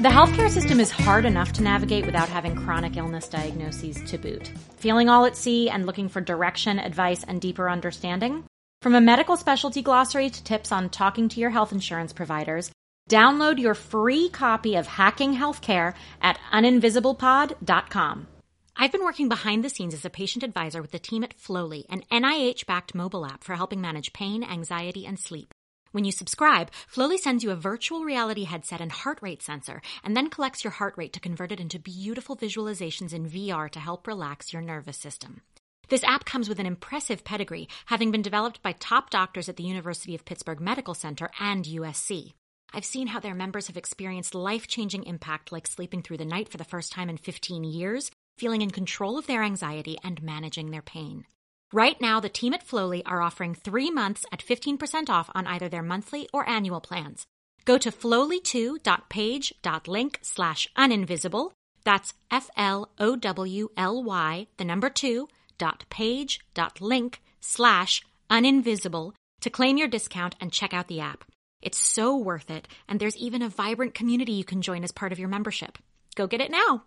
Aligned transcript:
The 0.00 0.08
healthcare 0.08 0.48
system 0.48 0.80
is 0.80 0.90
hard 0.90 1.26
enough 1.26 1.52
to 1.52 1.62
navigate 1.62 2.06
without 2.06 2.30
having 2.30 2.56
chronic 2.56 2.96
illness 2.96 3.28
diagnoses 3.28 4.02
to 4.10 4.16
boot. 4.16 4.50
Feeling 4.78 5.10
all 5.10 5.26
at 5.26 5.36
sea 5.36 5.68
and 5.68 5.84
looking 5.84 6.08
for 6.08 6.22
direction, 6.22 6.78
advice, 6.78 7.22
and 7.22 7.38
deeper 7.38 7.68
understanding? 7.68 8.44
From 8.80 8.94
a 8.94 9.00
medical 9.02 9.36
specialty 9.36 9.82
glossary 9.82 10.30
to 10.30 10.42
tips 10.42 10.72
on 10.72 10.88
talking 10.88 11.28
to 11.28 11.38
your 11.38 11.50
health 11.50 11.70
insurance 11.70 12.14
providers, 12.14 12.72
download 13.10 13.58
your 13.58 13.74
free 13.74 14.30
copy 14.30 14.74
of 14.74 14.86
Hacking 14.86 15.34
Healthcare 15.34 15.92
at 16.22 16.40
uninvisiblepod.com. 16.50 18.26
I've 18.74 18.92
been 18.92 19.04
working 19.04 19.28
behind 19.28 19.62
the 19.62 19.68
scenes 19.68 19.92
as 19.92 20.06
a 20.06 20.08
patient 20.10 20.42
advisor 20.42 20.80
with 20.80 20.92
the 20.92 20.98
team 20.98 21.24
at 21.24 21.34
Flowly, 21.34 21.84
an 21.90 22.04
NIH 22.10 22.64
backed 22.64 22.94
mobile 22.94 23.26
app 23.26 23.44
for 23.44 23.54
helping 23.54 23.82
manage 23.82 24.14
pain, 24.14 24.42
anxiety, 24.44 25.04
and 25.04 25.20
sleep. 25.20 25.52
When 25.92 26.04
you 26.04 26.12
subscribe, 26.12 26.70
Flowly 26.86 27.18
sends 27.18 27.42
you 27.42 27.50
a 27.50 27.56
virtual 27.56 28.04
reality 28.04 28.44
headset 28.44 28.80
and 28.80 28.92
heart 28.92 29.18
rate 29.22 29.42
sensor, 29.42 29.82
and 30.04 30.16
then 30.16 30.30
collects 30.30 30.62
your 30.62 30.70
heart 30.70 30.94
rate 30.96 31.12
to 31.14 31.20
convert 31.20 31.50
it 31.50 31.58
into 31.58 31.80
beautiful 31.80 32.36
visualizations 32.36 33.12
in 33.12 33.28
VR 33.28 33.68
to 33.70 33.80
help 33.80 34.06
relax 34.06 34.52
your 34.52 34.62
nervous 34.62 34.96
system. 34.96 35.42
This 35.88 36.04
app 36.04 36.24
comes 36.24 36.48
with 36.48 36.60
an 36.60 36.66
impressive 36.66 37.24
pedigree, 37.24 37.68
having 37.86 38.12
been 38.12 38.22
developed 38.22 38.62
by 38.62 38.72
top 38.72 39.10
doctors 39.10 39.48
at 39.48 39.56
the 39.56 39.64
University 39.64 40.14
of 40.14 40.24
Pittsburgh 40.24 40.60
Medical 40.60 40.94
Center 40.94 41.28
and 41.40 41.64
USC. 41.64 42.34
I've 42.72 42.84
seen 42.84 43.08
how 43.08 43.18
their 43.18 43.34
members 43.34 43.66
have 43.66 43.76
experienced 43.76 44.36
life 44.36 44.68
changing 44.68 45.02
impact 45.02 45.50
like 45.50 45.66
sleeping 45.66 46.02
through 46.02 46.18
the 46.18 46.24
night 46.24 46.48
for 46.48 46.58
the 46.58 46.64
first 46.64 46.92
time 46.92 47.10
in 47.10 47.16
15 47.16 47.64
years, 47.64 48.12
feeling 48.38 48.62
in 48.62 48.70
control 48.70 49.18
of 49.18 49.26
their 49.26 49.42
anxiety, 49.42 49.98
and 50.04 50.22
managing 50.22 50.70
their 50.70 50.82
pain. 50.82 51.24
Right 51.72 52.00
now, 52.00 52.18
the 52.18 52.28
team 52.28 52.52
at 52.52 52.64
Flowly 52.64 53.04
are 53.04 53.22
offering 53.22 53.54
three 53.54 53.90
months 53.90 54.24
at 54.32 54.44
15% 54.44 55.08
off 55.08 55.30
on 55.34 55.46
either 55.46 55.68
their 55.68 55.82
monthly 55.82 56.28
or 56.32 56.48
annual 56.48 56.80
plans. 56.80 57.26
Go 57.64 57.78
to 57.78 57.92
flowly2.page.link 57.92 60.18
slash 60.22 60.68
uninvisible. 60.76 61.52
That's 61.84 62.14
F-L-O-W-L-Y, 62.30 62.86
the 64.56 64.64
number 64.64 64.90
two, 64.90 65.28
dot 65.58 65.84
page 65.90 66.40
dot 66.54 66.80
link 66.80 67.22
slash 67.40 68.02
uninvisible 68.28 69.12
to 69.40 69.50
claim 69.50 69.76
your 69.76 69.86
discount 69.88 70.34
and 70.40 70.52
check 70.52 70.74
out 70.74 70.88
the 70.88 70.98
app. 71.00 71.24
It's 71.62 71.78
so 71.78 72.16
worth 72.16 72.50
it, 72.50 72.66
and 72.88 72.98
there's 72.98 73.16
even 73.16 73.42
a 73.42 73.48
vibrant 73.48 73.94
community 73.94 74.32
you 74.32 74.42
can 74.44 74.62
join 74.62 74.82
as 74.82 74.90
part 74.92 75.12
of 75.12 75.20
your 75.20 75.28
membership. 75.28 75.78
Go 76.16 76.26
get 76.26 76.40
it 76.40 76.50
now! 76.50 76.82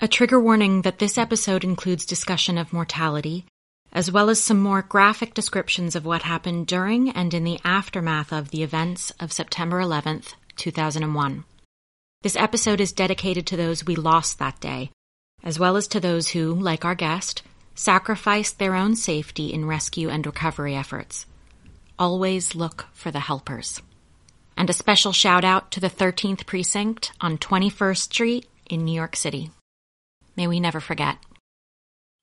A 0.00 0.08
trigger 0.08 0.40
warning 0.40 0.82
that 0.82 0.98
this 0.98 1.16
episode 1.16 1.64
includes 1.64 2.04
discussion 2.04 2.58
of 2.58 2.72
mortality, 2.72 3.46
as 3.92 4.10
well 4.10 4.30
as 4.30 4.42
some 4.42 4.58
more 4.58 4.82
graphic 4.82 5.34
descriptions 5.34 5.94
of 5.94 6.06
what 6.06 6.22
happened 6.22 6.66
during 6.66 7.10
and 7.10 7.34
in 7.34 7.44
the 7.44 7.60
aftermath 7.62 8.32
of 8.32 8.50
the 8.50 8.62
events 8.62 9.12
of 9.20 9.32
September 9.32 9.80
11th, 9.80 10.34
2001. 10.56 11.44
This 12.22 12.36
episode 12.36 12.80
is 12.80 12.92
dedicated 12.92 13.46
to 13.48 13.56
those 13.56 13.84
we 13.84 13.96
lost 13.96 14.38
that 14.38 14.60
day, 14.60 14.90
as 15.42 15.58
well 15.58 15.76
as 15.76 15.88
to 15.88 16.00
those 16.00 16.28
who, 16.28 16.54
like 16.54 16.84
our 16.84 16.94
guest, 16.94 17.42
sacrificed 17.74 18.58
their 18.58 18.74
own 18.74 18.96
safety 18.96 19.52
in 19.52 19.66
rescue 19.66 20.08
and 20.08 20.24
recovery 20.24 20.74
efforts. 20.74 21.26
Always 21.98 22.54
look 22.54 22.86
for 22.92 23.10
the 23.10 23.20
helpers. 23.20 23.82
And 24.56 24.70
a 24.70 24.74
special 24.74 25.12
shout 25.12 25.44
out 25.44 25.70
to 25.72 25.80
the 25.80 25.90
13th 25.90 26.46
Precinct 26.46 27.12
on 27.20 27.38
21st 27.38 27.98
Street 27.98 28.46
in 28.70 28.84
New 28.84 28.94
York 28.94 29.16
City. 29.16 29.50
May 30.36 30.46
we 30.46 30.60
never 30.60 30.80
forget. 30.80 31.18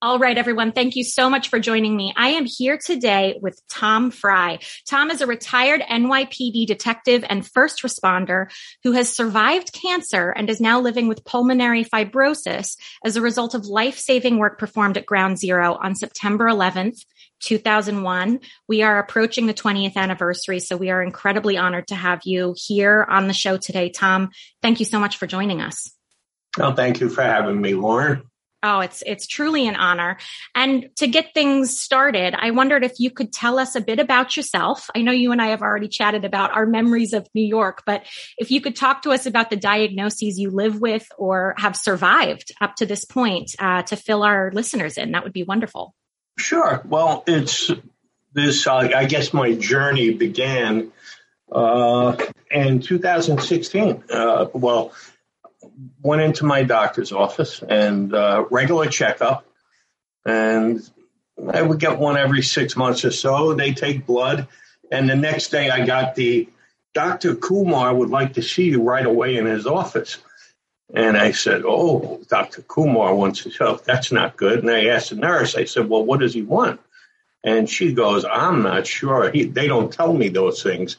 All 0.02 0.18
right, 0.18 0.38
everyone. 0.38 0.72
Thank 0.72 0.96
you 0.96 1.04
so 1.04 1.30
much 1.30 1.50
for 1.50 1.60
joining 1.60 1.94
me. 1.94 2.14
I 2.16 2.30
am 2.30 2.46
here 2.46 2.78
today 2.78 3.38
with 3.42 3.62
Tom 3.68 4.12
Frey. 4.12 4.60
Tom 4.88 5.12
is 5.12 5.20
a 5.20 5.28
retired 5.28 5.82
NYPD 5.82 6.66
detective 6.68 7.26
and 7.28 7.46
first 7.46 7.84
responder 7.84 8.50
who 8.86 8.94
has 8.94 9.14
survived 9.14 9.74
cancer 9.74 10.30
and 10.30 10.50
is 10.50 10.62
now 10.62 10.80
living 10.80 11.10
with 11.10 11.26
pulmonary 11.26 11.84
fibrosis 11.84 12.78
as 13.04 13.18
a 13.18 13.22
result 13.22 13.56
of 13.56 13.66
life-saving 13.66 14.38
work 14.38 14.58
performed 14.58 14.96
at 14.96 15.06
Ground 15.06 15.38
Zero 15.38 15.74
on 15.74 15.96
September 15.96 16.46
11th, 16.46 17.04
2001. 17.42 18.40
We 18.70 18.84
are 18.84 19.00
approaching 19.00 19.48
the 19.48 19.54
20th 19.54 19.98
anniversary, 19.98 20.62
so 20.62 20.78
we 20.78 20.92
are 20.92 21.04
incredibly 21.04 21.58
honored 21.58 21.88
to 21.88 21.96
have 21.96 22.22
you 22.24 22.56
here 22.56 23.06
on 23.10 23.28
the 23.28 23.34
show 23.34 23.58
today. 23.58 23.90
Tom, 23.90 24.30
thank 24.62 24.80
you 24.80 24.86
so 24.86 24.98
much 24.98 25.18
for 25.18 25.28
joining 25.28 25.60
us. 25.60 25.92
Well, 26.58 26.74
thank 26.74 27.02
you 27.02 27.10
for 27.10 27.22
having 27.22 27.60
me, 27.60 27.74
Lauren. 27.74 28.24
Oh, 28.62 28.82
it's 28.82 29.02
it's 29.06 29.26
truly 29.26 29.68
an 29.68 29.76
honor. 29.76 30.18
And 30.54 30.90
to 30.98 31.08
get 31.08 31.34
things 31.34 31.80
started, 31.80 32.36
I 32.38 32.52
wondered 32.52 32.84
if 32.84 33.00
you 33.00 33.10
could 33.10 33.32
tell 33.32 33.58
us 33.58 33.76
a 33.76 33.82
bit 33.82 34.00
about 34.00 34.36
yourself. 34.36 34.90
I 34.94 35.02
know 35.02 35.14
you 35.14 35.32
and 35.32 35.42
I 35.42 35.48
have 35.48 35.62
already 35.62 35.88
chatted 35.88 36.26
about 36.26 36.52
our 36.52 36.66
memories 36.66 37.14
of 37.14 37.28
New 37.34 37.46
York, 37.46 37.84
but 37.86 38.06
if 38.38 38.52
you 38.52 38.60
could 38.60 38.76
talk 38.76 39.04
to 39.04 39.12
us 39.12 39.26
about 39.26 39.50
the 39.50 39.56
diagnoses 39.56 40.38
you 40.38 40.50
live 40.50 40.82
with 40.82 41.08
or 41.18 41.56
have 41.58 41.78
survived 41.78 42.52
up 42.60 42.76
to 42.76 42.86
this 42.86 43.06
point 43.06 43.56
uh, 43.60 43.84
to 43.84 43.96
fill 43.96 44.24
our 44.24 44.52
listeners 44.54 44.98
in, 44.98 45.12
that 45.12 45.24
would 45.24 45.34
be 45.34 45.44
wonderful. 45.44 45.96
Sure. 46.38 46.82
Well, 46.86 47.24
it's 47.28 47.72
this. 48.34 48.68
Uh, 48.68 48.90
I 48.94 49.06
guess 49.06 49.34
my 49.34 49.54
journey 49.54 50.12
began 50.12 50.92
uh, 51.50 52.18
in 52.52 52.82
2016. 52.82 54.04
Uh, 54.10 54.48
well 54.54 54.94
went 56.02 56.22
into 56.22 56.46
my 56.46 56.64
doctor's 56.64 57.12
office 57.12 57.62
and 57.62 58.14
uh, 58.14 58.46
regular 58.50 58.88
checkup, 58.88 59.46
and 60.26 60.88
I 61.54 61.62
would 61.62 61.80
get 61.80 61.98
one 61.98 62.18
every 62.18 62.42
six 62.42 62.76
months 62.76 63.06
or 63.06 63.12
so. 63.12 63.54
They 63.54 63.74
take 63.74 64.06
blood, 64.06 64.48
and 64.92 65.10
the 65.10 65.16
next 65.16 65.50
day 65.50 65.70
I 65.70 65.86
got 65.86 66.16
the 66.16 66.50
Dr. 66.94 67.36
Kumar 67.36 67.94
would 67.94 68.10
like 68.10 68.34
to 68.34 68.42
see 68.42 68.66
you 68.66 68.82
right 68.82 69.06
away 69.06 69.38
in 69.38 69.46
his 69.46 69.68
office. 69.68 70.18
And 70.94 71.18
I 71.18 71.32
said, 71.32 71.62
Oh, 71.66 72.20
Dr. 72.30 72.64
Kumar 72.64 73.14
wants 73.14 73.44
to 73.44 73.52
show. 73.52 73.80
That's 73.86 74.12
not 74.12 74.38
good. 74.38 74.60
And 74.60 74.72
I 74.72 74.88
asked 74.88 75.12
the 75.12 75.16
nurse, 75.16 75.56
I 75.56 75.66
said, 75.66 75.88
Well, 75.88 76.04
what 76.04 76.20
does 76.20 76.34
he 76.34 76.42
want? 76.42 76.80
And 77.44 77.70
she 77.70 77.94
goes, 77.94 78.26
I'm 78.26 78.64
not 78.64 78.88
sure. 78.88 79.32
He, 79.32 79.44
they 79.44 79.68
don't 79.68 79.94
tell 79.94 80.14
me 80.14 80.30
those 80.30 80.64
things. 80.64 80.98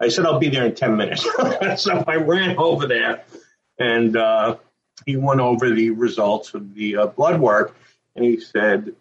I 0.00 0.08
said, 0.08 0.26
I'll 0.26 0.38
be 0.38 0.48
there 0.48 0.66
in 0.66 0.74
10 0.74 0.96
minutes. 0.96 1.22
so 1.82 2.04
I 2.06 2.16
ran 2.16 2.56
over 2.56 2.86
there 2.86 3.24
and 3.78 4.16
uh, 4.16 4.56
he 5.06 5.16
went 5.16 5.40
over 5.40 5.70
the 5.70 5.90
results 5.90 6.54
of 6.54 6.74
the 6.74 6.96
uh, 6.96 7.06
blood 7.06 7.40
work, 7.40 7.76
and 8.14 8.24
he 8.24 8.40
said, 8.40 8.94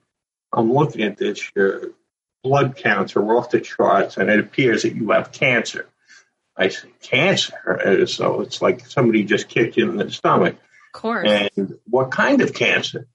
"I'm 0.53 0.71
looking 0.71 1.03
at 1.03 1.18
this. 1.18 1.51
Your 1.56 1.91
blood 2.44 2.77
counts 2.77 3.15
are 3.15 3.38
off 3.38 3.50
the 3.50 3.62
charts, 3.62 4.18
and 4.18 4.29
it 4.29 4.39
appears 4.39 4.83
that 4.83 4.95
you 4.95 5.12
have 5.12 5.31
cancer." 5.31 5.88
I 6.56 6.69
said, 6.69 6.91
"Cancer?" 7.01 8.06
So 8.07 8.41
it's 8.41 8.62
like 8.62 8.85
somebody 8.88 9.24
just 9.24 9.50
kicked 9.50 9.77
you 9.77 9.89
in 9.89 9.97
the 9.97 10.12
stomach. 10.12 10.56
Of 10.94 11.01
course. 11.01 11.30
And 11.30 11.80
what 11.85 12.12
kind 12.12 12.41
of 12.41 12.53
cancer? 12.53 13.07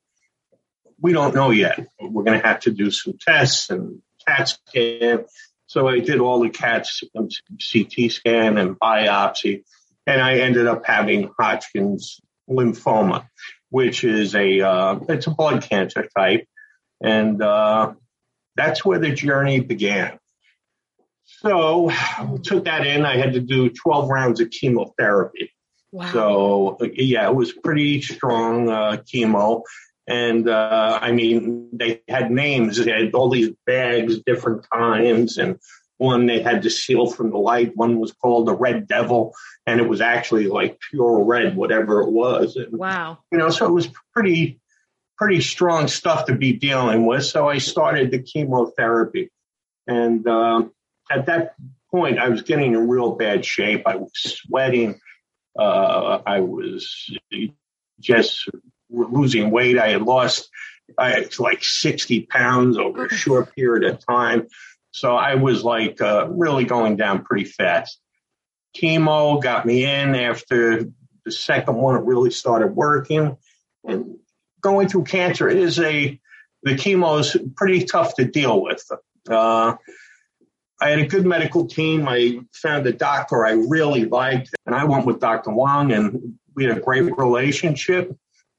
We 1.00 1.12
don't 1.12 1.35
know 1.35 1.50
yet. 1.50 1.88
We're 2.00 2.23
going 2.23 2.41
to 2.41 2.47
have 2.47 2.61
to 2.61 2.70
do 2.70 2.93
some 2.93 3.15
tests 3.19 3.70
and 3.70 4.03
CAT 4.25 4.49
scan. 4.49 5.25
So 5.67 5.88
I 5.88 5.99
did 5.99 6.20
all 6.20 6.41
the 6.41 6.50
CAT 6.50 6.87
CT 7.12 8.12
scan 8.12 8.58
and 8.58 8.79
biopsy 8.79 9.65
and 10.06 10.20
I 10.20 10.38
ended 10.38 10.66
up 10.66 10.84
having 10.84 11.31
Hodgkin's 11.38 12.20
lymphoma, 12.49 13.26
which 13.70 14.04
is 14.04 14.34
a 14.34 14.60
uh, 14.60 14.99
it's 15.08 15.26
a 15.26 15.31
blood 15.31 15.62
cancer 15.62 16.08
type, 16.16 16.46
and 17.02 17.43
uh, 17.43 17.93
that's 18.56 18.84
where 18.84 18.99
the 18.99 19.12
journey 19.12 19.60
began. 19.60 20.19
So 21.25 21.90
took 22.43 22.64
that 22.64 22.87
in. 22.87 23.04
I 23.06 23.16
had 23.16 23.34
to 23.34 23.40
do 23.40 23.70
12 23.70 24.08
rounds 24.08 24.40
of 24.40 24.50
chemotherapy, 24.50 25.50
Wow. 25.93 26.12
So 26.12 26.78
yeah, 26.94 27.28
it 27.28 27.34
was 27.34 27.52
pretty 27.52 28.00
strong 28.00 28.70
uh, 28.70 28.96
chemo. 29.12 29.62
And 30.08 30.48
uh, 30.48 30.98
I 31.00 31.12
mean, 31.12 31.69
they 31.72 32.00
had 32.08 32.31
names. 32.31 32.82
They 32.82 32.90
had 32.90 33.14
all 33.14 33.28
these 33.28 33.50
bags, 33.66 34.19
different 34.26 34.66
times, 34.72 35.38
and 35.38 35.58
one 36.02 36.26
they 36.26 36.43
had 36.43 36.62
to 36.62 36.70
seal 36.70 37.06
from 37.06 37.31
the 37.31 37.38
light. 37.38 37.76
One 37.76 37.99
was 37.99 38.12
called 38.12 38.46
the 38.46 38.54
Red 38.54 38.88
Devil, 38.88 39.34
and 39.66 39.81
it 39.81 39.88
was 39.88 40.00
actually 40.00 40.49
like 40.49 40.78
pure 40.90 41.25
red, 41.25 41.56
whatever 41.56 42.02
it 42.02 42.10
was. 42.10 42.56
And, 42.56 42.76
wow. 42.76 43.19
You 43.31 43.38
know, 43.38 43.50
so 43.50 43.66
it 43.66 43.72
was 43.72 43.88
pretty, 44.12 44.60
pretty 45.16 45.40
strong 45.40 45.88
stuff 45.88 46.26
to 46.26 46.34
be 46.34 46.54
dealing 46.54 47.06
with. 47.06 47.25
So 47.25 47.49
I 47.49 47.58
started 47.58 48.10
the 48.10 48.19
chemotherapy, 48.19 49.31
and 49.87 50.26
uh, 50.26 50.64
at 51.10 51.26
that 51.26 51.54
point, 51.90 52.19
I 52.19 52.28
was 52.28 52.43
getting 52.43 52.75
in 52.75 52.88
real 52.88 53.12
bad 53.12 53.44
shape. 53.44 53.82
I 53.87 53.96
was 53.96 54.10
sweating. 54.14 55.00
Uh, 55.58 56.20
I 56.26 56.40
was 56.40 57.10
just 58.00 58.48
losing 58.90 59.50
weight. 59.50 59.78
I 59.78 59.88
had 59.88 60.02
lost 60.02 60.50
I, 60.98 61.26
like 61.38 61.62
60 61.62 62.22
pounds 62.26 62.78
over 62.78 63.06
a 63.06 63.14
short 63.14 63.55
period 63.55 63.84
of 63.90 64.05
time. 64.05 64.48
So 64.93 65.17
I 65.17 65.35
was 65.35 65.65
like 65.65 66.00
uh, 66.00 66.29
really 66.31 66.65
going 66.65 66.97
down 66.97 67.25
pretty 67.25 67.44
fast. 67.44 67.99
Chemo 68.77 69.43
got 69.43 69.67
me 69.67 69.85
in 69.85 70.15
after 70.15 70.85
the 71.25 71.33
second 71.33 71.77
one, 71.77 71.97
it 71.97 72.05
really 72.05 72.31
started 72.31 72.69
working. 72.69 73.37
And 73.85 74.17
going 74.61 74.89
through 74.89 75.05
cancer 75.05 75.49
is 75.49 75.79
a, 75.79 76.19
the 76.62 76.73
chemo 76.73 77.21
is 77.21 77.37
pretty 77.56 77.85
tough 77.85 78.15
to 78.17 78.25
deal 78.25 78.62
with. 78.62 78.85
Uh, 79.29 79.75
I 80.81 80.91
had 80.91 80.99
a 80.99 81.06
good 81.06 81.25
medical 81.25 81.67
team. 81.67 82.09
I 82.09 82.41
found 82.53 82.87
a 82.87 82.93
doctor 82.93 83.47
I 83.47 83.53
really 83.53 84.05
liked, 84.05 84.50
and 84.67 84.75
I 84.75 84.85
went 84.85 85.06
with 85.06 85.21
Dr. 85.21 85.53
Wang, 85.53 85.93
and 85.93 86.39
we 86.56 86.65
had 86.65 86.77
a 86.77 86.81
great 86.81 87.17
relationship. 87.17 88.17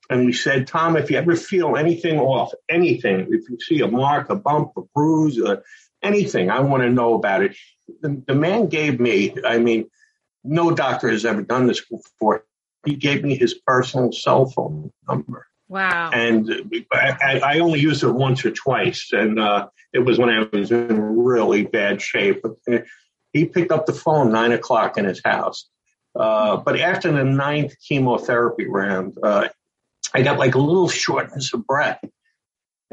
And 0.10 0.26
we 0.26 0.34
said, 0.34 0.68
Tom, 0.68 0.96
if 0.96 1.12
you 1.12 1.18
ever 1.18 1.36
feel 1.36 1.76
anything 1.76 2.20
off, 2.20 2.54
anything, 2.70 3.28
if 3.30 3.50
you 3.50 3.58
see 3.60 3.82
a 3.82 3.88
mark, 3.88 4.30
a 4.30 4.36
bump, 4.36 4.72
a 4.78 4.82
bruise, 4.96 5.42
uh, 5.42 5.58
anything, 6.04 6.50
I 6.50 6.60
want 6.60 6.84
to 6.84 6.90
know 6.90 7.14
about 7.14 7.44
it. 7.44 7.56
The, 8.02 8.22
the 8.28 8.36
man 8.36 8.68
gave 8.68 9.00
me, 9.00 9.36
I 9.46 9.58
mean, 9.58 9.90
no 10.44 10.72
doctor 10.72 11.10
has 11.10 11.26
ever 11.26 11.42
done 11.42 11.68
this 11.68 11.82
before. 11.82 12.46
He 12.86 12.96
gave 12.96 13.24
me 13.24 13.36
his 13.36 13.54
personal 13.54 14.12
cell 14.12 14.46
phone 14.46 14.92
number. 15.08 15.48
Wow. 15.70 16.12
And 16.12 16.86
I, 16.92 17.40
I, 17.44 17.60
only 17.60 17.80
used 17.80 18.04
it 18.04 18.12
once 18.12 18.46
or 18.46 18.52
twice, 18.52 19.10
and 19.12 19.40
uh, 19.40 19.70
it 19.94 20.00
was 20.00 20.20
when 20.20 20.30
I 20.30 20.48
was 20.52 20.72
in 20.72 21.02
really 21.02 21.64
bad 21.64 22.02
shape. 22.02 22.44
He 23.32 23.46
picked 23.46 23.72
up 23.72 23.86
the 23.86 23.94
phone 23.94 24.32
nine 24.32 24.52
o'clock 24.52 24.98
in 24.98 25.06
his 25.06 25.22
house. 25.24 25.68
Uh, 26.16 26.58
but 26.58 26.80
after 26.80 27.12
the 27.12 27.24
ninth 27.24 27.74
chemotherapy 27.88 28.68
round, 28.68 29.18
uh, 29.24 29.48
I 30.14 30.22
got 30.22 30.38
like 30.38 30.56
a 30.56 30.60
little 30.60 30.90
shortness 30.90 31.54
of 31.54 31.66
breath. 31.66 32.04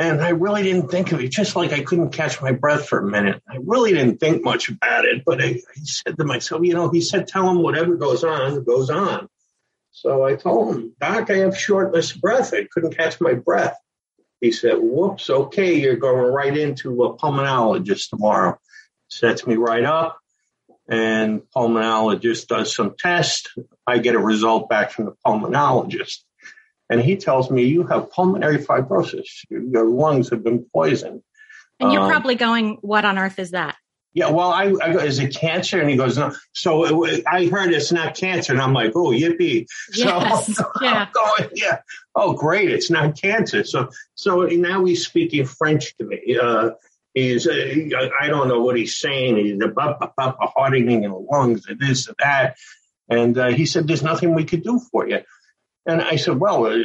And 0.01 0.23
I 0.23 0.31
really 0.31 0.63
didn't 0.63 0.91
think 0.91 1.13
of 1.13 1.21
it, 1.21 1.31
just 1.31 1.57
like 1.57 1.75
I 1.75 1.83
couldn't 1.83 2.13
catch 2.13 2.41
my 2.41 2.53
breath 2.53 2.89
for 2.89 3.01
a 3.01 3.07
minute. 3.07 3.43
I 3.47 3.59
really 3.61 3.93
didn't 3.93 4.17
think 4.17 4.43
much 4.43 4.71
about 4.71 5.05
it, 5.05 5.25
but 5.27 5.43
I, 5.43 5.49
I 5.49 5.81
said 5.83 6.17
to 6.17 6.25
myself, 6.25 6.63
you 6.65 6.73
know, 6.73 6.89
he 6.89 7.03
said, 7.03 7.29
tell 7.29 7.51
him 7.51 7.63
whatever 7.63 7.97
goes 7.97 8.25
on, 8.25 8.65
goes 8.65 8.89
on. 8.89 9.29
So 9.91 10.25
I 10.25 10.37
told 10.37 10.75
him, 10.75 10.97
Doc, 10.99 11.29
I 11.31 11.39
have 11.41 11.55
shortness 11.55 12.15
of 12.15 12.23
breath. 12.23 12.55
I 12.55 12.67
couldn't 12.73 12.97
catch 12.97 13.21
my 13.21 13.35
breath. 13.35 13.77
He 14.41 14.53
said, 14.53 14.77
whoops, 14.79 15.29
okay, 15.29 15.75
you're 15.75 15.97
going 15.97 16.33
right 16.33 16.57
into 16.57 17.05
a 17.05 17.19
pulmonologist 17.19 18.09
tomorrow. 18.09 18.59
Sets 19.09 19.47
me 19.47 19.57
right 19.57 19.85
up 19.85 20.19
and 20.89 21.43
pulmonologist 21.55 22.47
does 22.47 22.75
some 22.75 22.95
tests. 22.99 23.55
I 23.87 23.99
get 23.99 24.15
a 24.15 24.19
result 24.19 24.71
back 24.71 24.93
from 24.93 25.05
the 25.05 25.15
pulmonologist. 25.27 26.21
And 26.91 27.01
he 27.01 27.17
tells 27.17 27.51
me, 27.51 27.65
you 27.65 27.87
have 27.87 28.11
pulmonary 28.11 28.59
fibrosis. 28.59 29.45
Your 29.49 29.89
lungs 29.89 30.29
have 30.31 30.43
been 30.43 30.67
poisoned. 30.75 31.23
And 31.79 31.93
you're 31.93 32.03
um, 32.03 32.11
probably 32.11 32.35
going, 32.35 32.79
what 32.83 33.05
on 33.05 33.17
earth 33.17 33.39
is 33.39 33.53
that? 33.53 33.77
Yeah, 34.13 34.31
well, 34.31 34.51
I, 34.51 34.65
I 34.83 34.93
go, 34.93 34.99
is 34.99 35.21
it 35.21 35.37
cancer? 35.37 35.81
And 35.81 35.89
he 35.89 35.97
goes, 35.97 36.19
no. 36.19 36.35
So 36.53 37.05
it, 37.05 37.23
I 37.29 37.47
heard 37.47 37.73
it's 37.73 37.93
not 37.93 38.17
cancer, 38.17 38.53
and 38.53 38.61
I'm 38.61 38.73
like, 38.73 38.91
oh, 38.97 39.11
yippee! 39.11 39.67
Yes, 39.95 40.57
so 40.57 40.65
yeah. 40.83 41.07
Going, 41.13 41.51
yeah. 41.55 41.79
Oh, 42.17 42.33
great, 42.33 42.71
it's 42.71 42.91
not 42.91 43.21
cancer. 43.21 43.63
So 43.63 43.91
so 44.17 44.43
now 44.47 44.85
he's 44.85 45.07
speaking 45.07 45.47
French 45.47 45.97
to 45.99 46.05
me. 46.05 46.37
Uh, 46.37 46.71
he's 47.15 47.47
uh, 47.47 48.09
I 48.21 48.27
don't 48.27 48.49
know 48.49 48.61
what 48.63 48.77
he's 48.77 48.99
saying. 48.99 49.37
He's 49.37 49.63
a, 49.63 50.03
hardening 50.19 51.05
in 51.05 51.13
the 51.13 51.17
lungs, 51.17 51.67
and 51.69 51.79
this 51.79 52.09
and 52.09 52.17
that. 52.19 52.57
And 53.09 53.39
uh, 53.39 53.49
he 53.51 53.65
said, 53.65 53.87
"There's 53.87 54.03
nothing 54.03 54.35
we 54.35 54.45
could 54.45 54.65
do 54.65 54.81
for 54.91 55.09
you." 55.09 55.21
And 55.87 56.01
I 56.01 56.17
said, 56.17 56.39
"Well, 56.39 56.67
uh, 56.67 56.79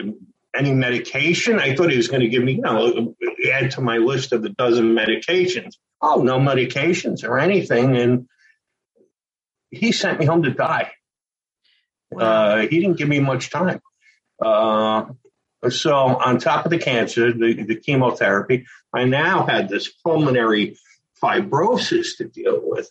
any 0.56 0.74
medication?" 0.74 1.60
I 1.60 1.76
thought 1.76 1.92
he 1.92 1.98
was 1.98 2.08
going 2.08 2.22
to 2.22 2.30
give 2.30 2.44
me, 2.44 2.54
you 2.54 2.62
know, 2.62 3.16
add 3.52 3.72
to 3.72 3.82
my 3.82 3.98
list 3.98 4.32
of 4.32 4.42
the 4.42 4.50
dozen 4.50 4.96
medications 4.96 5.74
oh, 6.06 6.22
no 6.22 6.40
medications 6.40 7.24
or 7.24 7.40
anything. 7.40 7.98
And 7.98 8.28
he 9.70 9.92
sent 9.92 10.20
me 10.20 10.26
home 10.26 10.44
to 10.44 10.52
die. 10.52 10.92
Wow. 12.12 12.22
Uh, 12.22 12.62
he 12.62 12.80
didn't 12.80 12.98
give 12.98 13.10
me 13.10 13.20
much 13.20 13.50
time. 13.50 13.82
Uh, 14.40 15.06
so 15.70 15.96
on 15.96 16.38
top 16.38 16.66
of 16.66 16.72
the 16.72 16.78
cancer, 16.78 17.34
the, 17.34 17.64
the 17.64 17.76
chemotherapy, 17.76 18.66
I 18.94 19.06
now 19.06 19.46
had 19.46 19.68
this 19.68 19.88
pulmonary 19.90 20.78
fibrosis 21.22 22.18
to 22.18 22.26
deal 22.26 22.60
with. 22.62 22.90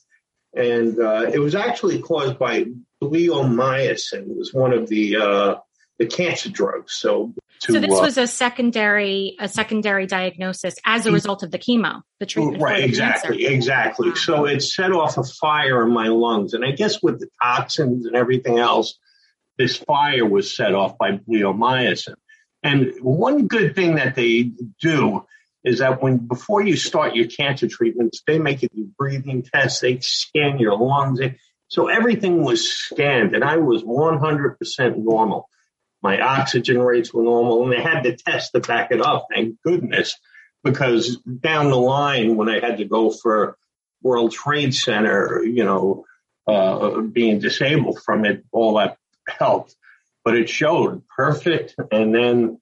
And 0.55 0.99
uh, 1.01 1.31
it 1.33 1.39
was 1.39 1.55
actually 1.55 2.01
caused 2.01 2.39
by 2.39 2.67
bleomycin. 3.03 4.31
It 4.31 4.37
was 4.37 4.53
one 4.53 4.73
of 4.73 4.89
the 4.89 5.17
uh, 5.17 5.55
the 5.99 6.06
cancer 6.06 6.50
drugs. 6.50 6.94
So 6.94 7.32
to, 7.62 7.73
so 7.73 7.81
this 7.81 7.99
uh, 7.99 8.02
was 8.02 8.19
a 8.19 8.26
secondary 8.26 9.37
a 9.38 9.49
secondary 9.49 10.06
diagnosis 10.06 10.75
as 10.85 11.06
a 11.06 11.12
result 11.12 11.43
of 11.43 11.50
the 11.50 11.58
chemo, 11.58 12.02
the 12.20 12.26
treatment. 12.26 12.62
Right, 12.62 12.85
exactly, 12.85 13.38
cancer. 13.38 13.55
exactly. 13.55 14.08
Wow. 14.11 14.14
So 14.14 14.44
it 14.46 14.61
set 14.61 14.93
off 14.93 15.17
a 15.17 15.25
fire 15.25 15.87
in 15.87 15.93
my 15.93 16.08
lungs, 16.08 16.55
and 16.55 16.64
I 16.64 16.73
guess 16.73 17.02
with 17.02 17.20
the 17.20 17.29
toxins 17.43 18.06
and 18.06 18.17
everything 18.17 18.58
else, 18.58 18.99
this 19.58 19.76
fire 19.76 20.26
was 20.26 20.55
set 20.55 20.75
off 20.75 20.99
by 20.99 21.12
bleomycin. 21.12 22.14
And 22.62 22.93
one 23.00 23.46
good 23.46 23.75
thing 23.75 23.96
that 23.96 24.14
they 24.14 24.50
do 24.81 25.25
is 25.64 25.79
that 25.79 26.02
when 26.02 26.19
before 26.19 26.62
you 26.62 26.76
start 26.76 27.14
your 27.14 27.26
cancer 27.26 27.69
treatments, 27.69 28.23
they 28.26 28.38
make 28.38 28.62
you 28.62 28.69
do 28.75 28.88
breathing 28.99 29.43
tests, 29.43 29.81
they 29.81 29.99
scan 30.00 30.58
your 30.58 30.76
lungs. 30.76 31.20
So 31.69 31.88
everything 31.88 32.43
was 32.44 32.70
scanned, 32.70 33.35
and 33.35 33.43
I 33.43 33.56
was 33.56 33.82
100% 33.82 34.96
normal. 34.99 35.49
My 36.05 36.21
oxygen 36.21 36.83
rates 36.83 37.15
were 37.15 37.23
normal, 37.23 37.65
and 37.65 37.73
they 37.73 37.81
had 37.81 38.03
the 38.03 38.15
test 38.15 38.53
to 38.53 38.61
back 38.61 38.91
it 38.91 39.01
up. 39.01 39.29
Thank 39.34 39.63
goodness, 39.63 40.19
because 40.63 41.17
down 41.17 41.70
the 41.70 41.79
line 41.79 42.37
when 42.37 42.51
I 42.51 42.61
had 42.61 42.77
to 42.77 42.84
go 42.84 43.11
for 43.11 43.56
World 44.03 44.31
Trade 44.31 44.75
Center, 44.75 45.43
you 45.43 45.65
know, 45.65 46.05
uh, 46.46 47.01
being 47.01 47.39
disabled 47.39 48.03
from 48.03 48.27
it, 48.27 48.44
all 48.53 48.75
that 48.75 48.99
helped. 49.27 49.77
But 50.27 50.37
it 50.37 50.51
showed 50.51 51.05
perfect, 51.08 51.75
and 51.91 52.15
then 52.15 52.61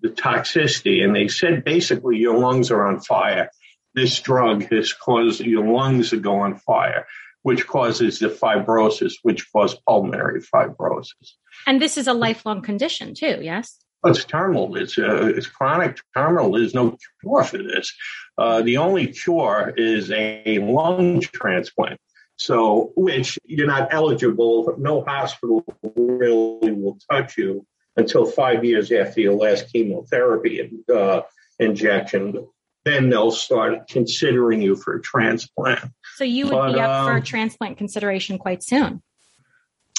the 0.00 0.08
toxicity, 0.08 1.04
and 1.04 1.14
they 1.14 1.28
said 1.28 1.62
basically 1.62 2.16
your 2.16 2.36
lungs 2.36 2.72
are 2.72 2.84
on 2.84 2.98
fire. 2.98 3.50
This 3.94 4.18
drug 4.18 4.68
has 4.72 4.92
caused 4.92 5.40
your 5.40 5.68
lungs 5.68 6.10
to 6.10 6.16
go 6.16 6.40
on 6.40 6.56
fire 6.56 7.06
which 7.42 7.66
causes 7.66 8.18
the 8.18 8.28
fibrosis, 8.28 9.14
which 9.22 9.50
causes 9.52 9.78
pulmonary 9.86 10.40
fibrosis. 10.40 11.34
And 11.66 11.80
this 11.80 11.96
is 11.96 12.06
a 12.06 12.12
lifelong 12.12 12.62
condition 12.62 13.14
too, 13.14 13.38
yes? 13.40 13.78
It's 14.04 14.24
terminal. 14.24 14.76
It's, 14.76 14.98
uh, 14.98 15.26
it's 15.26 15.46
chronic 15.46 15.98
terminal. 16.16 16.52
There's 16.52 16.74
no 16.74 16.96
cure 17.20 17.44
for 17.44 17.58
this. 17.58 17.92
Uh, 18.38 18.62
the 18.62 18.78
only 18.78 19.08
cure 19.08 19.74
is 19.76 20.10
a 20.10 20.58
lung 20.58 21.20
transplant. 21.20 22.00
So, 22.36 22.92
which 22.96 23.38
you're 23.44 23.66
not 23.66 23.92
eligible. 23.92 24.74
No 24.78 25.04
hospital 25.04 25.62
really 25.94 26.72
will 26.72 26.98
touch 27.10 27.36
you 27.36 27.66
until 27.96 28.24
five 28.24 28.64
years 28.64 28.90
after 28.90 29.20
your 29.20 29.34
last 29.34 29.70
chemotherapy 29.70 30.70
uh, 30.94 31.20
injection 31.58 32.46
then 32.84 33.10
they'll 33.10 33.30
start 33.30 33.88
considering 33.88 34.62
you 34.62 34.76
for 34.76 34.96
a 34.96 35.02
transplant. 35.02 35.90
So 36.16 36.24
you 36.24 36.46
would 36.46 36.52
but, 36.52 36.72
be 36.72 36.80
up 36.80 36.90
um, 36.90 37.06
for 37.06 37.24
transplant 37.24 37.78
consideration 37.78 38.38
quite 38.38 38.62
soon. 38.62 39.02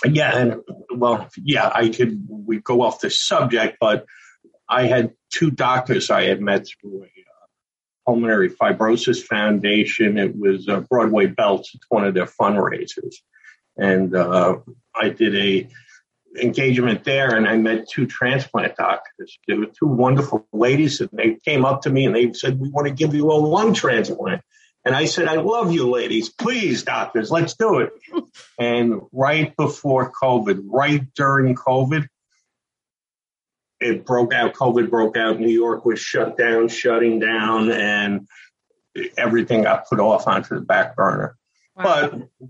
Yeah, 0.03 0.35
and 0.35 0.61
well, 0.95 1.29
yeah, 1.37 1.71
I 1.73 1.89
could. 1.89 2.25
We 2.27 2.59
go 2.59 2.81
off 2.81 3.01
the 3.01 3.11
subject, 3.11 3.77
but 3.79 4.05
I 4.67 4.87
had 4.87 5.13
two 5.31 5.51
doctors 5.51 6.09
I 6.09 6.23
had 6.23 6.41
met 6.41 6.67
through 6.67 7.03
a 7.03 7.05
uh, 7.05 7.45
pulmonary 8.05 8.49
fibrosis 8.49 9.21
foundation. 9.21 10.17
It 10.17 10.35
was 10.35 10.67
uh, 10.67 10.79
Broadway 10.81 11.27
Belts. 11.27 11.75
It's 11.75 11.85
one 11.89 12.05
of 12.05 12.15
their 12.15 12.25
fundraisers, 12.25 13.15
and 13.77 14.15
uh, 14.15 14.57
I 14.95 15.09
did 15.09 15.35
a 15.35 15.67
engagement 16.39 17.03
there 17.03 17.35
and 17.35 17.47
I 17.47 17.57
met 17.57 17.89
two 17.89 18.05
transplant 18.05 18.75
doctors. 18.75 19.37
They 19.47 19.55
were 19.55 19.65
two 19.65 19.87
wonderful 19.87 20.47
ladies 20.53 21.01
and 21.01 21.09
they 21.11 21.35
came 21.43 21.65
up 21.65 21.81
to 21.83 21.89
me 21.89 22.05
and 22.05 22.15
they 22.15 22.33
said, 22.33 22.59
we 22.59 22.69
want 22.69 22.87
to 22.87 22.93
give 22.93 23.13
you 23.13 23.31
a 23.31 23.33
lung 23.33 23.73
transplant. 23.73 24.41
And 24.83 24.95
I 24.95 25.05
said, 25.05 25.27
I 25.27 25.35
love 25.35 25.71
you 25.71 25.89
ladies. 25.89 26.29
Please, 26.29 26.83
doctors, 26.83 27.29
let's 27.29 27.55
do 27.55 27.79
it. 27.79 27.91
and 28.59 29.01
right 29.11 29.55
before 29.55 30.11
COVID, 30.11 30.63
right 30.65 31.01
during 31.13 31.55
COVID, 31.55 32.07
it 33.79 34.05
broke 34.05 34.33
out. 34.33 34.53
COVID 34.53 34.89
broke 34.89 35.17
out. 35.17 35.39
New 35.39 35.49
York 35.49 35.85
was 35.85 35.99
shut 35.99 36.37
down, 36.37 36.67
shutting 36.67 37.19
down, 37.19 37.71
and 37.71 38.27
everything 39.17 39.63
got 39.63 39.87
put 39.87 39.99
off 39.99 40.27
onto 40.27 40.55
the 40.55 40.61
back 40.61 40.95
burner. 40.95 41.35
Wow. 41.75 41.83
But 42.09 42.49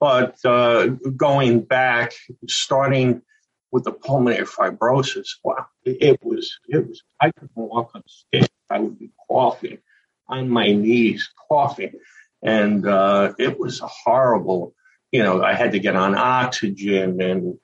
but 0.00 0.36
uh, 0.44 0.86
going 1.16 1.60
back, 1.60 2.12
starting 2.48 3.22
with 3.70 3.84
the 3.84 3.92
pulmonary 3.92 4.46
fibrosis, 4.46 5.28
wow, 5.42 5.66
it, 5.84 6.20
was 6.22 6.58
it 6.68 6.86
was. 6.86 7.02
I 7.20 7.30
couldn't 7.30 7.56
walk 7.56 7.92
on 7.94 8.02
stage. 8.06 8.48
I 8.70 8.78
would 8.80 8.98
be 8.98 9.10
coughing 9.28 9.78
on 10.28 10.48
my 10.48 10.72
knees, 10.72 11.30
coughing, 11.48 11.92
and 12.42 12.86
uh, 12.86 13.34
it 13.38 13.58
was 13.58 13.80
horrible. 13.84 14.74
You 15.12 15.22
know, 15.22 15.42
I 15.42 15.54
had 15.54 15.72
to 15.72 15.78
get 15.78 15.96
on 15.96 16.16
oxygen 16.16 17.20
and 17.20 17.58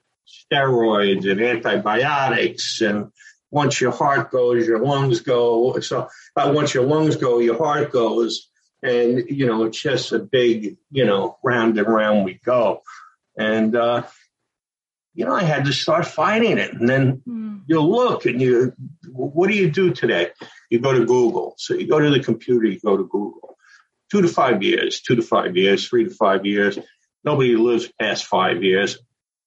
steroids 0.53 1.31
and 1.31 1.41
antibiotics 1.41 2.81
and 2.81 3.11
once 3.51 3.81
your 3.81 3.91
heart 3.91 4.31
goes, 4.31 4.67
your 4.67 4.79
lungs 4.79 5.21
go. 5.21 5.79
So 5.81 6.09
uh, 6.37 6.53
once 6.55 6.73
your 6.73 6.85
lungs 6.85 7.17
go, 7.17 7.41
your 7.41 7.59
heart 7.59 7.91
goes. 7.91 8.50
And, 8.83 9.29
you 9.29 9.47
know, 9.47 9.65
it's 9.65 9.81
just 9.81 10.13
a 10.13 10.19
big, 10.19 10.77
you 10.91 11.05
know, 11.05 11.39
round 11.43 11.79
and 11.79 11.89
round 11.89 12.25
we 12.25 12.35
go. 12.35 12.83
And, 13.37 13.77
uh, 13.77 14.03
you 15.15 15.25
know, 15.25 15.35
I 15.35 15.43
had 15.43 15.67
to 15.67 15.73
start 15.73 16.07
fighting 16.07 16.59
it. 16.59 16.73
And 16.73 16.89
then 16.89 17.23
mm. 17.29 17.63
you 17.67 17.81
look 17.81 18.27
and 18.27 18.41
you, 18.41 18.73
what 19.09 19.49
do 19.49 19.55
you 19.55 19.71
do 19.71 19.93
today? 19.93 20.31
You 20.71 20.79
go 20.79 20.93
to 20.93 21.05
Google. 21.05 21.55
So 21.59 21.75
you 21.75 21.87
go 21.89 21.99
to 21.99 22.11
the 22.11 22.21
computer, 22.21 22.67
you 22.67 22.81
go 22.81 22.97
to 22.97 23.05
Google. 23.05 23.57
Two 24.11 24.23
to 24.23 24.29
five 24.29 24.63
years, 24.63 25.01
two 25.01 25.17
to 25.17 25.23
five 25.23 25.57
years, 25.57 25.89
three 25.89 26.05
to 26.05 26.11
five 26.11 26.47
years. 26.47 26.79
Nobody 27.23 27.57
lives 27.57 27.93
past 28.01 28.25
five 28.25 28.63
years. 28.63 28.99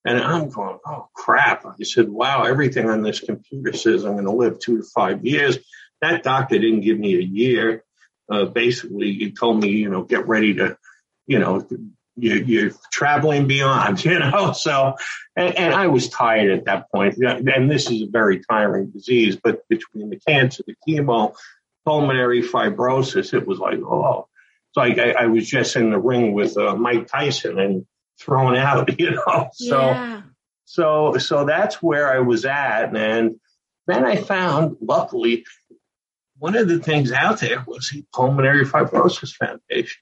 And 0.05 0.19
I'm 0.19 0.49
going, 0.49 0.79
oh 0.85 1.07
crap. 1.13 1.65
I 1.65 1.83
said, 1.83 2.09
wow, 2.09 2.43
everything 2.43 2.89
on 2.89 3.01
this 3.01 3.19
computer 3.19 3.73
says 3.73 4.03
I'm 4.03 4.13
going 4.13 4.25
to 4.25 4.31
live 4.31 4.59
two 4.59 4.77
to 4.77 4.83
five 4.83 5.25
years. 5.25 5.57
That 6.01 6.23
doctor 6.23 6.59
didn't 6.59 6.81
give 6.81 6.99
me 6.99 7.15
a 7.15 7.21
year. 7.21 7.83
Uh, 8.31 8.45
basically, 8.45 9.13
he 9.13 9.31
told 9.31 9.61
me, 9.61 9.69
you 9.69 9.89
know, 9.89 10.03
get 10.03 10.27
ready 10.27 10.53
to, 10.55 10.77
you 11.27 11.39
know, 11.39 11.67
you, 12.15 12.67
are 12.67 12.71
traveling 12.91 13.47
beyond, 13.47 14.03
you 14.05 14.19
know. 14.19 14.53
So, 14.53 14.95
and, 15.35 15.55
and, 15.57 15.73
I 15.73 15.87
was 15.87 16.09
tired 16.09 16.51
at 16.51 16.65
that 16.65 16.91
point. 16.91 17.17
And 17.17 17.69
this 17.69 17.89
is 17.89 18.03
a 18.03 18.07
very 18.07 18.41
tiring 18.49 18.91
disease, 18.91 19.35
but 19.35 19.67
between 19.67 20.09
the 20.09 20.19
cancer, 20.19 20.63
the 20.65 20.75
chemo, 20.87 21.35
pulmonary 21.85 22.41
fibrosis, 22.41 23.33
it 23.33 23.45
was 23.45 23.59
like, 23.59 23.79
oh, 23.79 24.27
it's 24.69 24.77
like 24.77 24.99
I, 24.99 25.23
I 25.23 25.25
was 25.27 25.47
just 25.47 25.75
in 25.75 25.91
the 25.91 25.99
ring 25.99 26.33
with 26.33 26.57
uh, 26.57 26.75
Mike 26.75 27.07
Tyson 27.07 27.59
and 27.59 27.85
thrown 28.19 28.55
out, 28.55 28.99
you 28.99 29.11
know. 29.11 29.49
So 29.53 29.79
yeah. 29.79 30.21
so 30.65 31.17
so 31.17 31.45
that's 31.45 31.81
where 31.81 32.11
I 32.11 32.19
was 32.19 32.45
at. 32.45 32.95
And 32.95 33.39
then 33.85 34.05
I 34.05 34.15
found, 34.15 34.77
luckily, 34.81 35.45
one 36.43 36.57
of 36.57 36.67
the 36.67 36.77
things 36.77 37.13
out 37.13 37.39
there 37.39 37.63
was 37.65 37.87
the 37.87 38.03
Pulmonary 38.11 38.65
Fibrosis 38.65 39.33
Foundation. 39.33 40.01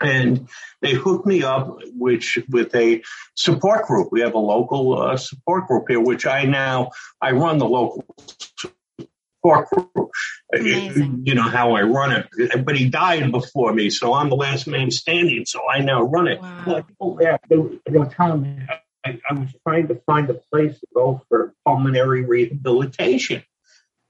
And 0.00 0.48
they 0.80 0.94
hooked 0.94 1.26
me 1.26 1.42
up 1.42 1.80
which 1.94 2.38
with 2.48 2.74
a 2.74 3.02
support 3.34 3.86
group. 3.86 4.08
We 4.10 4.22
have 4.22 4.32
a 4.32 4.38
local 4.38 4.98
uh, 4.98 5.18
support 5.18 5.68
group 5.68 5.84
here, 5.86 6.00
which 6.00 6.24
I 6.24 6.44
now 6.44 6.92
I 7.20 7.32
run 7.32 7.58
the 7.58 7.68
local 7.68 8.06
support 8.98 9.68
group. 9.68 10.10
Amazing. 10.54 11.24
You 11.26 11.34
know 11.34 11.42
how 11.42 11.74
I 11.74 11.82
run 11.82 12.12
it. 12.12 12.64
But 12.64 12.78
he 12.78 12.88
died 12.88 13.30
before 13.30 13.74
me, 13.74 13.90
so 13.90 14.14
I'm 14.14 14.30
the 14.30 14.36
last 14.36 14.66
man 14.66 14.90
standing. 14.90 15.44
So 15.44 15.60
I 15.68 15.80
now 15.80 16.04
run 16.04 16.26
it. 16.26 16.40
Wow. 16.40 16.86
oh, 17.02 17.18
yeah, 17.20 17.36
they, 17.50 17.56
they 17.86 17.98
were 17.98 18.06
telling 18.06 18.40
me 18.40 18.66
I, 19.04 19.20
I 19.28 19.34
was 19.34 19.50
trying 19.66 19.88
to 19.88 19.96
find 20.06 20.30
a 20.30 20.34
place 20.34 20.80
to 20.80 20.86
go 20.94 21.20
for 21.28 21.52
pulmonary 21.66 22.24
rehabilitation. 22.24 23.42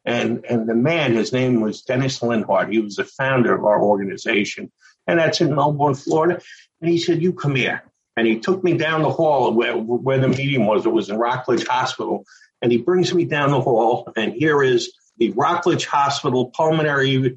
And 0.05 0.45
and 0.49 0.69
the 0.69 0.75
man, 0.75 1.15
his 1.15 1.33
name 1.33 1.61
was 1.61 1.83
Dennis 1.83 2.21
Linhart. 2.21 2.73
He 2.73 2.81
was 2.81 2.97
the 2.97 3.05
founder 3.05 3.55
of 3.55 3.65
our 3.65 3.81
organization, 3.81 4.73
and 5.07 5.19
that's 5.19 5.41
in 5.41 5.55
Melbourne, 5.55 5.95
Florida. 5.95 6.41
And 6.81 6.91
he 6.91 6.99
said, 6.99 7.23
"You 7.23 7.33
come 7.33 7.55
here." 7.55 7.83
And 8.17 8.27
he 8.27 8.39
took 8.41 8.63
me 8.63 8.77
down 8.77 9.03
the 9.03 9.11
hall 9.11 9.53
where 9.55 9.77
where 9.77 10.19
the 10.19 10.29
meeting 10.29 10.67
was. 10.67 10.85
It 10.85 10.93
was 10.93 11.09
in 11.09 11.17
Rockledge 11.17 11.67
Hospital. 11.67 12.25
And 12.61 12.71
he 12.71 12.79
brings 12.79 13.13
me 13.13 13.25
down 13.25 13.51
the 13.51 13.61
hall, 13.61 14.13
and 14.15 14.33
here 14.33 14.63
is 14.63 14.93
the 15.19 15.31
Rockledge 15.33 15.85
Hospital 15.87 16.47
Pulmonary 16.51 17.37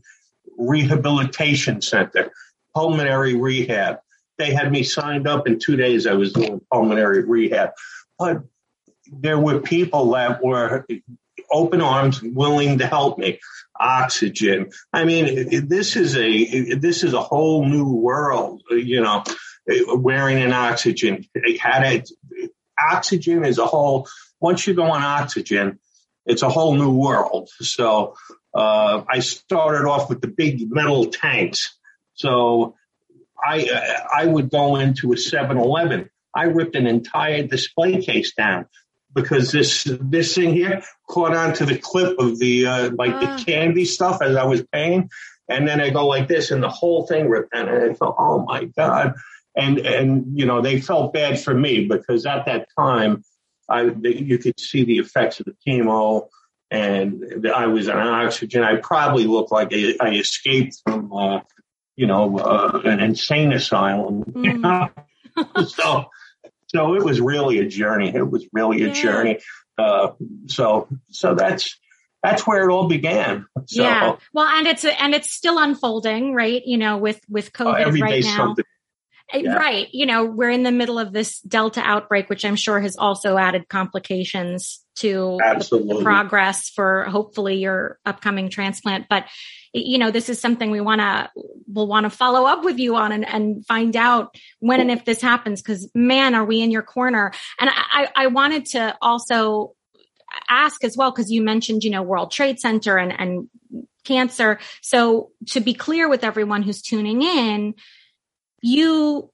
Rehabilitation 0.55 1.81
Center, 1.81 2.31
pulmonary 2.75 3.35
rehab. 3.35 3.97
They 4.37 4.53
had 4.53 4.71
me 4.71 4.83
signed 4.83 5.27
up 5.27 5.47
in 5.47 5.57
two 5.57 5.77
days. 5.77 6.05
I 6.05 6.13
was 6.13 6.31
doing 6.31 6.61
pulmonary 6.71 7.23
rehab. 7.23 7.71
But 8.19 8.43
there 9.11 9.39
were 9.39 9.59
people 9.61 10.11
that 10.11 10.43
were 10.43 10.85
open 11.51 11.81
arms, 11.81 12.21
willing 12.21 12.79
to 12.79 12.87
help 12.87 13.17
me. 13.17 13.39
Oxygen. 13.77 14.71
I 14.93 15.03
mean, 15.03 15.67
this 15.67 15.95
is 15.95 16.15
a 16.15 16.75
this 16.75 17.03
is 17.03 17.13
a 17.13 17.21
whole 17.21 17.65
new 17.65 17.93
world. 17.93 18.61
You 18.69 19.01
know, 19.01 19.23
wearing 19.67 20.41
an 20.41 20.53
oxygen. 20.53 21.25
Had 21.59 21.83
it, 21.83 22.09
oxygen 22.79 23.43
is 23.43 23.57
a 23.57 23.65
whole. 23.65 24.07
Once 24.39 24.65
you 24.65 24.73
go 24.73 24.83
on 24.83 25.01
oxygen, 25.01 25.79
it's 26.25 26.41
a 26.41 26.49
whole 26.49 26.75
new 26.75 26.91
world. 26.91 27.49
So 27.59 28.15
uh, 28.53 29.03
I 29.09 29.19
started 29.19 29.87
off 29.87 30.09
with 30.09 30.21
the 30.21 30.27
big 30.27 30.71
metal 30.71 31.07
tanks. 31.07 31.77
So 32.13 32.75
I 33.43 34.05
I 34.13 34.25
would 34.25 34.49
go 34.49 34.77
into 34.77 35.11
a 35.11 35.15
7-Eleven. 35.15 36.09
I 36.33 36.45
ripped 36.45 36.75
an 36.75 36.87
entire 36.87 37.43
display 37.43 38.01
case 38.01 38.33
down 38.33 38.67
because 39.15 39.51
this 39.51 39.87
this 40.01 40.35
thing 40.35 40.53
here 40.53 40.83
caught 41.09 41.35
onto 41.35 41.65
the 41.65 41.77
clip 41.77 42.19
of 42.19 42.37
the 42.37 42.67
uh, 42.67 42.89
like 42.97 43.19
the 43.19 43.29
ah. 43.29 43.43
candy 43.45 43.85
stuff 43.85 44.21
as 44.21 44.35
I 44.35 44.43
was 44.43 44.63
paying, 44.71 45.09
and 45.49 45.67
then 45.67 45.81
I 45.81 45.89
go 45.89 46.05
like 46.05 46.27
this, 46.27 46.51
and 46.51 46.61
the 46.61 46.69
whole 46.69 47.07
thing 47.07 47.29
ripped 47.29 47.53
down, 47.53 47.69
and 47.69 47.91
I 47.91 47.93
thought, 47.93 48.15
oh 48.19 48.43
my 48.43 48.65
god, 48.65 49.15
and 49.55 49.79
and 49.79 50.37
you 50.37 50.45
know 50.45 50.61
they 50.61 50.81
felt 50.81 51.13
bad 51.13 51.39
for 51.39 51.53
me 51.53 51.85
because 51.85 52.25
at 52.25 52.45
that 52.45 52.67
time 52.77 53.23
I, 53.69 53.83
you 54.03 54.37
could 54.37 54.59
see 54.59 54.83
the 54.83 54.97
effects 54.97 55.39
of 55.39 55.45
the 55.45 55.55
chemo, 55.65 56.27
and 56.69 57.47
I 57.53 57.67
was 57.67 57.89
on 57.89 57.97
oxygen. 57.97 58.63
I 58.63 58.77
probably 58.77 59.25
looked 59.25 59.51
like 59.51 59.69
I, 59.71 59.95
I 59.99 60.09
escaped 60.15 60.81
from, 60.85 61.11
uh, 61.13 61.39
you 61.95 62.07
know, 62.07 62.37
uh, 62.37 62.81
an 62.83 62.99
insane 62.99 63.53
asylum. 63.53 64.23
Mm. 64.25 64.91
so, 65.67 66.05
so 66.75 66.95
it 66.95 67.03
was 67.03 67.21
really 67.21 67.59
a 67.59 67.65
journey. 67.65 68.13
It 68.13 68.29
was 68.29 68.45
really 68.51 68.83
a 68.83 68.87
yeah. 68.87 68.93
journey. 68.93 69.39
Uh, 69.77 70.11
so, 70.47 70.87
so 71.09 71.35
that's 71.35 71.79
that's 72.21 72.45
where 72.45 72.67
it 72.67 72.73
all 72.73 72.87
began. 72.87 73.45
So, 73.67 73.83
yeah. 73.83 74.15
Well, 74.33 74.47
and 74.47 74.67
it's 74.67 74.83
a, 74.83 75.01
and 75.01 75.13
it's 75.13 75.31
still 75.31 75.57
unfolding, 75.57 76.33
right? 76.33 76.61
You 76.65 76.77
know, 76.77 76.97
with 76.97 77.21
with 77.29 77.51
oh, 77.59 77.65
COVID 77.65 78.01
right 78.01 78.23
now. 78.23 78.37
Something 78.37 78.65
Eh, 79.31 79.41
yeah. 79.43 79.55
Right. 79.55 79.87
You 79.91 80.05
know, 80.05 80.25
we're 80.25 80.49
in 80.49 80.63
the 80.63 80.71
middle 80.71 80.99
of 80.99 81.11
this 81.11 81.39
Delta 81.41 81.81
outbreak, 81.83 82.29
which 82.29 82.45
I'm 82.45 82.55
sure 82.55 82.79
has 82.79 82.95
also 82.95 83.37
added 83.37 83.67
complications 83.67 84.83
to 84.97 85.37
the, 85.69 86.01
progress 86.03 86.69
for 86.69 87.05
hopefully 87.05 87.55
your 87.55 87.99
upcoming 88.05 88.49
transplant. 88.49 89.07
But, 89.09 89.25
you 89.73 89.97
know, 89.97 90.11
this 90.11 90.29
is 90.29 90.39
something 90.39 90.71
we 90.71 90.79
want 90.79 91.01
to, 91.01 91.29
we'll 91.67 91.87
want 91.87 92.05
to 92.05 92.09
follow 92.09 92.45
up 92.45 92.63
with 92.63 92.77
you 92.77 92.95
on 92.95 93.11
and, 93.11 93.27
and 93.27 93.65
find 93.65 93.95
out 93.95 94.35
when 94.59 94.79
and 94.79 94.91
if 94.91 95.03
this 95.05 95.21
happens. 95.21 95.61
Cause 95.61 95.89
man, 95.95 96.35
are 96.35 96.45
we 96.45 96.61
in 96.61 96.71
your 96.71 96.83
corner? 96.83 97.33
And 97.59 97.69
I, 97.69 98.07
I 98.15 98.27
wanted 98.27 98.67
to 98.67 98.95
also 99.01 99.73
ask 100.47 100.83
as 100.83 100.95
well, 100.95 101.11
cause 101.11 101.29
you 101.29 101.41
mentioned, 101.41 101.83
you 101.83 101.89
know, 101.89 102.03
World 102.03 102.31
Trade 102.31 102.59
Center 102.59 102.97
and, 102.97 103.11
and 103.19 103.49
cancer. 104.05 104.59
So 104.81 105.31
to 105.47 105.59
be 105.59 105.73
clear 105.73 106.07
with 106.07 106.23
everyone 106.23 106.61
who's 106.61 106.81
tuning 106.81 107.21
in, 107.21 107.73
you 108.61 109.31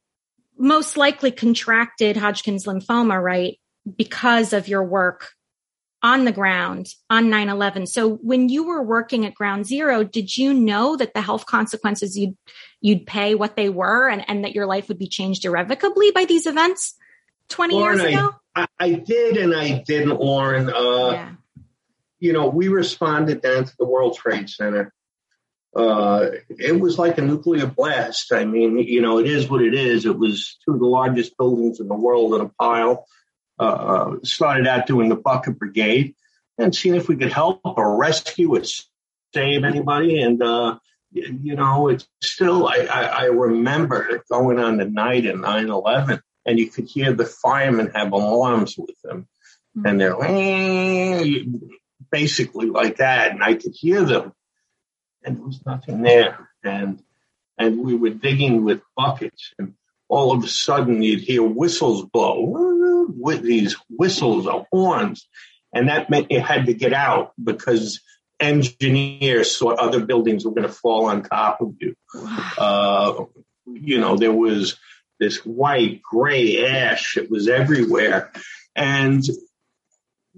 most 0.57 0.97
likely 0.97 1.31
contracted 1.31 2.17
Hodgkin's 2.17 2.65
lymphoma, 2.65 3.21
right? 3.21 3.59
Because 3.97 4.53
of 4.53 4.67
your 4.67 4.83
work 4.83 5.31
on 6.03 6.25
the 6.25 6.31
ground 6.31 6.87
on 7.09 7.25
9-11. 7.25 7.87
So 7.87 8.15
when 8.15 8.49
you 8.49 8.65
were 8.65 8.81
working 8.81 9.25
at 9.25 9.35
ground 9.35 9.65
zero, 9.65 10.03
did 10.03 10.35
you 10.35 10.53
know 10.53 10.95
that 10.97 11.13
the 11.13 11.21
health 11.21 11.45
consequences 11.45 12.17
you'd, 12.17 12.35
you'd 12.79 13.05
pay 13.05 13.35
what 13.35 13.55
they 13.55 13.69
were 13.69 14.09
and, 14.09 14.27
and 14.27 14.43
that 14.43 14.53
your 14.53 14.65
life 14.65 14.87
would 14.87 14.97
be 14.97 15.07
changed 15.07 15.45
irrevocably 15.45 16.11
by 16.11 16.25
these 16.25 16.47
events 16.47 16.95
20 17.49 17.73
Lauren, 17.75 17.99
years 17.99 18.13
ago? 18.13 18.31
I, 18.55 18.67
I, 18.79 18.93
did 18.93 19.37
and 19.37 19.53
I 19.55 19.83
didn't, 19.85 20.19
Lauren. 20.19 20.69
Uh, 20.69 21.11
yeah. 21.11 21.31
You 22.19 22.33
know, 22.33 22.47
we 22.49 22.67
responded 22.67 23.41
down 23.41 23.65
to 23.65 23.73
the 23.77 23.85
World 23.85 24.15
Trade 24.15 24.49
Center 24.49 24.93
uh, 25.75 26.27
it 26.49 26.79
was 26.79 26.99
like 26.99 27.17
a 27.17 27.21
nuclear 27.21 27.65
blast. 27.65 28.33
I 28.33 28.45
mean, 28.45 28.77
you 28.77 29.01
know, 29.01 29.19
it 29.19 29.27
is 29.27 29.49
what 29.49 29.61
it 29.61 29.73
is. 29.73 30.05
It 30.05 30.17
was 30.17 30.57
two 30.65 30.73
of 30.73 30.79
the 30.79 30.85
largest 30.85 31.37
buildings 31.37 31.79
in 31.79 31.87
the 31.87 31.95
world 31.95 32.33
in 32.33 32.41
a 32.41 32.49
pile. 32.49 33.05
Uh, 33.57 34.15
started 34.23 34.67
out 34.67 34.87
doing 34.87 35.07
the 35.07 35.15
bucket 35.15 35.59
brigade 35.59 36.15
and 36.57 36.75
seeing 36.75 36.95
if 36.95 37.07
we 37.07 37.15
could 37.15 37.31
help 37.31 37.61
or 37.63 37.95
rescue 37.95 38.55
or 38.55 38.63
save 39.33 39.63
anybody. 39.63 40.19
And 40.19 40.41
uh, 40.41 40.79
you 41.11 41.55
know, 41.55 41.87
it's 41.89 42.07
still, 42.21 42.67
I, 42.67 42.87
I, 42.91 43.03
I 43.03 43.23
remember 43.25 44.23
going 44.29 44.59
on 44.59 44.77
the 44.77 44.85
night 44.85 45.25
in 45.25 45.41
9 45.41 45.69
11 45.69 46.21
and 46.45 46.59
you 46.59 46.69
could 46.69 46.85
hear 46.85 47.13
the 47.13 47.25
firemen 47.25 47.91
have 47.93 48.11
alarms 48.11 48.75
with 48.77 48.99
them. 49.03 49.27
Mm-hmm. 49.77 49.87
And 49.87 50.01
they're 50.01 51.55
basically 52.11 52.67
like 52.67 52.97
that. 52.97 53.31
And 53.31 53.43
I 53.43 53.53
could 53.53 53.73
hear 53.73 54.03
them 54.03 54.33
and 55.23 55.37
there 55.37 55.45
was 55.45 55.65
nothing 55.65 56.01
there. 56.01 56.49
And, 56.63 57.01
and 57.57 57.79
we 57.79 57.95
were 57.95 58.09
digging 58.09 58.63
with 58.63 58.81
buckets 58.95 59.53
and 59.57 59.73
all 60.09 60.31
of 60.31 60.43
a 60.43 60.47
sudden 60.47 61.01
you'd 61.01 61.21
hear 61.21 61.43
whistles 61.43 62.03
blow 62.05 63.07
with 63.15 63.43
these 63.43 63.75
whistles 63.89 64.45
or 64.45 64.67
horns. 64.71 65.27
And 65.73 65.87
that 65.87 66.09
meant 66.09 66.31
you 66.31 66.41
had 66.41 66.65
to 66.65 66.73
get 66.73 66.93
out 66.93 67.33
because 67.41 68.01
engineers 68.41 69.57
thought 69.57 69.79
other 69.79 70.05
buildings 70.05 70.43
were 70.43 70.51
going 70.51 70.67
to 70.67 70.73
fall 70.73 71.05
on 71.05 71.23
top 71.23 71.61
of 71.61 71.75
you. 71.79 71.95
Uh, 72.57 73.25
you 73.65 73.99
know, 73.99 74.17
there 74.17 74.33
was 74.33 74.77
this 75.19 75.45
white, 75.45 76.01
gray 76.01 76.65
ash. 76.65 77.15
It 77.15 77.29
was 77.29 77.47
everywhere. 77.47 78.31
And 78.75 79.23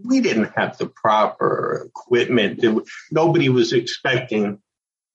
we 0.01 0.21
didn't 0.21 0.51
have 0.55 0.77
the 0.77 0.87
proper 0.87 1.87
equipment. 1.87 2.63
nobody 3.11 3.49
was 3.49 3.73
expecting, 3.73 4.61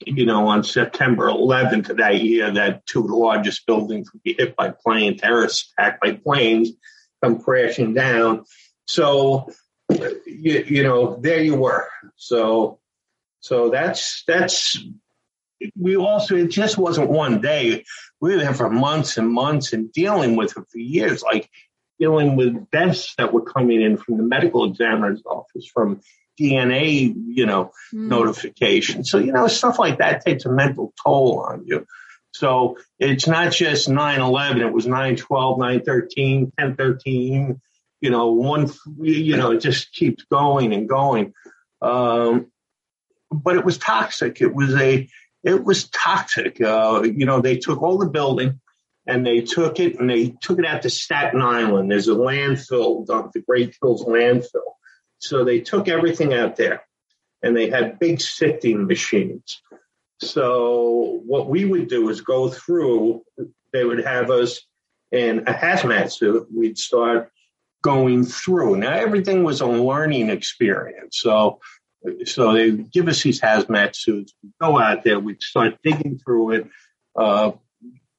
you 0.06 0.26
know, 0.26 0.46
on 0.46 0.62
September 0.62 1.28
11th 1.28 1.90
of 1.90 1.96
that 1.96 2.20
year, 2.20 2.50
that 2.52 2.86
two 2.86 3.02
largest 3.02 3.66
buildings 3.66 4.12
would 4.12 4.22
be 4.22 4.34
hit 4.38 4.54
by 4.56 4.70
plane 4.70 5.16
terrorists 5.18 5.72
attacked 5.76 6.00
by 6.00 6.12
planes, 6.12 6.70
come 7.22 7.40
crashing 7.40 7.94
down. 7.94 8.44
So 8.86 9.50
you, 9.90 10.64
you 10.66 10.82
know, 10.82 11.16
there 11.20 11.42
you 11.42 11.56
were. 11.56 11.88
So, 12.16 12.78
so 13.40 13.70
that's, 13.70 14.22
that's, 14.26 14.78
we 15.76 15.96
also, 15.96 16.36
it 16.36 16.48
just 16.48 16.78
wasn't 16.78 17.10
one 17.10 17.40
day. 17.40 17.84
We 18.20 18.34
were 18.34 18.40
there 18.40 18.54
for 18.54 18.70
months 18.70 19.16
and 19.16 19.28
months 19.28 19.72
and 19.72 19.92
dealing 19.92 20.36
with 20.36 20.56
it 20.56 20.64
for 20.70 20.78
years, 20.78 21.22
like 21.22 21.50
dealing 21.98 22.36
with 22.36 22.70
deaths 22.70 23.14
that 23.18 23.32
were 23.32 23.42
coming 23.42 23.80
in 23.80 23.96
from 23.96 24.16
the 24.18 24.22
medical 24.22 24.64
examiner's 24.64 25.22
office, 25.26 25.66
from 25.66 26.00
DNA, 26.38 27.14
you 27.26 27.46
know, 27.46 27.72
mm. 27.92 28.08
notification. 28.08 29.04
So, 29.04 29.18
you 29.18 29.32
know, 29.32 29.46
stuff 29.48 29.78
like 29.78 29.98
that 29.98 30.24
takes 30.24 30.44
a 30.44 30.52
mental 30.52 30.92
toll 31.02 31.40
on 31.40 31.64
you. 31.66 31.86
So 32.32 32.78
it's 32.98 33.26
not 33.26 33.52
just 33.52 33.88
9-11, 33.88 34.60
it 34.60 34.72
was 34.72 34.86
9-12, 34.86 35.58
9-13, 35.86 36.52
10-13, 36.58 37.60
you 38.00 38.10
know, 38.10 38.32
one, 38.32 38.70
you 39.00 39.36
know, 39.36 39.52
it 39.52 39.60
just 39.60 39.92
keeps 39.92 40.24
going 40.24 40.72
and 40.72 40.88
going. 40.88 41.32
Um, 41.82 42.52
but 43.30 43.56
it 43.56 43.64
was 43.64 43.78
toxic. 43.78 44.40
It 44.40 44.54
was 44.54 44.74
a, 44.74 45.08
it 45.42 45.64
was 45.64 45.88
toxic. 45.88 46.60
Uh, 46.60 47.02
you 47.04 47.26
know, 47.26 47.40
they 47.40 47.56
took 47.56 47.82
all 47.82 47.98
the 47.98 48.08
building 48.08 48.60
and 49.06 49.26
they 49.26 49.40
took 49.40 49.80
it 49.80 49.98
and 49.98 50.08
they 50.08 50.34
took 50.40 50.58
it 50.58 50.66
out 50.66 50.82
to 50.82 50.90
Staten 50.90 51.40
Island. 51.40 51.90
There's 51.90 52.08
a 52.08 52.12
landfill, 52.12 53.06
the 53.06 53.42
Fresh 53.46 53.78
Kills 53.80 54.04
landfill. 54.04 54.74
So 55.18 55.44
they 55.44 55.60
took 55.60 55.88
everything 55.88 56.32
out 56.34 56.56
there 56.56 56.82
and 57.42 57.56
they 57.56 57.70
had 57.70 57.98
big 57.98 58.20
sifting 58.20 58.86
machines. 58.86 59.60
So 60.20 61.20
what 61.26 61.48
we 61.48 61.64
would 61.64 61.88
do 61.88 62.08
is 62.08 62.20
go 62.20 62.48
through, 62.48 63.22
they 63.72 63.84
would 63.84 64.04
have 64.04 64.30
us 64.30 64.60
in 65.12 65.40
a 65.40 65.52
hazmat 65.52 66.12
suit. 66.12 66.48
We'd 66.54 66.78
start 66.78 67.30
going 67.82 68.24
through. 68.24 68.76
Now 68.76 68.92
everything 68.92 69.44
was 69.44 69.60
a 69.60 69.66
learning 69.66 70.30
experience. 70.30 71.18
So, 71.20 71.60
so 72.24 72.52
they 72.52 72.72
give 72.72 73.08
us 73.08 73.22
these 73.22 73.40
hazmat 73.40 73.94
suits. 73.94 74.34
We 74.42 74.50
go 74.60 74.78
out 74.78 75.04
there. 75.04 75.20
We'd 75.20 75.42
start 75.42 75.78
digging 75.82 76.18
through 76.18 76.52
it, 76.52 76.68
uh, 77.16 77.52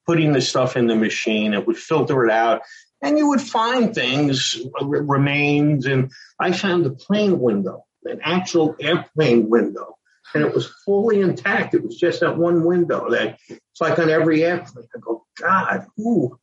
putting 0.05 0.31
the 0.31 0.41
stuff 0.41 0.77
in 0.77 0.87
the 0.87 0.95
machine. 0.95 1.53
It 1.53 1.67
would 1.67 1.77
filter 1.77 2.25
it 2.25 2.31
out, 2.31 2.61
and 3.01 3.17
you 3.17 3.29
would 3.29 3.41
find 3.41 3.93
things, 3.93 4.59
remains. 4.81 5.85
And 5.85 6.11
I 6.39 6.51
found 6.51 6.85
a 6.85 6.91
plane 6.91 7.39
window, 7.39 7.85
an 8.05 8.19
actual 8.23 8.75
airplane 8.79 9.49
window. 9.49 9.95
And 10.33 10.43
it 10.43 10.53
was 10.53 10.67
fully 10.85 11.21
intact. 11.21 11.73
It 11.73 11.83
was 11.83 11.97
just 11.97 12.19
that 12.19 12.37
one 12.37 12.63
window 12.63 13.09
that 13.09 13.39
it's 13.49 13.81
like 13.81 13.97
on 13.97 14.09
every 14.09 14.43
airplane. 14.43 14.87
I 14.95 14.99
go, 14.99 15.25
God, 15.39 15.87
who? 15.97 16.39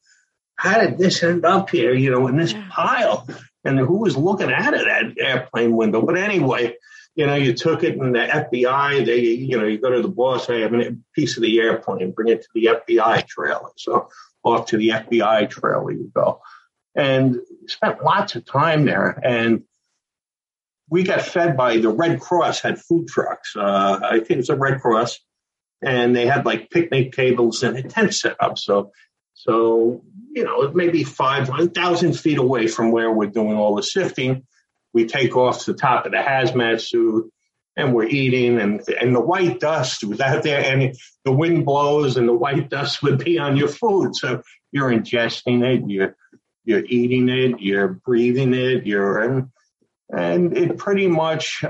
how 0.56 0.80
did 0.80 0.98
this 0.98 1.22
end 1.22 1.44
up 1.44 1.70
here, 1.70 1.94
you 1.94 2.10
know, 2.10 2.26
in 2.26 2.36
this 2.36 2.54
pile? 2.70 3.28
And 3.64 3.78
who 3.78 3.98
was 3.98 4.16
looking 4.16 4.52
out 4.52 4.74
of 4.74 4.80
that 4.80 5.14
airplane 5.18 5.76
window? 5.76 6.02
But 6.02 6.16
anyway, 6.16 6.76
you 7.14 7.26
know, 7.26 7.34
you 7.34 7.52
took 7.52 7.82
it 7.84 7.98
and 7.98 8.14
the 8.14 8.20
FBI, 8.20 9.04
they, 9.04 9.20
you 9.20 9.58
know, 9.58 9.66
you 9.66 9.78
go 9.78 9.90
to 9.90 10.02
the 10.02 10.08
boss, 10.08 10.48
I 10.48 10.60
have 10.60 10.72
a 10.72 10.96
piece 11.14 11.36
of 11.36 11.42
the 11.42 11.58
airplane, 11.60 12.12
bring 12.12 12.28
it 12.28 12.42
to 12.42 12.48
the 12.54 12.68
FBI 12.86 13.26
trailer. 13.26 13.70
So 13.76 14.08
off 14.46 14.66
to 14.66 14.76
the 14.76 14.90
FBI 14.90 15.50
trailer 15.50 15.90
you 15.90 16.10
go. 16.14 16.40
And 16.94 17.40
spent 17.66 18.02
lots 18.02 18.36
of 18.36 18.46
time 18.46 18.86
there. 18.86 19.20
And 19.22 19.64
we 20.88 21.02
got 21.02 21.20
fed 21.20 21.56
by 21.56 21.78
the 21.78 21.90
Red 21.90 22.20
Cross 22.20 22.60
had 22.60 22.80
food 22.80 23.08
trucks. 23.08 23.54
Uh, 23.56 24.00
I 24.02 24.18
think 24.18 24.30
it 24.30 24.36
was 24.38 24.50
a 24.50 24.56
Red 24.56 24.80
Cross. 24.80 25.18
And 25.82 26.16
they 26.16 26.26
had 26.26 26.46
like 26.46 26.70
picnic 26.70 27.12
tables 27.12 27.62
and 27.62 27.76
a 27.76 27.82
tent 27.82 28.14
set 28.14 28.36
up. 28.40 28.56
So 28.56 28.92
so, 29.36 30.02
you 30.32 30.44
know, 30.44 30.72
maybe 30.72 31.04
5,000 31.04 32.12
feet 32.14 32.38
away 32.38 32.66
from 32.66 32.90
where 32.90 33.12
we're 33.12 33.28
doing 33.28 33.56
all 33.56 33.76
the 33.76 33.82
sifting, 33.82 34.46
we 34.94 35.06
take 35.06 35.36
off 35.36 35.66
the 35.66 35.74
top 35.74 36.06
of 36.06 36.12
the 36.12 36.18
hazmat 36.18 36.80
suit 36.80 37.30
and 37.76 37.92
we're 37.92 38.06
eating 38.06 38.58
and, 38.58 38.82
and 38.88 39.14
the 39.14 39.20
white 39.20 39.60
dust 39.60 40.02
was 40.04 40.20
out 40.20 40.42
there 40.42 40.64
and 40.64 40.96
the 41.24 41.32
wind 41.32 41.66
blows 41.66 42.16
and 42.16 42.26
the 42.26 42.34
white 42.34 42.70
dust 42.70 43.02
would 43.02 43.22
be 43.22 43.38
on 43.38 43.56
your 43.56 43.68
food. 43.68 44.16
So 44.16 44.42
you're 44.72 44.90
ingesting 44.90 45.62
it, 45.62 45.88
you're, 45.88 46.16
you're 46.64 46.84
eating 46.84 47.28
it, 47.28 47.60
you're 47.60 47.88
breathing 47.88 48.54
it, 48.54 48.86
you're, 48.86 49.20
and, 49.20 49.50
and 50.10 50.56
it 50.56 50.78
pretty 50.78 51.06
much, 51.06 51.64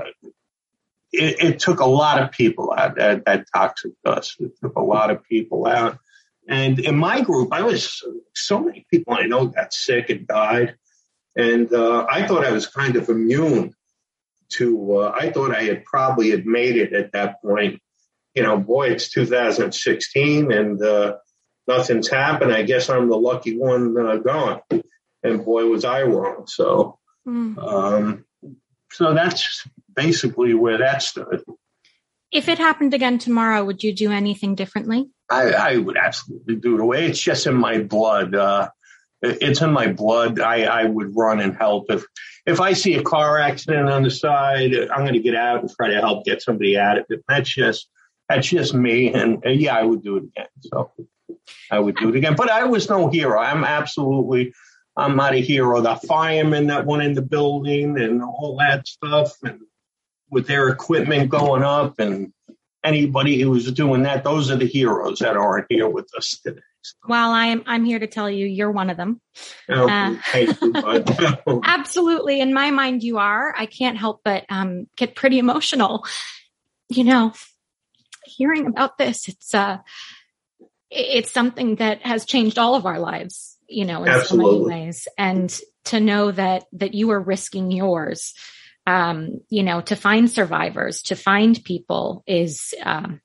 it, 1.11 1.43
it 1.43 1.59
took 1.59 1.81
a 1.81 1.85
lot 1.85 2.21
of 2.21 2.31
people 2.31 2.73
out, 2.75 2.95
that, 2.95 3.25
that 3.25 3.45
toxic 3.53 3.91
dust. 4.05 4.37
It 4.39 4.51
took 4.61 4.75
a 4.75 4.83
lot 4.83 5.11
of 5.11 5.23
people 5.25 5.67
out. 5.67 5.99
And 6.47 6.79
in 6.79 6.95
my 6.95 7.21
group, 7.21 7.51
I 7.51 7.63
was 7.63 8.01
so 8.33 8.59
many 8.59 8.85
people 8.89 9.13
I 9.13 9.23
know 9.23 9.47
got 9.47 9.73
sick 9.73 10.09
and 10.09 10.25
died. 10.25 10.75
And 11.35 11.71
uh, 11.73 12.07
I 12.09 12.25
thought 12.25 12.45
I 12.45 12.51
was 12.51 12.65
kind 12.65 12.95
of 12.95 13.09
immune 13.09 13.75
to, 14.53 14.97
uh, 14.97 15.11
I 15.15 15.31
thought 15.31 15.55
I 15.55 15.63
had 15.63 15.85
probably 15.85 16.31
had 16.31 16.45
made 16.45 16.77
it 16.77 16.93
at 16.93 17.11
that 17.13 17.41
point. 17.41 17.81
You 18.33 18.43
know, 18.43 18.57
boy, 18.57 18.89
it's 18.89 19.09
2016 19.09 20.51
and 20.51 20.81
uh, 20.81 21.17
nothing's 21.67 22.07
happened. 22.07 22.53
I 22.53 22.63
guess 22.63 22.89
I'm 22.89 23.09
the 23.09 23.17
lucky 23.17 23.57
one 23.57 23.97
uh, 23.97 24.17
gone. 24.17 24.61
And 25.23 25.43
boy, 25.43 25.65
was 25.65 25.83
I 25.83 26.03
wrong. 26.03 26.45
So, 26.47 26.99
mm. 27.27 27.57
um, 27.57 28.25
so 28.91 29.13
that's 29.13 29.67
basically 29.95 30.53
where 30.53 30.77
that 30.77 31.01
stood. 31.01 31.43
If 32.31 32.49
it 32.49 32.59
happened 32.59 32.93
again 32.93 33.17
tomorrow, 33.19 33.63
would 33.63 33.83
you 33.83 33.93
do 33.93 34.11
anything 34.11 34.55
differently? 34.55 35.09
I, 35.29 35.51
I 35.51 35.77
would 35.77 35.97
absolutely 35.97 36.55
do 36.55 36.75
it 36.75 36.81
away. 36.81 37.07
It's 37.07 37.19
just 37.19 37.47
in 37.47 37.55
my 37.55 37.79
blood. 37.79 38.35
Uh, 38.35 38.69
it's 39.21 39.61
in 39.61 39.71
my 39.71 39.87
blood. 39.91 40.39
I, 40.39 40.63
I 40.63 40.85
would 40.85 41.15
run 41.15 41.39
and 41.39 41.55
help 41.55 41.89
if 41.89 42.05
if 42.47 42.61
I 42.61 42.73
see 42.73 42.95
a 42.95 43.03
car 43.03 43.37
accident 43.37 43.89
on 43.89 44.01
the 44.03 44.09
side. 44.09 44.73
I'm 44.73 45.01
going 45.01 45.13
to 45.13 45.19
get 45.19 45.35
out 45.35 45.59
and 45.59 45.69
try 45.69 45.89
to 45.89 45.99
help 45.99 46.25
get 46.25 46.41
somebody 46.41 46.77
out 46.77 46.97
of 46.97 47.05
it. 47.09 47.23
That's 47.27 47.53
just 47.53 47.89
that's 48.29 48.47
just 48.47 48.73
me. 48.73 49.13
And, 49.13 49.41
yeah, 49.45 49.75
I 49.75 49.83
would 49.83 50.03
do 50.03 50.17
it 50.17 50.23
again. 50.23 50.47
So 50.61 50.91
I 51.71 51.79
would 51.79 51.95
do 51.97 52.09
it 52.09 52.15
again. 52.15 52.35
But 52.35 52.49
I 52.49 52.63
was 52.63 52.89
no 52.89 53.09
hero. 53.09 53.39
I'm 53.39 53.63
absolutely. 53.63 54.53
I'm 54.95 55.15
not 55.15 55.35
a 55.35 55.41
hero. 55.41 55.79
The 55.81 55.95
firemen 55.95 56.67
that 56.67 56.87
went 56.87 57.03
in 57.03 57.13
the 57.13 57.21
building 57.21 57.99
and 58.01 58.23
all 58.23 58.57
that 58.59 58.87
stuff, 58.87 59.33
and 59.43 59.61
with 60.31 60.47
their 60.47 60.69
equipment 60.69 61.29
going 61.29 61.63
up 61.63 61.99
and 61.99 62.33
anybody 62.83 63.39
who 63.39 63.51
was 63.51 63.71
doing 63.71 64.03
that, 64.03 64.23
those 64.23 64.49
are 64.49 64.55
the 64.55 64.65
heroes 64.65 65.19
that 65.19 65.37
aren't 65.37 65.67
here 65.69 65.87
with 65.87 66.09
us 66.17 66.39
today. 66.43 66.61
Well, 67.07 67.31
I'm 67.31 67.63
I'm 67.65 67.85
here 67.85 67.99
to 67.99 68.07
tell 68.07 68.29
you 68.29 68.45
you're 68.45 68.71
one 68.71 68.89
of 68.89 68.97
them. 68.97 69.21
Oh, 69.69 69.89
uh, 69.89 70.15
absolutely, 71.63 72.41
in 72.41 72.53
my 72.53 72.71
mind, 72.71 73.03
you 73.03 73.17
are. 73.17 73.53
I 73.57 73.65
can't 73.65 73.97
help 73.97 74.21
but 74.23 74.45
um, 74.49 74.87
get 74.95 75.15
pretty 75.15 75.39
emotional. 75.39 76.05
You 76.89 77.03
know, 77.03 77.33
hearing 78.23 78.67
about 78.67 78.97
this, 78.97 79.27
it's 79.27 79.53
uh, 79.53 79.77
it's 80.89 81.31
something 81.31 81.75
that 81.75 82.05
has 82.05 82.25
changed 82.25 82.57
all 82.57 82.75
of 82.75 82.85
our 82.85 82.99
lives. 82.99 83.57
You 83.67 83.85
know, 83.85 84.03
in 84.03 84.09
absolutely. 84.09 84.45
so 84.45 84.65
many 84.65 84.85
ways, 84.85 85.07
and 85.17 85.59
to 85.85 85.99
know 85.99 86.31
that 86.31 86.65
that 86.73 86.93
you 86.93 87.11
are 87.11 87.19
risking 87.19 87.71
yours 87.71 88.33
um, 88.87 89.41
you 89.49 89.63
know, 89.63 89.81
to 89.81 89.95
find 89.97 90.31
survivors, 90.31 91.01
to 91.03 91.15
find 91.15 91.61
people 91.63 92.23
is, 92.25 92.73
um, 92.81 93.19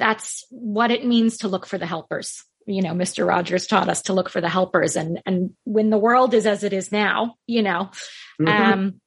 that's 0.00 0.44
what 0.50 0.90
it 0.90 1.06
means 1.06 1.38
to 1.38 1.48
look 1.48 1.66
for 1.66 1.78
the 1.78 1.86
helpers. 1.86 2.42
You 2.66 2.82
know, 2.82 2.92
Mr. 2.92 3.26
Rogers 3.26 3.66
taught 3.66 3.88
us 3.88 4.02
to 4.02 4.12
look 4.12 4.28
for 4.28 4.40
the 4.40 4.48
helpers 4.48 4.96
and, 4.96 5.22
and 5.24 5.50
when 5.64 5.90
the 5.90 5.98
world 5.98 6.34
is 6.34 6.46
as 6.46 6.64
it 6.64 6.72
is 6.72 6.90
now, 6.90 7.36
you 7.46 7.62
know, 7.62 7.90
mm-hmm. 8.40 8.48
um, 8.48 9.00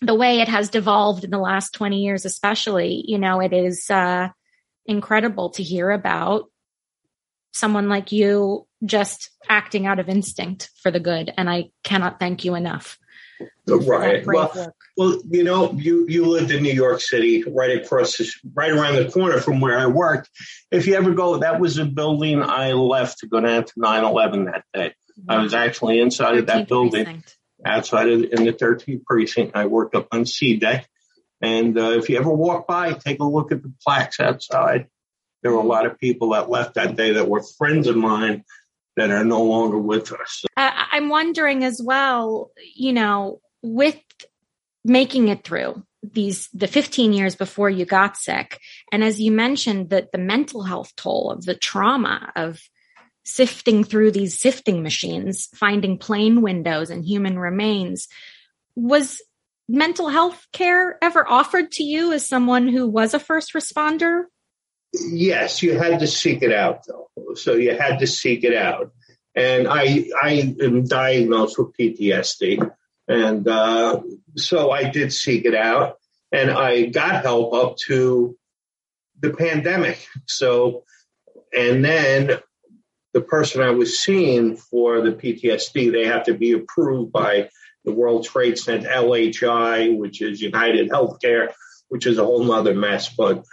the 0.00 0.14
way 0.14 0.40
it 0.40 0.48
has 0.48 0.68
devolved 0.68 1.24
in 1.24 1.30
the 1.30 1.38
last 1.38 1.72
20 1.74 2.02
years, 2.02 2.24
especially, 2.24 3.04
you 3.06 3.18
know, 3.18 3.40
it 3.40 3.52
is, 3.52 3.90
uh, 3.90 4.28
incredible 4.86 5.50
to 5.50 5.62
hear 5.62 5.90
about 5.90 6.50
someone 7.52 7.88
like 7.88 8.12
you 8.12 8.66
just 8.84 9.30
acting 9.48 9.86
out 9.86 9.98
of 9.98 10.08
instinct 10.08 10.70
for 10.82 10.90
the 10.90 11.00
good. 11.00 11.32
And 11.36 11.48
I 11.48 11.70
cannot 11.82 12.20
thank 12.20 12.44
you 12.44 12.54
enough. 12.54 12.98
Right. 13.66 14.26
Well, 14.26 14.74
well, 14.96 15.20
you 15.28 15.42
know, 15.42 15.72
you, 15.72 16.06
you 16.08 16.26
lived 16.26 16.50
in 16.50 16.62
New 16.62 16.72
York 16.72 17.00
City, 17.00 17.42
right 17.44 17.82
across, 17.82 18.16
the, 18.16 18.30
right 18.52 18.70
around 18.70 18.96
the 18.96 19.10
corner 19.10 19.40
from 19.40 19.60
where 19.60 19.78
I 19.78 19.86
worked. 19.86 20.30
If 20.70 20.86
you 20.86 20.94
ever 20.94 21.12
go, 21.12 21.38
that 21.38 21.60
was 21.60 21.78
a 21.78 21.84
building 21.84 22.42
I 22.42 22.72
left 22.72 23.20
to 23.20 23.26
go 23.26 23.40
down 23.40 23.64
to 23.64 23.72
9-11 23.74 24.52
that 24.52 24.64
day. 24.72 24.94
I 25.28 25.38
was 25.38 25.54
actually 25.54 26.00
inside 26.00 26.38
of 26.38 26.46
that 26.46 26.68
building, 26.68 27.04
precinct. 27.04 27.36
outside 27.64 28.08
of 28.08 28.22
in 28.24 28.44
the 28.44 28.52
13th 28.52 29.04
precinct. 29.04 29.56
I 29.56 29.66
worked 29.66 29.94
up 29.94 30.08
on 30.12 30.26
C 30.26 30.56
deck. 30.56 30.88
And 31.40 31.78
uh, 31.78 31.90
if 31.90 32.08
you 32.08 32.18
ever 32.18 32.30
walk 32.30 32.66
by, 32.66 32.92
take 32.92 33.20
a 33.20 33.24
look 33.24 33.52
at 33.52 33.62
the 33.62 33.72
plaques 33.84 34.20
outside. 34.20 34.88
There 35.42 35.52
were 35.52 35.60
a 35.60 35.66
lot 35.66 35.86
of 35.86 35.98
people 35.98 36.30
that 36.30 36.48
left 36.48 36.74
that 36.74 36.96
day 36.96 37.12
that 37.12 37.28
were 37.28 37.42
friends 37.42 37.86
of 37.86 37.96
mine 37.96 38.44
that 38.96 39.10
are 39.10 39.24
no 39.24 39.42
longer 39.42 39.78
with 39.78 40.12
us. 40.12 40.44
I'm 40.56 41.08
wondering 41.08 41.64
as 41.64 41.82
well, 41.82 42.52
you 42.74 42.92
know, 42.92 43.40
with 43.64 43.98
making 44.84 45.28
it 45.28 45.42
through 45.42 45.82
these 46.02 46.48
the 46.52 46.68
15 46.68 47.14
years 47.14 47.34
before 47.34 47.70
you 47.70 47.86
got 47.86 48.16
sick 48.16 48.60
and 48.92 49.02
as 49.02 49.18
you 49.18 49.32
mentioned 49.32 49.88
that 49.88 50.12
the 50.12 50.18
mental 50.18 50.62
health 50.62 50.92
toll 50.96 51.30
of 51.30 51.46
the 51.46 51.54
trauma 51.54 52.30
of 52.36 52.60
sifting 53.24 53.82
through 53.82 54.10
these 54.10 54.38
sifting 54.38 54.82
machines 54.82 55.48
finding 55.54 55.96
plane 55.96 56.42
windows 56.42 56.90
and 56.90 57.06
human 57.06 57.38
remains 57.38 58.06
was 58.76 59.22
mental 59.66 60.08
health 60.08 60.46
care 60.52 60.98
ever 61.00 61.26
offered 61.26 61.72
to 61.72 61.82
you 61.82 62.12
as 62.12 62.28
someone 62.28 62.68
who 62.68 62.86
was 62.86 63.14
a 63.14 63.18
first 63.18 63.54
responder? 63.54 64.24
Yes 64.92 65.62
you 65.62 65.78
had 65.78 66.00
to 66.00 66.06
seek 66.06 66.42
it 66.42 66.52
out 66.52 66.84
though. 66.86 67.08
So 67.34 67.54
you 67.54 67.74
had 67.74 68.00
to 68.00 68.06
seek 68.06 68.44
it 68.44 68.54
out. 68.54 68.92
And 69.34 69.66
i 69.68 70.04
i 70.22 70.54
am 70.60 70.84
diagnosed 70.84 71.58
with 71.58 71.74
ptsd 71.78 72.70
and 73.08 73.46
uh, 73.46 74.00
so 74.36 74.70
I 74.70 74.88
did 74.88 75.12
seek 75.12 75.44
it 75.44 75.54
out 75.54 75.98
and 76.32 76.50
I 76.50 76.86
got 76.86 77.22
help 77.22 77.54
up 77.54 77.76
to 77.88 78.36
the 79.20 79.30
pandemic. 79.30 80.06
So, 80.26 80.84
and 81.56 81.84
then 81.84 82.38
the 83.12 83.20
person 83.20 83.60
I 83.60 83.70
was 83.70 83.98
seeing 83.98 84.56
for 84.56 85.02
the 85.02 85.12
PTSD, 85.12 85.92
they 85.92 86.06
have 86.06 86.24
to 86.24 86.34
be 86.34 86.52
approved 86.52 87.12
by 87.12 87.50
the 87.84 87.92
World 87.92 88.24
Trade 88.24 88.58
Center, 88.58 88.88
LHI, 88.88 89.96
which 89.96 90.22
is 90.22 90.40
United 90.40 90.88
Healthcare, 90.88 91.52
which 91.88 92.06
is 92.06 92.18
a 92.18 92.24
whole 92.24 92.42
nother 92.42 92.74
mess, 92.74 93.10
but, 93.10 93.44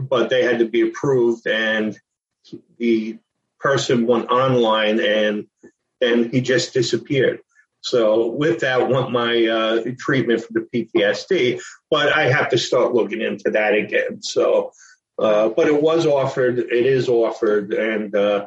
but 0.00 0.30
they 0.30 0.44
had 0.44 0.60
to 0.60 0.68
be 0.68 0.82
approved 0.82 1.46
and 1.46 1.98
the 2.78 3.18
person 3.58 4.06
went 4.06 4.30
online 4.30 5.00
and 5.00 5.46
then 6.00 6.30
he 6.30 6.40
just 6.40 6.72
disappeared. 6.72 7.40
So 7.84 8.28
with 8.28 8.60
that, 8.60 8.88
want 8.88 9.12
my 9.12 9.44
uh, 9.44 9.84
treatment 9.98 10.42
for 10.42 10.54
the 10.54 10.66
PTSD, 10.72 11.60
but 11.90 12.16
I 12.16 12.30
have 12.30 12.48
to 12.48 12.58
start 12.58 12.94
looking 12.94 13.20
into 13.20 13.50
that 13.50 13.74
again. 13.74 14.22
So, 14.22 14.72
uh, 15.18 15.50
but 15.50 15.66
it 15.66 15.82
was 15.82 16.06
offered, 16.06 16.58
it 16.58 16.86
is 16.86 17.10
offered, 17.10 17.74
and 17.74 18.16
uh, 18.16 18.46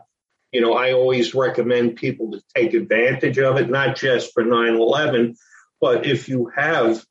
you 0.52 0.62
know 0.62 0.74
I 0.74 0.94
always 0.94 1.36
recommend 1.36 1.98
people 1.98 2.32
to 2.32 2.42
take 2.56 2.74
advantage 2.74 3.38
of 3.38 3.58
it, 3.58 3.70
not 3.70 3.96
just 3.96 4.34
for 4.34 4.44
9/11, 4.44 5.36
but 5.80 6.08
if 6.08 6.28
you 6.28 6.52
have 6.56 7.06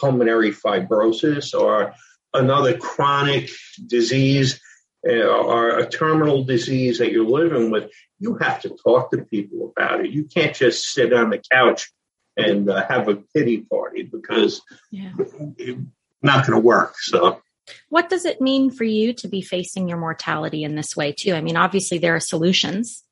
pulmonary 0.00 0.52
fibrosis 0.52 1.52
or 1.52 1.92
another 2.32 2.78
chronic 2.78 3.50
disease 3.86 4.60
uh, 5.06 5.12
or 5.12 5.78
a 5.78 5.86
terminal 5.86 6.44
disease 6.44 6.98
that 6.98 7.12
you're 7.12 7.28
living 7.28 7.70
with, 7.70 7.90
you 8.18 8.36
have 8.36 8.60
to 8.62 8.70
talk 8.82 9.10
to 9.10 9.18
people 9.24 9.72
about 9.76 10.04
it. 10.04 10.10
You 10.10 10.24
can't 10.24 10.54
just 10.54 10.86
sit 10.86 11.12
on 11.12 11.30
the 11.30 11.42
couch 11.50 11.90
and 12.36 12.68
uh, 12.68 12.86
have 12.88 13.08
a 13.08 13.16
pity 13.34 13.62
party 13.62 14.02
because 14.02 14.62
yeah. 14.90 15.12
it's 15.58 15.80
not 16.22 16.46
going 16.46 16.58
to 16.58 16.64
work. 16.64 16.94
So, 16.98 17.40
what 17.88 18.08
does 18.08 18.24
it 18.24 18.40
mean 18.40 18.70
for 18.70 18.84
you 18.84 19.12
to 19.14 19.28
be 19.28 19.42
facing 19.42 19.88
your 19.88 19.98
mortality 19.98 20.62
in 20.62 20.76
this 20.76 20.96
way, 20.96 21.12
too? 21.12 21.34
I 21.34 21.40
mean, 21.40 21.56
obviously, 21.56 21.98
there 21.98 22.14
are 22.14 22.20
solutions, 22.20 23.02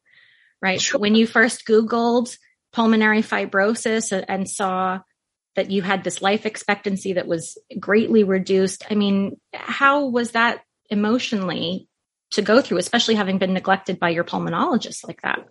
right? 0.62 0.80
Sure. 0.80 1.00
When 1.00 1.14
you 1.14 1.26
first 1.26 1.66
Googled 1.66 2.36
pulmonary 2.72 3.22
fibrosis 3.22 4.24
and 4.28 4.48
saw 4.48 5.00
that 5.56 5.70
you 5.70 5.82
had 5.82 6.04
this 6.04 6.22
life 6.22 6.46
expectancy 6.46 7.14
that 7.14 7.26
was 7.26 7.58
greatly 7.78 8.24
reduced, 8.24 8.84
I 8.90 8.94
mean, 8.94 9.40
how 9.52 10.06
was 10.06 10.32
that 10.32 10.62
emotionally 10.90 11.88
to 12.34 12.42
go 12.42 12.60
through, 12.60 12.78
especially 12.78 13.14
having 13.14 13.38
been 13.38 13.52
neglected 13.52 13.98
by 13.98 14.10
your 14.10 14.24
pulmonologist 14.24 15.06
like 15.06 15.22
that. 15.22 15.46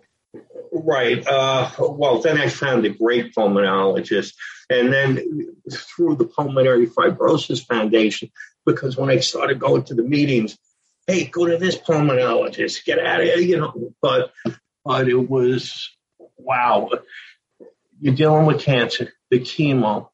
Right. 0.72 1.24
Uh, 1.26 1.70
well, 1.78 2.20
then 2.20 2.38
I 2.38 2.48
found 2.48 2.84
a 2.84 2.90
great 2.90 3.34
pulmonologist. 3.34 4.34
And 4.68 4.92
then 4.92 5.54
through 5.70 6.16
the 6.16 6.24
Pulmonary 6.24 6.86
Fibrosis 6.86 7.64
Foundation, 7.64 8.30
because 8.66 8.96
when 8.96 9.10
I 9.10 9.18
started 9.18 9.60
going 9.60 9.84
to 9.84 9.94
the 9.94 10.02
meetings, 10.02 10.58
hey, 11.06 11.26
go 11.26 11.46
to 11.46 11.58
this 11.58 11.76
pulmonologist, 11.76 12.84
get 12.84 12.98
out 12.98 13.20
of 13.20 13.26
here, 13.26 13.38
you 13.38 13.58
know. 13.58 13.92
But, 14.00 14.32
but 14.84 15.08
it 15.08 15.28
was, 15.28 15.90
wow, 16.36 16.90
you're 18.00 18.14
dealing 18.14 18.46
with 18.46 18.62
cancer, 18.62 19.12
the 19.30 19.40
chemo, 19.40 20.08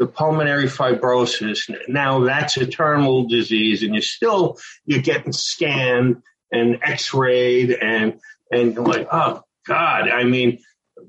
the 0.00 0.06
pulmonary 0.06 0.64
fibrosis. 0.64 1.70
Now 1.86 2.24
that's 2.24 2.56
a 2.56 2.66
terminal 2.66 3.28
disease, 3.28 3.82
and 3.82 3.94
you're 3.94 4.02
still 4.02 4.58
you're 4.86 5.02
getting 5.02 5.32
scanned 5.32 6.22
and 6.50 6.78
X-rayed, 6.82 7.70
and 7.70 8.18
and 8.50 8.74
you're 8.74 8.84
like, 8.84 9.06
oh 9.12 9.42
God, 9.66 10.08
I 10.08 10.24
mean, 10.24 10.58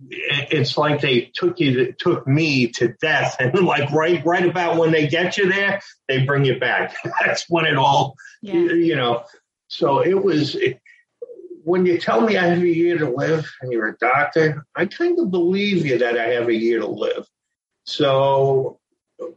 it's 0.10 0.78
like 0.78 1.00
they 1.00 1.32
took 1.34 1.62
you 1.62 1.94
took 1.98 2.28
me 2.28 2.68
to 2.74 2.94
death, 3.02 3.38
and 3.40 3.58
like 3.66 3.90
right 3.92 4.24
right 4.26 4.46
about 4.46 4.78
when 4.78 4.92
they 4.92 5.08
get 5.08 5.38
you 5.38 5.50
there, 5.50 5.80
they 6.10 6.26
bring 6.26 6.44
you 6.44 6.60
back. 6.60 6.94
that's 7.22 7.50
when 7.50 7.66
it 7.66 7.78
all, 7.78 8.16
yeah. 8.42 8.54
you 8.54 8.96
know. 8.96 9.24
So 9.70 10.02
it 10.06 10.22
was. 10.22 10.54
It, 10.56 10.80
when 11.64 11.86
you 11.86 12.00
tell 12.00 12.22
me 12.22 12.38
I 12.38 12.48
have 12.48 12.64
a 12.64 12.68
year 12.68 12.98
to 12.98 13.08
live 13.12 13.48
and 13.62 13.72
you're 13.72 13.90
a 13.90 13.98
doctor, 13.98 14.66
I 14.76 14.88
kind 14.88 15.20
of 15.20 15.30
believe 15.30 15.86
you 15.86 16.00
that 16.00 16.18
I 16.18 16.30
have 16.30 16.48
a 16.48 16.56
year 16.56 16.80
to 16.80 16.88
live. 16.88 17.28
So 17.86 18.80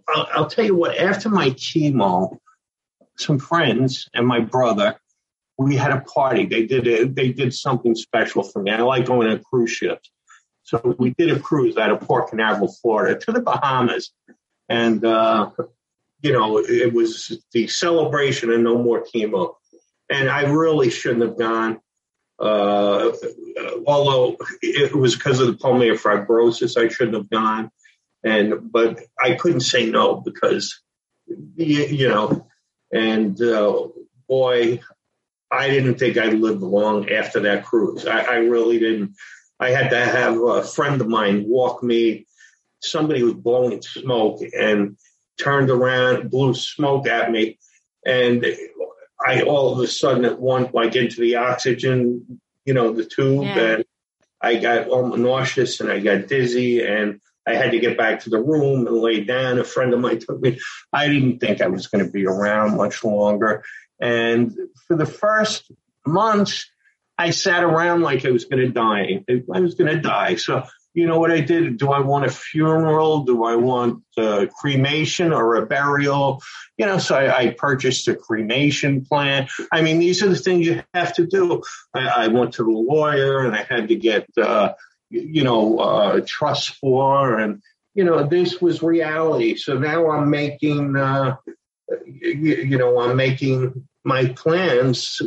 I'll, 0.09 0.29
I'll 0.33 0.47
tell 0.47 0.65
you 0.65 0.75
what, 0.75 0.97
after 0.97 1.29
my 1.29 1.51
chemo, 1.51 2.39
some 3.17 3.39
friends 3.39 4.09
and 4.15 4.27
my 4.27 4.41
brother, 4.41 4.97
we 5.59 5.77
had 5.77 5.93
a 5.93 6.01
party. 6.01 6.47
They 6.47 6.67
did 6.67 6.87
a, 6.87 7.07
they 7.07 7.33
did 7.33 7.55
something 7.55 7.95
special 7.95 8.43
for 8.43 8.63
me. 8.63 8.73
I 8.73 8.83
like 8.83 9.07
going 9.07 9.29
on 9.29 9.43
cruise 9.43 9.71
ships. 9.71 10.11
So 10.63 10.97
we 10.99 11.11
did 11.11 11.31
a 11.31 11.39
cruise 11.39 11.77
out 11.77 11.91
of 11.91 12.01
Port 12.01 12.31
Canaveral, 12.31 12.73
Florida 12.81 13.19
to 13.21 13.33
the 13.33 13.41
Bahamas. 13.41 14.13
And, 14.69 15.05
uh, 15.05 15.51
you 16.23 16.33
know, 16.33 16.59
it 16.59 16.93
was 16.93 17.39
the 17.53 17.69
celebration 17.69 18.51
and 18.51 18.65
no 18.65 18.83
more 18.83 19.05
chemo. 19.05 19.55
And 20.11 20.29
I 20.29 20.43
really 20.51 20.91
shouldn't 20.91 21.23
have 21.23 21.39
gone. 21.39 21.81
Uh, 22.39 23.13
although 23.87 24.37
it 24.61 24.95
was 24.95 25.15
because 25.15 25.39
of 25.39 25.47
the 25.47 25.53
pulmonary 25.53 25.97
fibrosis, 25.97 26.77
I 26.83 26.89
shouldn't 26.89 27.17
have 27.17 27.31
gone 27.31 27.71
and 28.25 28.73
but 28.73 29.01
I 29.23 29.35
couldn't 29.35 29.61
say 29.61 29.91
no 29.91 30.17
because 30.17 30.81
you, 31.27 31.85
you 31.85 32.09
know, 32.09 32.47
and 32.93 33.41
uh, 33.41 33.89
boy, 34.29 34.81
I 35.51 35.69
didn't 35.69 35.97
think 35.97 36.17
I'd 36.17 36.35
live 36.35 36.63
long 36.63 37.11
after 37.11 37.41
that 37.41 37.65
cruise. 37.65 38.07
I, 38.07 38.21
I 38.21 38.37
really 38.37 38.79
didn't. 38.79 39.15
I 39.61 39.71
had 39.71 39.91
to 39.91 40.05
have 40.05 40.41
a 40.41 40.65
friend 40.65 41.01
of 41.01 41.09
mine 41.09 41.45
walk 41.47 41.83
me. 41.83 42.27
Somebody 42.81 43.23
was 43.23 43.35
blowing 43.35 43.81
smoke 43.83 44.41
and 44.59 44.97
turned 45.39 45.71
around, 45.71 46.31
blew 46.31 46.55
smoke 46.55 47.07
at 47.07 47.31
me, 47.31 47.59
and 48.05 48.45
I 49.25 49.43
all 49.43 49.73
of 49.73 49.79
a 49.81 49.87
sudden 49.87 50.25
it 50.25 50.41
went 50.41 50.75
like 50.75 50.97
into 50.97 51.21
the 51.21 51.37
oxygen, 51.37 52.41
you 52.65 52.75
know, 52.75 52.93
the 52.93 53.05
tube, 53.05 53.45
yeah. 53.45 53.59
and 53.59 53.85
I 54.41 54.57
got 54.57 54.89
almost 54.89 55.21
nauseous 55.21 55.81
and 55.81 55.91
I 55.91 56.01
got 56.01 56.29
dizzy 56.29 56.85
and 56.85 57.21
I 57.47 57.55
had 57.55 57.73
to 57.73 57.79
get 57.79 57.99
back 57.99 58.21
to 58.21 58.31
the 58.31 58.41
room 58.41 58.87
and 58.87 58.97
lay 58.97 59.23
down. 59.23 59.59
A 59.59 59.65
friend 59.65 59.93
of 59.93 60.01
mine 60.01 60.19
took 60.19 60.41
me. 60.41 60.59
I 60.93 61.09
didn't 61.09 61.41
think 61.41 61.61
I 61.61 61.69
was 61.69 61.87
going 61.89 62.05
to 62.05 62.11
be 62.11 62.27
around 62.27 62.77
much 62.77 63.05
longer. 63.05 63.65
And 64.01 64.57
for 64.87 64.97
the 64.97 65.07
first 65.07 65.71
months, 66.07 66.71
I 67.17 67.31
sat 67.31 67.63
around 67.63 68.03
like 68.03 68.25
I 68.25 68.31
was 68.31 68.45
going 68.47 68.63
to 68.63 68.73
die. 68.73 69.25
I 69.29 69.61
was 69.61 69.75
going 69.75 69.95
to 69.95 70.01
die. 70.01 70.37
So, 70.37 70.65
you 70.95 71.07
know 71.07 71.19
what 71.19 71.33
I 71.33 71.41
did? 71.41 71.77
Do 71.77 71.93
I 71.93 72.01
want 72.01 72.25
a 72.25 72.31
funeral? 72.31 73.25
Do 73.25 73.45
I 73.45 73.57
want 73.57 74.03
a 74.17 74.47
cremation 74.47 75.33
or 75.33 75.57
a 75.57 75.67
burial? 75.67 76.43
You 76.79 76.87
know, 76.87 76.99
so 76.99 77.17
I, 77.17 77.39
I 77.39 77.51
purchased 77.51 78.09
a 78.09 78.15
cremation 78.15 79.05
plan. 79.05 79.49
I 79.73 79.83
mean, 79.83 79.99
these 79.99 80.23
are 80.23 80.29
the 80.29 80.37
things 80.37 80.67
you 80.67 80.83
have 80.95 81.15
to 81.15 81.27
do. 81.27 81.63
I, 81.95 82.25
I 82.25 82.29
went 82.29 82.55
to 82.55 82.65
the 82.65 82.71
lawyer 82.71 83.41
and 83.41 83.55
I 83.55 83.63
had 83.63 83.89
to 83.89 83.97
get, 83.97 84.27
uh, 84.41 84.73
you 85.11 85.45
know, 85.45 85.79
uh, 85.79 86.21
trust 86.27 86.77
for. 86.77 87.39
And, 87.39 87.63
you 87.95 88.05
know, 88.05 88.27
this 88.27 88.61
was 88.61 88.83
reality. 88.83 89.57
So 89.57 89.79
now 89.79 90.11
I'm 90.11 90.31
making, 90.31 90.97
uh, 90.97 91.37
you, 92.07 92.57
you, 92.57 92.79
know, 92.79 93.01
I'm 93.01 93.17
making 93.17 93.87
my 94.05 94.27
plans 94.27 95.21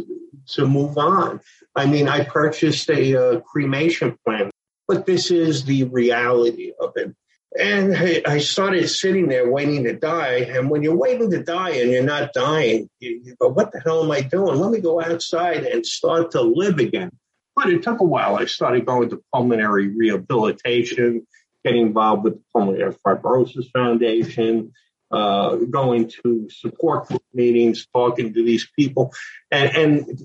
to 0.48 0.66
move 0.66 0.98
on. 0.98 1.42
I 1.76 1.86
mean, 1.86 2.08
I 2.08 2.24
purchased 2.24 2.90
a 2.90 3.16
uh, 3.16 3.40
cremation 3.42 4.18
plan, 4.26 4.52
but 4.88 5.06
this 5.06 5.32
is 5.32 5.66
the 5.66 5.84
reality 5.86 6.74
of 6.80 6.94
it. 6.96 7.16
And 7.58 7.96
I 8.28 8.40
started 8.40 8.88
sitting 8.88 9.30
there 9.30 9.50
waiting 9.50 9.86
to 9.86 9.94
die. 9.94 10.50
And 10.50 10.70
when 10.70 10.84
you're 10.84 10.98
waiting 10.98 11.32
to 11.32 11.44
die 11.44 11.72
and 11.72 11.92
you're 11.92 12.04
not 12.04 12.34
dying, 12.34 12.90
you, 13.00 13.22
you 13.24 13.36
go, 13.40 13.48
what 13.48 13.72
the 13.72 13.80
hell 13.80 14.04
am 14.04 14.12
I 14.12 14.22
doing? 14.22 14.60
Let 14.60 14.72
me 14.72 14.80
go 14.80 15.02
outside 15.02 15.63
and 15.63 15.86
start 15.86 16.32
to 16.32 16.42
live 16.42 16.78
again. 16.78 17.12
But 17.58 17.74
it 17.74 17.82
took 17.82 18.00
a 18.00 18.04
while. 18.04 18.36
I 18.36 18.46
started 18.46 18.86
going 18.86 19.10
to 19.10 19.24
pulmonary 19.34 19.88
rehabilitation, 19.88 21.26
getting 21.65 21.88
involved 21.88 22.24
with 22.24 22.36
the 22.36 22.43
Pulmonary 22.54 22.93
Fibrosis 22.93 23.72
Foundation, 23.72 24.74
uh, 25.10 25.56
going 25.56 26.12
to 26.24 26.48
support 26.52 27.08
group 27.08 27.24
meetings, 27.34 27.88
talking 27.91 28.32
to 28.34 28.46
these 28.46 28.67
people, 28.78 29.12
and, 29.50 29.76
and 29.76 30.22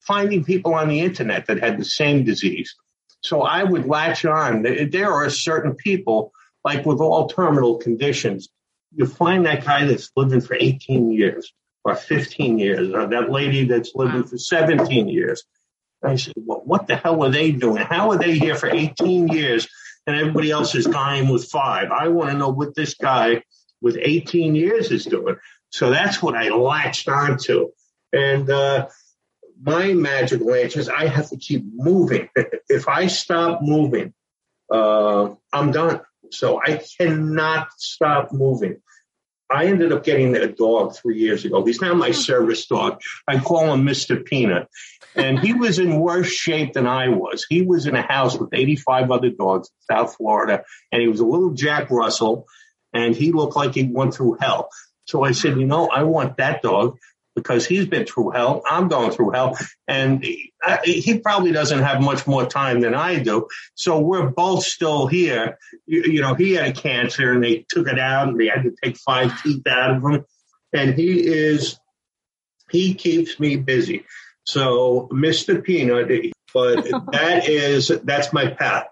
finding 0.00 0.42
people 0.42 0.72
on 0.72 0.88
the 0.88 1.00
internet 1.00 1.46
that 1.46 1.60
had 1.60 1.78
the 1.78 1.84
same 1.84 2.24
disease. 2.24 2.74
So 3.22 3.42
I 3.42 3.62
would 3.62 3.86
latch 3.86 4.24
on. 4.24 4.62
There 4.62 5.12
are 5.12 5.28
certain 5.28 5.74
people, 5.74 6.32
like 6.64 6.86
with 6.86 7.00
all 7.00 7.28
terminal 7.28 7.76
conditions, 7.76 8.48
you 8.94 9.06
find 9.06 9.44
that 9.44 9.66
guy 9.66 9.84
that's 9.84 10.10
living 10.16 10.40
for 10.40 10.56
18 10.58 11.12
years 11.12 11.52
or 11.84 11.94
15 11.94 12.58
years, 12.58 12.92
or 12.94 13.06
that 13.06 13.30
lady 13.30 13.66
that's 13.66 13.92
living 13.94 14.24
for 14.24 14.38
17 14.38 15.08
years. 15.08 15.44
I 16.02 16.16
said, 16.16 16.34
well, 16.36 16.62
what 16.64 16.86
the 16.86 16.96
hell 16.96 17.22
are 17.24 17.30
they 17.30 17.52
doing? 17.52 17.82
How 17.82 18.10
are 18.10 18.18
they 18.18 18.38
here 18.38 18.54
for 18.54 18.68
18 18.68 19.28
years 19.28 19.68
and 20.06 20.16
everybody 20.16 20.50
else 20.50 20.74
is 20.74 20.86
dying 20.86 21.28
with 21.28 21.50
five? 21.50 21.90
I 21.90 22.08
want 22.08 22.30
to 22.30 22.36
know 22.36 22.48
what 22.48 22.74
this 22.74 22.94
guy 22.94 23.42
with 23.80 23.98
18 24.00 24.54
years 24.54 24.90
is 24.90 25.04
doing. 25.04 25.36
So 25.70 25.90
that's 25.90 26.22
what 26.22 26.34
I 26.34 26.48
latched 26.48 27.08
onto. 27.08 27.70
And 28.12 28.48
uh, 28.50 28.88
my 29.62 29.92
magical 29.92 30.54
answer 30.54 30.80
is 30.80 30.88
I 30.88 31.06
have 31.06 31.28
to 31.30 31.36
keep 31.36 31.64
moving. 31.72 32.28
if 32.68 32.88
I 32.88 33.06
stop 33.06 33.60
moving, 33.62 34.14
uh, 34.70 35.34
I'm 35.52 35.70
done. 35.70 36.00
So 36.30 36.60
I 36.62 36.80
cannot 36.98 37.68
stop 37.76 38.32
moving. 38.32 38.80
I 39.50 39.66
ended 39.66 39.92
up 39.92 40.04
getting 40.04 40.36
a 40.36 40.46
dog 40.46 40.94
three 40.94 41.18
years 41.18 41.44
ago. 41.44 41.64
He's 41.64 41.80
now 41.80 41.94
my 41.94 42.08
hmm. 42.08 42.14
service 42.14 42.66
dog. 42.66 43.00
I 43.26 43.38
call 43.38 43.72
him 43.72 43.84
Mr. 43.84 44.24
Peanut. 44.24 44.68
And 45.16 45.40
he 45.40 45.54
was 45.54 45.80
in 45.80 45.98
worse 45.98 46.30
shape 46.30 46.74
than 46.74 46.86
I 46.86 47.08
was. 47.08 47.44
He 47.48 47.62
was 47.62 47.86
in 47.86 47.96
a 47.96 48.02
house 48.02 48.38
with 48.38 48.50
85 48.52 49.10
other 49.10 49.30
dogs 49.30 49.68
in 49.68 49.96
South 49.96 50.14
Florida, 50.14 50.62
and 50.92 51.02
he 51.02 51.08
was 51.08 51.18
a 51.18 51.26
little 51.26 51.50
Jack 51.50 51.90
Russell 51.90 52.46
and 52.92 53.14
he 53.14 53.32
looked 53.32 53.56
like 53.56 53.74
he 53.74 53.84
went 53.84 54.14
through 54.14 54.38
hell. 54.40 54.68
So 55.06 55.24
I 55.24 55.32
said, 55.32 55.58
you 55.58 55.66
know, 55.66 55.88
I 55.88 56.04
want 56.04 56.36
that 56.36 56.62
dog 56.62 56.96
because 57.34 57.66
he's 57.66 57.86
been 57.86 58.06
through 58.06 58.30
hell. 58.30 58.62
I'm 58.68 58.88
going 58.88 59.12
through 59.12 59.30
hell. 59.30 59.56
And 59.86 60.22
he, 60.22 60.52
he, 60.84 61.18
probably 61.18 61.52
doesn't 61.52 61.82
have 61.82 62.00
much 62.00 62.26
more 62.26 62.46
time 62.46 62.80
than 62.80 62.94
I 62.94 63.18
do. 63.18 63.48
So 63.74 64.00
we're 64.00 64.28
both 64.28 64.64
still 64.64 65.06
here. 65.06 65.58
You, 65.86 66.02
you, 66.04 66.20
know, 66.20 66.34
he 66.34 66.52
had 66.52 66.68
a 66.68 66.72
cancer 66.72 67.32
and 67.32 67.42
they 67.42 67.64
took 67.68 67.88
it 67.88 67.98
out 67.98 68.28
and 68.28 68.38
they 68.38 68.48
had 68.48 68.64
to 68.64 68.74
take 68.82 68.96
five 68.98 69.42
teeth 69.42 69.66
out 69.66 69.96
of 69.96 70.02
him. 70.02 70.24
And 70.72 70.94
he 70.94 71.20
is, 71.20 71.78
he 72.70 72.94
keeps 72.94 73.38
me 73.38 73.56
busy. 73.56 74.04
So 74.44 75.08
Mr. 75.12 75.62
Peanut, 75.62 76.32
but 76.52 76.84
that 77.12 77.48
is, 77.48 77.88
that's 78.04 78.32
my 78.32 78.48
path. 78.48 78.86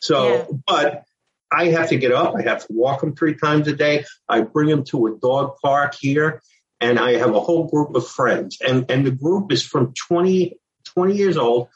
So, 0.00 0.34
yeah. 0.34 0.44
but 0.66 1.04
I 1.52 1.66
have 1.66 1.88
to 1.88 1.96
get 1.96 2.12
up. 2.12 2.34
I 2.36 2.42
have 2.42 2.66
to 2.66 2.72
walk 2.72 3.02
him 3.02 3.14
three 3.14 3.34
times 3.34 3.66
a 3.66 3.74
day. 3.74 4.04
I 4.28 4.42
bring 4.42 4.68
him 4.68 4.84
to 4.84 5.08
a 5.08 5.18
dog 5.18 5.56
park 5.62 5.96
here 5.98 6.40
and 6.80 6.98
I 6.98 7.16
have 7.16 7.34
a 7.34 7.40
whole 7.40 7.68
group 7.68 7.94
of 7.94 8.06
friends 8.06 8.58
and, 8.66 8.90
and 8.90 9.06
the 9.06 9.10
group 9.10 9.52
is 9.52 9.64
from 9.64 9.92
20, 10.08 10.58
20 10.86 11.14
years 11.14 11.36
old 11.36 11.68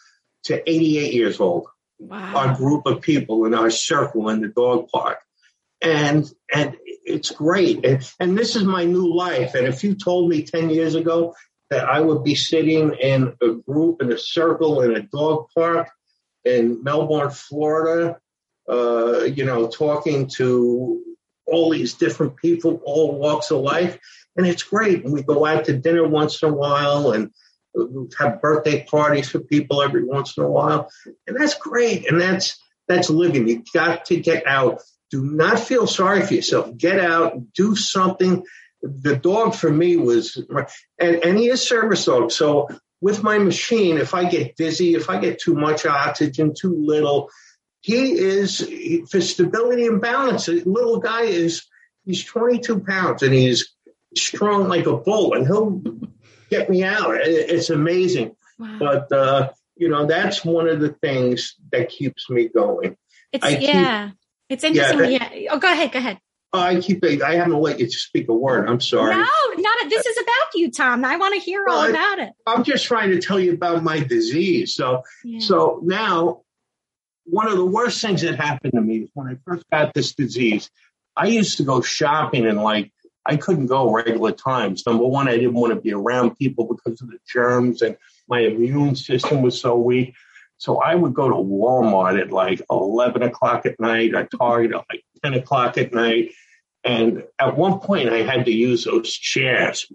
to 0.44 0.70
88 0.70 1.12
years 1.12 1.40
old. 1.40 1.66
Wow. 1.98 2.36
Our 2.36 2.56
group 2.56 2.86
of 2.86 3.00
people 3.00 3.44
in 3.46 3.54
our 3.54 3.70
circle 3.70 4.28
in 4.28 4.40
the 4.40 4.48
dog 4.48 4.88
park. 4.88 5.18
And, 5.80 6.30
and 6.52 6.76
it's 7.04 7.30
great. 7.30 7.84
And, 7.84 8.10
and 8.18 8.38
this 8.38 8.56
is 8.56 8.64
my 8.64 8.84
new 8.84 9.14
life. 9.14 9.54
And 9.54 9.66
if 9.66 9.84
you 9.84 9.94
told 9.94 10.28
me 10.28 10.42
10 10.42 10.70
years 10.70 10.94
ago 10.94 11.34
that 11.70 11.88
I 11.88 12.00
would 12.00 12.24
be 12.24 12.34
sitting 12.34 12.94
in 12.94 13.34
a 13.42 13.52
group 13.52 14.02
in 14.02 14.12
a 14.12 14.18
circle 14.18 14.82
in 14.82 14.96
a 14.96 15.02
dog 15.02 15.46
park 15.54 15.88
in 16.44 16.82
Melbourne, 16.82 17.30
Florida, 17.30 18.18
uh, 18.68 19.24
you 19.24 19.44
know, 19.44 19.68
talking 19.68 20.28
to 20.28 21.02
all 21.46 21.70
these 21.70 21.94
different 21.94 22.36
people, 22.36 22.80
all 22.84 23.18
walks 23.18 23.50
of 23.50 23.60
life. 23.60 23.98
And 24.36 24.46
it's 24.46 24.62
great. 24.62 25.04
We 25.04 25.22
go 25.22 25.46
out 25.46 25.66
to 25.66 25.78
dinner 25.78 26.06
once 26.06 26.42
in 26.42 26.48
a 26.48 26.52
while 26.52 27.12
and 27.12 27.30
have 28.18 28.40
birthday 28.40 28.84
parties 28.84 29.28
for 29.28 29.40
people 29.40 29.82
every 29.82 30.04
once 30.04 30.36
in 30.36 30.44
a 30.44 30.50
while. 30.50 30.90
And 31.26 31.36
that's 31.38 31.54
great. 31.54 32.10
And 32.10 32.20
that's, 32.20 32.60
that's 32.88 33.10
living. 33.10 33.48
You 33.48 33.64
got 33.72 34.06
to 34.06 34.16
get 34.16 34.46
out. 34.46 34.82
Do 35.10 35.24
not 35.24 35.60
feel 35.60 35.86
sorry 35.86 36.22
for 36.22 36.34
yourself. 36.34 36.76
Get 36.76 36.98
out, 36.98 37.52
do 37.52 37.76
something. 37.76 38.44
The 38.82 39.16
dog 39.16 39.54
for 39.54 39.70
me 39.70 39.96
was, 39.96 40.42
and, 40.98 41.14
and 41.16 41.38
he 41.38 41.48
is 41.48 41.66
service 41.66 42.04
dog. 42.04 42.32
So 42.32 42.68
with 43.00 43.22
my 43.22 43.38
machine, 43.38 43.98
if 43.98 44.14
I 44.14 44.28
get 44.28 44.56
dizzy, 44.56 44.94
if 44.94 45.10
I 45.10 45.18
get 45.18 45.40
too 45.40 45.54
much 45.54 45.86
oxygen, 45.86 46.54
too 46.58 46.74
little, 46.76 47.30
he 47.80 48.12
is 48.12 48.60
for 49.10 49.20
stability 49.20 49.86
and 49.86 50.00
balance. 50.00 50.48
Little 50.48 51.00
guy 51.00 51.24
is 51.24 51.66
he's 52.06 52.24
22 52.24 52.80
pounds 52.80 53.22
and 53.22 53.34
he's 53.34 53.73
strong 54.16 54.68
like 54.68 54.86
a 54.86 54.96
bull, 54.96 55.34
and 55.34 55.46
he'll 55.46 55.82
get 56.50 56.70
me 56.70 56.84
out. 56.84 57.14
It's 57.16 57.70
amazing. 57.70 58.36
Wow. 58.58 58.76
But 58.78 59.12
uh, 59.12 59.50
you 59.76 59.88
know, 59.88 60.06
that's 60.06 60.44
one 60.44 60.68
of 60.68 60.80
the 60.80 60.90
things 60.90 61.56
that 61.72 61.88
keeps 61.88 62.30
me 62.30 62.48
going. 62.48 62.96
It's 63.32 63.44
I 63.44 63.50
yeah, 63.50 64.08
keep, 64.08 64.16
it's 64.50 64.64
interesting. 64.64 65.12
Yeah, 65.12 65.32
yeah. 65.32 65.50
Oh, 65.52 65.58
go 65.58 65.70
ahead. 65.70 65.92
Go 65.92 65.98
ahead. 65.98 66.18
I 66.52 66.80
keep. 66.80 67.04
I 67.04 67.34
haven't 67.34 67.60
let 67.60 67.80
you 67.80 67.90
speak 67.90 68.28
a 68.28 68.34
word. 68.34 68.68
I'm 68.68 68.80
sorry. 68.80 69.14
No, 69.14 69.26
not. 69.56 69.90
This 69.90 70.06
is 70.06 70.16
about 70.18 70.54
you, 70.54 70.70
Tom. 70.70 71.04
I 71.04 71.16
want 71.16 71.34
to 71.34 71.40
hear 71.40 71.66
all 71.68 71.84
about 71.88 72.20
it. 72.20 72.32
I'm 72.46 72.62
just 72.62 72.84
trying 72.84 73.10
to 73.10 73.20
tell 73.20 73.40
you 73.40 73.54
about 73.54 73.82
my 73.82 73.98
disease. 73.98 74.76
So, 74.76 75.02
yeah. 75.24 75.40
so 75.40 75.80
now 75.82 76.42
one 77.24 77.48
of 77.48 77.56
the 77.56 77.66
worst 77.66 78.00
things 78.00 78.22
that 78.22 78.36
happened 78.36 78.72
to 78.74 78.80
me 78.80 78.98
is 78.98 79.10
when 79.14 79.26
I 79.28 79.36
first 79.44 79.64
got 79.70 79.94
this 79.94 80.14
disease, 80.14 80.70
I 81.16 81.26
used 81.26 81.56
to 81.56 81.64
go 81.64 81.80
shopping 81.80 82.46
and 82.46 82.62
like 82.62 82.92
I 83.26 83.36
couldn't 83.36 83.66
go 83.66 83.92
regular 83.92 84.32
times. 84.32 84.84
Number 84.86 85.06
one, 85.06 85.28
I 85.28 85.36
didn't 85.36 85.54
want 85.54 85.72
to 85.74 85.80
be 85.80 85.92
around 85.92 86.36
people 86.36 86.66
because 86.66 87.00
of 87.00 87.08
the 87.08 87.18
germs 87.26 87.82
and 87.82 87.96
my 88.28 88.40
immune 88.40 88.96
system 88.96 89.42
was 89.42 89.60
so 89.60 89.76
weak. 89.76 90.14
So 90.58 90.80
I 90.80 90.94
would 90.94 91.14
go 91.14 91.28
to 91.28 91.34
Walmart 91.34 92.20
at 92.20 92.30
like 92.30 92.62
11 92.70 93.22
o'clock 93.22 93.66
at 93.66 93.80
night, 93.80 94.14
at 94.14 94.30
Target 94.30 94.72
at 94.72 94.84
like 94.90 95.04
10 95.22 95.34
o'clock 95.34 95.78
at 95.78 95.92
night. 95.92 96.30
And 96.84 97.24
at 97.38 97.56
one 97.56 97.80
point, 97.80 98.10
I 98.10 98.22
had 98.22 98.44
to 98.44 98.52
use 98.52 98.84
those 98.84 99.10
chairs. 99.10 99.90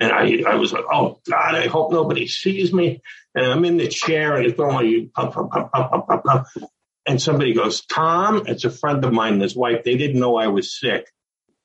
And 0.00 0.12
I, 0.12 0.42
I 0.46 0.56
was 0.56 0.72
like, 0.72 0.84
oh 0.92 1.20
God, 1.28 1.54
I 1.54 1.68
hope 1.68 1.92
nobody 1.92 2.26
sees 2.26 2.72
me. 2.72 3.00
And 3.34 3.46
I'm 3.46 3.64
in 3.64 3.76
the 3.76 3.88
chair 3.88 4.36
and 4.36 4.46
it's 4.46 4.56
pop, 4.56 5.32
pop, 5.32 6.46
And 7.06 7.22
somebody 7.22 7.54
goes, 7.54 7.84
Tom, 7.86 8.44
it's 8.46 8.64
a 8.64 8.70
friend 8.70 9.04
of 9.04 9.12
mine 9.12 9.34
and 9.34 9.42
his 9.42 9.56
wife. 9.56 9.84
They 9.84 9.96
didn't 9.96 10.20
know 10.20 10.36
I 10.36 10.48
was 10.48 10.78
sick. 10.78 11.06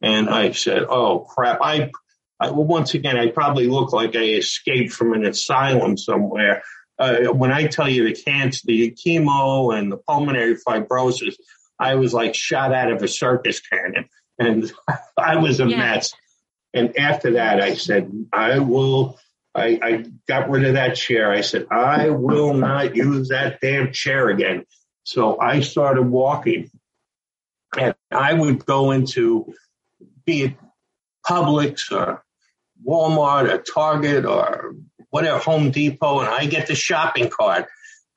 And 0.01 0.29
I 0.29 0.51
said, 0.51 0.83
oh 0.89 1.19
crap. 1.19 1.59
I, 1.61 1.91
I 2.39 2.51
well, 2.51 2.65
once 2.65 2.93
again, 2.93 3.17
I 3.17 3.27
probably 3.27 3.67
look 3.67 3.91
like 3.93 4.15
I 4.15 4.23
escaped 4.23 4.93
from 4.93 5.13
an 5.13 5.25
asylum 5.25 5.97
somewhere. 5.97 6.63
Uh, 6.97 7.27
when 7.27 7.51
I 7.51 7.67
tell 7.67 7.87
you 7.87 8.05
the 8.05 8.13
cancer, 8.13 8.61
the 8.65 8.91
chemo 8.91 9.77
and 9.77 9.91
the 9.91 9.97
pulmonary 9.97 10.55
fibrosis, 10.55 11.35
I 11.79 11.95
was 11.95 12.13
like 12.13 12.35
shot 12.35 12.73
out 12.73 12.91
of 12.91 13.01
a 13.01 13.07
circus 13.07 13.61
cannon 13.61 14.09
and 14.37 14.71
I 15.17 15.37
was 15.37 15.59
a 15.59 15.67
yeah. 15.67 15.77
mess. 15.77 16.13
And 16.73 16.97
after 16.97 17.31
that, 17.33 17.61
I 17.61 17.75
said, 17.75 18.11
I 18.31 18.59
will, 18.59 19.17
I, 19.55 19.79
I 19.81 20.05
got 20.27 20.49
rid 20.49 20.65
of 20.65 20.73
that 20.73 20.95
chair. 20.95 21.31
I 21.31 21.41
said, 21.41 21.67
I 21.71 22.09
will 22.11 22.53
not 22.53 22.95
use 22.95 23.29
that 23.29 23.59
damn 23.59 23.91
chair 23.91 24.29
again. 24.29 24.65
So 25.03 25.39
I 25.39 25.61
started 25.61 26.03
walking 26.03 26.69
and 27.77 27.95
I 28.11 28.33
would 28.33 28.65
go 28.65 28.91
into, 28.91 29.53
be 30.29 30.43
it 30.43 30.55
Publix 31.27 31.91
or 31.91 32.23
Walmart 32.87 33.51
or 33.51 33.57
Target 33.57 34.25
or 34.25 34.75
whatever, 35.09 35.39
Home 35.39 35.71
Depot, 35.71 36.19
and 36.19 36.29
I 36.29 36.45
get 36.45 36.67
the 36.67 36.75
shopping 36.75 37.29
cart 37.29 37.65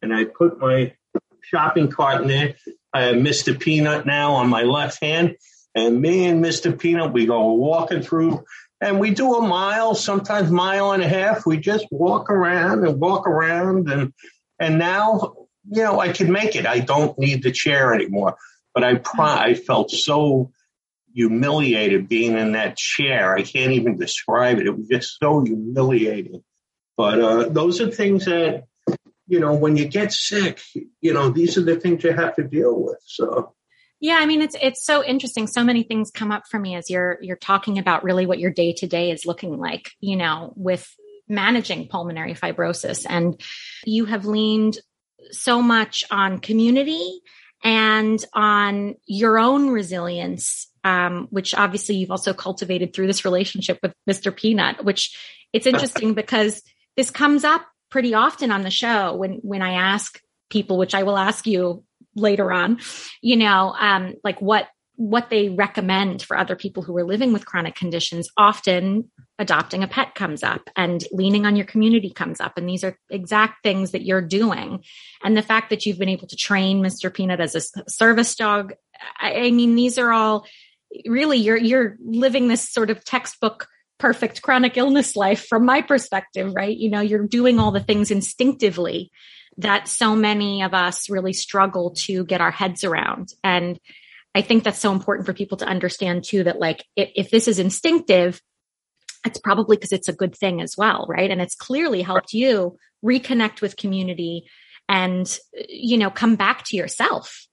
and 0.03 0.15
I 0.15 0.25
put 0.25 0.59
my 0.59 0.93
shopping 1.41 1.89
cart 1.89 2.21
in 2.21 2.29
there. 2.29 2.55
I 2.93 3.05
have 3.05 3.17
Mr. 3.17 3.59
Peanut 3.59 4.05
now 4.05 4.35
on 4.35 4.51
my 4.51 4.63
left 4.63 5.03
hand 5.03 5.37
and 5.75 6.03
me 6.03 6.27
and 6.27 6.45
Mr. 6.45 6.79
Peanut, 6.79 7.15
we 7.15 7.25
go 7.25 7.53
walking 7.53 8.03
through 8.03 8.45
and 8.83 9.01
we 9.01 9.11
do 9.15 9.37
a 9.37 9.41
mile, 9.41 9.95
sometimes 9.95 10.51
mile 10.51 10.93
and 10.93 11.03
a 11.03 11.09
half. 11.09 11.47
We 11.47 11.57
just 11.57 11.87
walk 11.91 12.31
around 12.31 12.87
and 12.87 13.01
walk 13.01 13.27
around 13.27 13.89
and, 13.91 14.13
and 14.59 14.79
now, 14.79 15.35
you 15.65 15.83
know, 15.83 15.99
I 15.99 16.13
can 16.13 16.31
make 16.31 16.57
it. 16.57 16.67
I 16.67 16.81
don't 16.81 17.19
need 17.19 17.43
the 17.43 17.53
chair 17.53 17.95
anymore, 17.95 18.37
but 18.75 18.85
I, 18.85 19.01
I 19.19 19.55
felt 19.55 19.91
so 19.91 20.51
humiliated 21.15 22.09
being 22.09 22.37
in 22.37 22.53
that 22.53 22.77
chair. 22.77 23.35
I 23.35 23.43
can't 23.43 23.73
even 23.73 23.99
describe 23.99 24.59
it. 24.59 24.67
It 24.67 24.77
was 24.77 24.89
just 24.89 25.19
so 25.21 25.41
humiliating. 25.41 26.43
But 26.97 27.21
uh, 27.21 27.49
those 27.49 27.81
are 27.81 27.91
things 27.91 28.27
that, 28.27 28.65
you 29.27 29.41
know, 29.41 29.55
when 29.55 29.77
you 29.77 29.87
get 29.87 30.13
sick, 30.13 30.61
you 31.01 31.13
know, 31.13 31.31
these 31.31 31.57
are 31.57 31.63
the 31.63 31.81
things 31.81 32.05
you 32.05 32.13
have 32.13 32.37
to 32.37 32.45
deal 32.45 32.79
with. 32.81 32.99
So. 33.05 33.55
Yeah, 34.01 34.17
I 34.17 34.27
mean 34.27 34.43
it's 34.43 34.57
it's 34.61 34.85
so 34.85 35.05
interesting. 35.05 35.47
So 35.47 35.63
many 35.63 35.85
things 35.85 36.11
come 36.11 36.33
up 36.33 36.43
for 36.51 36.59
me 36.59 36.75
as 36.75 36.91
you're 36.91 37.19
you're 37.23 37.37
talking 37.37 37.79
about 37.79 38.03
really 38.03 38.27
what 38.27 38.41
your 38.41 38.51
day 38.51 38.73
to 38.79 38.89
day 38.89 39.13
is 39.13 39.25
looking 39.25 39.59
like, 39.59 39.93
you 40.01 40.17
know, 40.17 40.53
with 40.57 40.93
managing 41.29 41.87
pulmonary 41.87 42.35
fibrosis 42.35 43.07
and 43.09 43.41
you 43.85 44.05
have 44.07 44.27
leaned 44.27 44.79
so 45.31 45.63
much 45.63 46.03
on 46.11 46.39
community 46.39 47.21
and 47.63 48.25
on 48.35 48.95
your 49.07 49.39
own 49.39 49.71
resilience 49.71 50.69
um, 50.85 51.29
which 51.31 51.55
obviously 51.55 51.97
you've 51.97 52.11
also 52.11 52.35
cultivated 52.35 52.93
through 52.93 53.07
this 53.07 53.25
relationship 53.25 53.79
with 53.83 53.93
Mr. 54.09 54.35
Peanut, 54.35 54.85
which 54.85 55.17
it's 55.53 55.67
interesting 55.67 56.15
because 56.15 56.63
this 56.97 57.11
comes 57.11 57.45
up 57.45 57.65
pretty 57.91 58.15
often 58.15 58.51
on 58.51 58.63
the 58.63 58.71
show 58.71 59.15
when, 59.15 59.35
when 59.43 59.63
I 59.63 59.75
ask 59.75 60.21
people, 60.51 60.79
which 60.79 60.95
I 60.95 61.03
will 61.03 61.17
ask 61.17 61.47
you 61.47 61.85
later 62.15 62.53
on, 62.53 62.81
you 63.21 63.37
know, 63.37 63.75
um, 63.79 64.15
like 64.25 64.41
what, 64.41 64.67
what 64.97 65.31
they 65.31 65.49
recommend 65.49 66.23
for 66.23 66.37
other 66.37 66.55
people 66.55 66.83
who 66.83 66.97
are 66.97 67.05
living 67.05 67.33
with 67.33 67.47
chronic 67.47 67.75
conditions. 67.75 68.29
Often 68.37 69.11
adopting 69.39 69.83
a 69.83 69.89
pet 69.89 70.15
comes 70.15 70.43
up 70.43 70.69
and 70.77 71.03
leaning 71.13 71.47
on 71.47 71.57
your 71.57 71.65
community 71.65 72.11
comes 72.11 72.41
up. 72.41 72.59
And 72.59 72.69
these 72.69 72.85
are 72.85 72.99
exact 73.11 73.63
things 73.63 73.93
that 73.93 74.05
you're 74.05 74.23
doing. 74.23 74.85
And 75.25 75.37
the 75.37 75.43
fact 75.43 75.71
that 75.71 75.87
you've 75.87 75.99
been 75.99 76.09
able 76.09 76.29
to 76.29 76.37
train 76.37 76.83
Mr. 76.83 77.13
Peanut 77.13 77.41
as 77.41 77.55
a 77.55 77.91
service 77.91 78.35
dog. 78.35 78.75
I, 79.19 79.51
mean, 79.51 79.75
these 79.75 79.99
are 79.99 80.13
all 80.13 80.47
really 81.07 81.39
you're 81.39 81.57
you're 81.57 81.97
living 82.05 82.49
this 82.49 82.69
sort 82.69 82.91
of 82.91 83.03
textbook 83.03 83.67
perfect 83.99 84.43
chronic 84.43 84.77
illness 84.77 85.17
life 85.17 85.47
from 85.47 85.65
my 85.65 85.81
perspective 85.81 86.53
right 86.55 86.77
you 86.77 86.91
know 86.91 87.01
you're 87.01 87.27
doing 87.27 87.59
all 87.59 87.71
the 87.71 87.81
things 87.81 88.11
instinctively 88.11 89.11
that 89.57 89.89
so 89.89 90.15
many 90.15 90.63
of 90.63 90.75
us 90.75 91.09
really 91.09 91.33
struggle 91.33 91.93
to 91.93 92.25
get 92.25 92.41
our 92.41 92.51
heads 92.51 92.85
around 92.85 93.33
and 93.43 93.79
i 94.35 94.43
think 94.43 94.65
that's 94.65 94.79
so 94.79 94.93
important 94.93 95.27
for 95.27 95.33
people 95.33 95.59
to 95.59 95.67
understand 95.67 96.25
too 96.25 96.45
that 96.45 96.59
like 96.59 96.85
if, 96.97 97.11
if 97.15 97.31
this 97.31 97.49
is 97.49 97.59
instinctive 97.59 98.41
it's 99.25 99.39
probably 99.39 99.77
because 99.77 99.93
it's 99.93 100.09
a 100.09 100.13
good 100.13 100.35
thing 100.35 100.61
as 100.61 100.77
well 100.77 101.07
right 101.09 101.31
and 101.31 101.41
it's 101.41 101.55
clearly 101.55 102.03
helped 102.03 102.33
you 102.33 102.77
reconnect 103.05 103.61
with 103.61 103.77
community 103.77 104.45
and 104.89 105.39
you 105.69 105.97
know 105.97 106.11
come 106.11 106.37
back 106.37 106.65
to 106.65 106.77
yourself 106.77 107.47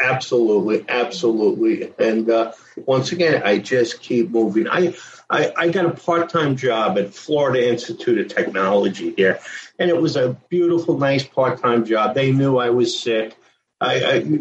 Absolutely, 0.00 0.84
absolutely. 0.88 1.92
And 1.98 2.30
uh, 2.30 2.52
once 2.76 3.10
again, 3.10 3.42
I 3.44 3.58
just 3.58 4.00
keep 4.00 4.30
moving. 4.30 4.68
I, 4.68 4.94
I, 5.28 5.52
I 5.56 5.68
got 5.70 5.86
a 5.86 5.90
part 5.90 6.28
time 6.28 6.56
job 6.56 6.98
at 6.98 7.12
Florida 7.12 7.68
Institute 7.68 8.18
of 8.18 8.28
Technology 8.28 9.12
here, 9.16 9.40
and 9.78 9.90
it 9.90 10.00
was 10.00 10.16
a 10.16 10.36
beautiful, 10.48 10.98
nice 10.98 11.24
part 11.24 11.60
time 11.60 11.84
job. 11.84 12.14
They 12.14 12.30
knew 12.30 12.58
I 12.58 12.70
was 12.70 12.96
sick. 12.96 13.36
I, 13.84 14.16
I, 14.16 14.38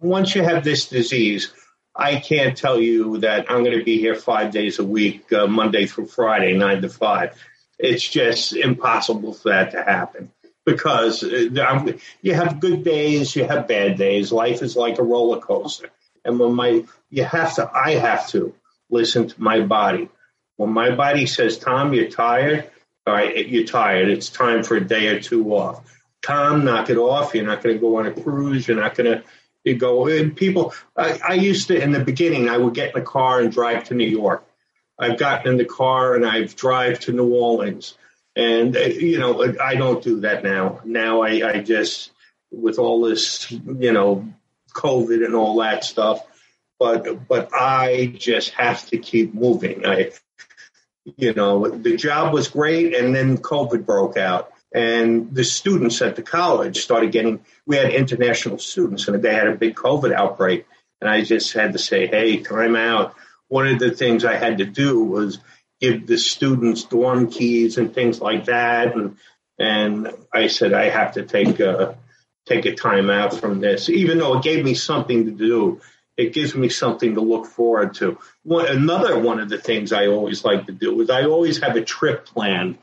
once 0.00 0.34
you 0.34 0.42
have 0.42 0.64
this 0.64 0.88
disease, 0.88 1.52
I 1.94 2.16
can't 2.16 2.56
tell 2.56 2.80
you 2.80 3.18
that 3.18 3.50
I'm 3.50 3.64
going 3.64 3.78
to 3.78 3.84
be 3.84 3.98
here 3.98 4.14
five 4.14 4.52
days 4.52 4.78
a 4.78 4.84
week, 4.84 5.32
uh, 5.32 5.46
Monday 5.46 5.86
through 5.86 6.06
Friday, 6.06 6.56
nine 6.56 6.82
to 6.82 6.88
five. 6.88 7.34
It's 7.78 8.06
just 8.06 8.54
impossible 8.54 9.34
for 9.34 9.50
that 9.50 9.72
to 9.72 9.82
happen 9.82 10.30
because 10.64 11.22
uh, 11.22 11.88
you 12.20 12.34
have 12.34 12.60
good 12.60 12.84
days, 12.84 13.34
you 13.36 13.44
have 13.44 13.68
bad 13.68 13.96
days. 13.96 14.32
Life 14.32 14.62
is 14.62 14.76
like 14.76 14.98
a 14.98 15.02
roller 15.02 15.40
coaster. 15.40 15.88
And 16.24 16.38
when 16.38 16.54
my, 16.54 16.84
you 17.08 17.24
have 17.24 17.54
to, 17.54 17.70
I 17.72 17.92
have 17.92 18.28
to 18.28 18.54
listen 18.90 19.28
to 19.28 19.42
my 19.42 19.60
body. 19.60 20.08
When 20.56 20.70
my 20.70 20.94
body 20.94 21.26
says, 21.26 21.58
Tom, 21.58 21.94
you're 21.94 22.10
tired, 22.10 22.68
all 23.06 23.14
right, 23.14 23.46
you're 23.48 23.66
tired. 23.66 24.08
It's 24.08 24.28
time 24.28 24.64
for 24.64 24.76
a 24.76 24.84
day 24.84 25.08
or 25.08 25.20
two 25.20 25.54
off. 25.54 25.82
Tom, 26.26 26.64
knock 26.64 26.90
it 26.90 26.96
off. 26.96 27.34
You're 27.34 27.46
not 27.46 27.62
going 27.62 27.76
to 27.76 27.80
go 27.80 27.98
on 27.98 28.06
a 28.06 28.12
cruise. 28.12 28.66
You're 28.66 28.80
not 28.80 28.96
going 28.96 29.12
to 29.12 29.24
you 29.62 29.76
go. 29.76 30.06
And 30.06 30.34
people, 30.34 30.74
I, 30.96 31.20
I 31.28 31.34
used 31.34 31.68
to, 31.68 31.80
in 31.80 31.92
the 31.92 32.02
beginning, 32.02 32.48
I 32.48 32.56
would 32.56 32.74
get 32.74 32.94
in 32.94 33.00
the 33.00 33.06
car 33.06 33.40
and 33.40 33.52
drive 33.52 33.84
to 33.84 33.94
New 33.94 34.08
York. 34.08 34.44
I've 34.98 35.18
gotten 35.18 35.52
in 35.52 35.58
the 35.58 35.64
car 35.64 36.14
and 36.14 36.24
I've 36.24 36.56
drive 36.56 37.00
to 37.00 37.12
New 37.12 37.34
Orleans. 37.34 37.96
And, 38.34 38.76
uh, 38.76 38.80
you 38.80 39.18
know, 39.18 39.54
I 39.62 39.74
don't 39.74 40.02
do 40.02 40.20
that 40.20 40.42
now. 40.42 40.80
Now 40.84 41.22
I, 41.22 41.48
I 41.48 41.60
just, 41.60 42.12
with 42.50 42.78
all 42.78 43.02
this, 43.02 43.50
you 43.50 43.92
know, 43.92 44.28
COVID 44.72 45.24
and 45.24 45.34
all 45.34 45.56
that 45.56 45.84
stuff, 45.84 46.24
but, 46.78 47.28
but 47.28 47.50
I 47.52 48.14
just 48.16 48.50
have 48.50 48.86
to 48.90 48.98
keep 48.98 49.34
moving. 49.34 49.86
I, 49.86 50.12
you 51.16 51.34
know, 51.34 51.68
the 51.68 51.96
job 51.96 52.32
was 52.32 52.48
great 52.48 52.94
and 52.94 53.14
then 53.14 53.38
COVID 53.38 53.86
broke 53.86 54.16
out 54.16 54.52
and 54.76 55.34
the 55.34 55.42
students 55.42 56.02
at 56.02 56.16
the 56.16 56.22
college 56.22 56.82
started 56.82 57.10
getting, 57.10 57.40
we 57.64 57.76
had 57.76 57.94
international 57.94 58.58
students 58.58 59.08
and 59.08 59.22
they 59.22 59.34
had 59.34 59.46
a 59.46 59.56
big 59.56 59.74
COVID 59.74 60.12
outbreak. 60.12 60.66
And 61.00 61.08
I 61.08 61.22
just 61.22 61.54
had 61.54 61.72
to 61.72 61.78
say, 61.78 62.06
hey, 62.06 62.42
time 62.42 62.76
out. 62.76 63.14
One 63.48 63.66
of 63.66 63.78
the 63.78 63.92
things 63.92 64.22
I 64.22 64.36
had 64.36 64.58
to 64.58 64.66
do 64.66 65.02
was 65.02 65.38
give 65.80 66.06
the 66.06 66.18
students 66.18 66.84
dorm 66.84 67.30
keys 67.30 67.78
and 67.78 67.94
things 67.94 68.20
like 68.20 68.44
that. 68.44 68.94
And 68.94 69.16
and 69.58 70.12
I 70.30 70.48
said 70.48 70.74
I 70.74 70.90
have 70.90 71.14
to 71.14 71.22
take 71.22 71.58
a 71.58 71.96
take 72.44 72.66
a 72.66 72.74
time 72.74 73.08
out 73.08 73.32
from 73.32 73.60
this, 73.60 73.88
even 73.88 74.18
though 74.18 74.36
it 74.36 74.44
gave 74.44 74.62
me 74.62 74.74
something 74.74 75.24
to 75.24 75.30
do. 75.30 75.80
It 76.18 76.34
gives 76.34 76.54
me 76.54 76.68
something 76.68 77.14
to 77.14 77.20
look 77.20 77.46
forward 77.46 77.94
to. 77.94 78.18
One, 78.42 78.66
another 78.66 79.18
one 79.18 79.38
of 79.38 79.48
the 79.48 79.58
things 79.58 79.92
I 79.92 80.06
always 80.06 80.44
like 80.44 80.66
to 80.66 80.72
do 80.72 81.00
is 81.00 81.08
I 81.08 81.24
always 81.24 81.62
have 81.62 81.76
a 81.76 81.84
trip 81.84 82.26
planned 82.26 82.78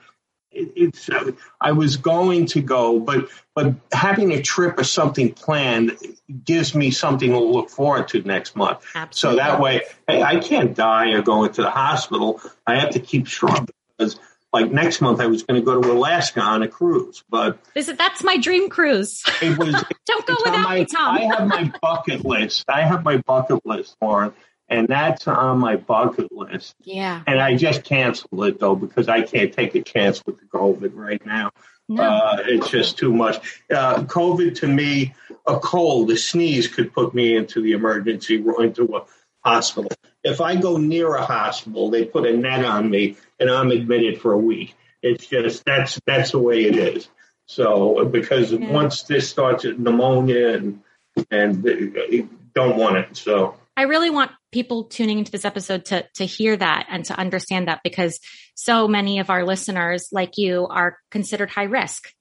it's 0.54 1.10
uh, 1.10 1.32
I 1.60 1.72
was 1.72 1.98
going 1.98 2.48
to 2.48 2.62
go, 2.62 3.00
but 3.00 3.30
but 3.56 3.74
having 3.92 4.32
a 4.32 4.42
trip 4.42 4.78
or 4.78 4.84
something 4.84 5.34
planned 5.34 5.98
gives 6.44 6.74
me 6.76 6.92
something 6.92 7.32
to 7.32 7.40
look 7.40 7.70
forward 7.70 8.08
to 8.10 8.22
next 8.22 8.56
month. 8.56 8.80
Absolutely. 8.96 9.40
So 9.40 9.44
that 9.44 9.60
way, 9.60 9.82
hey, 10.08 10.22
I 10.22 10.40
can't 10.40 10.76
die 10.76 11.12
or 11.12 11.22
go 11.22 11.44
into 11.44 11.62
the 11.62 11.70
hospital. 11.70 12.42
I 12.66 12.80
have 12.80 12.92
to 12.92 13.00
keep 13.00 13.28
strong 13.28 13.68
because 13.98 14.20
like 14.52 14.72
next 14.72 15.02
month 15.02 15.20
I 15.20 15.28
was 15.28 15.44
going 15.44 15.60
to 15.60 15.66
go 15.66 15.82
to 15.82 15.92
Alaska 15.92 16.42
on 16.42 16.62
a 16.64 16.68
cruise, 16.68 17.24
but 17.30 17.58
is 17.76 17.90
it 17.90 17.98
that's 17.98 18.24
my 18.24 18.38
dream 18.38 18.70
cruise? 18.70 19.24
It 19.42 19.58
was. 19.58 19.74
Don't 20.06 20.26
go 20.26 20.36
without 20.44 20.64
my, 20.64 20.80
me, 20.80 20.86
Tom. 20.86 21.16
I 21.16 21.22
have 21.22 21.48
my 21.48 21.72
bucket 21.82 22.26
list. 22.26 22.66
I 22.70 22.82
have 22.82 23.04
my 23.04 23.18
bucket 23.18 23.66
list, 23.66 23.96
Lauren 24.02 24.34
and 24.74 24.88
that's 24.88 25.28
on 25.28 25.60
my 25.60 25.76
bucket 25.76 26.32
list. 26.32 26.76
Yeah. 26.82 27.22
And 27.28 27.40
I 27.40 27.56
just 27.56 27.84
canceled 27.84 28.46
it 28.46 28.60
though 28.60 28.76
because 28.76 29.08
I 29.08 29.22
can't 29.22 29.54
take 29.54 29.76
a 29.76 29.84
chance 29.84 30.24
with 30.26 30.40
the 30.40 30.46
COVID 30.46 30.92
right 30.96 31.24
now. 31.24 31.52
No. 31.88 32.02
Uh, 32.02 32.38
it's 32.46 32.70
just 32.70 32.98
too 32.98 33.14
much. 33.14 33.62
Uh, 33.70 34.02
COVID 34.04 34.56
to 34.62 34.68
me, 34.68 35.14
a 35.46 35.60
cold, 35.60 36.10
a 36.10 36.18
sneeze 36.18 36.68
could 36.68 36.92
put 36.92 37.14
me 37.14 37.36
into 37.36 37.62
the 37.62 37.74
emergency, 37.74 38.38
room, 38.38 38.64
into 38.64 38.96
a 38.96 39.04
hospital. 39.48 39.92
If 40.24 40.42
I 40.42 40.56
go 40.56 40.78
near 40.78 41.14
a 41.14 41.24
hospital, 41.24 41.92
they 41.92 42.06
put 42.06 42.26
a 42.26 42.36
net 42.36 42.66
on 42.66 42.90
me 42.90 43.18
and 43.40 43.52
I'm 43.52 43.70
admitted 43.70 44.22
for 44.22 44.34
a 44.34 44.38
week. 44.38 44.76
It's 45.04 45.28
just 45.28 45.66
that's 45.66 46.00
that's 46.08 46.32
the 46.32 46.40
way 46.40 46.64
it 46.64 46.78
is. 46.78 47.08
So 47.46 48.06
because 48.06 48.54
yeah. 48.54 48.72
once 48.72 49.04
this 49.04 49.30
starts 49.30 49.66
pneumonia 49.66 50.54
and 50.54 50.82
and 51.30 51.68
uh, 51.68 52.26
don't 52.56 52.78
want 52.78 52.98
it. 52.98 53.18
So 53.18 53.56
I 53.78 53.84
really 53.84 54.10
want 54.10 54.32
people 54.54 54.86
tuning 54.86 55.18
into 55.18 55.32
this 55.32 55.46
episode 55.46 55.86
to 55.86 56.06
to 56.16 56.26
hear 56.26 56.56
that 56.56 56.88
and 56.90 57.06
to 57.06 57.18
understand 57.18 57.68
that 57.68 57.82
because 57.84 58.20
so 58.56 58.88
many 58.88 59.20
of 59.20 59.30
our 59.30 59.44
listeners 59.44 60.08
like 60.12 60.38
you 60.38 60.68
are 60.68 60.98
considered 61.12 61.50
high 61.50 61.64
risk 61.64 62.14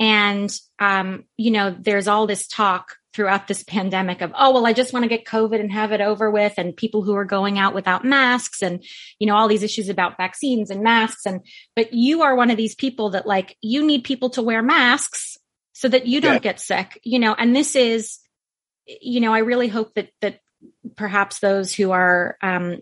and 0.00 0.50
um, 0.78 1.24
you 1.36 1.50
know 1.50 1.74
there's 1.78 2.08
all 2.08 2.26
this 2.26 2.46
talk 2.46 2.96
throughout 3.14 3.48
this 3.48 3.64
pandemic 3.64 4.20
of 4.20 4.32
oh 4.36 4.52
well 4.52 4.66
i 4.66 4.72
just 4.72 4.92
want 4.92 5.02
to 5.02 5.08
get 5.08 5.24
covid 5.24 5.58
and 5.58 5.72
have 5.72 5.92
it 5.92 6.00
over 6.00 6.30
with 6.30 6.54
and 6.58 6.76
people 6.76 7.02
who 7.02 7.16
are 7.16 7.24
going 7.24 7.58
out 7.58 7.74
without 7.74 8.04
masks 8.04 8.62
and 8.62 8.84
you 9.18 9.26
know 9.26 9.34
all 9.34 9.48
these 9.48 9.62
issues 9.62 9.88
about 9.88 10.16
vaccines 10.16 10.70
and 10.70 10.82
masks 10.82 11.24
and 11.26 11.40
but 11.74 11.92
you 11.92 12.22
are 12.22 12.36
one 12.36 12.50
of 12.50 12.56
these 12.56 12.74
people 12.74 13.10
that 13.10 13.26
like 13.26 13.56
you 13.60 13.84
need 13.84 14.04
people 14.04 14.30
to 14.30 14.42
wear 14.42 14.62
masks 14.62 15.36
so 15.72 15.88
that 15.88 16.06
you 16.06 16.20
don't 16.20 16.34
yeah. 16.34 16.38
get 16.38 16.60
sick 16.60 17.00
you 17.02 17.18
know 17.18 17.34
and 17.34 17.56
this 17.56 17.74
is 17.74 18.18
you 18.86 19.20
know 19.20 19.32
i 19.32 19.38
really 19.38 19.68
hope 19.68 19.94
that 19.94 20.10
that 20.20 20.38
perhaps 20.96 21.38
those 21.38 21.74
who 21.74 21.90
are 21.90 22.36
um, 22.42 22.80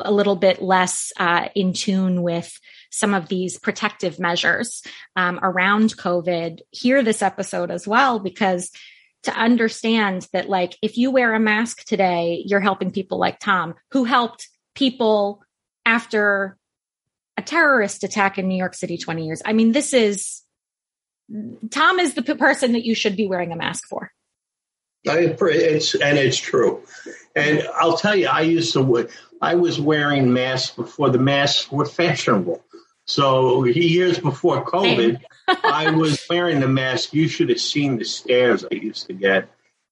a 0.00 0.12
little 0.12 0.36
bit 0.36 0.62
less 0.62 1.12
uh, 1.18 1.48
in 1.54 1.72
tune 1.72 2.22
with 2.22 2.58
some 2.90 3.14
of 3.14 3.28
these 3.28 3.58
protective 3.58 4.18
measures 4.18 4.82
um, 5.16 5.38
around 5.42 5.96
COVID 5.96 6.60
hear 6.70 7.02
this 7.02 7.22
episode 7.22 7.70
as 7.70 7.86
well, 7.86 8.18
because 8.18 8.70
to 9.24 9.32
understand 9.32 10.28
that, 10.32 10.48
like, 10.48 10.76
if 10.82 10.98
you 10.98 11.10
wear 11.10 11.34
a 11.34 11.40
mask 11.40 11.84
today, 11.84 12.42
you're 12.46 12.60
helping 12.60 12.90
people 12.90 13.18
like 13.18 13.38
Tom, 13.40 13.74
who 13.90 14.04
helped 14.04 14.48
people 14.74 15.42
after 15.86 16.58
a 17.36 17.42
terrorist 17.42 18.04
attack 18.04 18.38
in 18.38 18.48
New 18.48 18.56
York 18.56 18.74
City 18.74 18.98
20 18.98 19.26
years. 19.26 19.42
I 19.44 19.52
mean, 19.52 19.72
this 19.72 19.92
is 19.92 20.42
Tom 21.70 21.98
is 21.98 22.14
the 22.14 22.22
person 22.22 22.72
that 22.72 22.84
you 22.84 22.94
should 22.94 23.16
be 23.16 23.26
wearing 23.26 23.52
a 23.52 23.56
mask 23.56 23.88
for. 23.88 24.12
I, 25.06 25.36
it's 25.40 25.94
and 25.94 26.18
it's 26.18 26.36
true, 26.38 26.82
And 27.36 27.66
I'll 27.78 27.96
tell 27.96 28.16
you, 28.16 28.28
I 28.28 28.40
used 28.42 28.72
to, 28.74 29.08
I 29.40 29.54
was 29.56 29.80
wearing 29.80 30.32
masks 30.32 30.74
before 30.74 31.10
the 31.10 31.18
masks 31.18 31.70
were 31.70 31.84
fashionable. 31.84 32.62
So 33.06 33.64
years 33.64 34.18
before 34.18 34.64
COVID, 34.64 35.20
I 35.48 35.90
was 35.90 36.24
wearing 36.30 36.60
the 36.60 36.68
mask. 36.68 37.12
You 37.12 37.28
should 37.28 37.50
have 37.50 37.60
seen 37.60 37.98
the 37.98 38.04
stares 38.04 38.64
I 38.64 38.74
used 38.74 39.06
to 39.08 39.12
get 39.12 39.48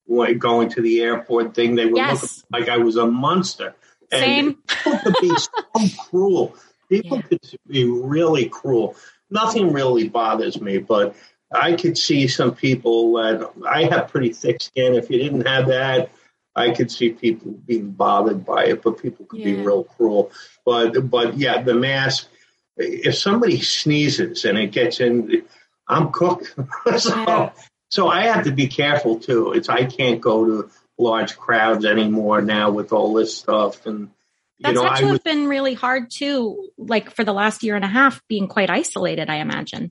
when 0.07 0.39
going 0.39 0.71
to 0.71 0.81
the 0.83 1.03
airport 1.03 1.55
thing. 1.55 1.75
They 1.75 1.87
were 1.87 1.97
Yes. 1.99 2.23
looking 2.53 2.67
like 2.67 2.69
I 2.71 2.79
was 2.83 2.97
a 2.97 3.07
monster. 3.07 3.75
And 4.11 4.21
Same. 4.21 4.55
people 4.67 4.99
could 4.99 5.17
be 5.21 5.37
so 5.37 6.05
cruel. 6.09 6.57
People 6.89 7.19
Yeah. 7.19 7.23
could 7.23 7.41
be 7.67 7.85
really 7.85 8.49
cruel. 8.49 8.97
Nothing 9.31 9.73
really 9.73 10.09
bothers 10.09 10.61
me, 10.61 10.79
but 10.79 11.15
I 11.55 11.74
could 11.74 11.98
see 11.98 12.28
some 12.28 12.55
people 12.55 13.14
that 13.14 13.50
I 13.68 13.84
have 13.84 14.09
pretty 14.09 14.32
thick 14.32 14.62
skin. 14.62 14.94
If 14.94 15.11
you 15.11 15.18
didn't 15.18 15.46
have 15.46 15.68
that, 15.68 16.11
I 16.55 16.70
could 16.70 16.90
see 16.90 17.11
people 17.11 17.53
being 17.53 17.90
bothered 17.90 18.44
by 18.44 18.66
it, 18.66 18.82
but 18.82 19.00
people 19.00 19.26
could 19.26 19.42
be 19.42 19.55
real 19.55 19.84
cruel. 19.84 20.30
But 20.64 21.11
but 21.11 21.36
yeah, 21.36 21.62
the 21.62 21.74
mask. 21.74 22.28
If 22.76 23.16
somebody 23.16 23.61
sneezes 23.61 24.44
and 24.46 24.57
it 24.57 24.72
gets 24.72 25.00
in, 25.00 25.44
I'm 25.86 26.11
cooked. 26.11 26.55
so, 26.98 27.16
Yeah. 27.16 27.53
so 27.90 28.09
I 28.09 28.22
have 28.22 28.44
to 28.44 28.53
be 28.53 28.66
careful 28.66 29.18
too. 29.18 29.53
It's 29.53 29.68
I 29.68 29.84
can't 29.84 30.20
go 30.20 30.44
to 30.44 30.70
large 30.98 31.36
crowds 31.36 31.84
anymore 31.84 32.40
now 32.40 32.70
with 32.70 32.92
all 32.92 33.14
this 33.14 33.36
stuff 33.36 33.86
and. 33.86 34.11
You 34.59 34.72
That's 34.72 34.76
know, 34.76 34.84
had 34.84 34.92
I 34.92 35.00
to 35.00 35.05
was 35.07 35.12
have 35.14 35.24
been 35.24 35.48
really 35.48 35.74
hard 35.74 36.09
too, 36.09 36.70
like 36.78 37.11
for 37.11 37.24
the 37.24 37.32
last 37.32 37.64
year 37.64 37.74
and 37.74 37.84
a 37.84 37.88
half, 37.88 38.22
being 38.28 38.46
quite 38.46 38.70
isolated, 38.70 39.28
I 39.28 39.36
imagine. 39.36 39.90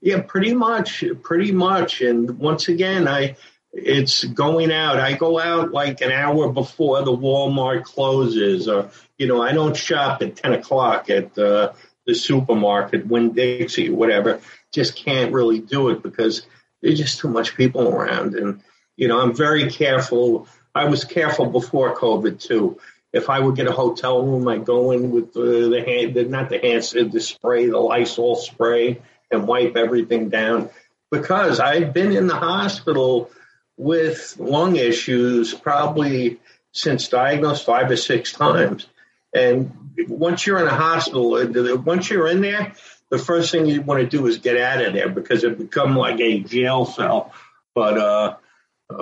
Yeah, 0.00 0.20
pretty 0.20 0.54
much, 0.54 1.04
pretty 1.22 1.52
much. 1.52 2.00
And 2.02 2.38
once 2.38 2.68
again, 2.68 3.08
I 3.08 3.36
it's 3.72 4.24
going 4.24 4.72
out. 4.72 4.98
I 4.98 5.12
go 5.14 5.38
out 5.38 5.70
like 5.70 6.00
an 6.00 6.10
hour 6.10 6.50
before 6.50 7.02
the 7.02 7.16
Walmart 7.16 7.84
closes, 7.84 8.68
or 8.68 8.90
you 9.18 9.26
know, 9.26 9.42
I 9.42 9.52
don't 9.52 9.76
shop 9.76 10.22
at 10.22 10.36
ten 10.36 10.52
o'clock 10.52 11.10
at 11.10 11.36
uh, 11.38 11.72
the 12.06 12.14
supermarket, 12.14 13.06
Winn 13.06 13.32
Dixie, 13.32 13.90
whatever. 13.90 14.40
Just 14.72 14.96
can't 14.96 15.32
really 15.32 15.60
do 15.60 15.90
it 15.90 16.02
because 16.02 16.46
there's 16.82 16.98
just 16.98 17.18
too 17.18 17.28
much 17.28 17.56
people 17.56 17.88
around, 17.88 18.34
and 18.34 18.62
you 18.96 19.08
know, 19.08 19.20
I'm 19.20 19.34
very 19.34 19.70
careful. 19.70 20.48
I 20.74 20.86
was 20.86 21.04
careful 21.04 21.46
before 21.46 21.96
COVID 21.96 22.40
too. 22.40 22.78
If 23.12 23.30
I 23.30 23.40
would 23.40 23.56
get 23.56 23.66
a 23.66 23.72
hotel 23.72 24.22
room, 24.22 24.46
I 24.46 24.58
go 24.58 24.90
in 24.90 25.10
with 25.10 25.32
the, 25.32 25.70
the 25.70 25.82
hand, 25.82 26.30
not 26.30 26.50
the 26.50 26.58
hand, 26.58 27.12
the 27.12 27.20
spray, 27.20 27.66
the 27.66 27.78
Lysol 27.78 28.36
spray 28.36 29.00
and 29.30 29.46
wipe 29.46 29.76
everything 29.76 30.28
down 30.28 30.70
because 31.10 31.60
I've 31.60 31.92
been 31.92 32.12
in 32.12 32.26
the 32.26 32.36
hospital 32.36 33.30
with 33.76 34.36
lung 34.38 34.76
issues 34.76 35.54
probably 35.54 36.38
since 36.72 37.08
diagnosed 37.08 37.64
five 37.64 37.90
or 37.90 37.96
six 37.96 38.32
times. 38.32 38.86
And 39.34 39.94
once 40.08 40.46
you're 40.46 40.60
in 40.60 40.66
a 40.66 40.74
hospital, 40.74 41.34
uh, 41.34 41.76
once 41.76 42.10
you're 42.10 42.28
in 42.28 42.40
there, 42.40 42.72
the 43.10 43.18
first 43.18 43.52
thing 43.52 43.66
you 43.66 43.82
want 43.82 44.00
to 44.00 44.06
do 44.06 44.26
is 44.26 44.38
get 44.38 44.56
out 44.56 44.82
of 44.82 44.92
there 44.92 45.08
because 45.08 45.44
it 45.44 45.58
become 45.58 45.96
like 45.96 46.20
a 46.20 46.40
jail 46.40 46.84
cell. 46.84 47.32
But 47.74 47.98
uh, 47.98 48.36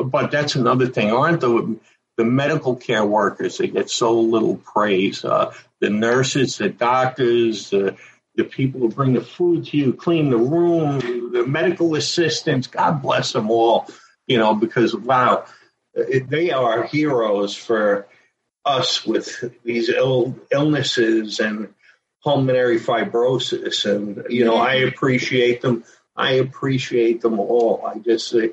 but 0.04 0.30
that's 0.30 0.56
another 0.56 0.86
thing. 0.86 1.12
Aren't 1.12 1.40
the 1.40 1.78
the 2.16 2.24
medical 2.24 2.76
care 2.76 3.04
workers 3.04 3.58
that 3.58 3.72
get 3.72 3.90
so 3.90 4.20
little 4.20 4.56
praise? 4.56 5.24
Uh, 5.24 5.52
the 5.80 5.90
nurses, 5.90 6.58
the 6.58 6.68
doctors, 6.68 7.70
the 7.70 7.96
the 8.36 8.44
people 8.44 8.80
who 8.80 8.88
bring 8.88 9.12
the 9.14 9.20
food 9.20 9.66
to 9.66 9.76
you, 9.76 9.92
clean 9.92 10.30
the 10.30 10.36
room, 10.36 11.32
the 11.32 11.44
medical 11.46 11.94
assistants. 11.94 12.66
God 12.66 13.00
bless 13.02 13.32
them 13.32 13.50
all. 13.50 13.86
You 14.26 14.38
know, 14.38 14.54
because 14.54 14.94
wow, 14.94 15.44
they 15.94 16.50
are 16.50 16.84
heroes 16.84 17.54
for 17.54 18.08
us 18.64 19.04
with 19.06 19.44
these 19.62 19.88
Ill, 19.90 20.36
illnesses 20.50 21.38
and 21.40 21.74
pulmonary 22.22 22.80
fibrosis. 22.80 23.84
And 23.84 24.24
you 24.30 24.44
know, 24.44 24.56
I 24.56 24.76
appreciate 24.76 25.60
them. 25.60 25.84
I 26.16 26.32
appreciate 26.34 27.20
them 27.20 27.38
all. 27.38 27.84
I 27.86 27.98
just 27.98 28.28
say 28.28 28.52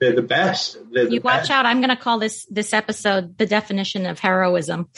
they're 0.00 0.14
the 0.14 0.22
best. 0.22 0.78
They're 0.92 1.04
the 1.06 1.12
You 1.12 1.20
watch 1.20 1.42
best. 1.42 1.50
out. 1.52 1.66
I'm 1.66 1.78
going 1.80 1.90
to 1.90 1.96
call 1.96 2.18
this 2.18 2.44
this 2.46 2.72
episode 2.72 3.38
the 3.38 3.46
definition 3.46 4.06
of 4.06 4.18
heroism. 4.18 4.88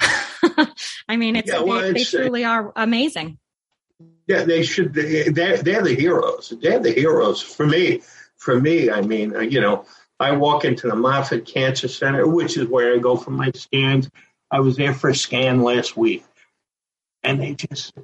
I 1.08 1.16
mean, 1.16 1.36
it's, 1.36 1.50
Yeah, 1.50 1.60
well, 1.60 1.82
they, 1.82 1.92
they 1.92 2.00
it's, 2.00 2.14
uh, 2.14 2.18
truly 2.18 2.44
are 2.44 2.72
amazing. 2.74 3.38
Yeah, 4.26 4.42
they 4.44 4.62
should. 4.62 4.92
They're 4.92 5.58
they're 5.62 5.82
the 5.82 5.94
heroes. 5.94 6.52
They're 6.60 6.80
the 6.80 6.92
heroes 6.92 7.40
for 7.40 7.66
me. 7.66 8.02
For 8.36 8.60
me, 8.60 8.90
I 8.90 9.00
mean, 9.00 9.34
uh, 9.34 9.40
you 9.40 9.60
know, 9.60 9.86
I 10.20 10.32
walk 10.32 10.64
into 10.64 10.88
the 10.88 10.96
Moffitt 10.96 11.46
Cancer 11.46 11.88
Center, 11.88 12.26
which 12.26 12.56
is 12.56 12.68
where 12.68 12.94
I 12.94 12.98
go 12.98 13.16
for 13.16 13.30
my 13.30 13.50
scans. 13.54 14.10
I 14.50 14.60
was 14.60 14.76
there 14.76 14.94
for 14.94 15.10
a 15.10 15.14
scan 15.14 15.62
last 15.62 15.96
week, 15.96 16.24
and 17.22 17.40
they 17.40 17.54
just 17.54 17.94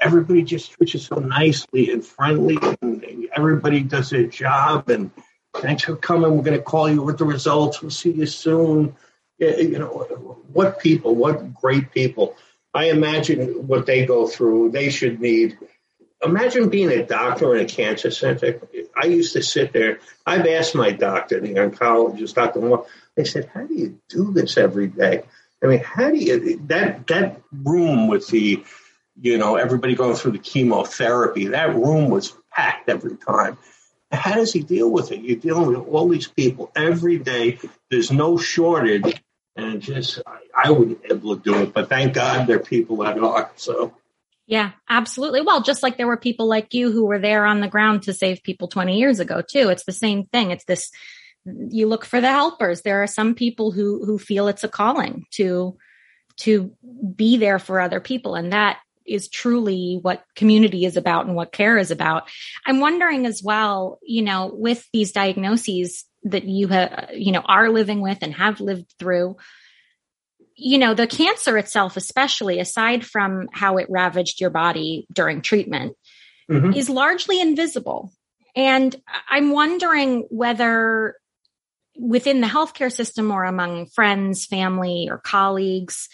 everybody 0.00 0.42
just 0.42 0.72
treats 0.72 0.94
you 0.94 1.00
so 1.00 1.16
nicely 1.16 1.90
and 1.90 2.04
friendly, 2.04 2.58
and 2.82 3.28
everybody 3.34 3.80
does 3.80 4.10
their 4.10 4.26
job. 4.26 4.90
And 4.90 5.10
thanks 5.56 5.84
for 5.84 5.96
coming. 5.96 6.36
We're 6.36 6.42
going 6.44 6.58
to 6.58 6.62
call 6.62 6.90
you 6.90 7.02
with 7.02 7.18
the 7.18 7.24
results. 7.24 7.82
We'll 7.82 7.90
see 7.90 8.12
you 8.12 8.26
soon. 8.26 8.94
You 9.38 9.78
know, 9.78 9.88
what 10.52 10.78
people, 10.78 11.14
what 11.14 11.54
great 11.54 11.90
people. 11.90 12.36
I 12.74 12.90
imagine 12.90 13.68
what 13.68 13.86
they 13.86 14.04
go 14.04 14.26
through. 14.26 14.70
They 14.70 14.90
should 14.90 15.20
need. 15.20 15.56
Imagine 16.22 16.70
being 16.70 16.90
a 16.90 17.04
doctor 17.04 17.54
in 17.54 17.64
a 17.64 17.68
cancer 17.68 18.10
center. 18.10 18.60
I 18.96 19.06
used 19.06 19.34
to 19.34 19.42
sit 19.42 19.72
there. 19.72 20.00
I've 20.26 20.46
asked 20.46 20.74
my 20.74 20.90
doctor, 20.90 21.38
the 21.38 21.54
oncologist, 21.54 22.34
Dr. 22.34 22.60
Moore. 22.60 22.86
I 23.16 23.22
said, 23.22 23.50
"How 23.54 23.62
do 23.64 23.74
you 23.74 24.00
do 24.08 24.32
this 24.32 24.56
every 24.56 24.88
day? 24.88 25.22
I 25.62 25.66
mean, 25.66 25.80
how 25.80 26.10
do 26.10 26.16
you 26.16 26.58
that 26.66 27.06
that 27.06 27.40
room 27.52 28.08
with 28.08 28.26
the, 28.28 28.64
you 29.20 29.38
know, 29.38 29.56
everybody 29.56 29.94
going 29.94 30.16
through 30.16 30.32
the 30.32 30.38
chemotherapy? 30.38 31.48
That 31.48 31.74
room 31.74 32.10
was 32.10 32.34
packed 32.52 32.88
every 32.88 33.16
time. 33.16 33.56
How 34.10 34.34
does 34.34 34.52
he 34.52 34.60
deal 34.60 34.90
with 34.90 35.12
it? 35.12 35.20
You're 35.20 35.36
dealing 35.36 35.68
with 35.68 35.88
all 35.88 36.08
these 36.08 36.28
people 36.28 36.70
every 36.74 37.18
day. 37.18 37.58
There's 37.90 38.10
no 38.12 38.36
shortage, 38.36 39.22
and 39.56 39.80
just 39.80 40.20
I, 40.26 40.38
I 40.66 40.70
wouldn't 40.70 41.02
be 41.02 41.14
able 41.14 41.36
to 41.36 41.42
do 41.42 41.62
it. 41.62 41.72
But 41.72 41.88
thank 41.88 42.14
God 42.14 42.46
there 42.46 42.56
are 42.56 42.60
people 42.60 42.96
that 42.98 43.18
are. 43.18 43.50
So 43.56 43.94
Yeah, 44.46 44.72
absolutely. 44.88 45.40
Well, 45.40 45.62
just 45.62 45.82
like 45.82 45.96
there 45.96 46.06
were 46.06 46.16
people 46.16 46.46
like 46.46 46.74
you 46.74 46.92
who 46.92 47.06
were 47.06 47.18
there 47.18 47.44
on 47.44 47.60
the 47.60 47.68
ground 47.68 48.04
to 48.04 48.12
save 48.12 48.42
people 48.42 48.68
20 48.68 48.98
years 48.98 49.20
ago 49.20 49.42
too. 49.42 49.68
It's 49.68 49.84
the 49.84 49.92
same 49.92 50.24
thing. 50.24 50.50
It's 50.50 50.64
this 50.64 50.90
you 51.44 51.86
look 51.86 52.04
for 52.04 52.20
the 52.20 52.30
helpers. 52.30 52.82
There 52.82 53.02
are 53.02 53.06
some 53.08 53.34
people 53.34 53.70
who 53.70 54.04
who 54.04 54.18
feel 54.18 54.48
it's 54.48 54.64
a 54.64 54.68
calling 54.68 55.26
to 55.32 55.76
to 56.36 56.72
be 57.14 57.36
there 57.36 57.58
for 57.58 57.80
other 57.80 58.00
people 58.00 58.34
and 58.34 58.52
that 58.52 58.78
is 59.06 59.28
truly 59.28 59.98
what 60.00 60.24
community 60.34 60.84
is 60.84 60.96
about 60.96 61.26
and 61.26 61.34
what 61.34 61.52
care 61.52 61.76
is 61.78 61.90
about. 61.90 62.28
I'm 62.66 62.80
wondering 62.80 63.26
as 63.26 63.42
well, 63.42 63.98
you 64.02 64.22
know, 64.22 64.50
with 64.52 64.86
these 64.92 65.12
diagnoses 65.12 66.04
that 66.24 66.44
you 66.44 66.68
have, 66.68 67.10
you 67.12 67.32
know, 67.32 67.42
are 67.44 67.68
living 67.70 68.00
with 68.00 68.18
and 68.22 68.34
have 68.34 68.60
lived 68.60 68.92
through, 68.98 69.36
you 70.56 70.78
know, 70.78 70.94
the 70.94 71.06
cancer 71.06 71.58
itself, 71.58 71.96
especially 71.96 72.60
aside 72.60 73.04
from 73.04 73.48
how 73.52 73.76
it 73.76 73.86
ravaged 73.90 74.40
your 74.40 74.50
body 74.50 75.06
during 75.12 75.42
treatment, 75.42 75.96
Mhm. 76.50 76.76
is 76.76 76.88
largely 76.88 77.40
invisible. 77.40 78.12
And 78.56 78.94
I'm 79.28 79.50
wondering 79.50 80.26
whether 80.30 81.16
within 81.96 82.40
the 82.40 82.46
healthcare 82.46 82.92
system 82.92 83.30
or 83.30 83.44
among 83.44 83.86
friends, 83.86 84.46
family, 84.46 85.08
or 85.10 85.18
colleagues, 85.18 86.08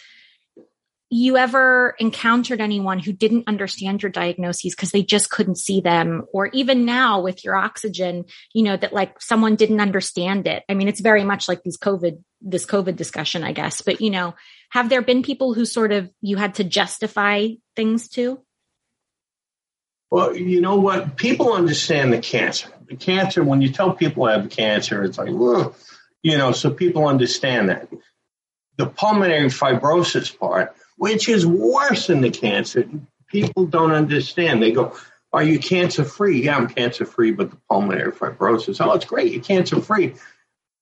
you 1.13 1.37
ever 1.37 1.97
encountered 1.99 2.61
anyone 2.61 3.01
who 3.01 3.13
didn't 3.13 3.49
understand 3.49 4.01
your 4.03 4.13
diagnoses 4.13 4.75
because 4.75 4.93
they 4.93 5.03
just 5.03 5.29
couldn't 5.29 5.59
see 5.59 5.81
them 5.81 6.25
or 6.33 6.47
even 6.49 6.85
now 6.85 7.21
with 7.21 7.45
your 7.45 7.57
oxygen 7.57 8.25
you 8.55 8.63
know 8.63 8.77
that 8.77 8.93
like 8.93 9.21
someone 9.21 9.57
didn't 9.57 9.81
understand 9.81 10.47
it 10.47 10.63
i 10.69 10.75
mean 10.75 10.89
it's 10.89 11.01
very 11.01 11.25
much 11.25 11.49
like 11.49 11.63
these 11.63 11.77
covid 11.77 12.23
this 12.41 12.65
covid 12.65 12.97
discussion 12.97 13.43
i 13.43 13.53
guess 13.53 13.83
but 13.83 14.01
you 14.01 14.11
know 14.11 14.35
have 14.71 14.89
there 14.89 15.03
been 15.03 15.23
people 15.23 15.53
who 15.53 15.65
sort 15.65 15.93
of 15.93 16.09
you 16.21 16.37
had 16.37 16.55
to 16.55 16.65
justify 16.65 17.49
things 17.75 18.09
to 18.09 18.41
Well, 20.11 20.37
you 20.37 20.61
know 20.61 20.77
what? 20.77 21.17
People 21.17 21.53
understand 21.53 22.13
the 22.13 22.19
cancer. 22.19 22.69
The 22.89 22.97
cancer, 22.97 23.45
when 23.45 23.61
you 23.61 23.71
tell 23.71 23.93
people 23.93 24.25
I 24.25 24.33
have 24.33 24.51
cancer, 24.51 25.05
it's 25.05 25.19
like, 25.19 25.29
you 25.29 26.37
know, 26.37 26.53
so 26.53 26.71
people 26.71 27.07
understand 27.07 27.69
that. 27.69 27.89
The 28.77 28.87
pulmonary 28.87 29.49
fibrosis 29.49 30.37
part, 30.37 30.75
which 31.01 31.31
is 31.31 31.47
worse 31.47 32.09
than 32.09 32.21
the 32.21 32.29
cancer, 32.29 32.85
people 33.27 33.65
don't 33.65 33.93
understand. 33.93 34.63
They 34.63 34.71
go, 34.71 34.95
Are 35.33 35.43
you 35.43 35.59
cancer 35.59 36.05
free? 36.05 36.43
Yeah, 36.43 36.59
I'm 36.59 36.69
cancer 36.69 37.07
free, 37.07 37.33
but 37.33 37.49
the 37.49 37.57
pulmonary 37.71 38.13
fibrosis, 38.13 38.85
oh, 38.85 38.93
it's 38.93 39.07
great. 39.07 39.33
You're 39.33 39.43
cancer 39.43 39.81
free. 39.81 40.17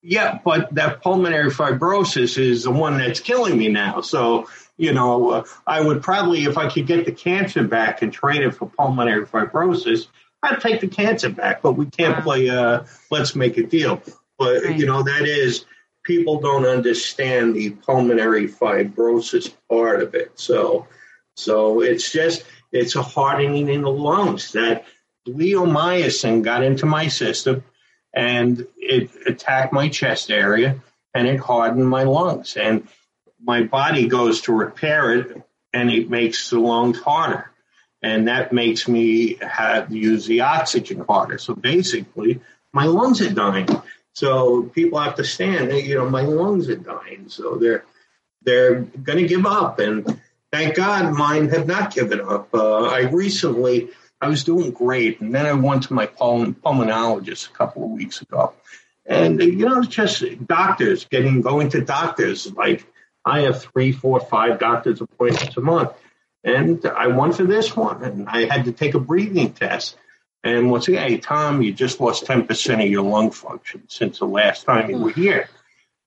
Yeah, 0.01 0.37
but 0.43 0.75
that 0.75 1.01
pulmonary 1.01 1.51
fibrosis 1.51 2.37
is 2.37 2.63
the 2.63 2.71
one 2.71 2.97
that's 2.97 3.21
killing 3.21 3.57
me 3.57 3.69
now. 3.69 4.01
So, 4.01 4.49
you 4.75 4.91
know, 4.91 5.29
uh, 5.29 5.43
I 5.65 5.79
would 5.79 6.03
probably, 6.03 6.43
if 6.43 6.57
I 6.57 6.69
could 6.69 6.85
get 6.85 7.05
the 7.05 7.13
cancer 7.13 7.63
back 7.63 8.01
and 8.01 8.11
trade 8.11 8.41
it 8.41 8.51
for 8.55 8.69
pulmonary 8.69 9.25
fibrosis, 9.25 10.07
I'd 10.43 10.59
take 10.59 10.81
the 10.81 10.89
cancer 10.89 11.29
back. 11.29 11.61
But 11.61 11.73
we 11.73 11.85
can't 11.85 12.17
Wow. 12.17 12.23
play, 12.23 12.49
uh, 12.49 12.83
let's 13.09 13.37
make 13.37 13.57
a 13.57 13.63
deal. 13.63 14.01
But, 14.37 14.63
Right. 14.65 14.77
you 14.77 14.85
know, 14.85 15.01
that 15.01 15.21
is, 15.21 15.63
people 16.09 16.39
don't 16.39 16.65
understand 16.65 17.53
the 17.53 17.69
pulmonary 17.69 18.47
fibrosis 18.47 19.53
part 19.69 20.01
of 20.01 20.15
it. 20.15 20.31
So, 20.33 20.87
so 21.35 21.81
it's 21.81 22.11
just 22.11 22.43
it's 22.71 22.95
a 22.95 23.03
hardening 23.03 23.69
in 23.69 23.83
the 23.83 23.91
lungs 23.91 24.53
that 24.53 24.85
bleomycin 25.27 26.41
got 26.41 26.63
into 26.63 26.87
my 26.87 27.09
system 27.09 27.63
and 28.11 28.65
it 28.75 29.11
attacked 29.27 29.71
my 29.71 29.87
chest 29.87 30.31
area 30.31 30.81
and 31.13 31.27
it 31.27 31.39
hardened 31.39 31.87
my 31.87 32.05
lungs. 32.05 32.57
And 32.57 32.87
my 33.39 33.61
body 33.61 34.07
goes 34.07 34.41
to 34.41 34.51
repair 34.51 35.13
it 35.13 35.43
and 35.73 35.91
it 35.91 36.09
makes 36.09 36.49
the 36.49 36.59
lungs 36.59 36.99
harder. 36.99 37.51
And 38.01 38.29
that 38.29 38.51
makes 38.51 38.87
me 38.87 39.35
have 39.35 39.91
use 39.91 40.25
the 40.25 40.41
oxygen 40.41 41.05
harder. 41.07 41.37
So 41.37 41.53
basically 41.53 42.41
my 42.73 42.85
lungs 42.85 43.21
are 43.21 43.31
dying 43.31 43.67
so 44.19 44.63
people 44.63 44.99
have 44.99 45.15
to 45.15 45.23
stand 45.23 45.71
you 45.71 45.95
know 45.95 46.09
my 46.09 46.21
lungs 46.21 46.69
are 46.69 46.75
dying 46.75 47.25
so 47.27 47.55
they're 47.55 47.83
they're 48.43 48.81
going 48.81 49.19
to 49.19 49.27
give 49.27 49.45
up 49.45 49.79
and 49.79 50.19
thank 50.51 50.75
god 50.75 51.13
mine 51.13 51.49
have 51.49 51.67
not 51.67 51.93
given 51.93 52.21
up 52.21 52.53
uh, 52.53 52.83
i 52.83 53.01
recently 53.01 53.89
I 54.21 54.27
was 54.27 54.43
doing 54.43 54.71
great. 54.71 55.21
And 55.21 55.33
then 55.33 55.45
I 55.45 55.53
went 55.53 55.83
to 55.83 55.93
my 55.93 56.07
pulmonologist 56.07 57.49
a 57.49 57.53
couple 57.53 57.83
of 57.83 57.91
weeks 57.91 58.21
ago. 58.21 58.53
And, 59.05 59.41
you 59.41 59.65
know, 59.67 59.81
just 59.83 60.23
doctors 60.45 61.05
getting, 61.05 61.41
going 61.41 61.69
to 61.69 61.81
doctors. 61.81 62.51
Like 62.51 62.85
I 63.25 63.41
have 63.41 63.61
three, 63.61 63.91
four, 63.91 64.19
five 64.19 64.59
doctor's 64.59 65.01
appointments 65.01 65.57
a 65.57 65.61
month. 65.61 65.91
And 66.43 66.85
I 66.85 67.07
went 67.07 67.35
for 67.35 67.43
this 67.43 67.75
one 67.75 68.03
and 68.03 68.29
I 68.29 68.45
had 68.45 68.65
to 68.65 68.71
take 68.71 68.93
a 68.93 68.99
breathing 68.99 69.53
test. 69.53 69.97
And 70.43 70.71
once 70.71 70.87
again, 70.87 71.09
hey, 71.09 71.17
Tom, 71.17 71.61
you 71.61 71.73
just 71.73 71.99
lost 71.99 72.25
10% 72.25 72.83
of 72.83 72.89
your 72.89 73.03
lung 73.03 73.31
function 73.31 73.83
since 73.87 74.19
the 74.19 74.25
last 74.25 74.65
time 74.65 74.89
you 74.89 74.97
were 74.97 75.11
here. 75.11 75.49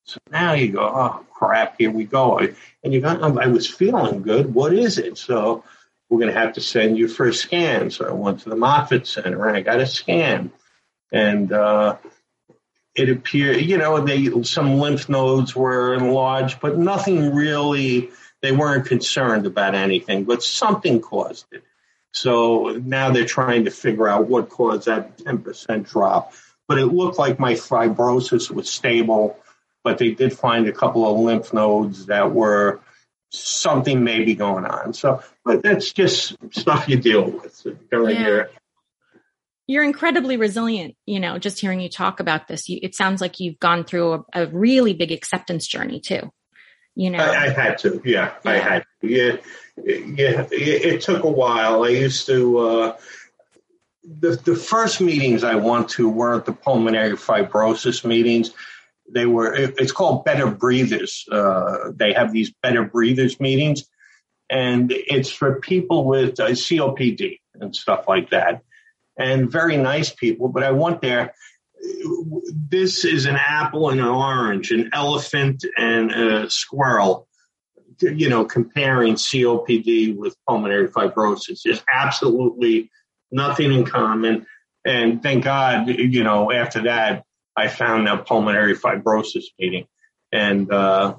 So 0.05 0.19
now 0.31 0.55
you 0.55 0.73
go, 0.73 0.83
oh, 0.83 1.25
crap, 1.33 1.77
here 1.79 1.91
we 1.91 2.05
go. 2.05 2.39
And 2.83 2.93
you 2.93 3.01
go, 3.01 3.09
I 3.09 3.47
was 3.47 3.69
feeling 3.69 4.23
good. 4.23 4.53
What 4.53 4.73
is 4.73 4.99
it? 4.99 5.19
So 5.19 5.65
we're 6.09 6.19
going 6.19 6.33
to 6.33 6.39
have 6.39 6.55
to 6.55 6.61
send 6.61 6.99
you 6.99 7.09
for 7.09 7.27
a 7.27 7.35
scan. 7.35 7.91
So 7.91 8.09
I 8.09 8.13
went 8.13 8.41
to 8.41 8.49
the 8.49 8.57
Moffitt 8.57 9.07
Center 9.07 9.47
and 9.47 9.57
I 9.57 9.61
got 9.61 9.81
a 9.81 9.87
scan. 9.87 10.51
And 11.13 11.53
uh, 11.53 11.97
it 12.95 13.11
appeared, 13.11 13.61
you 13.61 13.79
know, 13.79 14.01
they 14.01 14.43
some 14.43 14.79
lymph 14.79 15.09
nodes 15.09 15.55
were 15.55 15.95
enlarged, 15.95 16.61
but 16.61 16.79
nothing 16.79 17.35
really, 17.35 18.11
they 18.41 18.53
weren't 18.53 18.87
concerned 18.87 19.47
about 19.47 19.75
anything, 19.75 20.25
but 20.25 20.43
something 20.43 21.01
caused 21.01 21.47
it. 21.53 21.65
So 22.13 22.81
now 22.85 23.11
they're 23.11 23.25
trying 23.25 23.65
to 23.65 23.71
figure 23.71 24.09
out 24.09 24.29
what 24.29 24.49
caused 24.49 24.87
that 24.87 25.19
10% 25.19 25.89
drop. 25.89 26.35
But 26.69 26.79
it 26.79 26.87
looked 26.87 27.19
like 27.19 27.39
my 27.39 27.55
fibrosis 27.55 28.51
was 28.51 28.71
stable, 28.71 29.39
but 29.83 29.99
they 29.99 30.13
did 30.13 30.33
find 30.37 30.69
a 30.69 30.73
couple 30.73 31.11
of 31.11 31.19
lymph 31.19 31.53
nodes 31.53 32.07
that 32.07 32.33
were 32.33 32.81
something 33.31 34.05
maybe 34.05 34.35
going 34.35 34.65
on. 34.65 34.93
So, 34.93 35.23
but 35.45 35.63
that's 35.63 35.93
just 35.93 36.37
stuff 36.51 36.89
you 36.89 36.97
deal 36.99 37.31
with 37.31 37.67
during 37.91 38.17
yeah. 38.17 38.27
your. 38.27 38.51
You're 39.67 39.85
incredibly 39.85 40.37
resilient. 40.37 40.97
You 41.07 41.21
know, 41.21 41.39
just 41.39 41.61
hearing 41.61 41.81
you 41.81 41.89
talk 41.89 42.21
about 42.21 42.47
this, 42.47 42.69
you, 42.69 42.79
it 42.83 42.95
sounds 42.95 43.21
like 43.21 43.41
you've 43.41 43.59
gone 43.59 43.85
through 43.85 44.13
a, 44.13 44.25
a, 44.35 44.47
really 44.47 44.93
big 44.93 45.13
acceptance 45.13 45.67
journey 45.67 46.01
too. 46.01 46.31
You 46.95 47.11
know, 47.11 47.19
I, 47.19 47.47
I 47.47 47.49
had 47.49 47.79
to. 47.79 48.03
Yeah, 48.05 48.35
yeah, 48.45 48.51
I 48.51 48.59
had. 48.59 48.85
To. 49.01 49.09
Yeah, 49.09 49.37
yeah. 49.77 50.47
It, 50.51 51.01
took 51.01 51.25
a 51.25 51.31
while. 51.31 51.85
I 51.85 51.89
used 51.89 52.27
to. 52.27 52.59
Uh, 52.59 52.97
the 54.05 54.37
the 54.37 54.57
first 54.57 55.01
meetings 55.01 55.45
I 55.45 55.55
went 55.55 55.89
to 55.91 56.09
weren't 56.09 56.45
the 56.45 56.53
pulmonary 56.53 57.13
fibrosis 57.13 58.05
meetings 58.05 58.51
they 59.13 59.27
were 59.27 59.55
it's 59.55 59.93
called 59.93 60.25
better 60.25 60.51
breathers 60.51 61.27
uh, 61.31 61.91
they 61.95 62.13
have 62.13 62.33
these 62.33 62.51
better 62.63 62.85
breathers 62.85 63.39
meetings 63.41 63.85
and 64.51 64.93
it's 64.93 65.31
for 65.31 65.61
people 65.61 66.05
with 66.05 66.41
uh, 66.41 66.49
copd 66.49 67.39
and 67.55 67.77
stuff 67.77 68.07
like 68.09 68.31
that 68.31 68.63
and 69.17 69.51
very 69.51 69.77
nice 69.77 70.11
people 70.11 70.49
but 70.49 70.63
i 70.63 70.71
went 70.71 71.01
there 71.01 71.35
this 72.69 73.05
is 73.05 73.27
an 73.27 73.37
apple 73.37 73.91
and 73.91 74.01
an 74.01 74.07
orange 74.07 74.71
an 74.71 74.91
elephant 74.93 75.65
and 75.77 76.13
a 76.13 76.49
squirrel 76.49 77.27
you 78.01 78.29
know 78.29 78.45
comparing 78.45 79.15
copd 79.15 80.17
with 80.17 80.37
pulmonary 80.49 80.89
fibrosis 80.89 81.61
there's 81.65 81.83
absolutely 81.93 82.91
nothing 83.31 83.73
in 83.73 83.85
common 83.85 84.47
and 84.85 85.23
thank 85.23 85.43
god 85.43 85.89
you 85.89 86.23
know 86.23 86.53
after 86.53 86.83
that 86.83 87.25
I 87.57 87.69
found 87.69 88.07
that 88.07 88.27
pulmonary 88.27 88.75
fibrosis 88.75 89.45
meeting. 89.59 89.87
And, 90.33 90.73
uh, 90.73 91.17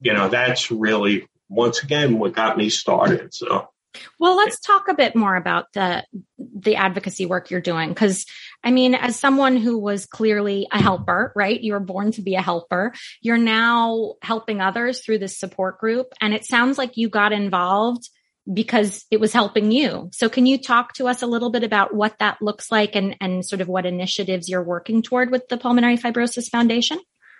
you 0.00 0.12
know, 0.12 0.28
that's 0.28 0.70
really, 0.70 1.28
once 1.48 1.82
again, 1.82 2.18
what 2.18 2.32
got 2.32 2.56
me 2.56 2.70
started. 2.70 3.34
So. 3.34 3.68
Well, 4.18 4.36
let's 4.36 4.60
talk 4.60 4.88
a 4.88 4.94
bit 4.94 5.14
more 5.16 5.36
about 5.36 5.72
the 5.72 6.04
the 6.38 6.76
advocacy 6.76 7.26
work 7.26 7.50
you're 7.50 7.60
doing 7.60 7.90
because 7.90 8.26
I 8.64 8.70
mean, 8.70 8.94
as 8.94 9.18
someone 9.18 9.56
who 9.56 9.78
was 9.78 10.06
clearly 10.06 10.66
a 10.72 10.80
helper, 10.80 11.32
right? 11.36 11.60
You 11.60 11.72
were 11.74 11.80
born 11.80 12.12
to 12.12 12.22
be 12.22 12.34
a 12.34 12.42
helper. 12.42 12.92
You're 13.20 13.38
now 13.38 14.14
helping 14.22 14.60
others 14.60 15.00
through 15.00 15.18
this 15.18 15.38
support 15.38 15.78
group 15.78 16.08
and 16.20 16.34
it 16.34 16.44
sounds 16.44 16.78
like 16.78 16.96
you 16.96 17.08
got 17.08 17.32
involved 17.32 18.08
because 18.52 19.04
it 19.10 19.18
was 19.18 19.32
helping 19.32 19.72
you. 19.72 20.08
So 20.12 20.28
can 20.28 20.46
you 20.46 20.58
talk 20.58 20.94
to 20.94 21.08
us 21.08 21.22
a 21.22 21.26
little 21.26 21.50
bit 21.50 21.64
about 21.64 21.94
what 21.94 22.18
that 22.20 22.40
looks 22.40 22.70
like 22.70 22.94
and, 22.94 23.16
and 23.20 23.44
sort 23.44 23.60
of 23.60 23.68
what 23.68 23.86
initiatives 23.86 24.48
you're 24.48 24.62
working 24.62 25.02
toward 25.02 25.30
with 25.30 25.48
the 25.48 25.56
Pulmonary 25.56 25.96
Fibrosis 25.96 26.48
Foundation? 26.48 26.98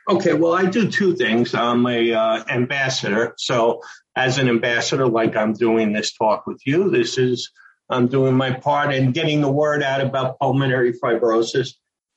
Okay, 0.08 0.34
well, 0.34 0.54
I 0.54 0.66
do 0.66 0.90
two 0.90 1.16
things. 1.16 1.54
I'm 1.54 1.84
a 1.86 2.12
uh, 2.12 2.44
ambassador. 2.48 3.34
So 3.38 3.82
as 4.14 4.38
an 4.38 4.48
ambassador, 4.48 5.08
like 5.08 5.34
I'm 5.34 5.52
doing 5.52 5.92
this 5.92 6.12
talk 6.12 6.46
with 6.46 6.60
you, 6.64 6.90
this 6.90 7.18
is 7.18 7.50
I'm 7.88 8.06
doing 8.06 8.34
my 8.34 8.52
part 8.52 8.94
in 8.94 9.12
getting 9.12 9.40
the 9.40 9.50
word 9.50 9.82
out 9.82 10.00
about 10.00 10.38
pulmonary 10.38 10.92
fibrosis. 10.92 11.74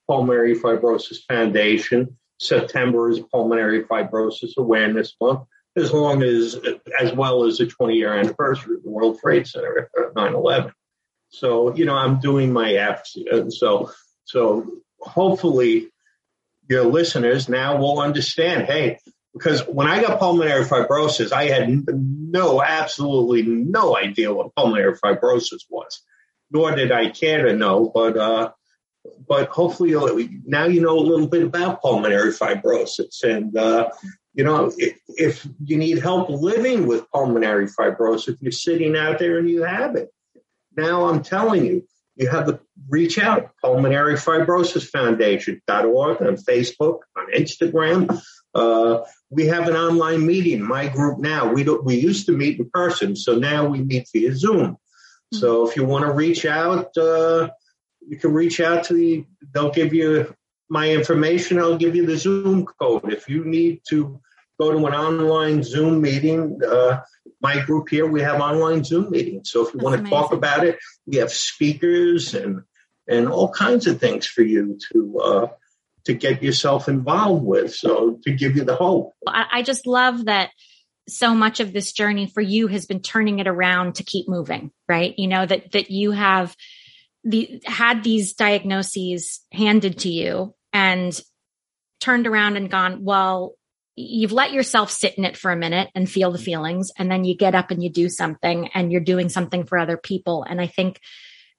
Pulmonary 0.08 0.56
Fibrosis 0.56 1.20
Foundation. 1.28 2.18
September 2.40 3.12
is 3.12 3.20
Pulmonary 3.20 3.84
Fibrosis 3.84 4.58
Awareness 4.58 5.16
Month 5.22 5.42
as 5.76 5.94
long 5.94 6.24
as, 6.24 6.58
as 7.00 7.14
well 7.14 7.46
as 7.46 7.58
the 7.58 7.68
20 7.68 7.94
year 7.94 8.14
anniversary 8.14 8.76
of 8.76 8.84
the 8.84 8.90
World 8.90 9.20
Trade 9.20 9.46
Center, 9.46 9.90
9 10.16 10.34
11. 10.34 10.74
So, 11.30 11.76
you 11.76 11.86
know, 11.86 11.96
I'm 11.96 12.20
doing 12.20 12.52
my 12.52 12.76
advocacy. 12.76 13.28
And 13.32 13.54
so, 13.54 13.92
so 14.26 14.82
hopefully 15.00 15.90
your 16.70 16.84
listeners 16.84 17.50
now 17.50 17.78
will 17.78 18.00
understand, 18.00 18.64
hey, 18.64 19.00
because 19.34 19.62
when 19.68 19.88
I 19.88 20.02
got 20.02 20.20
pulmonary 20.20 20.66
fibrosis, 20.66 21.32
I 21.32 21.46
had 21.46 21.70
no, 21.88 22.62
absolutely 22.62 23.44
no 23.44 23.98
idea 23.98 24.34
what 24.34 24.56
pulmonary 24.56 24.96
fibrosis 24.96 25.62
was, 25.70 26.02
nor 26.52 26.76
did 26.76 26.92
I 26.92 27.10
care 27.10 27.48
to 27.48 27.56
know. 27.56 27.92
But, 27.94 28.18
uh, 28.18 28.52
but 29.28 29.50
hopefully 29.50 29.92
now 30.46 30.66
you 30.66 30.82
know 30.82 30.98
a 30.98 31.02
little 31.02 31.28
bit 31.28 31.44
about 31.44 31.82
pulmonary 31.82 32.32
fibrosis 32.32 33.24
and 33.24 33.56
uh, 33.56 33.90
you 34.34 34.44
know, 34.44 34.72
if, 34.78 34.98
if 35.08 35.48
you 35.64 35.78
need 35.78 36.00
help 36.00 36.30
living 36.30 36.88
with 36.88 37.10
pulmonary 37.12 37.68
fibrosis, 37.68 38.38
you're 38.40 38.52
sitting 38.52 38.96
out 38.96 39.20
there 39.20 39.38
and 39.38 39.50
you 39.50 39.64
have 39.64 39.96
it. 39.96 40.10
Now 40.78 41.10
I'm 41.10 41.24
telling 41.24 41.66
you, 41.66 41.88
you 42.20 42.28
have 42.30 42.48
to 42.48 42.60
reach 42.90 43.18
out, 43.18 43.52
Pulmonary 43.62 44.16
Fibrosis 44.16 44.88
Foundation.org 44.88 46.22
on 46.22 46.36
Facebook, 46.36 47.00
on 47.18 47.32
Instagram. 47.34 48.22
Uh, 48.54 49.02
we 49.30 49.48
have 49.48 49.68
an 49.68 49.76
online 49.76 50.26
meeting, 50.26 50.62
my 50.62 50.88
group 50.90 51.20
now. 51.20 51.54
We 51.54 51.64
don't, 51.64 51.84
we 51.84 51.96
used 51.96 52.26
to 52.26 52.34
meet 52.34 52.60
in 52.60 52.70
person, 52.70 53.16
so 53.16 53.36
now 53.36 53.68
we 53.68 53.82
meet 53.82 54.10
via 54.12 54.36
Zoom. 54.36 54.78
So 55.34 55.68
if 55.68 55.76
you 55.76 55.86
want 55.86 56.06
to 56.06 56.12
reach 56.12 56.46
out, 56.46 56.98
uh, 56.98 57.50
you 58.06 58.18
can 58.18 58.34
reach 58.34 58.60
out 58.60 58.86
to 58.86 58.94
the, 58.94 59.26
they'll 59.54 59.72
give 59.72 59.94
you 59.94 60.36
my 60.68 60.90
information. 60.90 61.60
I'll 61.60 61.78
give 61.78 61.96
you 61.96 62.06
the 62.06 62.18
Zoom 62.18 62.66
code. 62.66 63.14
If 63.14 63.30
you 63.30 63.46
need 63.46 63.82
to 63.90 64.20
go 64.60 64.72
to 64.72 64.86
an 64.86 64.94
online 64.94 65.64
Zoom 65.64 66.02
meeting. 66.02 66.60
Uh, 66.64 67.02
my 67.42 67.60
group 67.60 67.90
here, 67.90 68.06
we 68.06 68.22
have 68.22 68.42
online 68.42 68.84
Zoom 68.84 69.10
meetings. 69.12 69.52
So 69.52 69.66
if 69.66 69.74
you 69.74 69.80
That's 69.80 69.84
want 69.84 69.96
to 69.96 70.00
amazing. 70.02 70.18
talk 70.18 70.34
about 70.34 70.66
it, 70.66 70.78
we 71.06 71.18
have 71.18 71.32
speakers 71.32 72.34
and 72.34 72.64
and 73.08 73.28
all 73.28 73.50
kinds 73.50 73.88
of 73.88 74.00
things 74.00 74.28
for 74.28 74.44
you 74.44 74.78
to 74.92 75.20
uh, 75.20 75.48
to 76.06 76.14
get 76.14 76.44
yourself 76.44 76.88
involved 76.88 77.44
with. 77.44 77.74
So 77.74 78.20
to 78.24 78.32
give 78.32 78.56
you 78.56 78.64
the 78.64 78.76
hope. 78.76 79.14
I 79.28 79.64
just 79.64 79.88
love 79.88 80.26
that 80.26 80.52
so 81.08 81.34
much 81.34 81.60
of 81.60 81.74
this 81.74 81.92
journey 81.92 82.28
for 82.28 82.42
you 82.42 82.68
has 82.68 82.86
been 82.86 83.02
turning 83.02 83.40
it 83.40 83.48
around 83.48 83.96
to 83.96 84.04
keep 84.04 84.28
moving, 84.28 84.72
right? 84.88 85.14
You 85.18 85.28
know 85.28 85.46
that 85.46 85.72
that 85.72 85.90
you 85.90 86.12
have 86.12 86.56
the 87.24 87.62
had 87.66 88.04
these 88.04 88.34
diagnoses 88.34 89.42
handed 89.52 90.00
to 90.00 90.10
you 90.10 90.56
and 90.72 91.20
turned 92.00 92.28
around 92.28 92.56
and 92.56 92.70
gone, 92.70 93.04
well, 93.04 93.56
you've 94.00 94.32
let 94.32 94.54
yourself 94.54 94.90
sit 94.90 95.18
in 95.18 95.26
it 95.26 95.38
for 95.38 95.52
a 95.52 95.58
minute 95.58 95.90
and 95.96 96.10
feel 96.10 96.32
the 96.32 96.38
mm-hmm. 96.38 96.46
feelings 96.46 96.92
and 96.98 97.12
then 97.12 97.24
you 97.24 97.36
get 97.36 97.56
up 97.56 97.72
and 97.72 97.84
you 97.84 97.90
do 97.90 98.10
something 98.10 98.70
and 98.74 98.92
you're 98.92 99.02
doing 99.02 99.30
something 99.30 99.66
for 99.66 99.78
other 99.78 99.98
people 99.98 100.44
and 100.44 100.62
i 100.62 100.68
think 100.68 101.00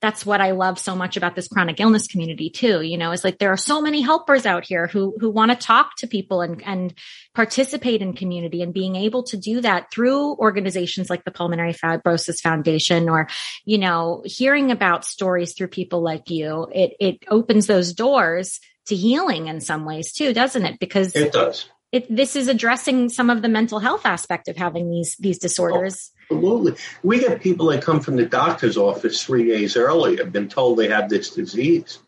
that's 0.00 0.24
what 0.24 0.40
I 0.40 0.52
love 0.52 0.78
so 0.78 0.96
much 0.96 1.16
about 1.16 1.36
this 1.36 1.48
chronic 1.48 1.78
illness 1.78 2.06
community 2.06 2.48
too. 2.48 2.80
You 2.80 2.96
know, 2.96 3.10
it's 3.10 3.22
like 3.22 3.38
there 3.38 3.52
are 3.52 3.58
so 3.58 3.82
many 3.82 4.00
helpers 4.00 4.46
out 4.46 4.64
here 4.64 4.86
who 4.86 5.14
who 5.20 5.30
want 5.30 5.50
to 5.50 5.56
talk 5.56 5.96
to 5.98 6.06
people 6.06 6.40
and 6.40 6.62
and 6.64 6.94
participate 7.34 8.00
in 8.00 8.14
community 8.14 8.62
and 8.62 8.72
being 8.72 8.96
able 8.96 9.24
to 9.24 9.36
do 9.36 9.60
that 9.60 9.90
through 9.92 10.36
organizations 10.36 11.10
like 11.10 11.24
the 11.24 11.30
Pulmonary 11.30 11.74
Fibrosis 11.74 12.40
Foundation 12.40 13.08
or, 13.08 13.28
you 13.66 13.78
know, 13.78 14.22
hearing 14.24 14.70
about 14.70 15.04
stories 15.04 15.52
through 15.52 15.68
people 15.68 16.02
like 16.02 16.30
you, 16.30 16.66
it 16.72 16.92
it 16.98 17.18
opens 17.28 17.66
those 17.66 17.92
doors 17.92 18.58
to 18.86 18.96
healing 18.96 19.48
in 19.48 19.60
some 19.60 19.84
ways 19.84 20.12
too, 20.12 20.32
doesn't 20.32 20.64
it? 20.64 20.78
Because 20.80 21.14
it 21.14 21.32
does. 21.32 21.68
It, 21.92 22.14
this 22.14 22.36
is 22.36 22.46
addressing 22.46 23.08
some 23.08 23.30
of 23.30 23.42
the 23.42 23.48
mental 23.48 23.80
health 23.80 24.06
aspect 24.06 24.48
of 24.48 24.56
having 24.56 24.90
these 24.90 25.16
these 25.16 25.38
disorders. 25.38 26.12
Oh 26.30 26.36
Absolutely. 26.36 26.76
We 27.02 27.18
get 27.18 27.40
people 27.40 27.66
that 27.66 27.82
come 27.82 28.00
from 28.00 28.16
the 28.16 28.26
doctor's 28.26 28.76
office 28.76 29.22
three 29.22 29.48
days 29.48 29.76
early 29.76 30.16
have 30.18 30.32
been 30.32 30.48
told 30.48 30.78
they 30.78 30.88
have 30.88 31.08
this 31.08 31.30
disease. 31.30 31.98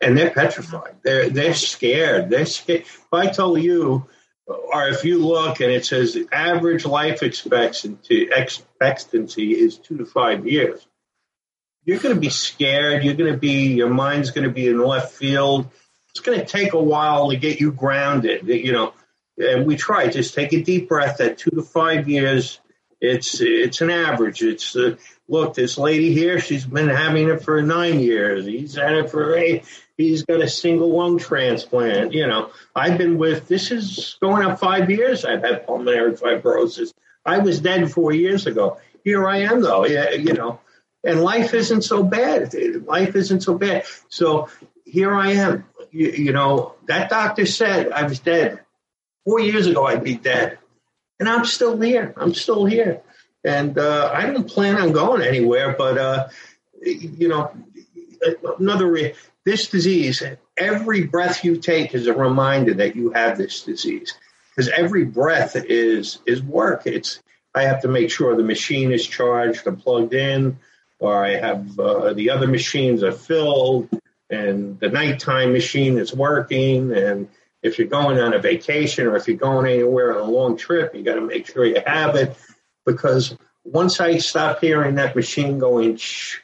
And 0.00 0.18
they're 0.18 0.30
petrified. 0.30 0.96
They're 1.02 1.30
they're 1.30 1.54
scared. 1.54 2.28
They're 2.28 2.44
scared. 2.44 2.82
If 2.82 3.06
I 3.12 3.28
tell 3.28 3.56
you, 3.56 4.06
or 4.46 4.88
if 4.88 5.04
you 5.04 5.24
look 5.24 5.60
and 5.60 5.70
it 5.70 5.86
says 5.86 6.18
average 6.32 6.84
life 6.84 7.22
expectancy 7.22 8.28
expectancy 8.30 9.52
is 9.52 9.78
two 9.78 9.98
to 9.98 10.04
five 10.04 10.46
years, 10.46 10.84
you're 11.84 12.00
going 12.00 12.14
to 12.14 12.20
be 12.20 12.30
scared. 12.30 13.04
You're 13.04 13.14
going 13.14 13.32
to 13.32 13.38
be 13.38 13.74
your 13.74 13.90
mind's 13.90 14.32
going 14.32 14.46
to 14.46 14.52
be 14.52 14.68
in 14.68 14.78
left 14.78 15.14
field. 15.14 15.68
It's 16.10 16.20
going 16.20 16.38
to 16.38 16.44
take 16.44 16.74
a 16.74 16.82
while 16.82 17.30
to 17.30 17.36
get 17.36 17.60
you 17.60 17.72
grounded. 17.72 18.46
You 18.48 18.72
know, 18.72 18.92
and 19.38 19.66
we 19.66 19.76
try 19.76 20.08
just 20.08 20.34
take 20.34 20.52
a 20.52 20.62
deep 20.62 20.88
breath 20.88 21.20
at 21.20 21.38
two 21.38 21.50
to 21.50 21.62
five 21.62 22.08
years 22.08 22.60
it's 23.02 23.40
it's 23.40 23.80
an 23.80 23.90
average. 23.90 24.42
It's 24.42 24.76
uh, 24.76 24.94
look, 25.28 25.54
this 25.54 25.76
lady 25.76 26.14
here, 26.14 26.38
she's 26.38 26.64
been 26.64 26.88
having 26.88 27.28
it 27.28 27.42
for 27.42 27.60
nine 27.60 27.98
years. 27.98 28.46
He's 28.46 28.76
had 28.76 28.92
it 28.92 29.10
for 29.10 29.36
eight. 29.36 29.64
He's 29.96 30.22
got 30.22 30.40
a 30.40 30.48
single 30.48 30.96
lung 30.96 31.18
transplant. 31.18 32.12
You 32.12 32.28
know, 32.28 32.52
I've 32.76 32.98
been 32.98 33.18
with 33.18 33.48
this 33.48 33.72
is 33.72 34.16
going 34.20 34.46
up 34.46 34.60
five 34.60 34.88
years. 34.88 35.24
I've 35.24 35.42
had 35.42 35.66
pulmonary 35.66 36.12
fibrosis. 36.12 36.92
I 37.26 37.38
was 37.38 37.60
dead 37.60 37.90
four 37.90 38.12
years 38.12 38.46
ago. 38.46 38.78
Here 39.02 39.28
I 39.28 39.38
am, 39.38 39.62
though. 39.62 39.84
Yeah, 39.84 40.12
you 40.12 40.34
know, 40.34 40.60
and 41.02 41.20
life 41.20 41.54
isn't 41.54 41.82
so 41.82 42.04
bad. 42.04 42.54
Life 42.86 43.16
isn't 43.16 43.40
so 43.40 43.58
bad. 43.58 43.84
So 44.10 44.48
here 44.84 45.12
I 45.12 45.32
am. 45.32 45.64
You, 45.90 46.08
you 46.10 46.32
know, 46.32 46.76
that 46.86 47.10
doctor 47.10 47.46
said 47.46 47.90
I 47.90 48.04
was 48.04 48.20
dead 48.20 48.60
four 49.24 49.40
years 49.40 49.66
ago. 49.66 49.86
I'd 49.86 50.04
be 50.04 50.16
dead 50.16 50.58
and 51.22 51.28
I'm 51.28 51.44
still 51.44 51.78
here. 51.80 52.12
I'm 52.16 52.34
still 52.34 52.64
here, 52.64 53.00
and 53.44 53.78
uh, 53.78 54.10
I 54.12 54.26
don't 54.26 54.48
plan 54.48 54.76
on 54.76 54.90
going 54.90 55.22
anywhere. 55.22 55.72
But 55.78 55.96
uh, 55.96 56.28
you 56.80 57.28
know, 57.28 57.52
another 58.58 58.88
re- 58.88 59.14
this 59.44 59.68
disease. 59.68 60.20
Every 60.56 61.04
breath 61.04 61.44
you 61.44 61.58
take 61.58 61.94
is 61.94 62.08
a 62.08 62.12
reminder 62.12 62.74
that 62.74 62.96
you 62.96 63.12
have 63.12 63.38
this 63.38 63.62
disease, 63.62 64.14
because 64.50 64.68
every 64.68 65.04
breath 65.04 65.54
is 65.54 66.18
is 66.26 66.42
work. 66.42 66.88
It's 66.88 67.20
I 67.54 67.62
have 67.62 67.82
to 67.82 67.88
make 67.88 68.10
sure 68.10 68.34
the 68.34 68.42
machine 68.42 68.90
is 68.90 69.06
charged 69.06 69.64
and 69.68 69.78
plugged 69.78 70.14
in, 70.14 70.58
or 70.98 71.24
I 71.24 71.36
have 71.36 71.78
uh, 71.78 72.14
the 72.14 72.30
other 72.30 72.48
machines 72.48 73.04
are 73.04 73.12
filled, 73.12 73.88
and 74.28 74.80
the 74.80 74.88
nighttime 74.88 75.52
machine 75.52 75.98
is 75.98 76.12
working, 76.12 76.92
and 76.92 77.28
if 77.62 77.78
you're 77.78 77.88
going 77.88 78.18
on 78.18 78.34
a 78.34 78.38
vacation 78.38 79.06
or 79.06 79.16
if 79.16 79.28
you're 79.28 79.36
going 79.36 79.66
anywhere 79.66 80.20
on 80.20 80.28
a 80.28 80.30
long 80.30 80.56
trip, 80.56 80.94
you 80.94 81.02
got 81.02 81.14
to 81.14 81.20
make 81.20 81.46
sure 81.46 81.64
you 81.64 81.80
have 81.86 82.16
it 82.16 82.36
because 82.84 83.36
once 83.64 84.00
I 84.00 84.18
stop 84.18 84.60
hearing 84.60 84.96
that 84.96 85.14
machine 85.14 85.58
going, 85.58 85.96
shh, 85.96 86.38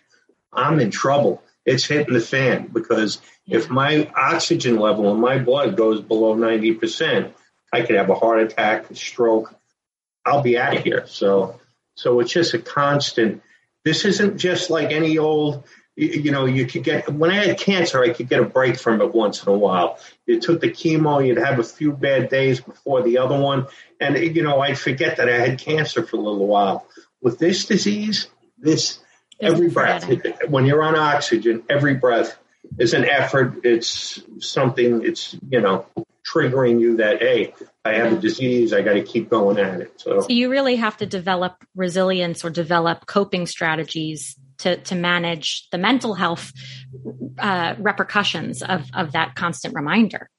I'm 0.53 0.79
in 0.81 0.91
trouble. 0.91 1.43
It's 1.67 1.85
hitting 1.85 2.15
the 2.15 2.21
fan 2.21 2.69
because 2.73 3.21
if 3.47 3.69
my 3.69 4.11
oxygen 4.17 4.79
level 4.79 5.13
in 5.13 5.21
my 5.21 5.39
blood 5.39 5.77
goes 5.77 6.01
below 6.01 6.37
90%, 6.37 7.33
I 7.73 7.83
could 7.83 7.97
have 7.97 8.09
a 8.09 8.15
heart 8.15 8.41
attack, 8.41 8.91
a 8.91 8.95
stroke. 8.95 9.55
I'll 10.25 10.43
be 10.43 10.59
out 10.59 10.77
of 10.77 10.85
here. 10.85 11.07
So, 11.07 11.61
so 11.95 12.21
it's 12.21 12.33
just 12.33 12.55
a 12.55 12.59
constant. 12.59 13.43
This 13.85 14.05
isn't 14.05 14.39
just 14.39 14.71
like 14.71 14.93
any 14.93 15.19
old 15.19 15.65
you, 15.99 16.31
know, 16.31 16.45
you 16.45 16.65
could 16.65 16.85
get, 16.85 17.13
when 17.13 17.31
I 17.31 17.47
had 17.47 17.59
cancer, 17.59 18.01
I 18.01 18.11
could 18.11 18.29
get 18.29 18.39
a 18.39 18.45
break 18.45 18.79
from 18.79 19.01
it 19.01 19.13
once 19.13 19.43
in 19.43 19.53
a 19.53 19.57
while. 19.57 19.99
You 20.27 20.41
took 20.41 20.61
the 20.61 20.71
chemo, 20.71 21.27
you'd 21.27 21.39
have 21.39 21.59
a 21.59 21.65
few 21.65 21.93
bad 21.93 22.29
days 22.29 22.61
before 22.61 23.03
the 23.03 23.19
other 23.19 23.39
one. 23.39 23.67
And, 24.01 24.17
you 24.17 24.45
know, 24.45 24.61
I'd 24.61 24.79
forget 24.79 25.17
that 25.17 25.29
I 25.29 25.39
had 25.39 25.59
cancer 25.59 26.05
for 26.05 26.17
a 26.17 26.21
little 26.21 26.47
while. 26.47 26.87
With 27.21 27.41
this 27.41 27.67
disease, 27.67 28.29
this, 28.57 29.01
every 29.41 29.71
breath, 29.71 30.09
when 30.49 30.67
you're 30.67 30.85
on 30.85 30.95
oxygen, 30.95 31.65
every 31.69 31.95
breath 31.95 32.39
is 32.79 32.95
an 32.95 33.05
effort. 33.05 33.65
It's 33.65 34.23
something, 34.39 35.05
it's, 35.05 35.37
you 35.51 35.61
know, 35.61 35.87
triggering 36.25 36.81
you 36.81 36.99
that, 36.99 37.21
hey, 37.21 37.55
I 37.85 37.95
have 37.95 38.13
a 38.13 38.19
disease, 38.21 38.73
I 38.73 38.83
got 38.83 38.93
to 38.93 39.03
keep 39.03 39.31
going 39.31 39.59
at 39.59 39.81
it. 39.81 40.01
So. 40.01 40.21
so 40.21 40.29
you 40.29 40.49
really 40.49 40.77
have 40.77 40.99
to 40.99 41.07
develop 41.07 41.65
resilience 41.75 42.45
or 42.45 42.51
develop 42.51 43.07
coping 43.07 43.47
strategies 43.47 44.37
to 44.59 44.77
to 44.77 44.95
manage 44.95 45.69
the 45.71 45.79
mental 45.79 46.15
health 46.15 46.53
uh, 47.39 47.75
repercussions 47.79 48.63
of 48.63 48.87
of 48.95 49.13
that 49.13 49.35
constant 49.35 49.75
reminder. 49.75 50.31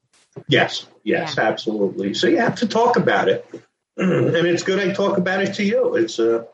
Yes, 0.47 0.86
yes, 1.03 1.36
yeah. 1.38 1.43
absolutely. 1.43 2.13
So 2.13 2.28
you 2.28 2.38
have 2.38 2.55
to 2.55 2.67
talk 2.67 2.95
about 2.95 3.30
it, 3.30 3.45
and 3.97 4.36
it's 4.36 4.63
good 4.63 4.80
I 4.80 4.93
talk 4.93 5.17
about 5.17 5.41
it 5.41 5.55
to 5.55 5.63
you. 5.63 5.95
It's 5.95 6.20
uh, 6.20 6.45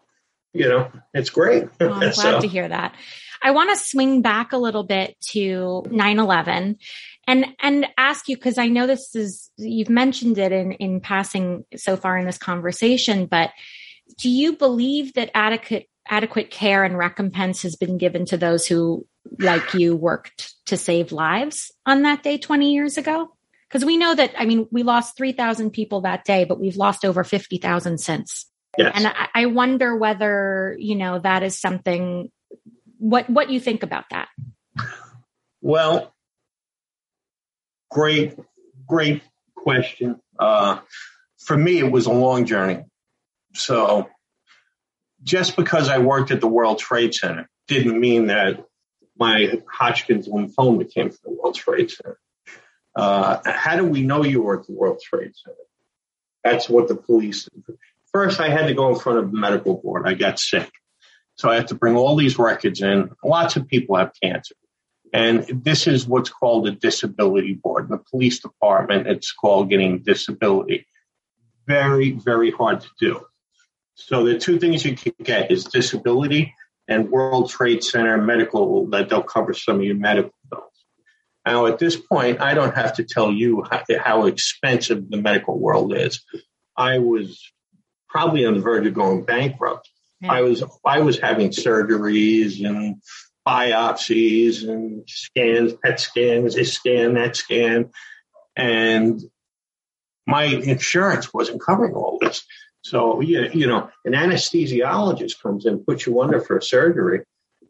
you 0.54 0.70
know, 0.70 0.92
it's 1.14 1.30
great. 1.30 1.66
Oh, 1.82 1.90
I'm 1.90 2.00
glad 2.00 2.14
so. 2.14 2.42
to 2.42 2.48
hear 2.48 2.68
that. 2.68 2.96
I 3.44 3.52
want 3.52 3.70
to 3.70 3.76
swing 3.76 4.22
back 4.22 4.54
a 4.54 4.58
little 4.58 4.84
bit 4.84 5.20
to 5.32 5.84
9/11 5.88 6.78
and 7.28 7.46
and 7.60 7.88
ask 7.98 8.28
you 8.28 8.38
because 8.38 8.58
I 8.58 8.68
know 8.68 8.88
this 8.88 9.16
is 9.16 9.52
you've 9.58 9.90
mentioned 9.90 10.38
it 10.38 10.52
in 10.52 10.72
in 10.74 11.02
passing 11.02 11.66
so 11.76 11.98
far 11.98 12.18
in 12.18 12.26
this 12.26 12.38
conversation, 12.38 13.26
but 13.26 13.52
do 14.20 14.30
you 14.30 14.56
believe 14.56 15.14
that 15.14 15.32
adequate 15.34 15.88
adequate 16.08 16.52
care 16.52 16.84
and 16.84 16.98
recompense 16.98 17.64
has 17.64 17.76
been 17.76 17.98
given 17.98 18.26
to 18.26 18.38
those 18.38 18.68
who, 18.68 19.06
like 19.40 19.74
you, 19.74 19.96
worked 19.96 20.54
to 20.68 20.78
save 20.78 21.12
lives 21.12 21.72
on 21.86 22.04
that 22.04 22.24
day 22.24 22.38
20 22.38 22.74
years 22.74 22.98
ago? 22.98 23.32
Because 23.68 23.86
we 23.86 23.98
know 23.98 24.14
that, 24.14 24.34
I 24.38 24.46
mean, 24.46 24.68
we 24.72 24.84
lost 24.84 25.18
3,000 25.18 25.72
people 25.72 26.02
that 26.02 26.24
day, 26.24 26.46
but 26.46 26.60
we've 26.60 26.78
lost 26.78 27.04
over 27.04 27.24
50,000 27.24 27.98
since. 27.98 28.50
Yes. 28.78 28.92
And 28.96 29.08
I, 29.08 29.28
I 29.34 29.46
wonder 29.48 29.96
whether, 29.96 30.76
you 30.80 30.96
know, 30.96 31.20
that 31.20 31.44
is 31.44 31.60
something, 31.60 32.32
what, 32.98 33.30
what 33.30 33.50
you 33.50 33.60
think 33.60 33.84
about 33.84 34.06
that. 34.12 34.28
Well, 35.62 36.14
great, 37.90 38.38
great 38.86 39.24
question. 39.56 40.22
Uh, 40.38 40.80
for 41.40 41.58
me, 41.58 41.80
it 41.80 41.92
was 41.92 42.06
a 42.06 42.12
long 42.12 42.46
journey. 42.46 42.84
So 43.54 44.10
just 45.26 45.56
because 45.56 45.90
I 45.90 45.98
worked 45.98 46.32
at 46.32 46.40
the 46.40 46.48
World 46.48 46.80
Trade 46.80 47.14
Center 47.14 47.50
didn't 47.68 48.00
mean 48.00 48.28
that 48.28 48.64
my 49.18 49.62
Hodgkin's 49.70 50.28
lymphoma 50.28 50.90
came 50.90 51.10
from 51.10 51.20
the 51.24 51.42
World 51.42 51.56
Trade 51.56 51.90
Center. 51.90 52.20
Uh, 52.96 53.40
how 53.46 53.76
do 53.76 53.84
we 53.84 54.04
know 54.04 54.24
you 54.24 54.42
were 54.42 54.60
at 54.60 54.68
the 54.68 54.74
World 54.74 55.02
Trade 55.02 55.32
Center? 55.36 55.58
That's 56.44 56.70
what 56.70 56.88
the 56.88 56.96
police. 56.96 57.50
First, 58.12 58.40
I 58.40 58.50
had 58.50 58.68
to 58.68 58.74
go 58.74 58.90
in 58.90 59.00
front 59.00 59.20
of 59.20 59.32
the 59.32 59.38
medical 59.38 59.76
board. 59.76 60.08
I 60.08 60.14
got 60.14 60.40
sick. 60.40 60.70
So 61.38 61.50
I 61.50 61.56
had 61.56 61.68
to 61.70 61.76
bring 61.76 61.98
all 61.98 62.16
these 62.16 62.38
records 62.38 62.82
in. 62.82 63.10
Lots 63.24 63.56
of 63.56 63.68
people 63.68 63.98
have 63.98 64.12
cancer. 64.22 64.56
And 65.12 65.44
this 65.64 65.88
is 65.88 66.08
what's 66.08 66.30
called 66.30 66.68
a 66.68 66.72
disability 66.72 67.54
board. 67.54 67.86
In 67.86 67.92
the 67.92 68.04
police 68.12 68.40
department, 68.40 69.08
it's 69.08 69.32
called 69.32 69.70
getting 69.70 70.04
disability. 70.04 70.88
Very, 71.68 72.12
very 72.12 72.52
hard 72.52 72.82
to 72.82 72.88
do. 73.00 73.26
So 73.96 74.26
the 74.26 74.38
two 74.38 74.60
things 74.60 74.86
you 74.86 74.96
can 74.96 75.14
get 75.24 75.52
is 75.52 75.64
disability 75.64 76.54
and 76.88 77.10
World 77.10 77.50
Trade 77.50 77.84
Center 77.84 78.18
medical 78.18 78.88
that 78.90 79.10
they'll 79.10 79.24
cover 79.24 79.54
some 79.54 79.78
of 79.78 79.84
your 79.84 79.96
medical 79.96 80.34
bills. 80.50 80.64
Now, 81.46 81.66
at 81.68 81.80
this 81.80 81.96
point, 81.96 82.42
I 82.42 82.54
don't 82.54 82.76
have 82.76 82.94
to 82.96 83.04
tell 83.04 83.32
you 83.32 83.64
how, 83.70 83.84
how 84.00 84.26
expensive 84.26 85.10
the 85.10 85.18
medical 85.18 85.60
world 85.60 85.96
is. 85.96 86.24
I 86.76 87.00
was 87.00 87.42
probably 88.10 88.46
on 88.46 88.56
the 88.56 88.60
verge 88.62 88.86
of 88.86 88.94
going 88.94 89.24
bankrupt. 89.24 89.90
Yeah. 90.22 90.32
I 90.32 90.42
was 90.42 90.64
I 90.86 91.00
was 91.00 91.20
having 91.20 91.50
surgeries 91.50 92.66
and 92.66 93.02
biopsies 93.48 94.68
and 94.68 95.04
scans, 95.08 95.74
PET 95.74 96.00
scans, 96.00 96.56
this 96.56 96.74
scan, 96.74 97.14
that 97.14 97.36
scan, 97.36 97.92
and 98.56 99.22
my 100.26 100.46
insurance 100.46 101.34
wasn't 101.34 101.62
covering 101.62 101.94
all 101.94 102.18
this. 102.20 102.44
So, 102.92 103.20
you, 103.20 103.50
you 103.52 103.66
know, 103.66 103.90
an 104.06 104.14
anesthesiologist 104.14 105.42
comes 105.42 105.66
in, 105.66 105.84
puts 105.84 106.06
you 106.06 106.22
under 106.22 106.40
for 106.40 106.58
a 106.58 106.62
surgery. 106.62 107.22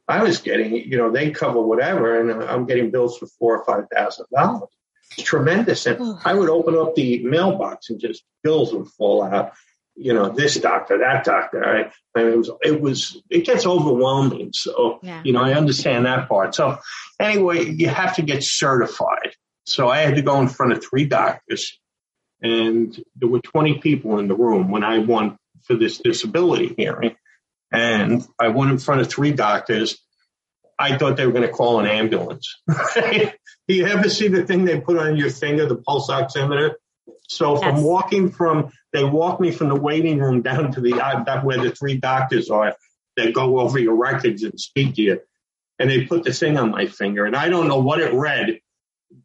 I 0.09 0.23
was 0.23 0.39
getting, 0.39 0.75
you 0.75 0.97
know, 0.97 1.09
they 1.09 1.31
cover 1.31 1.61
whatever, 1.61 2.19
and 2.19 2.43
I'm 2.43 2.65
getting 2.65 2.91
bills 2.91 3.17
for 3.17 3.27
four 3.39 3.57
or 3.57 3.63
five 3.63 3.85
thousand 3.95 4.25
dollars. 4.35 4.69
It's 5.17 5.23
tremendous. 5.23 5.85
And 5.85 5.99
oh. 6.01 6.19
I 6.25 6.33
would 6.33 6.49
open 6.49 6.75
up 6.75 6.95
the 6.95 7.23
mailbox 7.23 7.89
and 7.89 7.97
just 7.97 8.25
bills 8.43 8.73
would 8.73 8.89
fall 8.89 9.23
out. 9.23 9.53
you 9.95 10.13
know, 10.13 10.29
this 10.29 10.55
doctor, 10.57 10.97
that 10.99 11.23
doctor. 11.23 11.63
I, 11.63 11.91
and 12.19 12.27
it 12.27 12.37
was, 12.37 12.51
it 12.61 12.81
was, 12.81 13.21
it 13.29 13.45
gets 13.45 13.65
overwhelming. 13.65 14.51
So, 14.53 14.99
yeah. 15.01 15.21
you 15.23 15.31
know, 15.31 15.41
I 15.41 15.53
understand 15.53 16.05
that 16.05 16.27
part. 16.27 16.53
So 16.53 16.77
anyway, 17.19 17.65
you 17.65 17.87
have 17.87 18.15
to 18.17 18.21
get 18.21 18.43
certified. 18.43 19.31
So 19.65 19.89
I 19.89 19.99
had 19.99 20.15
to 20.15 20.21
go 20.21 20.39
in 20.41 20.47
front 20.47 20.73
of 20.73 20.83
three 20.83 21.05
doctors 21.05 21.79
and 22.45 23.03
there 23.15 23.27
were 23.27 23.39
20 23.39 23.79
people 23.79 24.19
in 24.19 24.27
the 24.27 24.35
room 24.35 24.69
when 24.69 24.83
I 24.83 24.99
won 24.99 25.37
for 25.63 25.75
this 25.75 25.97
disability 25.97 26.75
hearing. 26.77 27.15
And 27.71 28.23
I 28.39 28.49
went 28.49 28.69
in 28.69 28.77
front 28.77 29.01
of 29.01 29.09
three 29.09 29.31
doctors. 29.31 29.97
I 30.77 30.95
thought 30.97 31.17
they 31.17 31.25
were 31.25 31.31
going 31.31 31.47
to 31.47 31.53
call 31.53 31.79
an 31.79 31.87
ambulance. 31.87 32.55
Do 32.67 33.73
you 33.73 33.87
ever 33.87 34.09
see 34.09 34.27
the 34.27 34.45
thing 34.45 34.63
they 34.63 34.79
put 34.79 34.97
on 34.97 35.17
your 35.17 35.31
finger, 35.31 35.65
the 35.65 35.75
pulse 35.75 36.11
oximeter? 36.11 36.73
So 37.27 37.57
from 37.57 37.81
walking 37.81 38.29
from, 38.29 38.71
they 38.93 39.03
walk 39.03 39.39
me 39.39 39.49
from 39.49 39.69
the 39.69 39.75
waiting 39.75 40.19
room 40.19 40.43
down 40.43 40.71
to 40.73 40.81
the, 40.81 41.01
uh, 41.01 41.41
where 41.41 41.57
the 41.57 41.71
three 41.71 41.97
doctors 41.97 42.51
are. 42.51 42.75
They 43.17 43.31
go 43.31 43.59
over 43.59 43.79
your 43.79 43.95
records 43.95 44.43
and 44.43 44.59
speak 44.59 44.95
to 44.95 45.01
you. 45.01 45.21
And 45.79 45.89
they 45.89 46.05
put 46.05 46.23
the 46.23 46.31
thing 46.31 46.57
on 46.57 46.69
my 46.69 46.85
finger 46.85 47.25
and 47.25 47.35
I 47.35 47.49
don't 47.49 47.67
know 47.67 47.79
what 47.79 47.99
it 47.99 48.13
read, 48.13 48.59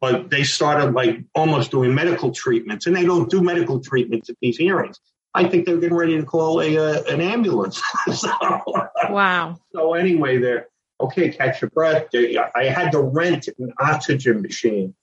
but 0.00 0.30
they 0.30 0.44
started 0.44 0.94
like 0.94 1.18
almost 1.34 1.70
doing 1.70 1.94
medical 1.94 2.30
treatments 2.30 2.86
and 2.86 2.94
they 2.94 3.04
don't 3.04 3.30
do 3.30 3.42
medical 3.42 3.80
treatments 3.80 4.30
at 4.30 4.36
these 4.40 4.56
hearings. 4.56 5.00
I 5.34 5.48
think 5.48 5.64
they're 5.64 5.78
getting 5.78 5.96
ready 5.96 6.16
to 6.16 6.24
call 6.24 6.60
a, 6.60 6.76
uh, 6.76 7.02
an 7.04 7.20
ambulance. 7.20 7.80
so, 8.14 8.30
wow. 9.08 9.58
So 9.72 9.94
anyway, 9.94 10.38
they're 10.38 10.68
okay. 11.00 11.30
Catch 11.30 11.62
your 11.62 11.70
breath. 11.70 12.08
I 12.14 12.64
had 12.64 12.92
to 12.92 13.00
rent 13.00 13.48
an 13.58 13.72
oxygen 13.78 14.42
machine 14.42 14.94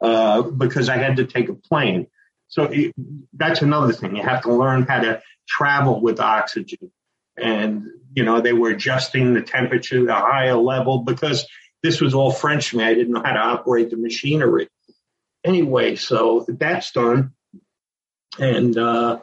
uh, 0.00 0.42
because 0.42 0.88
I 0.88 0.96
had 0.96 1.16
to 1.16 1.24
take 1.24 1.48
a 1.48 1.54
plane. 1.54 2.06
So 2.48 2.64
it, 2.64 2.92
that's 3.32 3.62
another 3.62 3.92
thing. 3.92 4.16
You 4.16 4.22
have 4.22 4.42
to 4.42 4.52
learn 4.52 4.82
how 4.82 5.00
to 5.00 5.22
travel 5.48 6.00
with 6.00 6.20
oxygen. 6.20 6.90
And, 7.38 7.86
you 8.12 8.24
know, 8.24 8.40
they 8.40 8.52
were 8.52 8.70
adjusting 8.70 9.34
the 9.34 9.42
temperature 9.42 10.04
to 10.04 10.10
a 10.10 10.20
higher 10.20 10.56
level 10.56 10.98
because 10.98 11.46
this 11.82 12.00
was 12.00 12.14
all 12.14 12.30
French 12.30 12.70
to 12.70 12.78
me. 12.78 12.84
I 12.84 12.94
didn't 12.94 13.12
know 13.12 13.22
how 13.24 13.32
to 13.32 13.38
operate 13.38 13.90
the 13.90 13.96
machinery. 13.96 14.68
Anyway, 15.44 15.96
so 15.96 16.44
that's 16.48 16.92
done. 16.92 17.32
And 18.38 18.76
uh, 18.76 19.20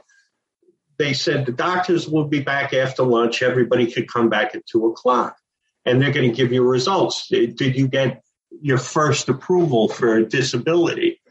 they 0.97 1.14
said 1.14 1.45
the 1.45 1.51
doctors 1.51 2.08
will 2.08 2.28
be 2.28 2.41
back 2.41 2.74
after 2.74 3.03
lunch. 3.03 3.41
Everybody 3.41 3.91
could 3.91 4.12
come 4.12 4.30
back 4.30 4.55
at 4.55 4.66
two 4.66 4.88
o'clock. 4.88 5.38
And 5.86 6.01
they're 6.01 6.12
going 6.12 6.30
to 6.30 6.36
give 6.36 6.51
you 6.51 6.64
results. 6.64 7.28
Did 7.30 7.60
you 7.60 7.88
get 7.88 8.22
your 8.62 8.78
first 8.78 9.30
approval 9.30 9.88
for 9.88 10.16
a 10.16 10.26
disability? 10.26 11.22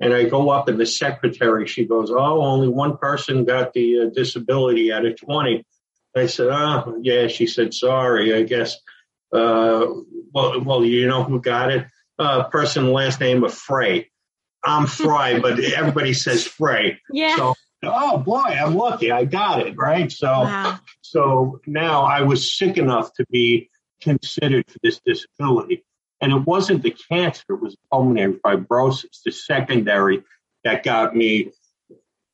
And 0.00 0.14
I 0.14 0.24
go 0.24 0.50
up 0.50 0.68
and 0.68 0.78
the 0.78 0.86
secretary, 0.86 1.66
she 1.66 1.86
goes, 1.86 2.10
Oh, 2.10 2.42
only 2.42 2.68
one 2.68 2.98
person 2.98 3.44
got 3.44 3.72
the 3.72 4.00
uh, 4.00 4.10
disability 4.14 4.92
out 4.92 5.06
of 5.06 5.18
20. 5.18 5.64
I 6.14 6.26
said, 6.26 6.48
Oh, 6.50 6.98
yeah. 7.02 7.26
She 7.28 7.46
said, 7.46 7.74
Sorry, 7.74 8.34
I 8.34 8.42
guess. 8.42 8.76
Uh, 9.32 9.86
well, 10.32 10.60
well, 10.62 10.84
you 10.84 11.06
know 11.06 11.24
who 11.24 11.40
got 11.40 11.70
it? 11.70 11.86
Uh, 12.18 12.44
person 12.44 12.92
last 12.92 13.20
name 13.20 13.44
of 13.44 13.52
Frey. 13.52 14.10
I'm 14.64 14.86
Fry, 14.86 15.38
but 15.38 15.58
everybody 15.60 16.12
says 16.14 16.44
Frey. 16.44 17.00
Yeah. 17.10 17.36
So, 17.36 17.54
oh 17.82 18.18
boy, 18.18 18.40
I'm 18.40 18.74
lucky. 18.74 19.12
I 19.12 19.24
got 19.24 19.66
it 19.66 19.76
right. 19.76 20.10
So, 20.10 20.26
wow. 20.26 20.78
so 21.02 21.60
now 21.66 22.02
I 22.02 22.22
was 22.22 22.56
sick 22.56 22.78
enough 22.78 23.12
to 23.14 23.26
be 23.30 23.70
considered 24.00 24.70
for 24.70 24.78
this 24.82 25.00
disability. 25.04 25.84
And 26.20 26.32
it 26.32 26.46
wasn't 26.46 26.82
the 26.82 26.96
cancer, 27.10 27.44
it 27.50 27.60
was 27.60 27.76
pulmonary 27.92 28.34
fibrosis, 28.34 29.22
the 29.24 29.32
secondary 29.32 30.22
that 30.64 30.82
got 30.82 31.14
me 31.14 31.52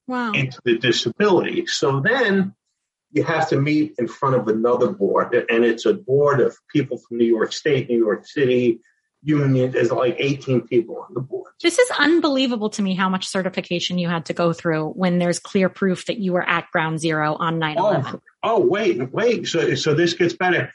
wow. 0.07 0.32
into 0.32 0.61
the 0.64 0.78
disability. 0.78 1.66
So 1.66 2.01
then 2.01 2.55
you 3.12 3.22
have 3.24 3.48
to 3.50 3.60
meet 3.60 3.94
in 3.98 4.08
front 4.08 4.36
of 4.36 4.48
another 4.48 4.90
board, 4.90 5.34
and 5.34 5.64
it's 5.64 5.86
a 5.86 5.94
board 5.94 6.40
of 6.40 6.56
people 6.68 6.98
from 6.98 7.18
New 7.18 7.26
York 7.26 7.52
State, 7.52 7.88
New 7.88 7.98
York 7.98 8.26
City, 8.26 8.80
union. 9.22 9.70
There's 9.70 9.92
like 9.92 10.16
18 10.18 10.66
people 10.66 11.04
on 11.06 11.14
the 11.14 11.20
board. 11.20 11.52
This 11.62 11.78
is 11.78 11.90
unbelievable 11.98 12.70
to 12.70 12.82
me 12.82 12.94
how 12.94 13.08
much 13.08 13.28
certification 13.28 13.98
you 13.98 14.08
had 14.08 14.26
to 14.26 14.32
go 14.32 14.52
through 14.52 14.90
when 14.90 15.18
there's 15.18 15.38
clear 15.38 15.68
proof 15.68 16.06
that 16.06 16.18
you 16.18 16.32
were 16.32 16.48
at 16.48 16.70
ground 16.72 17.00
zero 17.00 17.36
on 17.38 17.58
9 17.58 17.78
11. 17.78 18.04
Oh, 18.14 18.20
oh, 18.42 18.60
wait, 18.60 19.12
wait. 19.12 19.46
So, 19.46 19.74
so 19.74 19.94
this 19.94 20.14
gets 20.14 20.34
better 20.34 20.72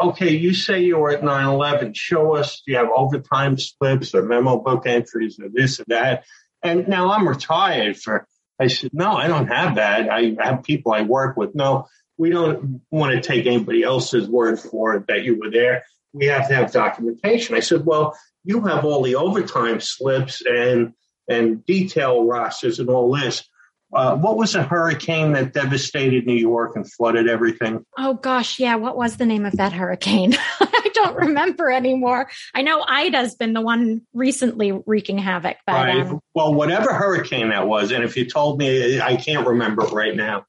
okay, 0.00 0.30
you 0.30 0.54
say 0.54 0.82
you 0.82 0.98
were 0.98 1.10
at 1.10 1.22
9-11. 1.22 1.96
Show 1.96 2.34
us, 2.34 2.62
you 2.66 2.76
have 2.76 2.88
overtime 2.94 3.58
slips 3.58 4.14
or 4.14 4.22
memo 4.22 4.58
book 4.58 4.86
entries 4.86 5.38
or 5.40 5.48
this 5.48 5.80
or 5.80 5.84
that? 5.88 6.24
And 6.62 6.88
now 6.88 7.10
I'm 7.10 7.28
retired 7.28 7.96
for, 7.96 8.26
I 8.58 8.68
said, 8.68 8.90
no, 8.92 9.12
I 9.12 9.28
don't 9.28 9.48
have 9.48 9.76
that. 9.76 10.08
I 10.10 10.36
have 10.40 10.62
people 10.62 10.92
I 10.92 11.02
work 11.02 11.36
with. 11.36 11.54
No, 11.54 11.88
we 12.16 12.30
don't 12.30 12.80
want 12.90 13.14
to 13.14 13.20
take 13.20 13.46
anybody 13.46 13.82
else's 13.82 14.28
word 14.28 14.58
for 14.58 14.94
it 14.94 15.06
that 15.08 15.24
you 15.24 15.38
were 15.38 15.50
there. 15.50 15.84
We 16.12 16.26
have 16.26 16.48
to 16.48 16.54
have 16.54 16.72
documentation. 16.72 17.54
I 17.54 17.60
said, 17.60 17.84
well, 17.84 18.18
you 18.44 18.62
have 18.62 18.84
all 18.84 19.02
the 19.02 19.16
overtime 19.16 19.80
slips 19.80 20.42
and, 20.46 20.94
and 21.28 21.66
detail 21.66 22.24
rosters 22.24 22.78
and 22.78 22.88
all 22.88 23.14
this. 23.14 23.46
Uh, 23.92 24.16
what 24.16 24.36
was 24.36 24.54
a 24.54 24.62
hurricane 24.62 25.32
that 25.32 25.52
devastated 25.52 26.26
New 26.26 26.34
York 26.34 26.74
and 26.74 26.90
flooded 26.90 27.28
everything? 27.28 27.84
Oh 27.96 28.14
gosh, 28.14 28.58
yeah. 28.58 28.76
What 28.76 28.96
was 28.96 29.16
the 29.16 29.26
name 29.26 29.46
of 29.46 29.52
that 29.54 29.72
hurricane? 29.72 30.34
I 30.60 30.90
don't 30.92 31.16
remember 31.16 31.70
anymore. 31.70 32.28
I 32.54 32.62
know 32.62 32.84
Ida's 32.86 33.36
been 33.36 33.52
the 33.52 33.60
one 33.60 34.02
recently 34.12 34.72
wreaking 34.72 35.18
havoc. 35.18 35.58
But, 35.66 35.72
right. 35.72 36.06
Um, 36.06 36.20
well, 36.34 36.52
whatever 36.52 36.92
hurricane 36.92 37.50
that 37.50 37.68
was, 37.68 37.92
and 37.92 38.02
if 38.02 38.16
you 38.16 38.28
told 38.28 38.58
me, 38.58 39.00
I 39.00 39.16
can't 39.16 39.46
remember 39.46 39.82
right 39.82 40.14
now. 40.14 40.46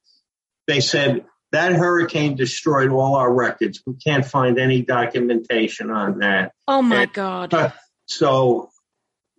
They 0.65 0.79
said 0.79 1.25
that 1.51 1.73
hurricane 1.73 2.35
destroyed 2.35 2.89
all 2.89 3.15
our 3.15 3.31
records. 3.31 3.81
We 3.85 3.93
can't 3.95 4.25
find 4.25 4.59
any 4.59 4.81
documentation 4.81 5.91
on 5.91 6.19
that. 6.19 6.53
Oh 6.67 6.81
my 6.81 7.03
and, 7.03 7.13
God! 7.13 7.53
Uh, 7.53 7.71
so, 8.07 8.71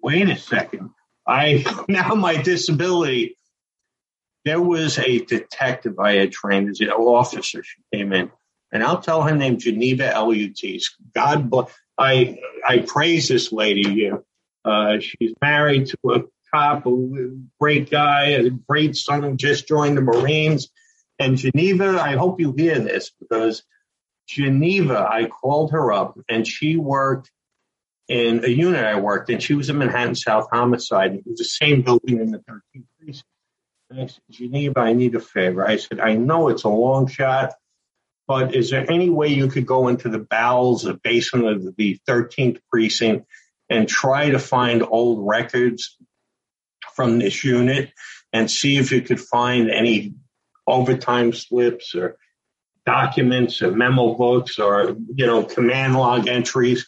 wait 0.03 0.29
a 0.29 0.37
second. 0.37 0.91
I 1.27 1.65
now 1.89 2.15
my 2.15 2.41
disability 2.41 3.38
there 4.45 4.61
was 4.61 4.99
a 4.99 5.19
detective 5.25 5.99
I 5.99 6.15
had 6.15 6.33
trained 6.33 6.71
as 6.71 6.81
an 6.81 6.91
officer. 6.91 7.63
She 7.63 7.83
came 7.93 8.13
in, 8.13 8.31
and 8.73 8.83
I'll 8.83 9.01
tell 9.01 9.23
her 9.23 9.35
name 9.35 9.59
Geneva 9.59 10.11
Elutis. 10.15 10.85
God 11.15 11.51
bless. 11.51 11.71
I 11.99 12.39
I 12.67 12.79
praise 12.79 13.29
this 13.29 13.53
lady. 13.53 14.11
Uh, 14.65 14.99
she's 15.01 15.35
married 15.41 15.87
to 15.87 15.99
a 16.11 16.21
cop, 16.53 16.87
a 16.87 17.31
great 17.61 17.91
guy, 17.91 18.27
a 18.27 18.51
great 18.51 18.97
son 18.97 19.23
who 19.23 19.37
just 19.37 19.69
joined 19.69 19.97
the 19.97 20.03
Marines. 20.03 20.69
And 21.19 21.37
Geneva, 21.37 22.01
I 22.01 22.17
hope 22.17 22.41
you 22.41 22.55
hear 22.57 22.79
this 22.79 23.11
because 23.19 23.65
Geneva, 24.29 25.07
I 25.11 25.27
called 25.27 25.73
her 25.73 25.93
up 25.93 26.19
and 26.29 26.47
she 26.47 26.77
worked 26.77 27.31
in 28.09 28.45
a 28.45 28.49
unit 28.49 28.85
I 28.85 29.01
worked 29.01 29.31
in. 29.31 29.39
She 29.41 29.55
was 29.55 29.69
a 29.69 29.75
Manhattan 29.75 30.15
South 30.15 30.49
homicide. 30.53 31.15
It 31.15 31.27
was 31.27 31.39
the 31.39 31.45
same 31.45 31.83
building 31.83 32.21
in 32.21 32.31
the 32.31 32.39
13th 32.39 32.85
precinct. 33.01 33.25
I 33.91 34.07
said, 34.07 34.13
Geneva, 34.31 34.81
I 34.81 34.93
need 34.93 35.15
a 35.15 35.21
favor. 35.21 35.67
I 35.67 35.77
said, 35.77 36.01
I 36.01 36.15
know 36.15 36.49
it's 36.49 36.65
a 36.65 36.69
long 36.69 37.07
shot, 37.07 37.55
but 38.27 38.55
is 38.55 38.71
there 38.71 38.91
any 38.91 39.09
way 39.09 39.29
you 39.29 39.49
could 39.49 39.67
go 39.67 39.89
into 39.89 40.11
the 40.11 40.19
bowels, 40.19 40.83
the 40.83 40.95
basement 40.95 41.47
of 41.47 41.77
the 41.77 41.99
13th 42.07 42.61
precinct 42.71 43.27
and 43.71 43.89
try 43.89 44.31
to 44.31 44.39
find 44.39 44.83
old 44.83 45.27
records 45.27 45.97
from 46.95 47.19
this 47.19 47.43
unit 47.43 47.93
and 48.33 48.51
see 48.51 48.77
if 48.77 48.93
you 48.93 49.01
could 49.01 49.21
find 49.21 49.71
any 49.71 50.15
overtime 50.67 51.33
slips 51.33 51.95
or 51.95 52.19
documents 52.85 53.63
or 53.63 53.73
memo 53.73 54.15
books 54.15 54.59
or, 54.59 54.97
you 55.15 55.27
know, 55.27 55.45
command 55.45 55.95
log 55.95 56.29
entries. 56.29 56.87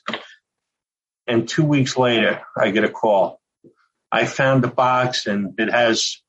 And 1.26 1.48
two 1.48 1.64
weeks 1.64 1.96
later, 1.96 2.42
I 2.56 2.70
get 2.70 2.84
a 2.84 2.90
call. 2.90 3.40
I 4.12 4.26
found 4.26 4.62
the 4.62 4.68
box 4.68 5.26
and 5.26 5.54
it 5.58 5.70
has 5.70 6.20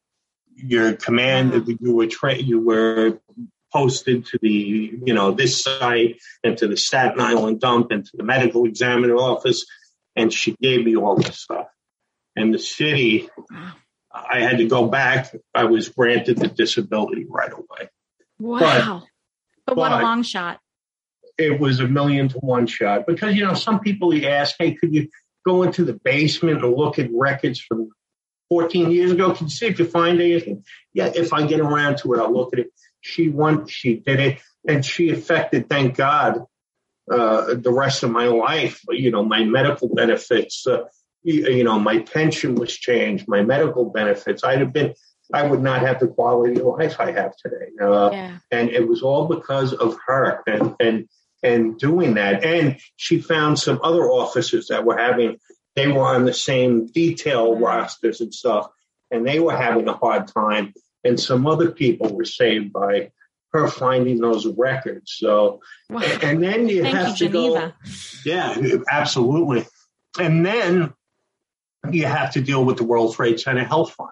your 0.55 0.93
command 0.93 1.53
uh-huh. 1.53 1.73
you 1.79 1.95
were 1.95 2.07
tra- 2.07 2.35
you 2.37 2.59
were 2.59 3.19
posted 3.71 4.25
to 4.25 4.39
the 4.41 4.49
you 4.49 5.13
know 5.13 5.31
this 5.31 5.63
site 5.63 6.19
and 6.43 6.57
to 6.57 6.67
the 6.67 6.77
Staten 6.77 7.19
Island 7.19 7.59
dump 7.59 7.91
and 7.91 8.05
to 8.05 8.17
the 8.17 8.23
medical 8.23 8.65
examiner 8.65 9.15
office, 9.15 9.65
and 10.15 10.31
she 10.31 10.55
gave 10.61 10.85
me 10.85 10.95
all 10.95 11.15
this 11.15 11.39
stuff. 11.39 11.67
And 12.35 12.53
the 12.53 12.59
city, 12.59 13.29
I 14.13 14.39
had 14.39 14.57
to 14.59 14.67
go 14.67 14.87
back. 14.87 15.35
I 15.53 15.65
was 15.65 15.89
granted 15.89 16.37
the 16.37 16.47
disability 16.47 17.25
right 17.29 17.51
away. 17.51 17.89
Wow! 18.39 19.03
But, 19.65 19.75
but 19.75 19.77
what 19.77 19.91
a 19.91 20.01
long 20.01 20.23
shot! 20.23 20.59
It 21.37 21.59
was 21.59 21.79
a 21.79 21.87
million 21.87 22.29
to 22.29 22.37
one 22.39 22.67
shot 22.67 23.05
because 23.07 23.35
you 23.35 23.45
know 23.45 23.53
some 23.53 23.79
people 23.79 24.13
you 24.13 24.27
ask, 24.27 24.55
"Hey, 24.59 24.75
could 24.75 24.93
you 24.93 25.09
go 25.45 25.63
into 25.63 25.83
the 25.83 25.93
basement 25.93 26.63
and 26.63 26.75
look 26.75 26.99
at 26.99 27.09
records 27.13 27.59
from 27.59 27.89
14 28.51 28.91
years 28.91 29.13
ago. 29.13 29.31
Can 29.31 29.47
you 29.47 29.49
see 29.49 29.67
if 29.67 29.79
you 29.79 29.85
find 29.85 30.19
anything? 30.19 30.65
Yeah, 30.93 31.09
if 31.15 31.31
I 31.31 31.47
get 31.47 31.61
around 31.61 31.99
to 31.99 32.13
it, 32.13 32.19
I'll 32.19 32.33
look 32.33 32.51
at 32.51 32.59
it. 32.59 32.67
She 32.99 33.29
went, 33.29 33.69
she 33.69 33.95
did 33.95 34.19
it, 34.19 34.41
and 34.67 34.83
she 34.83 35.09
affected, 35.09 35.69
thank 35.69 35.95
God, 35.95 36.43
uh, 37.09 37.53
the 37.53 37.71
rest 37.71 38.03
of 38.03 38.11
my 38.11 38.25
life. 38.25 38.81
You 38.89 39.09
know, 39.09 39.23
my 39.23 39.45
medical 39.45 39.87
benefits, 39.87 40.67
uh, 40.67 40.83
you, 41.23 41.47
you, 41.47 41.63
know, 41.63 41.79
my 41.79 41.99
pension 41.99 42.55
was 42.55 42.75
changed, 42.75 43.25
my 43.25 43.41
medical 43.41 43.89
benefits. 43.89 44.43
I'd 44.43 44.59
have 44.59 44.73
been, 44.73 44.95
I 45.33 45.47
would 45.47 45.61
not 45.61 45.79
have 45.83 46.01
the 46.01 46.09
quality 46.09 46.59
of 46.59 46.65
life 46.65 46.97
I 46.99 47.13
have 47.13 47.31
today. 47.37 47.69
Uh, 47.81 48.09
yeah. 48.11 48.37
And 48.51 48.69
it 48.69 48.85
was 48.85 49.01
all 49.01 49.29
because 49.29 49.71
of 49.71 49.97
her 50.07 50.43
and, 50.45 50.75
and, 50.77 51.07
and 51.41 51.79
doing 51.79 52.15
that. 52.15 52.43
And 52.43 52.81
she 52.97 53.21
found 53.21 53.59
some 53.59 53.79
other 53.81 54.03
officers 54.09 54.67
that 54.67 54.83
were 54.83 54.97
having, 54.97 55.37
they 55.75 55.87
were 55.87 56.05
on 56.05 56.25
the 56.25 56.33
same 56.33 56.87
detail 56.87 57.57
rosters 57.57 58.21
and 58.21 58.33
stuff, 58.33 58.69
and 59.09 59.25
they 59.25 59.39
were 59.39 59.55
having 59.55 59.87
a 59.87 59.93
hard 59.93 60.27
time. 60.27 60.73
And 61.03 61.19
some 61.19 61.47
other 61.47 61.71
people 61.71 62.15
were 62.15 62.25
saved 62.25 62.71
by 62.73 63.11
her 63.53 63.67
finding 63.67 64.19
those 64.19 64.45
records. 64.45 65.13
So, 65.17 65.61
wow. 65.89 66.01
and 66.21 66.41
then 66.41 66.69
you 66.69 66.83
Thank 66.83 66.95
have 66.95 67.19
you, 67.19 67.27
to 67.27 67.33
Geneva. 67.33 67.75
go. 67.83 67.91
Yeah, 68.25 68.77
absolutely. 68.89 69.65
And 70.19 70.45
then 70.45 70.93
you 71.89 72.05
have 72.05 72.33
to 72.33 72.41
deal 72.41 72.63
with 72.63 72.77
the 72.77 72.83
World 72.83 73.15
Trade 73.15 73.39
Center 73.39 73.63
Health 73.63 73.93
Fund. 73.93 74.11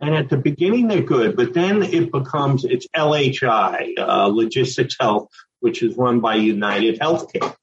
And 0.00 0.14
at 0.14 0.30
the 0.30 0.38
beginning, 0.38 0.88
they're 0.88 1.02
good, 1.02 1.36
but 1.36 1.52
then 1.52 1.82
it 1.82 2.10
becomes, 2.10 2.64
it's 2.64 2.86
LHI, 2.96 3.98
uh, 3.98 4.26
Logistics 4.28 4.96
Health, 4.98 5.28
which 5.60 5.82
is 5.82 5.96
run 5.96 6.20
by 6.20 6.36
United 6.36 6.98
Healthcare. 6.98 7.54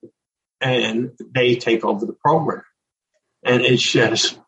And 0.61 1.11
they 1.33 1.55
take 1.55 1.83
over 1.83 2.05
the 2.05 2.13
program. 2.13 2.63
And 3.43 3.61
it's 3.61 3.83
just 3.83 4.39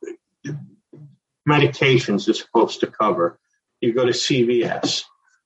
medications 1.48 2.28
are 2.28 2.34
supposed 2.34 2.82
to 2.82 2.88
cover. 2.88 3.40
You 3.82 3.94
go 3.94 4.06
to 4.06 4.12
CVS. 4.12 5.04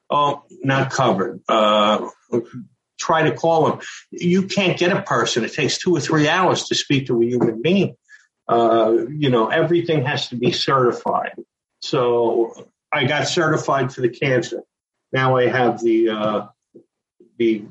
Oh, 0.10 0.44
not 0.64 0.91
covered. 0.91 1.41
Uh, 1.48 2.10
try 3.00 3.24
to 3.24 3.36
call 3.36 3.70
them. 3.70 3.80
You 4.12 4.44
can't 4.48 4.78
get 4.78 4.96
a 4.96 5.02
person. 5.02 5.44
It 5.44 5.54
takes 5.54 5.78
two 5.78 5.96
or 5.96 6.00
three 6.00 6.28
hours 6.28 6.68
to 6.68 6.76
speak 6.76 7.08
to 7.08 7.22
a 7.22 7.26
human 7.26 7.62
being. 7.62 7.96
Uh, 8.48 9.06
you 9.10 9.30
know, 9.30 9.48
everything 9.48 10.06
has 10.06 10.30
to 10.30 10.36
be 10.36 10.52
certified. 10.52 11.36
So 11.82 12.70
I 12.91 13.06
got 13.06 13.28
certified 13.28 13.94
for 13.94 14.02
the 14.02 14.10
cancer. 14.10 14.64
Now 15.12 15.38
I 15.38 15.48
have 15.48 15.82
the 15.82 16.10
uh, 16.10 16.48
the 17.38 17.66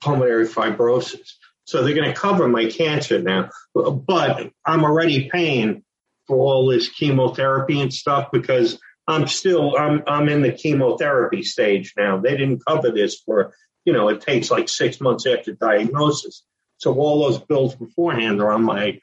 pulmonary 0.00 0.46
fibrosis. 0.46 1.34
So 1.64 1.82
they're 1.82 1.94
going 1.94 2.12
to 2.12 2.18
cover 2.18 2.48
my 2.48 2.66
cancer 2.66 3.20
now, 3.20 3.50
but 3.74 4.50
I'm 4.64 4.84
already 4.84 5.30
paying 5.30 5.84
for 6.26 6.36
all 6.36 6.66
this 6.66 6.88
chemotherapy 6.88 7.80
and 7.80 7.92
stuff 7.92 8.30
because 8.32 8.78
I'm 9.06 9.26
still 9.26 9.76
I'm 9.76 10.02
I'm 10.06 10.28
in 10.28 10.42
the 10.42 10.52
chemotherapy 10.52 11.42
stage 11.42 11.94
now. 11.96 12.20
They 12.20 12.36
didn't 12.36 12.64
cover 12.64 12.90
this 12.90 13.20
for 13.20 13.54
you 13.84 13.92
know 13.92 14.08
it 14.08 14.20
takes 14.20 14.50
like 14.50 14.68
six 14.68 15.00
months 15.00 15.26
after 15.26 15.52
diagnosis. 15.52 16.44
So 16.78 16.94
all 16.94 17.24
those 17.24 17.38
bills 17.38 17.74
beforehand 17.74 18.40
are 18.40 18.52
on 18.52 18.64
my 18.64 18.98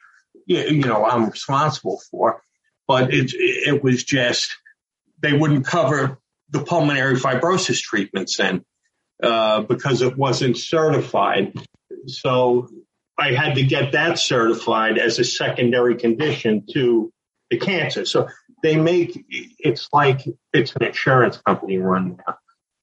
you 0.46 0.80
know 0.80 1.04
I'm 1.04 1.30
responsible 1.30 2.00
for. 2.10 2.42
But 2.86 3.12
it 3.12 3.32
it 3.34 3.82
was 3.82 4.04
just 4.04 4.56
they 5.20 5.32
wouldn't 5.32 5.66
cover 5.66 6.18
the 6.48 6.64
pulmonary 6.64 7.16
fibrosis 7.16 7.80
treatments 7.80 8.38
then 8.38 8.64
uh, 9.22 9.62
because 9.62 10.02
it 10.02 10.16
wasn't 10.16 10.56
certified. 10.56 11.52
So 12.06 12.68
I 13.18 13.32
had 13.32 13.54
to 13.56 13.62
get 13.62 13.92
that 13.92 14.18
certified 14.18 14.98
as 14.98 15.18
a 15.18 15.24
secondary 15.24 15.96
condition 15.96 16.64
to 16.72 17.12
the 17.50 17.58
cancer. 17.58 18.04
So 18.04 18.28
they 18.62 18.76
make 18.76 19.24
it's 19.28 19.88
like 19.92 20.20
it's 20.52 20.74
an 20.76 20.84
insurance 20.84 21.38
company 21.38 21.78
run 21.78 22.18
now, 22.26 22.36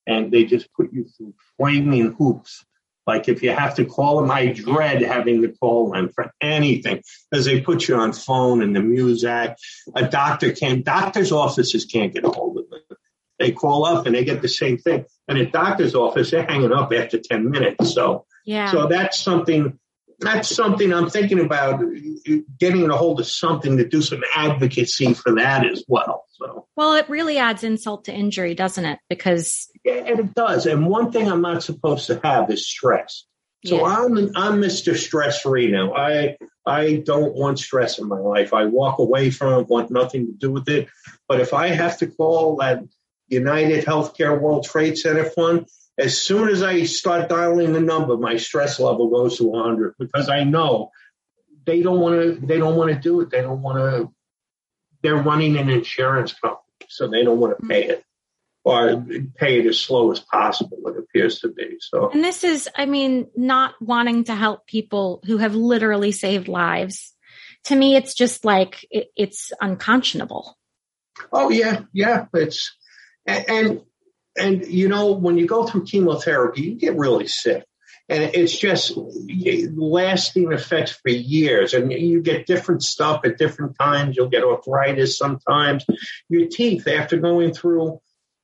and 0.05 0.31
they 0.31 0.45
just 0.45 0.71
put 0.73 0.91
you 0.91 1.05
through 1.17 1.33
flaming 1.57 2.13
hoops 2.13 2.65
like 3.07 3.29
if 3.29 3.41
you 3.41 3.51
have 3.51 3.75
to 3.75 3.85
call 3.85 4.21
them, 4.21 4.29
I 4.29 4.47
dread 4.47 5.01
having 5.01 5.41
to 5.41 5.47
call 5.47 5.91
them 5.91 6.09
for 6.13 6.29
anything 6.41 7.01
because 7.31 7.45
they 7.45 7.61
put 7.61 7.87
you 7.87 7.95
on 7.95 8.11
phone 8.11 8.61
and 8.61 8.75
the 8.75 8.81
Muzak. 8.81 9.55
A 9.95 10.07
doctor 10.07 10.51
can't, 10.51 10.83
doctor's 10.83 11.31
offices 11.31 11.85
can't 11.85 12.13
get 12.13 12.25
a 12.25 12.29
hold 12.29 12.57
of 12.57 12.69
them. 12.69 12.81
They 13.39 13.53
call 13.53 13.85
up 13.85 14.05
and 14.05 14.13
they 14.13 14.25
get 14.25 14.41
the 14.41 14.49
same 14.49 14.77
thing. 14.77 15.05
And 15.29 15.37
at 15.37 15.53
doctor's 15.53 15.95
office, 15.95 16.31
they're 16.31 16.45
hanging 16.45 16.73
up 16.73 16.91
after 16.91 17.17
10 17.17 17.49
minutes. 17.49 17.93
So, 17.93 18.25
yeah. 18.47 18.71
so 18.71 18.87
that's 18.87 19.19
something 19.19 19.77
that's 20.19 20.55
something 20.55 20.91
I'm 20.91 21.09
thinking 21.09 21.39
about 21.39 21.83
getting 22.59 22.89
a 22.89 22.97
hold 22.97 23.19
of 23.19 23.27
something 23.27 23.77
to 23.77 23.87
do 23.87 24.01
some 24.01 24.23
advocacy 24.33 25.13
for 25.13 25.35
that 25.35 25.63
as 25.67 25.83
well. 25.87 26.25
So, 26.31 26.67
well, 26.75 26.95
it 26.95 27.07
really 27.07 27.37
adds 27.37 27.63
insult 27.63 28.05
to 28.05 28.13
injury, 28.13 28.55
doesn't 28.55 28.83
it? 28.83 28.99
Because 29.09 29.67
yeah, 29.83 29.93
and 29.93 30.19
it 30.19 30.33
does. 30.33 30.65
And 30.65 30.87
one 30.87 31.11
thing 31.11 31.29
I'm 31.29 31.41
not 31.41 31.61
supposed 31.61 32.07
to 32.07 32.19
have 32.23 32.49
is 32.49 32.67
stress. 32.67 33.25
So 33.65 33.77
yeah. 33.77 33.83
I'm 33.83 34.17
I'm 34.35 34.61
Mr. 34.61 34.95
Stress 34.95 35.41
Free 35.41 35.69
now. 35.69 35.93
I 35.93 36.37
I 36.65 37.03
don't 37.05 37.35
want 37.35 37.59
stress 37.59 37.99
in 37.99 38.07
my 38.07 38.19
life. 38.19 38.53
I 38.53 38.65
walk 38.65 38.99
away 38.99 39.29
from 39.29 39.61
it, 39.61 39.67
want 39.67 39.91
nothing 39.91 40.27
to 40.27 40.33
do 40.33 40.51
with 40.51 40.67
it. 40.69 40.87
But 41.27 41.41
if 41.41 41.53
I 41.53 41.67
have 41.67 41.97
to 41.99 42.07
call 42.07 42.57
that 42.57 42.83
United 43.27 43.85
Healthcare 43.85 44.39
World 44.39 44.65
Trade 44.65 44.97
Center 44.97 45.25
Fund, 45.25 45.67
as 45.97 46.19
soon 46.19 46.49
as 46.49 46.61
I 46.61 46.83
start 46.83 47.29
dialing 47.29 47.73
the 47.73 47.81
number, 47.81 48.17
my 48.17 48.37
stress 48.37 48.79
level 48.79 49.09
goes 49.09 49.37
to 49.37 49.45
100 49.45 49.95
because 49.97 50.29
I 50.29 50.43
know 50.43 50.91
they 51.65 51.81
don't 51.81 51.99
want 51.99 52.21
to. 52.21 52.45
They 52.45 52.57
don't 52.57 52.75
want 52.75 52.91
to 52.91 52.99
do 52.99 53.19
it. 53.21 53.29
They 53.29 53.41
don't 53.41 53.61
want 53.61 53.77
to. 53.77 54.13
They're 55.01 55.15
running 55.15 55.57
an 55.57 55.69
insurance 55.69 56.33
company, 56.33 56.87
so 56.87 57.07
they 57.07 57.23
don't 57.23 57.39
want 57.39 57.59
to 57.59 57.67
pay 57.67 57.85
it 57.85 58.03
or 58.63 59.05
pay 59.37 59.59
it 59.59 59.65
as 59.65 59.79
slow 59.79 60.11
as 60.11 60.19
possible. 60.19 60.77
It 60.87 60.97
appears 60.97 61.39
to 61.39 61.49
be 61.49 61.77
so. 61.79 62.09
And 62.09 62.23
this 62.23 62.43
is, 62.43 62.69
I 62.75 62.85
mean, 62.85 63.27
not 63.35 63.75
wanting 63.81 64.25
to 64.25 64.35
help 64.35 64.67
people 64.67 65.21
who 65.25 65.37
have 65.37 65.55
literally 65.55 66.11
saved 66.11 66.47
lives. 66.47 67.13
To 67.65 67.75
me, 67.75 67.95
it's 67.95 68.13
just 68.13 68.45
like 68.45 68.85
it, 68.91 69.07
it's 69.15 69.51
unconscionable. 69.61 70.57
Oh 71.31 71.49
yeah, 71.49 71.81
yeah. 71.93 72.25
It's 72.33 72.75
and, 73.25 73.49
and 73.49 73.81
and 74.37 74.65
you 74.65 74.87
know, 74.87 75.11
when 75.11 75.37
you 75.37 75.47
go 75.47 75.65
through 75.65 75.85
chemotherapy, 75.85 76.61
you 76.61 76.75
get 76.75 76.95
really 76.95 77.27
sick. 77.27 77.65
And 78.09 78.23
it's 78.23 78.57
just 78.57 78.93
lasting 78.95 80.53
effects 80.53 80.91
for 80.91 81.09
years. 81.09 81.73
And 81.73 81.91
you 81.91 82.21
get 82.21 82.47
different 82.47 82.81
stuff 82.81 83.21
at 83.25 83.37
different 83.37 83.77
times. 83.77 84.15
You'll 84.15 84.29
get 84.29 84.45
arthritis 84.45 85.17
sometimes. 85.17 85.85
Your 86.29 86.47
teeth, 86.47 86.87
after 86.87 87.17
going 87.17 87.53
through 87.53 87.99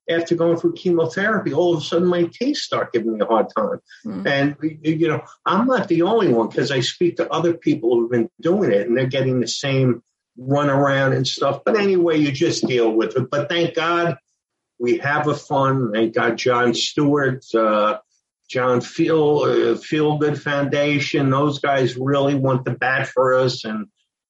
after 0.10 0.36
going 0.36 0.58
through 0.58 0.74
chemotherapy, 0.74 1.54
all 1.54 1.74
of 1.74 1.82
a 1.82 1.86
sudden 1.86 2.08
my 2.08 2.24
teeth 2.26 2.58
start 2.58 2.92
giving 2.92 3.14
me 3.14 3.22
a 3.22 3.26
hard 3.26 3.48
time. 3.56 3.80
Mm. 4.06 4.28
And, 4.28 4.56
you 4.82 5.08
know, 5.08 5.24
I'm 5.46 5.66
not 5.66 5.88
the 5.88 6.02
only 6.02 6.34
one 6.34 6.50
because 6.50 6.72
I 6.72 6.82
speak 6.82 7.18
to 7.18 7.32
other 7.32 7.54
people 7.54 7.96
who've 7.96 8.12
been 8.12 8.30
doing 8.42 8.72
it 8.72 8.88
and 8.88 8.98
they're 8.98 9.08
getting 9.08 9.40
the 9.40 9.48
same 9.48 10.04
run 10.38 10.70
around 10.70 11.14
and 11.14 11.28
stuff. 11.28 11.62
But 11.64 11.80
anyway, 11.80 12.18
you 12.18 12.32
just 12.32 12.68
deal 12.68 12.92
with 12.92 13.16
it. 13.16 13.30
But 13.30 13.50
thank 13.50 13.76
God 13.76 14.18
we 14.80 14.98
have 14.98 15.28
a 15.28 15.36
fund. 15.36 15.94
Thank 15.94 16.16
God, 16.16 16.38
Jon 16.38 16.74
Stewart, 16.74 17.44
uh, 17.54 18.00
John 18.50 18.82
Feal 18.82 19.40
uh, 19.40 19.76
FealGood 19.76 20.38
Foundation. 20.38 21.30
Those 21.30 21.60
guys 21.60 21.96
really 21.98 22.36
want 22.36 22.66
the 22.66 22.72
bat 22.72 23.08
for 23.08 23.36
us 23.36 23.66
and 23.66 23.88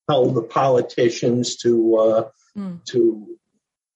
held 0.08 0.36
the 0.36 0.44
politicians 0.44 1.58
to 1.58 1.98
uh, 1.98 2.30
mm. 2.58 2.84
to 2.86 3.28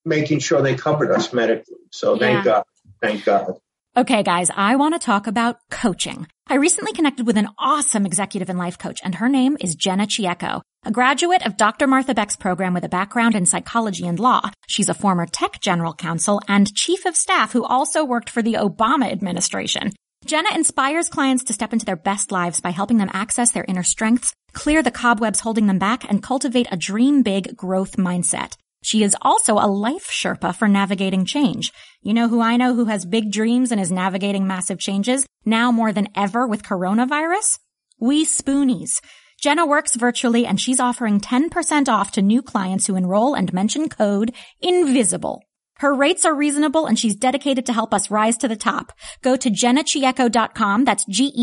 making 0.06 0.40
sure 0.40 0.62
they 0.62 0.76
covered 0.76 1.12
us 1.12 1.34
medically. 1.34 1.76
So 1.92 2.16
yeah. 2.16 2.20
thank 2.20 2.46
God. 2.46 2.64
Thank 3.02 3.26
God. 3.26 3.54
Okay, 3.96 4.22
guys, 4.22 4.52
I 4.56 4.76
want 4.76 4.94
to 4.94 5.00
talk 5.00 5.26
about 5.26 5.58
coaching. 5.72 6.28
I 6.48 6.56
recently 6.56 6.94
connected 6.94 7.26
with 7.26 7.36
an 7.36 7.50
awesome 7.58 8.06
executive 8.06 8.48
and 8.48 8.60
life 8.60 8.78
coach, 8.78 9.00
and 9.04 9.16
her 9.16 9.28
name 9.28 9.58
is 9.60 9.76
Gena 9.76 10.06
Chieco. 10.06 10.62
A 10.88 10.92
graduate 11.00 11.46
of 11.46 11.58
Dr. 11.58 11.86
Martha 11.86 12.14
Beck's 12.14 12.38
program 12.38 12.74
with 12.74 12.86
a 12.86 12.88
background 12.88 13.36
in 13.36 13.46
psychology 13.46 14.08
and 14.08 14.18
law, 14.18 14.40
she's 14.70 14.88
a 14.88 14.94
former 14.94 15.26
tech 15.26 15.60
general 15.60 15.92
counsel 15.92 16.42
and 16.48 16.74
chief 16.76 17.06
of 17.06 17.18
staff 17.18 17.52
who 17.52 17.66
also 17.66 18.06
worked 18.06 18.30
for 18.30 18.42
the 18.42 18.54
Obama 18.54 19.12
administration. 19.12 19.92
Gena 20.26 20.48
inspires 20.56 21.10
clients 21.10 21.44
to 21.44 21.52
step 21.52 21.74
into 21.74 21.86
their 21.86 21.98
best 21.98 22.32
lives 22.32 22.62
by 22.62 22.70
helping 22.70 23.00
them 23.00 23.10
access 23.12 23.52
their 23.52 23.66
inner 23.68 23.84
strengths, 23.84 24.34
clear 24.54 24.82
the 24.82 24.90
cobwebs 24.90 25.42
holding 25.42 25.68
them 25.68 25.78
back, 25.78 26.10
and 26.10 26.24
cultivate 26.24 26.70
a 26.72 26.78
dream 26.78 27.22
big 27.22 27.58
growth 27.58 27.98
mindset. 27.98 28.54
She 28.82 29.04
is 29.04 29.18
also 29.22 29.56
a 29.56 29.68
life 29.68 30.08
Sherpa 30.10 30.56
for 30.56 30.70
navigating 30.70 31.26
change. 31.26 31.74
You 32.02 32.14
know 32.14 32.30
who 32.30 32.40
I 32.40 32.56
know 32.56 32.76
who 32.76 32.86
has 32.86 33.06
big 33.06 33.30
dreams 33.30 33.74
and 33.74 33.82
is 33.82 33.92
navigating 33.92 34.48
massive 34.48 34.80
changes 34.80 35.26
now 35.44 35.70
more 35.70 35.92
than 35.92 36.08
ever 36.16 36.48
with 36.48 36.64
coronavirus? 36.64 37.60
We 38.00 38.24
Spoonies. 38.24 39.02
Gena 39.42 39.66
works 39.66 39.96
virtually 39.96 40.46
and 40.46 40.60
she's 40.60 40.80
offering 40.80 41.20
10% 41.20 41.88
off 41.88 42.12
to 42.14 42.22
new 42.22 42.42
clients 42.42 42.88
who 42.88 42.96
enroll 42.96 43.36
and 43.36 43.54
mention 43.54 43.88
code 43.88 44.34
INVISIBLE. 44.64 45.42
Her 45.76 45.94
rates 45.94 46.26
are 46.26 46.34
reasonable 46.34 46.88
and 46.88 46.98
she's 46.98 47.16
dedicated 47.16 47.68
to 47.68 47.74
help 47.74 47.94
us 47.94 48.10
rise 48.10 48.38
to 48.38 48.48
the 48.48 48.56
top. 48.56 48.94
Go 49.22 49.36
to 49.36 49.52
genachieco.com, 49.52 50.86
that's 50.86 51.06
G-E-N-A-C-H-I-E-C-O 51.06 51.40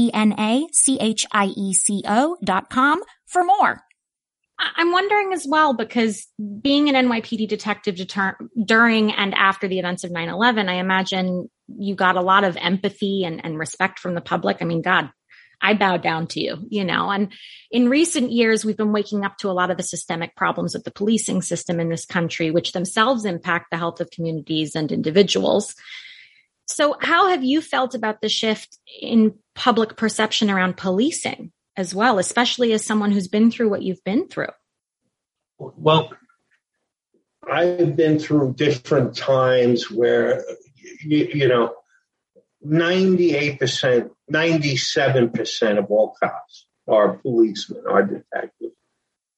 dot 2.42 2.68
com 2.68 3.00
for 3.26 3.44
more. 3.44 3.80
I'm 4.58 4.92
wondering 4.92 5.32
as 5.32 5.46
well 5.48 5.74
because 5.74 6.26
being 6.60 6.88
an 6.88 7.08
NYPD 7.08 7.48
detective 7.48 7.96
deter- 7.96 8.36
during 8.64 9.12
and 9.12 9.34
after 9.34 9.66
the 9.68 9.78
events 9.78 10.04
of 10.04 10.10
9/11, 10.12 10.68
I 10.68 10.74
imagine 10.74 11.48
you 11.76 11.94
got 11.94 12.16
a 12.16 12.20
lot 12.20 12.44
of 12.44 12.56
empathy 12.56 13.24
and, 13.24 13.44
and 13.44 13.58
respect 13.58 13.98
from 13.98 14.14
the 14.14 14.20
public. 14.20 14.58
I 14.60 14.64
mean, 14.64 14.82
God, 14.82 15.10
I 15.64 15.72
bow 15.72 15.96
down 15.96 16.26
to 16.28 16.40
you, 16.40 16.58
you 16.68 16.84
know. 16.84 17.10
And 17.10 17.32
in 17.70 17.88
recent 17.88 18.30
years, 18.30 18.64
we've 18.64 18.76
been 18.76 18.92
waking 18.92 19.24
up 19.24 19.38
to 19.38 19.48
a 19.48 19.52
lot 19.52 19.70
of 19.70 19.78
the 19.78 19.82
systemic 19.82 20.36
problems 20.36 20.74
of 20.74 20.84
the 20.84 20.90
policing 20.90 21.40
system 21.40 21.80
in 21.80 21.88
this 21.88 22.04
country, 22.04 22.50
which 22.50 22.72
themselves 22.72 23.24
impact 23.24 23.70
the 23.70 23.78
health 23.78 23.98
of 24.00 24.10
communities 24.10 24.76
and 24.76 24.92
individuals. 24.92 25.74
So, 26.66 26.96
how 27.00 27.28
have 27.28 27.42
you 27.42 27.62
felt 27.62 27.94
about 27.94 28.20
the 28.20 28.28
shift 28.28 28.78
in 29.00 29.38
public 29.54 29.96
perception 29.96 30.50
around 30.50 30.76
policing 30.76 31.50
as 31.76 31.94
well, 31.94 32.18
especially 32.18 32.74
as 32.74 32.84
someone 32.84 33.10
who's 33.10 33.28
been 33.28 33.50
through 33.50 33.70
what 33.70 33.82
you've 33.82 34.04
been 34.04 34.28
through? 34.28 34.52
Well, 35.58 36.12
I've 37.50 37.96
been 37.96 38.18
through 38.18 38.54
different 38.54 39.16
times 39.16 39.90
where, 39.90 40.44
you, 41.02 41.28
you 41.32 41.48
know, 41.48 41.74
98%, 42.66 44.10
97% 44.32 45.78
of 45.78 45.90
all 45.90 46.16
cops 46.22 46.66
are 46.88 47.14
policemen, 47.18 47.84
are 47.88 48.02
detectives, 48.02 48.74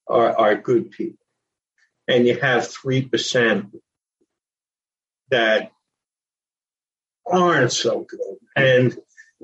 are, 0.09 0.37
are 0.37 0.55
good 0.57 0.91
people. 0.91 1.24
And 2.09 2.27
you 2.27 2.39
have 2.39 2.62
3% 2.62 3.70
that 5.31 5.72
aren't 7.27 7.72
so 7.72 8.07
good. 8.09 8.37
And, 8.55 8.97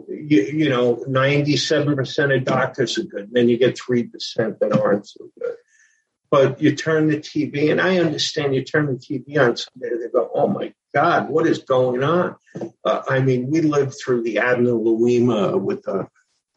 you, 0.09 0.43
you 0.43 0.69
know, 0.69 0.97
97% 1.09 2.37
of 2.37 2.45
doctors 2.45 2.99
are 2.99 3.05
good. 3.05 3.25
And 3.25 3.35
then 3.35 3.49
you 3.49 3.59
get 3.59 3.77
3% 3.77 4.11
that 4.61 4.81
aren't 4.81 5.07
so 5.07 5.29
good. 5.39 5.57
But 6.33 6.63
you 6.63 6.75
turn 6.75 7.09
the 7.09 7.19
TV, 7.19 7.71
and 7.71 7.79
I 7.79 7.99
understand 7.99 8.55
you 8.55 8.65
turn 8.65 8.87
the 8.87 8.95
TV 8.95 9.39
on 9.39 9.55
Sunday, 9.55 9.91
they 10.01 10.09
go, 10.11 10.31
oh 10.35 10.49
my 10.49 10.73
God, 10.95 11.29
what 11.29 11.47
is 11.47 11.59
going 11.59 12.03
on? 12.03 12.37
Uh, 12.83 13.03
I 13.07 13.21
mean, 13.21 13.51
we 13.51 13.61
lived 13.61 13.97
through 14.03 14.23
the 14.23 14.39
Abner 14.39 14.71
Louima 14.71 15.61
with 15.61 15.83
the. 15.83 16.09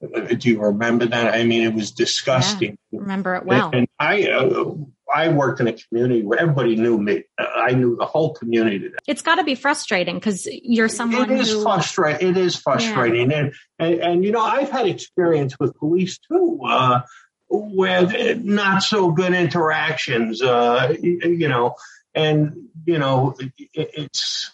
Uh, 0.01 0.19
do 0.33 0.49
you 0.49 0.61
remember 0.61 1.05
that? 1.07 1.33
I 1.33 1.43
mean, 1.43 1.63
it 1.63 1.73
was 1.73 1.91
disgusting. 1.91 2.77
Yeah, 2.91 3.01
remember 3.01 3.35
it 3.35 3.45
well. 3.45 3.69
And 3.73 3.85
I, 3.99 4.29
uh, 4.29 4.75
I 5.13 5.27
worked 5.27 5.59
in 5.59 5.67
a 5.67 5.73
community 5.73 6.23
where 6.23 6.39
everybody 6.39 6.77
knew 6.77 6.97
me. 6.97 7.23
I 7.37 7.73
knew 7.73 7.97
the 7.97 8.05
whole 8.05 8.33
community. 8.33 8.91
It's 9.07 9.21
got 9.21 9.35
to 9.35 9.43
be 9.43 9.55
frustrating 9.55 10.15
because 10.15 10.47
you're 10.63 10.87
someone. 10.87 11.29
It 11.29 11.39
is 11.41 11.51
who... 11.51 11.63
frustrating. 11.63 12.29
It 12.29 12.37
is 12.37 12.55
frustrating, 12.55 13.31
yeah. 13.31 13.37
and, 13.37 13.53
and 13.79 13.93
and 13.95 14.23
you 14.23 14.31
know 14.31 14.41
I've 14.41 14.69
had 14.69 14.87
experience 14.87 15.59
with 15.59 15.75
police 15.75 16.17
too. 16.17 16.61
Uh, 16.65 17.01
with 17.49 18.43
not 18.43 18.83
so 18.83 19.11
good 19.11 19.33
interactions, 19.33 20.41
uh, 20.41 20.95
you 20.99 21.47
know, 21.47 21.75
and, 22.13 22.69
you 22.85 22.97
know, 22.97 23.35
it's 23.73 24.51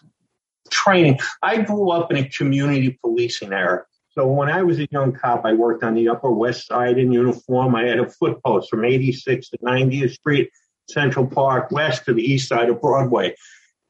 training. 0.70 1.20
I 1.42 1.62
grew 1.62 1.92
up 1.92 2.12
in 2.12 2.18
a 2.18 2.28
community 2.28 2.98
policing 3.02 3.54
era. 3.54 3.86
So 4.14 4.28
when 4.28 4.50
I 4.50 4.64
was 4.64 4.80
a 4.80 4.88
young 4.92 5.14
cop, 5.14 5.46
I 5.46 5.54
worked 5.54 5.84
on 5.84 5.94
the 5.94 6.10
Upper 6.10 6.32
West 6.32 6.68
Side 6.68 6.98
in 6.98 7.14
uniform. 7.14 7.76
I 7.76 7.86
had 7.86 8.00
a 8.00 8.10
foot 8.10 8.44
post 8.44 8.70
from 8.70 8.84
86 8.84 9.50
to 9.50 9.58
90th 9.60 10.12
Street, 10.12 10.50
Central 10.90 11.28
Park 11.28 11.72
West 11.72 12.06
to 12.06 12.14
the 12.14 12.22
east 12.22 12.50
side 12.50 12.70
of 12.70 12.82
Broadway. 12.82 13.36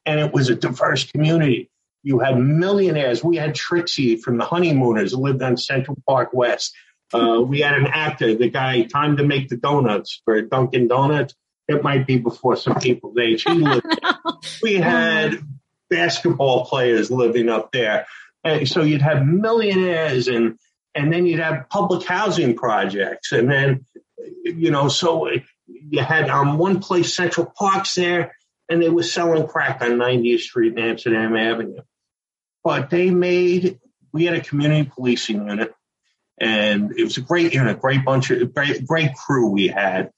And 0.06 0.20
it 0.20 0.32
was 0.32 0.48
a 0.48 0.54
diverse 0.54 1.10
community. 1.10 1.70
You 2.04 2.18
had 2.20 2.38
millionaires. 2.38 3.24
We 3.24 3.36
had 3.36 3.54
Trixie 3.54 4.16
from 4.16 4.36
the 4.38 4.44
Honeymooners 4.44 5.14
lived 5.14 5.42
on 5.42 5.56
Central 5.56 5.96
Park 6.06 6.30
West. 6.32 6.74
Uh, 7.14 7.40
we 7.40 7.60
had 7.60 7.74
an 7.74 7.86
actor, 7.86 8.34
the 8.34 8.48
guy, 8.48 8.82
time 8.82 9.16
to 9.18 9.24
make 9.24 9.48
the 9.48 9.56
donuts 9.56 10.20
for 10.24 10.40
Dunkin' 10.42 10.88
Donuts. 10.88 11.34
It 11.68 11.82
might 11.82 12.06
be 12.06 12.18
before 12.18 12.56
some 12.56 12.78
people's 12.80 13.16
age. 13.18 13.44
We 14.62 14.74
had 14.74 15.38
basketball 15.88 16.66
players 16.66 17.10
living 17.10 17.48
up 17.48 17.70
there. 17.72 18.06
And 18.42 18.68
so 18.68 18.82
you'd 18.82 19.02
have 19.02 19.24
millionaires 19.24 20.26
and 20.28 20.58
and 20.94 21.12
then 21.12 21.26
you'd 21.26 21.40
have 21.40 21.68
public 21.68 22.06
housing 22.06 22.54
projects. 22.54 23.32
And 23.32 23.50
then, 23.50 23.86
you 24.44 24.70
know, 24.70 24.88
so 24.88 25.30
you 25.66 26.02
had 26.02 26.28
um, 26.28 26.58
one 26.58 26.80
place, 26.80 27.14
Central 27.14 27.46
Parks 27.46 27.94
there, 27.94 28.36
and 28.68 28.82
they 28.82 28.90
were 28.90 29.02
selling 29.02 29.46
crack 29.46 29.82
on 29.82 29.92
90th 29.92 30.40
Street 30.40 30.76
and 30.76 30.80
Amsterdam 30.80 31.34
Avenue. 31.36 31.80
But 32.62 32.90
they 32.90 33.10
made, 33.10 33.80
we 34.12 34.26
had 34.26 34.34
a 34.34 34.42
community 34.42 34.90
policing 34.94 35.48
unit 35.48 35.74
and 36.40 36.92
it 36.96 37.04
was 37.04 37.16
a 37.16 37.22
great 37.22 37.54
unit, 37.54 37.80
great 37.80 38.04
bunch 38.04 38.30
of 38.30 38.54
great, 38.54 38.86
great 38.86 39.14
crew 39.14 39.48
we 39.48 39.68
had. 39.68 40.10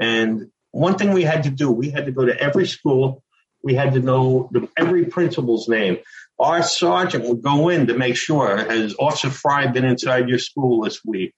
And 0.00 0.50
one 0.70 0.96
thing 0.96 1.12
we 1.12 1.22
had 1.22 1.44
to 1.44 1.50
do, 1.50 1.70
we 1.70 1.90
had 1.90 2.06
to 2.06 2.12
go 2.12 2.24
to 2.24 2.38
every 2.38 2.66
school. 2.66 3.22
We 3.62 3.74
had 3.74 3.94
to 3.94 4.00
know 4.00 4.48
the, 4.52 4.68
every 4.76 5.06
principal's 5.06 5.68
name. 5.68 5.98
Our 6.38 6.62
sergeant 6.62 7.24
would 7.24 7.42
go 7.42 7.68
in 7.68 7.86
to 7.86 7.94
make 7.94 8.16
sure, 8.16 8.56
has 8.56 8.96
Officer 8.98 9.30
Frey 9.30 9.68
been 9.68 9.84
inside 9.84 10.28
your 10.28 10.38
school 10.38 10.82
this 10.82 11.04
week? 11.04 11.34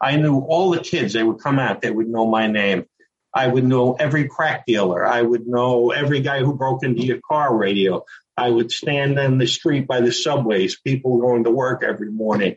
I 0.00 0.16
knew 0.16 0.38
all 0.38 0.70
the 0.70 0.80
kids. 0.80 1.12
They 1.12 1.22
would 1.22 1.40
come 1.40 1.58
out. 1.58 1.80
They 1.80 1.90
would 1.90 2.08
know 2.08 2.26
my 2.26 2.46
name. 2.46 2.86
I 3.34 3.46
would 3.46 3.64
know 3.64 3.94
every 3.94 4.26
crack 4.26 4.64
dealer. 4.66 5.06
I 5.06 5.22
would 5.22 5.46
know 5.46 5.90
every 5.90 6.20
guy 6.20 6.40
who 6.40 6.54
broke 6.54 6.82
into 6.82 7.02
your 7.02 7.20
car 7.28 7.54
radio. 7.54 8.04
I 8.36 8.50
would 8.50 8.72
stand 8.72 9.18
on 9.18 9.38
the 9.38 9.46
street 9.46 9.86
by 9.86 10.00
the 10.00 10.12
subways, 10.12 10.78
people 10.80 11.20
going 11.20 11.44
to 11.44 11.50
work 11.50 11.82
every 11.82 12.10
morning 12.10 12.56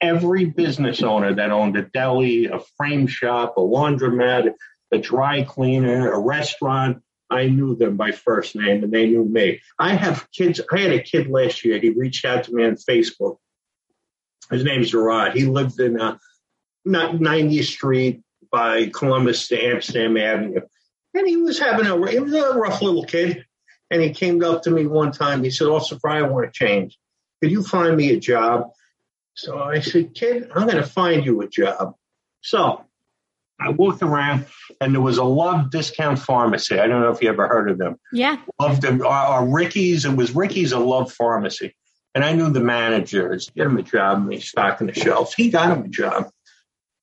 every 0.00 0.46
business 0.46 1.02
owner 1.02 1.34
that 1.34 1.50
owned 1.50 1.76
a 1.76 1.82
deli, 1.82 2.46
a 2.46 2.60
frame 2.76 3.06
shop, 3.06 3.54
a 3.56 3.60
laundromat, 3.60 4.52
a 4.92 4.98
dry 4.98 5.42
cleaner, 5.42 6.12
a 6.12 6.18
restaurant. 6.18 7.02
I 7.30 7.46
knew 7.46 7.76
them 7.76 7.96
by 7.96 8.10
first 8.10 8.56
name 8.56 8.82
and 8.82 8.92
they 8.92 9.06
knew 9.06 9.24
me. 9.24 9.60
I 9.78 9.94
have 9.94 10.28
kids. 10.32 10.60
I 10.72 10.80
had 10.80 10.92
a 10.92 11.02
kid 11.02 11.28
last 11.28 11.64
year. 11.64 11.78
He 11.78 11.90
reached 11.90 12.24
out 12.24 12.44
to 12.44 12.52
me 12.52 12.64
on 12.64 12.74
Facebook. 12.74 13.36
His 14.50 14.64
name's 14.64 14.90
Gerard. 14.90 15.34
He 15.34 15.44
lived 15.44 15.78
in 15.78 16.00
uh, 16.00 16.18
90th 16.86 17.64
Street 17.64 18.22
by 18.50 18.90
Columbus 18.92 19.46
to 19.48 19.64
Amsterdam 19.64 20.16
Avenue. 20.16 20.62
And 21.14 21.28
he 21.28 21.36
was 21.36 21.58
having 21.58 21.86
a, 21.86 22.10
he 22.10 22.18
was 22.18 22.34
a 22.34 22.58
rough 22.58 22.82
little 22.82 23.04
kid. 23.04 23.44
And 23.92 24.02
he 24.02 24.10
came 24.10 24.42
up 24.42 24.62
to 24.62 24.70
me 24.70 24.86
one 24.86 25.12
time. 25.12 25.44
He 25.44 25.50
said, 25.50 25.68
Officer 25.68 25.98
Frey, 26.00 26.18
I 26.18 26.22
want 26.22 26.52
to 26.52 26.56
change. 26.56 26.98
Could 27.40 27.50
you 27.52 27.62
find 27.62 27.96
me 27.96 28.10
a 28.10 28.20
job? 28.20 28.70
So 29.34 29.58
I 29.58 29.80
said, 29.80 30.14
kid, 30.14 30.50
I'm 30.54 30.66
going 30.66 30.76
to 30.76 30.86
find 30.86 31.24
you 31.24 31.40
a 31.40 31.48
job. 31.48 31.94
So 32.42 32.84
I 33.60 33.70
walked 33.70 34.02
around 34.02 34.46
and 34.80 34.94
there 34.94 35.00
was 35.00 35.18
a 35.18 35.24
Love 35.24 35.70
Discount 35.70 36.18
Pharmacy. 36.18 36.78
I 36.78 36.86
don't 36.86 37.02
know 37.02 37.10
if 37.10 37.22
you 37.22 37.28
ever 37.28 37.46
heard 37.46 37.70
of 37.70 37.78
them. 37.78 37.96
Yeah. 38.12 38.38
Love 38.58 38.80
them. 38.80 39.02
Or, 39.02 39.46
Ricky's. 39.46 40.04
It 40.04 40.16
was 40.16 40.34
Ricky's 40.34 40.72
a 40.72 40.78
Love 40.78 41.12
Pharmacy. 41.12 41.74
And 42.14 42.24
I 42.24 42.32
knew 42.32 42.50
the 42.50 42.60
manager. 42.60 43.38
Get 43.54 43.66
him 43.66 43.76
a 43.76 43.82
job 43.82 44.18
and 44.18 44.32
he's 44.32 44.48
stocking 44.48 44.88
the 44.88 44.94
shelves. 44.94 45.34
He 45.34 45.50
got 45.50 45.76
him 45.76 45.84
a 45.84 45.88
job. 45.88 46.30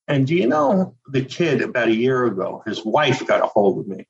And 0.06 0.26
do 0.26 0.34
you 0.34 0.46
know 0.46 0.96
the 1.06 1.24
kid 1.24 1.62
about 1.62 1.88
a 1.88 1.94
year 1.94 2.24
ago, 2.24 2.62
his 2.66 2.84
wife 2.84 3.26
got 3.26 3.42
a 3.42 3.46
hold 3.46 3.80
of 3.80 3.88
me. 3.88 4.06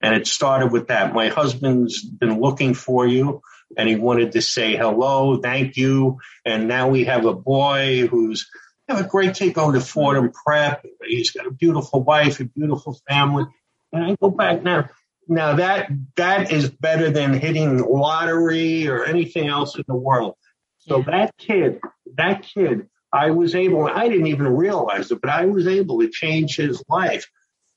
And 0.00 0.14
it 0.14 0.26
started 0.26 0.72
with 0.72 0.88
that. 0.88 1.14
My 1.14 1.28
husband's 1.28 2.02
been 2.02 2.40
looking 2.40 2.74
for 2.74 3.06
you 3.06 3.42
and 3.76 3.88
he 3.88 3.96
wanted 3.96 4.32
to 4.32 4.42
say 4.42 4.76
hello, 4.76 5.38
thank 5.38 5.76
you. 5.76 6.18
And 6.44 6.68
now 6.68 6.88
we 6.88 7.04
have 7.04 7.24
a 7.24 7.34
boy 7.34 8.06
who's 8.06 8.48
have 8.88 9.04
a 9.04 9.08
great 9.08 9.34
kid 9.34 9.54
going 9.54 9.74
to 9.74 9.80
Fordham 9.80 10.32
Prep. 10.32 10.84
He's 11.04 11.30
got 11.30 11.46
a 11.46 11.50
beautiful 11.50 12.02
wife, 12.02 12.40
a 12.40 12.44
beautiful 12.44 12.98
family. 13.08 13.44
And 13.92 14.04
I 14.04 14.16
go 14.20 14.30
back 14.30 14.62
now. 14.62 14.88
Now 15.28 15.54
that 15.56 15.90
that 16.16 16.50
is 16.50 16.70
better 16.70 17.10
than 17.10 17.34
hitting 17.34 17.78
lottery 17.78 18.88
or 18.88 19.04
anything 19.04 19.46
else 19.46 19.76
in 19.76 19.84
the 19.86 19.94
world. 19.94 20.34
So 20.78 21.02
that 21.02 21.36
kid, 21.36 21.80
that 22.16 22.42
kid, 22.42 22.88
I 23.12 23.30
was 23.30 23.54
able, 23.54 23.86
I 23.86 24.08
didn't 24.08 24.28
even 24.28 24.46
realize 24.48 25.10
it, 25.10 25.20
but 25.20 25.30
I 25.30 25.46
was 25.46 25.66
able 25.66 26.00
to 26.00 26.08
change 26.08 26.56
his 26.56 26.82
life 26.88 27.28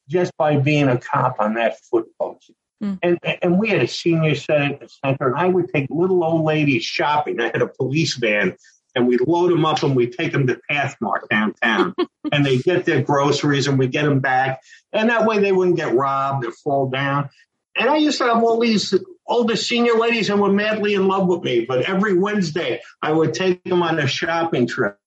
just 0.10 0.36
by 0.38 0.58
being 0.58 0.88
a 0.88 0.98
cop 0.98 1.36
on 1.40 1.56
that 1.56 1.80
football 1.92 2.34
post. 2.36 2.52
Mm. 2.84 3.00
And, 3.02 3.20
and 3.42 3.60
we 3.60 3.70
had 3.70 3.82
a 3.82 3.88
senior 3.88 4.36
center, 4.36 4.88
and 5.04 5.18
I 5.36 5.48
would 5.48 5.72
take 5.74 5.88
little 5.90 6.24
old 6.24 6.44
ladies 6.44 6.84
shopping. 6.84 7.40
I 7.40 7.46
had 7.46 7.62
a 7.62 7.68
police 7.68 8.16
van, 8.16 8.58
and 8.94 9.08
we'd 9.08 9.26
load 9.26 9.52
them 9.52 9.66
up 9.66 9.82
and 9.84 9.96
we'd 9.96 10.14
take 10.14 10.34
them 10.34 10.48
to 10.48 10.60
Pathmark 10.70 11.30
downtown. 11.30 11.96
and 12.32 12.46
they 12.46 12.58
get 12.58 12.86
their 12.86 13.02
groceries, 13.02 13.68
and 13.68 13.80
we 13.80 13.88
get 13.88 14.04
them 14.04 14.20
back. 14.20 14.62
And 14.92 15.10
that 15.10 15.26
way 15.26 15.40
they 15.40 15.54
wouldn't 15.54 15.78
get 15.78 15.96
robbed 15.96 16.46
or 16.46 16.52
fall 16.52 16.90
down. 16.90 17.30
And 17.76 17.90
I 17.90 17.96
used 17.96 18.18
to 18.20 18.26
have 18.26 18.44
all 18.44 18.60
these 18.60 18.94
older 19.26 19.56
senior 19.56 19.94
ladies 19.94 20.30
and 20.30 20.42
were 20.42 20.52
madly 20.52 20.94
in 20.94 21.08
love 21.08 21.28
with 21.28 21.42
me. 21.42 21.66
But 21.66 21.90
every 21.90 22.18
Wednesday, 22.18 22.82
I 23.02 23.12
would 23.14 23.34
take 23.34 23.64
them 23.64 23.82
on 23.82 23.98
a 23.98 24.08
shopping 24.08 24.68
trip. 24.68 24.98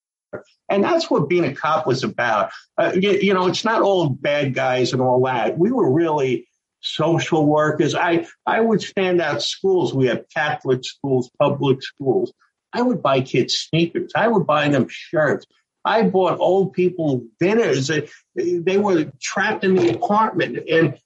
And 0.69 0.83
that's 0.83 1.09
what 1.09 1.29
being 1.29 1.45
a 1.45 1.55
cop 1.55 1.87
was 1.87 2.03
about. 2.03 2.51
Uh, 2.77 2.93
you, 2.95 3.13
you, 3.13 3.35
know, 3.35 3.47
it's 3.47 3.65
not 3.65 3.83
all 3.83 4.09
bad 4.09 4.55
guys 4.55 4.93
and 4.93 5.01
all 5.01 5.23
that. 5.25 5.57
We 5.57 5.71
were 5.71 5.93
really 5.93 6.49
social 6.87 7.47
workers. 7.47 7.95
I, 7.95 8.27
I 8.47 8.61
would 8.61 8.81
stand 8.83 9.21
out 9.21 9.43
schools. 9.43 9.93
We 9.93 10.07
have 10.07 10.25
Catholic 10.35 10.85
schools, 10.85 11.31
public 11.39 11.83
schools. 11.83 12.33
I 12.73 12.83
would 12.83 13.03
buy 13.03 13.21
kids 13.21 13.55
sneakers. 13.55 14.13
I 14.15 14.29
would 14.29 14.47
buy 14.47 14.69
them 14.69 14.87
shirts. 14.89 15.47
I 15.85 16.03
bought 16.03 16.41
old 16.41 16.73
people 16.73 17.25
dinners. 17.39 17.91
They 18.35 18.79
were 18.79 19.13
trapped 19.21 19.65
in 19.65 19.77
the 19.77 19.95
apartment. 19.95 20.69
And, 20.69 20.99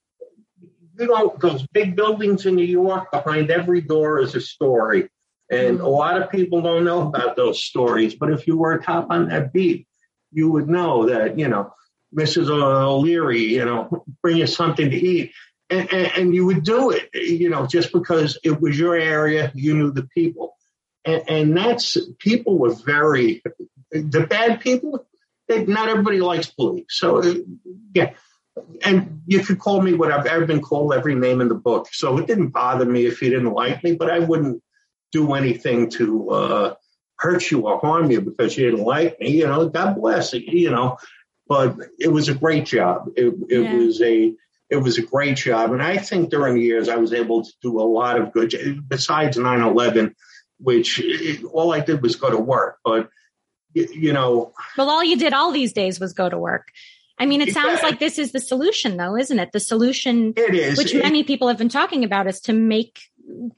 you 0.98 1.06
know, 1.06 1.36
those 1.40 1.66
big 1.68 1.96
buildings 1.96 2.46
in 2.46 2.56
New 2.56 2.64
York, 2.64 3.12
behind 3.12 3.50
every 3.50 3.82
door 3.82 4.20
is 4.20 4.34
a 4.34 4.40
story. 4.40 5.10
And 5.50 5.80
a 5.80 5.88
lot 5.88 6.20
of 6.20 6.30
people 6.30 6.62
don't 6.62 6.84
know 6.84 7.06
about 7.06 7.36
those 7.36 7.62
stories. 7.62 8.14
But 8.14 8.30
if 8.30 8.46
you 8.46 8.56
were 8.56 8.72
a 8.72 8.82
cop 8.82 9.10
on 9.10 9.28
that 9.28 9.52
beat, 9.52 9.86
you 10.32 10.50
would 10.50 10.68
know 10.68 11.06
that, 11.06 11.38
you 11.38 11.48
know, 11.48 11.72
Mrs. 12.14 12.48
O'Leary, 12.48 13.42
you 13.42 13.64
know, 13.64 14.04
bring 14.22 14.38
you 14.38 14.46
something 14.46 14.90
to 14.90 14.96
eat. 14.96 15.32
And, 15.70 15.92
and, 15.92 16.12
and, 16.16 16.34
you 16.34 16.46
would 16.46 16.64
do 16.64 16.90
it, 16.90 17.10
you 17.14 17.48
know, 17.48 17.66
just 17.66 17.92
because 17.92 18.38
it 18.42 18.60
was 18.60 18.78
your 18.78 18.96
area, 18.96 19.52
you 19.54 19.74
knew 19.74 19.92
the 19.92 20.02
people. 20.02 20.56
And, 21.04 21.22
and 21.28 21.56
that's, 21.56 21.96
people 22.18 22.58
were 22.58 22.74
very, 22.74 23.42
the 23.92 24.26
bad 24.28 24.60
people, 24.60 25.06
they, 25.48 25.64
not 25.64 25.88
everybody 25.88 26.20
likes 26.20 26.48
police. 26.48 26.86
So, 26.88 27.22
yeah. 27.94 28.14
And 28.82 29.22
you 29.26 29.40
could 29.40 29.60
call 29.60 29.80
me 29.80 29.94
what 29.94 30.10
I've 30.10 30.26
ever 30.26 30.44
been 30.44 30.60
called 30.60 30.92
every 30.92 31.14
name 31.14 31.40
in 31.40 31.48
the 31.48 31.54
book. 31.54 31.88
So 31.92 32.18
it 32.18 32.26
didn't 32.26 32.48
bother 32.48 32.84
me 32.84 33.06
if 33.06 33.22
you 33.22 33.30
didn't 33.30 33.52
like 33.52 33.84
me, 33.84 33.94
but 33.94 34.10
I 34.10 34.18
wouldn't 34.18 34.62
do 35.12 35.34
anything 35.34 35.90
to 35.90 36.30
uh, 36.30 36.74
hurt 37.16 37.48
you 37.50 37.68
or 37.68 37.78
harm 37.78 38.10
you 38.10 38.20
because 38.20 38.58
you 38.58 38.68
didn't 38.70 38.84
like 38.84 39.20
me. 39.20 39.30
You 39.30 39.46
know, 39.46 39.68
God 39.68 39.94
bless 39.94 40.34
it, 40.34 40.42
you 40.42 40.70
know 40.70 40.98
but 41.50 41.76
it 41.98 42.06
was 42.06 42.28
a 42.28 42.34
great 42.34 42.64
job. 42.64 43.10
It, 43.16 43.34
it 43.48 43.60
yeah. 43.60 43.74
was 43.74 44.00
a 44.00 44.32
it 44.70 44.76
was 44.76 44.98
a 44.98 45.02
great 45.02 45.36
job, 45.36 45.72
and 45.72 45.82
I 45.82 45.96
think 45.96 46.30
during 46.30 46.54
the 46.54 46.62
years 46.62 46.88
I 46.88 46.96
was 46.96 47.12
able 47.12 47.44
to 47.44 47.52
do 47.60 47.80
a 47.80 47.82
lot 47.82 48.20
of 48.20 48.32
good. 48.32 48.54
Besides 48.88 49.36
9/11, 49.36 50.14
which 50.58 51.00
it, 51.00 51.44
all 51.44 51.72
I 51.72 51.80
did 51.80 52.02
was 52.02 52.16
go 52.16 52.30
to 52.30 52.38
work, 52.38 52.78
but 52.84 53.08
you 53.74 54.12
know. 54.12 54.52
Well, 54.76 54.90
all 54.90 55.04
you 55.04 55.16
did 55.16 55.32
all 55.32 55.52
these 55.52 55.72
days 55.72 56.00
was 56.00 56.12
go 56.12 56.28
to 56.28 56.38
work. 56.38 56.68
I 57.18 57.26
mean, 57.26 57.42
it 57.42 57.52
sounds 57.52 57.80
yeah. 57.82 57.88
like 57.88 57.98
this 57.98 58.18
is 58.18 58.32
the 58.32 58.40
solution, 58.40 58.96
though, 58.96 59.16
isn't 59.16 59.38
it? 59.38 59.52
The 59.52 59.60
solution, 59.60 60.32
it 60.36 60.54
is, 60.54 60.78
which 60.78 60.94
it, 60.94 61.02
many 61.02 61.22
people 61.22 61.48
have 61.48 61.58
been 61.58 61.68
talking 61.68 62.04
about, 62.04 62.26
is 62.26 62.40
to 62.42 62.52
make 62.52 63.00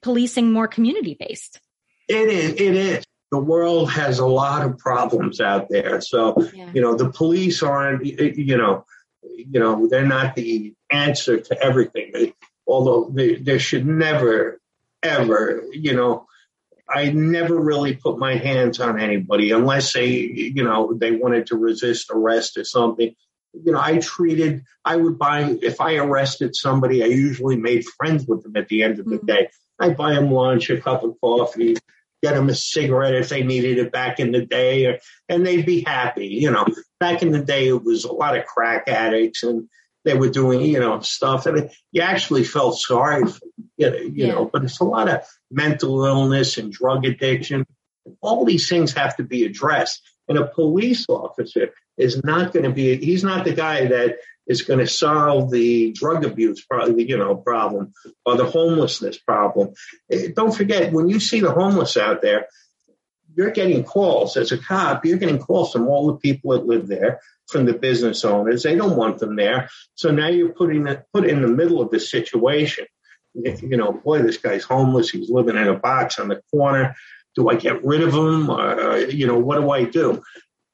policing 0.01 0.53
more 0.53 0.67
community 0.67 1.17
based. 1.19 1.61
It 2.09 2.29
is. 2.29 2.53
It 2.55 2.75
is 2.75 3.05
the 3.33 3.39
world 3.39 3.91
has 3.91 4.19
a 4.19 4.27
lot 4.27 4.65
of 4.65 4.77
problems 4.77 5.41
out 5.41 5.69
there. 5.71 6.03
So, 6.03 6.37
yeah. 6.55 6.71
you 6.75 6.83
know, 6.83 6.95
the 6.95 7.09
police 7.09 7.63
aren't, 7.63 8.05
you 8.05 8.59
know, 8.59 8.85
you 9.23 9.61
know, 9.61 9.87
they're 9.87 10.07
not 10.07 10.35
the 10.35 10.75
answer 10.91 11.39
to 11.41 11.63
everything. 11.63 12.11
They, 12.13 12.35
although 12.67 13.11
they, 13.11 13.37
there 13.37 13.59
should 13.59 13.87
never, 13.87 14.61
ever, 15.03 15.65
you 15.73 15.95
know, 15.95 16.27
I 16.89 17.11
never 17.11 17.59
really 17.59 17.95
put 17.95 18.19
my 18.19 18.37
hands 18.37 18.81
on 18.81 19.01
anybody 19.01 19.51
unless 19.51 19.93
they, 19.93 20.09
you 20.09 20.65
know, 20.65 20.93
they 20.95 21.13
wanted 21.13 21.47
to 21.47 21.57
resist 21.57 22.11
arrest 22.11 22.59
or 22.59 22.65
something. 22.65 23.15
You 23.55 23.73
know, 23.73 23.81
I 23.81 23.99
treated, 23.99 24.65
I 24.85 24.97
would 24.97 25.19
buy, 25.19 25.57
if 25.63 25.81
I 25.81 25.97
arrested 25.97 26.57
somebody, 26.57 27.03
I 27.03 27.07
usually 27.07 27.57
made 27.57 27.85
friends 27.85 28.27
with 28.27 28.43
them 28.43 28.57
at 28.57 28.69
the 28.69 28.83
end 28.83 28.99
of 28.99 29.07
the 29.07 29.17
mm-hmm. 29.17 29.27
day. 29.27 29.49
I 29.79 29.91
buy 29.91 30.15
them 30.15 30.31
lunch, 30.31 30.71
a 30.71 30.81
cup 30.81 31.03
of 31.03 31.17
coffee, 31.21 31.77
get 32.23 32.35
them 32.35 32.49
a 32.49 32.55
cigarette 32.55 33.15
if 33.15 33.29
they 33.29 33.43
needed 33.43 33.79
it 33.79 33.93
back 33.93 34.21
in 34.21 34.33
the 34.33 34.47
day, 34.47 34.87
or, 34.87 34.99
and 35.29 35.45
they'd 35.45 35.67
be 35.67 35.83
happy. 35.83 36.29
You 36.29 36.51
know, 36.51 36.67
back 37.01 37.23
in 37.23 37.33
the 37.33 37.45
day, 37.45 37.69
it 37.69 37.83
was 37.83 38.05
a 38.05 38.13
lot 38.13 38.37
of 38.37 38.47
crack 38.47 38.89
addicts 38.89 39.43
and 39.43 39.69
they 40.05 40.15
were 40.15 40.31
doing, 40.31 40.61
you 40.63 40.81
know, 40.81 41.01
stuff 41.01 41.47
and 41.47 41.71
you 41.93 42.03
actually 42.03 42.45
felt 42.45 42.79
sorry 42.79 43.25
for, 43.25 43.41
you 43.77 43.91
know, 43.91 43.97
you 43.97 44.13
yeah. 44.15 44.33
know, 44.33 44.51
but 44.53 44.65
it's 44.65 44.81
a 44.81 44.85
lot 44.85 45.09
of 45.09 45.21
mental 45.51 46.05
illness 46.05 46.59
and 46.59 46.73
drug 46.73 47.05
addiction. 47.05 47.65
All 48.21 48.45
these 48.45 48.69
things 48.69 48.93
have 48.95 49.17
to 49.17 49.23
be 49.23 49.45
addressed. 49.45 50.03
And 50.29 50.39
a 50.39 50.47
police 50.47 51.07
officer 51.09 51.71
is 51.97 52.23
not 52.25 52.53
going 52.53 52.65
to 52.65 52.71
be, 52.71 52.97
he's 52.97 53.23
not 53.23 53.45
the 53.45 53.53
guy 53.53 53.87
that 53.87 54.17
is 54.47 54.63
going 54.63 54.81
to 54.81 54.87
solve 54.87 55.51
the 55.51 55.93
drug 55.93 56.25
abuse 56.25 56.65
problem, 56.65 56.99
you 56.99 57.17
know, 57.17 57.37
problem 57.37 57.93
or 58.27 58.37
the 58.37 58.45
homelessness 58.45 59.19
problem. 59.19 59.73
Eh, 60.11 60.29
don't 60.35 60.55
forget, 60.55 60.93
when 60.93 61.09
you 61.09 61.21
see 61.21 61.41
the 61.41 61.53
homeless 61.53 61.97
out 61.97 62.23
there, 62.23 62.47
you're 63.35 63.51
getting 63.51 63.85
calls 63.85 64.37
as 64.37 64.53
a 64.53 64.59
cop. 64.59 65.05
You're 65.05 65.19
getting 65.19 65.39
calls 65.39 65.73
from 65.73 65.89
all 65.89 66.09
the 66.09 66.17
people 66.17 66.53
that 66.53 66.67
live 66.67 66.87
there, 66.87 67.21
from 67.49 67.65
the 67.65 67.73
business 67.73 68.25
owners. 68.25 68.63
They 68.63 68.75
don't 68.75 68.97
want 68.97 69.19
them 69.19 69.37
there. 69.37 69.71
So 69.95 70.11
now 70.11 70.29
you're 70.29 70.53
putting 70.53 70.87
it 70.87 71.05
put 71.15 71.27
in 71.27 71.41
the 71.41 71.49
middle 71.49 71.81
of 71.81 71.91
the 71.91 72.01
situation. 72.01 72.87
You 73.35 73.77
know, 73.79 73.93
boy, 73.93 74.23
this 74.23 74.37
guy's 74.37 74.65
homeless. 74.65 75.11
He's 75.11 75.31
living 75.31 75.57
in 75.57 75.67
a 75.67 75.79
box 75.79 76.19
on 76.19 76.29
the 76.29 76.43
corner. 76.51 76.95
Do 77.35 77.49
I 77.49 77.55
get 77.55 77.83
rid 77.83 78.03
of 78.03 78.13
him? 78.13 78.51
Or, 78.51 78.99
you 78.99 79.27
know, 79.27 79.39
what 79.39 79.59
do 79.59 79.71
I 79.71 79.85
do? 79.85 80.23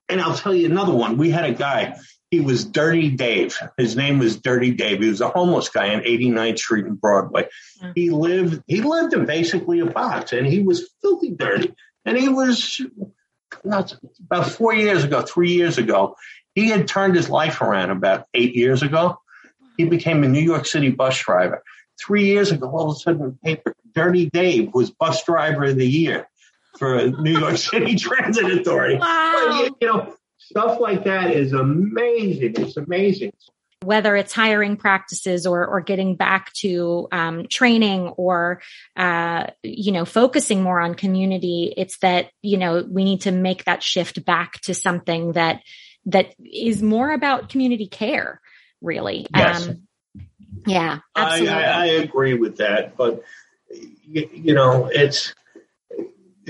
And 0.08 0.20
I'll 0.20 0.36
tell 0.36 0.54
you 0.54 0.66
another 0.66 0.94
one. 0.94 1.16
We 1.16 1.30
had 1.30 1.44
a 1.44 1.54
guy 1.54 1.96
he 2.30 2.40
was 2.40 2.64
Dirty 2.64 3.10
Dave. 3.10 3.56
His 3.78 3.96
name 3.96 4.18
was 4.18 4.36
Dirty 4.36 4.72
Dave. 4.72 5.00
He 5.00 5.08
was 5.08 5.20
a 5.20 5.28
homeless 5.28 5.68
guy 5.68 5.94
on 5.94 6.02
89th 6.02 6.58
Street 6.58 6.86
in 6.86 6.94
Broadway. 6.94 7.48
Mm-hmm. 7.80 7.92
He 7.94 8.10
lived 8.10 8.62
he 8.66 8.82
lived 8.82 9.14
in 9.14 9.24
basically 9.24 9.80
a 9.80 9.86
box 9.86 10.32
and 10.32 10.46
he 10.46 10.60
was 10.60 10.90
filthy 11.00 11.30
dirty. 11.30 11.74
And 12.04 12.16
he 12.16 12.28
was 12.28 12.80
not, 13.64 13.94
about 14.20 14.50
four 14.50 14.74
years 14.74 15.04
ago, 15.04 15.22
three 15.22 15.52
years 15.52 15.78
ago, 15.78 16.16
he 16.54 16.68
had 16.68 16.88
turned 16.88 17.14
his 17.14 17.28
life 17.30 17.60
around 17.60 17.90
about 17.90 18.26
eight 18.34 18.54
years 18.54 18.82
ago. 18.82 19.18
He 19.76 19.84
became 19.84 20.24
a 20.24 20.28
New 20.28 20.40
York 20.40 20.66
City 20.66 20.90
bus 20.90 21.18
driver. 21.18 21.62
Three 22.00 22.26
years 22.26 22.50
ago, 22.50 22.68
all 22.70 22.90
of 22.90 22.96
a 22.96 22.98
sudden, 22.98 23.22
the 23.22 23.38
paper, 23.44 23.74
Dirty 23.94 24.30
Dave 24.30 24.72
was 24.72 24.90
bus 24.90 25.24
driver 25.24 25.64
of 25.64 25.76
the 25.76 25.86
year 25.86 26.28
for 26.78 27.10
New 27.10 27.38
York 27.38 27.56
City 27.58 27.96
Transit 27.96 28.50
Authority. 28.50 28.96
Wow. 28.96 29.60
But, 29.62 29.74
you 29.80 29.88
know, 29.88 30.14
Stuff 30.50 30.80
like 30.80 31.04
that 31.04 31.32
is 31.32 31.52
amazing. 31.52 32.54
It's 32.56 32.78
amazing. 32.78 33.32
Whether 33.84 34.16
it's 34.16 34.32
hiring 34.32 34.78
practices 34.78 35.46
or 35.46 35.66
or 35.66 35.82
getting 35.82 36.16
back 36.16 36.52
to 36.54 37.06
um, 37.12 37.46
training 37.48 38.08
or 38.08 38.62
uh, 38.96 39.48
you 39.62 39.92
know 39.92 40.06
focusing 40.06 40.62
more 40.62 40.80
on 40.80 40.94
community, 40.94 41.74
it's 41.76 41.98
that 41.98 42.30
you 42.40 42.56
know 42.56 42.82
we 42.88 43.04
need 43.04 43.20
to 43.22 43.30
make 43.30 43.64
that 43.64 43.82
shift 43.82 44.24
back 44.24 44.60
to 44.62 44.74
something 44.74 45.32
that 45.32 45.60
that 46.06 46.34
is 46.42 46.82
more 46.82 47.12
about 47.12 47.50
community 47.50 47.86
care. 47.86 48.40
Really, 48.80 49.26
yes. 49.36 49.68
Um, 49.68 49.82
yeah, 50.66 51.00
absolutely. 51.14 51.54
I, 51.54 51.62
I, 51.62 51.82
I 51.82 51.86
agree 51.86 52.34
with 52.34 52.56
that, 52.56 52.96
but 52.96 53.22
you, 53.70 54.30
you 54.32 54.54
know 54.54 54.86
it's 54.86 55.34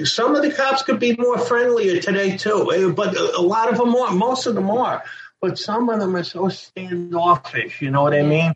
some 0.04 0.34
of 0.34 0.42
the 0.42 0.52
cops 0.52 0.82
could 0.82 1.00
be 1.00 1.16
more 1.16 1.38
friendlier 1.38 2.00
today 2.00 2.36
too, 2.36 2.72
eh, 2.72 2.90
but 2.90 3.16
a 3.16 3.40
lot 3.40 3.70
of 3.70 3.78
them 3.78 3.94
are. 3.94 4.12
Most 4.12 4.46
of 4.46 4.54
them 4.54 4.70
are, 4.70 5.02
but 5.40 5.58
some 5.58 5.88
of 5.88 6.00
them 6.00 6.16
are 6.16 6.24
so 6.24 6.48
standoffish. 6.48 7.80
You 7.80 7.90
know 7.90 8.02
what 8.02 8.14
I 8.14 8.22
mean? 8.22 8.52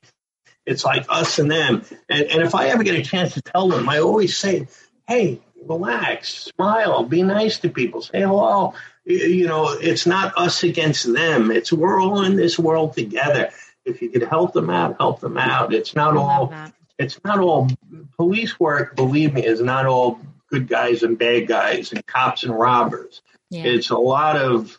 It's 0.67 0.85
like 0.85 1.07
us 1.09 1.39
and 1.39 1.51
them. 1.51 1.85
And, 2.09 2.23
and 2.23 2.43
if 2.43 2.55
I 2.55 2.69
ever 2.69 2.83
get 2.83 2.95
a 2.95 3.03
chance 3.03 3.35
to 3.35 3.43
tell 3.43 3.69
them, 3.69 3.89
I 3.89 3.99
always 3.99 4.37
say, 4.37 4.69
"Hey, 5.09 5.41
relax, 5.67 6.51
smile, 6.57 7.05
be 7.05 7.23
nice 7.23 7.59
to 7.61 7.69
people, 7.69 8.03
say 8.03 8.21
hello." 8.21 8.75
You 9.05 9.49
know, 9.49 9.71
it's 9.71 10.07
not 10.07 10.37
us 10.39 10.63
against 10.63 11.13
them. 11.13 11.51
It's 11.51 11.73
we're 11.73 12.01
all 12.01 12.23
in 12.23 12.37
this 12.37 12.59
world 12.59 12.95
together. 12.95 13.51
If 13.85 14.01
you 14.01 14.11
could 14.11 14.23
help 14.23 14.53
them 14.53 14.71
out, 14.71 14.97
help 14.99 15.21
them 15.21 15.37
out. 15.37 15.75
It's 15.75 15.95
not 15.95 16.17
all. 16.17 16.55
It's 16.99 17.19
not 17.25 17.41
all 17.41 17.69
police 18.17 18.61
work. 18.61 18.95
Believe 18.95 19.35
me, 19.35 19.45
is 19.45 19.61
not 19.61 19.87
all 19.87 20.21
good 20.53 20.69
guys 20.69 21.03
and 21.03 21.19
bad 21.19 21.49
guys 21.49 21.93
and 21.93 22.07
cops 22.07 22.45
and 22.45 22.57
robbers. 22.57 23.23
Yeah. 23.51 23.65
It's 23.65 23.91
a 23.91 23.97
lot 23.97 24.37
of, 24.37 24.79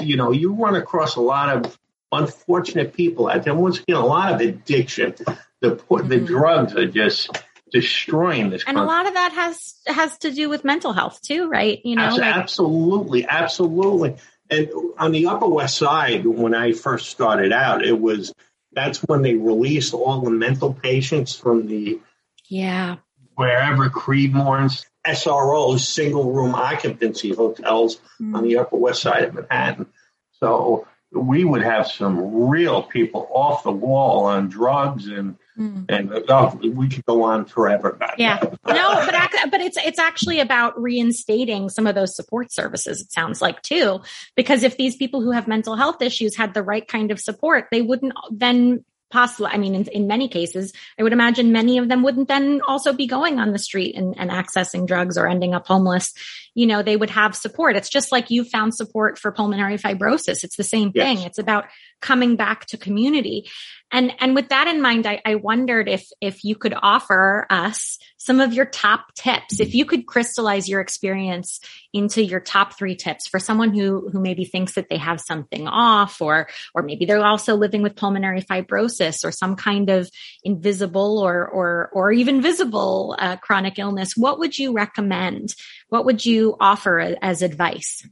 you 0.00 0.16
know, 0.16 0.30
you 0.30 0.54
run 0.54 0.76
across 0.76 1.16
a 1.16 1.20
lot 1.20 1.56
of 1.56 1.78
unfortunate 2.12 2.94
people 2.94 3.28
out 3.28 3.44
there. 3.44 3.54
Once 3.54 3.80
again, 3.80 3.96
a 3.96 4.06
lot 4.06 4.32
of 4.32 4.40
addiction. 4.40 5.14
The 5.60 5.76
mm-hmm. 5.76 6.08
the 6.08 6.20
drugs 6.20 6.74
are 6.74 6.86
just 6.86 7.30
destroying 7.70 8.50
this. 8.50 8.62
And 8.66 8.76
country. 8.76 8.82
a 8.82 8.86
lot 8.86 9.06
of 9.06 9.14
that 9.14 9.32
has 9.32 9.74
has 9.86 10.16
to 10.18 10.30
do 10.30 10.48
with 10.48 10.64
mental 10.64 10.92
health 10.92 11.20
too, 11.22 11.48
right? 11.48 11.80
You 11.84 11.96
know, 11.96 12.08
like- 12.08 12.22
absolutely, 12.22 13.26
absolutely. 13.26 14.16
And 14.48 14.68
on 14.98 15.12
the 15.12 15.26
Upper 15.26 15.46
West 15.46 15.76
Side, 15.76 16.26
when 16.26 16.54
I 16.54 16.72
first 16.72 17.10
started 17.10 17.52
out, 17.52 17.84
it 17.84 18.00
was 18.00 18.32
that's 18.72 18.98
when 19.00 19.22
they 19.22 19.34
released 19.34 19.94
all 19.94 20.20
the 20.20 20.30
mental 20.30 20.72
patients 20.72 21.36
from 21.36 21.66
the 21.66 22.00
yeah 22.48 22.96
wherever 23.34 23.88
Creedmoor's 23.88 24.86
SROs, 25.06 25.80
single 25.80 26.32
room 26.32 26.54
occupancy 26.54 27.34
hotels 27.34 28.00
mm. 28.20 28.34
on 28.34 28.44
the 28.44 28.58
Upper 28.58 28.76
West 28.76 29.02
Side 29.02 29.24
of 29.24 29.34
Manhattan. 29.34 29.86
So 30.32 30.86
we 31.12 31.44
would 31.44 31.62
have 31.62 31.88
some 31.88 32.48
real 32.48 32.82
people 32.82 33.28
off 33.32 33.64
the 33.64 33.72
wall 33.72 34.24
on 34.26 34.48
drugs 34.48 35.08
and 35.08 35.36
mm. 35.58 35.84
and 35.88 36.12
oh, 36.28 36.58
we 36.62 36.88
could 36.88 37.04
go 37.04 37.24
on 37.24 37.44
forever 37.46 37.90
about 37.90 38.18
yeah 38.18 38.38
that. 38.38 38.58
no 38.66 39.06
but 39.06 39.50
but 39.50 39.60
it's 39.60 39.76
it's 39.78 39.98
actually 39.98 40.38
about 40.38 40.80
reinstating 40.80 41.68
some 41.68 41.86
of 41.88 41.96
those 41.96 42.14
support 42.14 42.52
services 42.52 43.00
it 43.00 43.10
sounds 43.10 43.42
like 43.42 43.60
too 43.62 44.00
because 44.36 44.62
if 44.62 44.76
these 44.76 44.94
people 44.94 45.20
who 45.20 45.32
have 45.32 45.48
mental 45.48 45.74
health 45.74 46.00
issues 46.00 46.36
had 46.36 46.54
the 46.54 46.62
right 46.62 46.86
kind 46.86 47.10
of 47.10 47.18
support 47.18 47.66
they 47.72 47.82
wouldn't 47.82 48.12
then 48.30 48.84
possibly, 49.10 49.50
I 49.52 49.58
mean, 49.58 49.74
in, 49.74 49.84
in, 49.86 50.06
many 50.06 50.28
cases, 50.28 50.72
I 50.98 51.02
would 51.02 51.12
imagine 51.12 51.52
many 51.52 51.78
of 51.78 51.88
them 51.88 52.02
wouldn't 52.02 52.28
then 52.28 52.60
also 52.66 52.92
be 52.92 53.06
going 53.06 53.38
on 53.38 53.52
the 53.52 53.58
street 53.58 53.96
and, 53.96 54.14
and 54.18 54.30
accessing 54.30 54.86
drugs 54.86 55.18
or 55.18 55.26
ending 55.26 55.54
up 55.54 55.66
homeless. 55.66 56.12
you 56.54 56.66
know, 56.66 56.82
they 56.82 56.96
would 56.96 57.10
have 57.10 57.34
support. 57.36 57.76
It's 57.76 57.88
just 57.88 58.12
like 58.12 58.30
you 58.30 58.44
found 58.44 58.74
support 58.74 59.18
for 59.18 59.32
pulmonary 59.32 59.78
fibrosis. 59.78 60.44
It's 60.44 60.56
the 60.56 60.64
same 60.64 60.92
thing. 60.92 61.18
Yes. 61.18 61.26
It's 61.26 61.38
about 61.38 61.66
coming 62.00 62.36
back 62.36 62.66
to 62.66 62.76
community. 62.76 63.48
And, 63.92 64.12
and 64.20 64.34
with 64.34 64.50
that 64.50 64.68
in 64.68 64.80
mind, 64.80 65.06
I, 65.06 65.20
I 65.24 65.34
wondered 65.34 65.88
if, 65.88 66.06
if 66.20 66.44
you 66.44 66.54
could 66.54 66.74
offer 66.80 67.46
us 67.50 67.98
some 68.18 68.40
of 68.40 68.52
your 68.52 68.66
top 68.66 69.14
tips, 69.14 69.58
if 69.58 69.74
you 69.74 69.84
could 69.84 70.06
crystallize 70.06 70.68
your 70.68 70.80
experience 70.80 71.60
into 71.92 72.22
your 72.22 72.38
top 72.38 72.78
three 72.78 72.94
tips 72.94 73.26
for 73.26 73.40
someone 73.40 73.74
who, 73.74 74.08
who 74.10 74.20
maybe 74.20 74.44
thinks 74.44 74.74
that 74.74 74.88
they 74.88 74.96
have 74.96 75.20
something 75.20 75.66
off 75.66 76.20
or, 76.22 76.48
or 76.74 76.82
maybe 76.82 77.04
they're 77.04 77.24
also 77.24 77.56
living 77.56 77.82
with 77.82 77.96
pulmonary 77.96 78.42
fibrosis 78.42 79.24
or 79.24 79.32
some 79.32 79.56
kind 79.56 79.90
of 79.90 80.08
invisible 80.44 81.18
or, 81.18 81.46
or, 81.48 81.90
or 81.92 82.12
even 82.12 82.42
visible 82.42 83.16
uh, 83.18 83.36
chronic 83.36 83.78
illness. 83.78 84.16
What 84.16 84.38
would 84.38 84.56
you 84.56 84.72
recommend? 84.72 85.54
What 85.88 86.04
would 86.04 86.24
you 86.24 86.56
offer 86.60 87.16
as 87.20 87.42
advice? 87.42 88.06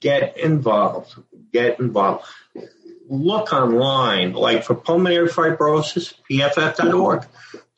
Get 0.00 0.38
involved. 0.38 1.14
Get 1.52 1.78
involved 1.78 2.26
look 3.08 3.52
online, 3.52 4.32
like 4.32 4.64
for 4.64 4.74
pulmonary 4.74 5.28
fibrosis, 5.28 6.14
pff.org, 6.30 7.26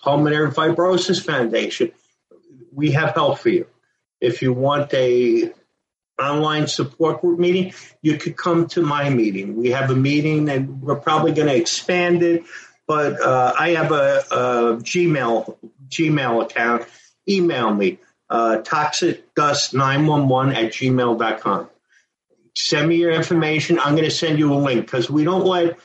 Pulmonary 0.00 0.50
Fibrosis 0.52 1.24
Foundation, 1.24 1.90
we 2.72 2.92
have 2.92 3.14
help 3.14 3.38
for 3.38 3.48
you. 3.48 3.66
If 4.20 4.40
you 4.40 4.52
want 4.52 4.94
a 4.94 5.52
online 6.18 6.68
support 6.68 7.20
group 7.20 7.38
meeting, 7.40 7.74
you 8.02 8.16
could 8.16 8.36
come 8.36 8.68
to 8.68 8.82
my 8.82 9.10
meeting. 9.10 9.56
We 9.56 9.70
have 9.70 9.90
a 9.90 9.96
meeting 9.96 10.48
and 10.48 10.80
we're 10.80 10.96
probably 10.96 11.32
going 11.32 11.48
to 11.48 11.56
expand 11.56 12.22
it, 12.22 12.44
but 12.86 13.20
uh, 13.20 13.52
I 13.58 13.70
have 13.70 13.90
a, 13.90 14.24
a, 14.30 14.76
Gmail 14.76 15.56
Gmail 15.88 16.44
account. 16.44 16.86
Email 17.28 17.74
me, 17.74 17.98
uh, 18.30 18.58
toxicdust911 18.62 20.54
at 20.54 20.72
gmail.com 20.72 21.68
send 22.56 22.88
me 22.88 22.96
your 22.96 23.12
information. 23.12 23.78
I'm 23.78 23.92
going 23.94 24.04
to 24.04 24.10
send 24.10 24.38
you 24.38 24.52
a 24.52 24.56
link 24.56 24.86
because 24.86 25.10
we 25.10 25.24
don't 25.24 25.44
let 25.44 25.78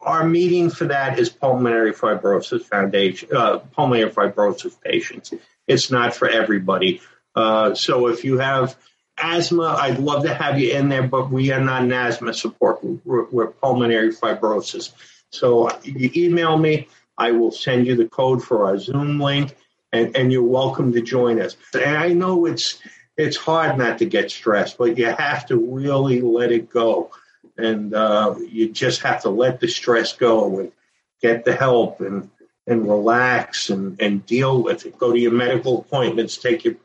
our 0.00 0.24
meeting 0.24 0.70
for 0.70 0.86
that 0.86 1.18
is 1.18 1.28
pulmonary 1.28 1.92
fibrosis 1.92 2.62
foundation, 2.64 3.28
uh, 3.34 3.58
pulmonary 3.58 4.10
fibrosis 4.10 4.80
patients. 4.80 5.32
It's 5.66 5.90
not 5.90 6.14
for 6.14 6.28
everybody. 6.28 7.00
Uh, 7.34 7.74
so 7.74 8.08
if 8.08 8.24
you 8.24 8.38
have 8.38 8.76
asthma, 9.18 9.76
I'd 9.78 9.98
love 9.98 10.22
to 10.24 10.34
have 10.34 10.58
you 10.58 10.72
in 10.72 10.88
there, 10.88 11.06
but 11.06 11.30
we 11.30 11.50
are 11.52 11.60
not 11.60 11.82
an 11.82 11.92
asthma 11.92 12.32
support. 12.34 12.80
We're, 13.04 13.24
we're 13.26 13.48
pulmonary 13.48 14.12
fibrosis. 14.12 14.92
So 15.30 15.70
you 15.82 16.10
email 16.16 16.56
me. 16.56 16.88
I 17.16 17.32
will 17.32 17.50
send 17.50 17.86
you 17.86 17.96
the 17.96 18.08
code 18.08 18.42
for 18.42 18.66
our 18.66 18.78
Zoom 18.78 19.18
link, 19.18 19.56
and, 19.92 20.16
and 20.16 20.32
you're 20.32 20.42
welcome 20.42 20.92
to 20.92 21.02
join 21.02 21.40
us. 21.40 21.56
And 21.74 21.96
I 21.96 22.08
know 22.08 22.46
it's 22.46 22.80
it's 23.18 23.36
hard 23.36 23.76
not 23.76 23.98
to 23.98 24.06
get 24.06 24.30
stressed, 24.30 24.78
but 24.78 24.96
you 24.96 25.06
have 25.06 25.46
to 25.46 25.56
really 25.56 26.20
let 26.20 26.52
it 26.52 26.70
go. 26.70 27.10
And 27.56 27.92
uh, 27.92 28.36
you 28.48 28.70
just 28.70 29.02
have 29.02 29.22
to 29.22 29.30
let 29.30 29.58
the 29.58 29.66
stress 29.66 30.12
go 30.12 30.60
and 30.60 30.72
get 31.20 31.44
the 31.44 31.54
help 31.54 32.00
and, 32.00 32.30
and 32.64 32.88
relax 32.88 33.70
and, 33.70 34.00
and 34.00 34.24
deal 34.24 34.62
with 34.62 34.86
it. 34.86 34.96
Go 34.96 35.12
to 35.12 35.18
your 35.18 35.32
medical 35.32 35.80
appointments, 35.80 36.36
take 36.36 36.64
your 36.64 36.76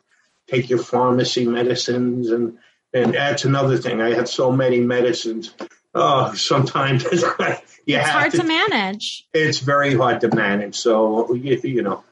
take 0.47 0.69
your 0.69 0.80
pharmacy 0.80 1.45
medicines 1.45 2.30
and 2.30 2.57
and 2.93 3.14
that's 3.14 3.45
another 3.45 3.77
thing. 3.77 4.01
I 4.01 4.14
have 4.14 4.27
so 4.27 4.51
many 4.51 4.80
medicines. 4.80 5.53
Oh, 5.95 6.34
sometimes 6.34 7.03
you 7.11 7.97
it's 7.97 8.10
hard 8.10 8.31
to, 8.31 8.38
to, 8.38 8.43
manage. 8.43 9.27
It's 9.34 9.60
very 9.60 9.95
hard 9.95 10.22
to 10.22 10.35
manage. 10.35 10.76
So 10.76 11.34
you, 11.34 11.60
you 11.64 11.81
know, 11.84 12.03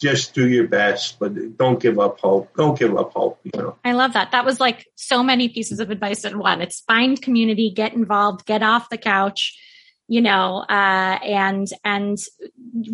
just 0.00 0.34
do 0.34 0.46
your 0.48 0.68
best, 0.68 1.18
but 1.18 1.56
don't 1.56 1.80
give 1.80 1.98
up 1.98 2.20
hope. 2.20 2.54
Don't 2.56 2.78
give 2.78 2.96
up 2.96 3.12
hope. 3.12 3.40
You 3.44 3.52
know. 3.54 3.76
I 3.84 3.92
love 3.92 4.12
that. 4.12 4.32
That 4.32 4.44
was 4.44 4.60
like 4.60 4.86
so 4.94 5.22
many 5.22 5.48
pieces 5.48 5.80
of 5.80 5.90
advice 5.90 6.24
in 6.24 6.38
one. 6.38 6.60
It's 6.60 6.80
find 6.80 7.20
community, 7.20 7.70
get 7.70 7.94
involved, 7.94 8.44
get 8.44 8.62
off 8.62 8.90
the 8.90 8.98
couch, 8.98 9.58
you 10.06 10.20
know, 10.20 10.64
uh, 10.68 11.18
and 11.22 11.66
and 11.84 12.18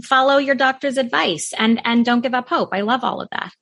follow 0.02 0.38
your 0.38 0.54
doctor's 0.54 0.96
advice, 0.96 1.52
and 1.58 1.80
and 1.84 2.04
don't 2.04 2.20
give 2.20 2.34
up 2.34 2.48
hope. 2.48 2.70
I 2.72 2.82
love 2.82 3.02
all 3.02 3.20
of 3.20 3.28
that. 3.32 3.52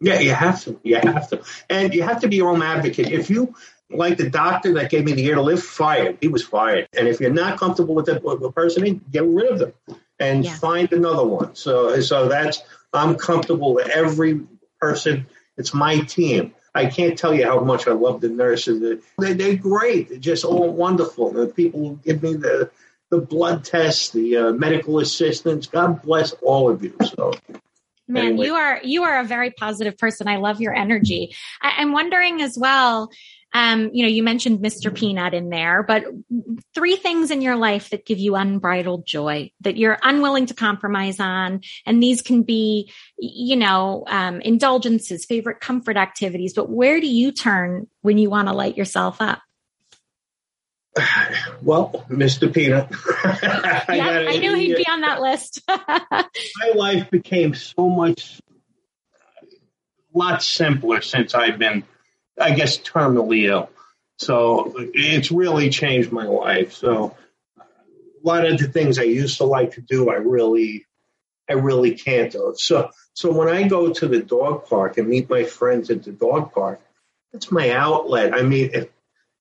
Yeah, 0.00 0.20
you 0.20 0.32
have 0.32 0.62
to. 0.64 0.80
You 0.82 0.96
have 0.96 1.28
to, 1.30 1.42
and 1.68 1.92
you 1.92 2.04
have 2.04 2.20
to 2.20 2.28
be 2.28 2.36
your 2.36 2.50
own 2.50 2.62
advocate. 2.62 3.08
If 3.08 3.28
you 3.28 3.54
like 3.90 4.16
the 4.16 4.30
doctor 4.30 4.74
that 4.74 4.90
gave 4.90 5.04
me 5.04 5.12
the 5.12 5.22
year 5.22 5.34
to 5.34 5.42
live, 5.42 5.62
fired. 5.62 6.18
He 6.20 6.28
was 6.28 6.44
fired. 6.44 6.88
And 6.96 7.08
if 7.08 7.20
you're 7.20 7.30
not 7.30 7.58
comfortable 7.58 7.94
with 7.94 8.06
the, 8.06 8.20
with 8.22 8.40
the 8.40 8.52
person, 8.52 9.02
get 9.10 9.24
rid 9.24 9.50
of 9.50 9.58
them 9.58 9.72
and 10.18 10.44
yeah. 10.44 10.54
find 10.54 10.92
another 10.92 11.24
one. 11.24 11.54
So, 11.54 12.00
so 12.00 12.28
that's 12.28 12.62
I'm 12.92 13.16
comfortable 13.16 13.74
with 13.74 13.88
every 13.88 14.40
person. 14.80 15.26
It's 15.56 15.74
my 15.74 16.00
team. 16.00 16.54
I 16.74 16.86
can't 16.86 17.18
tell 17.18 17.34
you 17.34 17.44
how 17.44 17.60
much 17.60 17.88
I 17.88 17.92
love 17.92 18.20
the 18.20 18.28
nurses. 18.28 19.00
They, 19.18 19.32
they're 19.32 19.56
great. 19.56 20.10
They're 20.10 20.18
just 20.18 20.44
all 20.44 20.72
wonderful. 20.72 21.32
The 21.32 21.46
people 21.46 21.80
who 21.80 22.00
give 22.04 22.22
me 22.22 22.34
the 22.34 22.70
the 23.10 23.18
blood 23.18 23.64
tests, 23.64 24.10
the 24.10 24.36
uh, 24.36 24.52
medical 24.52 24.98
assistants. 24.98 25.66
God 25.66 26.02
bless 26.02 26.32
all 26.42 26.68
of 26.68 26.84
you. 26.84 26.94
So. 27.16 27.32
Man, 28.06 28.26
anyway. 28.26 28.46
you 28.46 28.54
are 28.54 28.80
you 28.82 29.02
are 29.04 29.20
a 29.20 29.24
very 29.24 29.50
positive 29.50 29.98
person. 29.98 30.28
I 30.28 30.36
love 30.36 30.60
your 30.60 30.74
energy. 30.74 31.34
I, 31.60 31.74
I'm 31.78 31.92
wondering 31.92 32.40
as 32.42 32.56
well 32.58 33.10
um, 33.52 33.90
you 33.92 34.02
know, 34.02 34.10
you 34.10 34.22
mentioned 34.22 34.60
Mr. 34.60 34.94
Peanut 34.94 35.32
in 35.32 35.48
there, 35.48 35.82
but 35.82 36.04
three 36.74 36.96
things 36.96 37.30
in 37.30 37.40
your 37.40 37.56
life 37.56 37.90
that 37.90 38.04
give 38.04 38.18
you 38.18 38.34
unbridled 38.34 39.06
joy 39.06 39.50
that 39.62 39.76
you're 39.76 39.98
unwilling 40.02 40.46
to 40.46 40.54
compromise 40.54 41.18
on. 41.18 41.62
And 41.86 42.02
these 42.02 42.20
can 42.20 42.42
be, 42.42 42.92
you 43.18 43.56
know, 43.56 44.04
um, 44.06 44.40
indulgences, 44.42 45.24
favorite 45.24 45.60
comfort 45.60 45.96
activities, 45.96 46.52
but 46.54 46.68
where 46.68 47.00
do 47.00 47.06
you 47.06 47.32
turn 47.32 47.86
when 48.02 48.18
you 48.18 48.28
want 48.28 48.48
to 48.48 48.54
light 48.54 48.76
yourself 48.76 49.20
up? 49.20 49.40
Well, 51.60 52.04
Mr. 52.08 52.52
Peanut. 52.52 52.88
yeah, 53.42 53.84
I, 53.88 54.26
I 54.28 54.36
knew 54.38 54.54
he'd 54.54 54.76
be 54.76 54.86
on 54.88 55.00
that 55.00 55.20
list. 55.20 55.60
my 55.68 56.72
life 56.74 57.10
became 57.10 57.54
so 57.54 57.88
much, 57.88 58.40
a 59.42 60.18
lot 60.18 60.42
simpler 60.42 61.00
since 61.00 61.34
I've 61.34 61.58
been 61.58 61.84
I 62.40 62.52
guess, 62.52 62.78
terminally 62.78 63.48
ill. 63.48 63.70
So 64.18 64.74
it's 64.76 65.30
really 65.30 65.70
changed 65.70 66.10
my 66.10 66.24
life. 66.24 66.72
So 66.72 67.16
a 67.58 68.26
lot 68.26 68.44
of 68.44 68.58
the 68.58 68.68
things 68.68 68.98
I 68.98 69.04
used 69.04 69.38
to 69.38 69.44
like 69.44 69.74
to 69.74 69.80
do, 69.80 70.10
I 70.10 70.14
really, 70.14 70.86
I 71.48 71.54
really 71.54 71.94
can't 71.94 72.32
do. 72.32 72.54
So, 72.56 72.90
so 73.14 73.32
when 73.32 73.48
I 73.48 73.68
go 73.68 73.92
to 73.92 74.08
the 74.08 74.20
dog 74.20 74.66
park 74.66 74.98
and 74.98 75.08
meet 75.08 75.30
my 75.30 75.44
friends 75.44 75.90
at 75.90 76.02
the 76.02 76.12
dog 76.12 76.52
park, 76.52 76.80
that's 77.32 77.52
my 77.52 77.70
outlet. 77.70 78.34
I 78.34 78.42
mean, 78.42 78.70
if, 78.72 78.88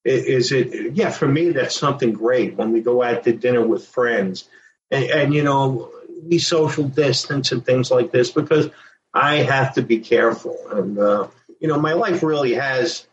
is 0.06 0.52
it? 0.52 0.94
Yeah, 0.96 1.10
for 1.10 1.28
me, 1.28 1.50
that's 1.50 1.76
something 1.76 2.14
great 2.14 2.56
when 2.56 2.72
we 2.72 2.82
go 2.82 3.04
out 3.04 3.24
to 3.24 3.34
dinner 3.34 3.66
with 3.66 3.86
friends, 3.86 4.48
and, 4.90 5.04
and 5.06 5.34
you 5.34 5.44
know, 5.44 5.92
we 6.24 6.40
social 6.40 6.86
distance 6.86 7.52
and 7.52 7.66
things 7.66 7.92
like 7.92 8.12
this 8.12 8.32
because 8.32 8.70
I 9.14 9.38
have 9.38 9.74
to 9.76 9.82
be 9.82 10.00
careful 10.00 10.58
and. 10.72 10.98
Uh, 10.98 11.28
you 11.60 11.68
know, 11.68 11.80
my 11.80 11.94
life 11.94 12.24
really 12.24 12.54
has 12.54 13.08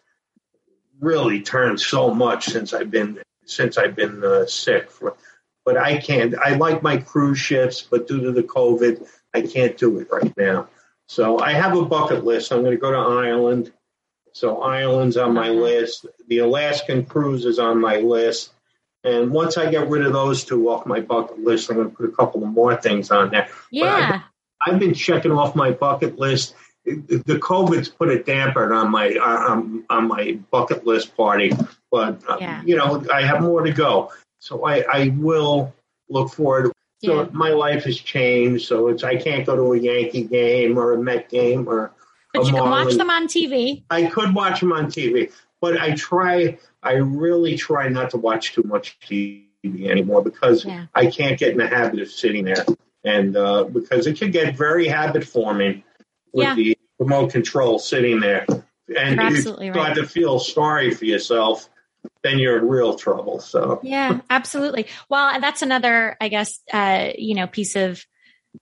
really 1.01 1.43
turned 1.43 1.81
so 1.81 2.13
much 2.15 2.47
since 2.47 2.73
I've 2.73 2.91
been 2.91 3.21
since 3.47 3.77
I've 3.77 3.95
been 3.95 4.25
uh, 4.25 4.47
sick. 4.47 4.91
For, 4.91 5.17
but 5.65 5.77
I 5.77 5.99
can't. 5.99 6.35
I 6.37 6.55
like 6.55 6.83
my 6.83 6.99
cruise 6.99 7.39
ships, 7.39 7.83
but 7.83 8.07
due 8.07 8.23
to 8.23 8.33
the 8.33 8.43
COVID, 8.43 9.07
I 9.35 9.43
can't 9.43 9.77
do 9.77 9.99
it 9.99 10.09
right 10.11 10.37
now. 10.37 10.69
So 11.07 11.39
I 11.39 11.53
have 11.53 11.77
a 11.77 11.85
bucket 11.85 12.25
list. 12.25 12.53
I'm 12.53 12.61
going 12.61 12.73
to 12.73 12.81
go 12.81 12.91
to 12.91 12.97
Ireland. 12.97 13.73
So 14.33 14.63
Ireland's 14.63 15.17
on 15.17 15.35
my 15.35 15.51
list. 15.51 16.07
The 16.29 16.39
Alaskan 16.39 17.07
cruise 17.07 17.45
is 17.45 17.59
on 17.59 17.81
my 17.81 17.97
list. 17.97 18.53
And 19.05 19.31
once 19.31 19.59
I 19.59 19.71
get 19.71 19.89
rid 19.89 20.07
of 20.07 20.15
those 20.15 20.45
two 20.45 20.71
off 20.71 20.87
my 20.87 21.01
bucket 21.01 21.39
list, 21.39 21.69
I'm 21.69 21.77
going 21.77 21.91
to 21.91 21.95
put 21.95 22.09
a 22.09 22.13
couple 22.13 22.43
of 22.43 22.49
more 22.49 22.75
things 22.75 23.11
on 23.11 23.31
there. 23.31 23.49
Yeah. 23.71 24.23
I've, 24.67 24.75
I've 24.75 24.81
been 24.81 24.95
checking 24.95 25.33
off 25.33 25.55
my 25.55 25.73
bucket 25.73 26.19
list 26.19 26.55
the 26.85 27.39
COVID's 27.41 27.89
put 27.89 28.11
a 28.11 28.23
damper 28.23 28.73
on 28.73 28.91
my 28.91 29.11
on, 29.11 29.85
on 29.89 30.09
my 30.09 30.39
bucket 30.51 30.87
list 30.87 31.17
party, 31.17 31.53
but 31.91 32.23
uh, 32.29 32.37
yeah. 32.41 32.63
you 32.65 32.77
know 32.77 33.05
I 33.13 33.23
have 33.23 33.41
more 33.41 33.63
to 33.63 33.73
go. 33.73 34.13
So 34.39 34.67
I, 34.67 34.85
I 34.93 35.09
will 35.17 35.73
look 36.11 36.33
forward. 36.33 36.73
So 37.03 37.23
yeah. 37.23 37.29
my 37.33 37.51
life 37.51 37.85
has 37.85 37.99
changed. 37.99 38.67
So 38.67 38.89
it's 38.89 39.03
I 39.03 39.17
can't 39.17 39.47
go 39.47 39.57
to 39.57 39.73
a 39.73 39.79
Yankee 39.79 40.25
game 40.25 40.79
or 40.79 40.93
a 40.93 40.99
Met 40.99 41.31
game 41.31 41.67
or. 41.69 41.93
But 42.35 42.47
you 42.47 42.53
can 42.53 42.69
watch 42.69 42.95
them 42.95 43.11
on 43.11 43.29
TV. 43.29 43.85
I 43.91 44.07
could 44.07 44.35
watch 44.35 44.61
them 44.61 44.73
on 44.73 44.87
TV, 44.87 45.33
but 45.61 45.81
I 45.81 45.95
try. 45.95 46.59
I 46.83 46.95
really 46.95 47.57
try 47.57 47.89
not 47.89 48.11
to 48.11 48.19
watch 48.19 48.55
too 48.55 48.65
much 48.65 48.99
TV 49.01 49.47
anymore 49.65 50.23
because 50.23 50.65
yeah. 50.65 50.87
I 50.95 51.07
can't 51.07 51.39
get 51.39 51.53
in 51.53 51.59
the 51.59 51.69
habit 51.69 52.01
of 52.01 52.11
sitting 52.11 52.45
there, 52.45 52.67
and 53.05 53.37
uh, 53.37 53.65
because 53.65 54.09
it 54.09 54.19
could 54.19 54.33
get 54.33 54.57
very 54.57 54.89
habit 54.89 55.25
forming 55.25 55.85
with 56.35 56.49
yeah. 56.49 56.55
the 56.57 56.74
remote 56.99 57.33
control 57.33 57.79
sitting 57.79 58.21
there. 58.21 58.47
And 58.97 59.21
you 59.31 59.41
start 59.41 59.75
right. 59.75 59.97
to 59.97 60.07
feel 60.07 60.39
sorry 60.39 60.93
for 60.93 61.07
yourself, 61.07 61.69
then 62.23 62.39
you're 62.39 62.59
in 62.59 62.69
real 62.69 62.95
trouble. 62.95 63.41
So 63.41 63.81
yeah, 63.83 64.21
absolutely. 64.29 64.87
Well, 65.09 65.41
that's 65.41 65.63
another, 65.63 66.17
I 66.21 66.29
guess, 66.29 66.61
uh, 66.73 67.11
you 67.17 67.35
know, 67.35 67.47
piece 67.47 67.77
of 67.77 68.05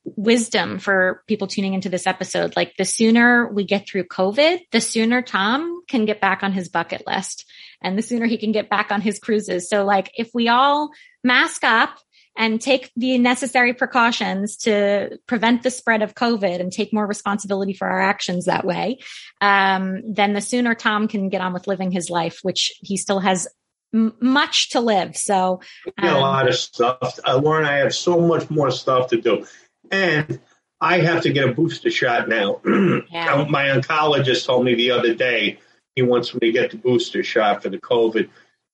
wisdom 0.04 0.78
for 0.78 1.22
people 1.26 1.46
tuning 1.46 1.74
into 1.74 1.88
this 1.88 2.06
episode. 2.06 2.56
Like 2.56 2.74
the 2.76 2.84
sooner 2.84 3.52
we 3.52 3.64
get 3.64 3.86
through 3.86 4.04
COVID, 4.04 4.60
the 4.70 4.80
sooner 4.80 5.22
Tom 5.22 5.82
can 5.88 6.04
get 6.04 6.20
back 6.20 6.42
on 6.42 6.52
his 6.52 6.68
bucket 6.68 7.06
list 7.06 7.44
and 7.82 7.98
the 7.98 8.02
sooner 8.02 8.26
he 8.26 8.38
can 8.38 8.52
get 8.52 8.70
back 8.70 8.90
on 8.90 9.00
his 9.00 9.18
cruises. 9.18 9.68
So 9.68 9.84
like 9.84 10.10
if 10.14 10.30
we 10.32 10.48
all 10.48 10.90
mask 11.22 11.64
up 11.64 11.98
and 12.36 12.60
take 12.60 12.90
the 12.96 13.18
necessary 13.18 13.74
precautions 13.74 14.56
to 14.58 15.18
prevent 15.26 15.62
the 15.62 15.70
spread 15.70 16.02
of 16.02 16.14
COVID 16.14 16.60
and 16.60 16.72
take 16.72 16.92
more 16.92 17.06
responsibility 17.06 17.72
for 17.72 17.88
our 17.88 18.00
actions 18.00 18.46
that 18.46 18.64
way, 18.64 18.98
um, 19.40 20.02
then 20.12 20.32
the 20.32 20.40
sooner 20.40 20.74
Tom 20.74 21.08
can 21.08 21.28
get 21.28 21.40
on 21.40 21.52
with 21.52 21.66
living 21.66 21.90
his 21.90 22.08
life, 22.08 22.38
which 22.42 22.72
he 22.80 22.96
still 22.96 23.20
has 23.20 23.48
m- 23.94 24.14
much 24.20 24.70
to 24.70 24.80
live. 24.80 25.16
So, 25.16 25.60
um, 25.98 26.08
a 26.08 26.18
lot 26.18 26.48
of 26.48 26.54
stuff. 26.54 27.18
Uh, 27.26 27.38
Lauren, 27.38 27.66
I 27.66 27.78
have 27.78 27.94
so 27.94 28.20
much 28.20 28.48
more 28.50 28.70
stuff 28.70 29.08
to 29.08 29.20
do. 29.20 29.46
And 29.90 30.40
I 30.80 30.98
have 30.98 31.22
to 31.22 31.32
get 31.32 31.48
a 31.48 31.52
booster 31.52 31.90
shot 31.90 32.28
now. 32.28 32.60
yeah. 32.64 33.46
My 33.48 33.66
oncologist 33.66 34.46
told 34.46 34.64
me 34.64 34.74
the 34.74 34.90
other 34.90 35.14
day 35.14 35.58
he 35.94 36.02
wants 36.02 36.34
me 36.34 36.40
to 36.40 36.52
get 36.52 36.70
the 36.70 36.76
booster 36.76 37.22
shot 37.22 37.62
for 37.62 37.68
the 37.68 37.78
COVID. 37.78 38.28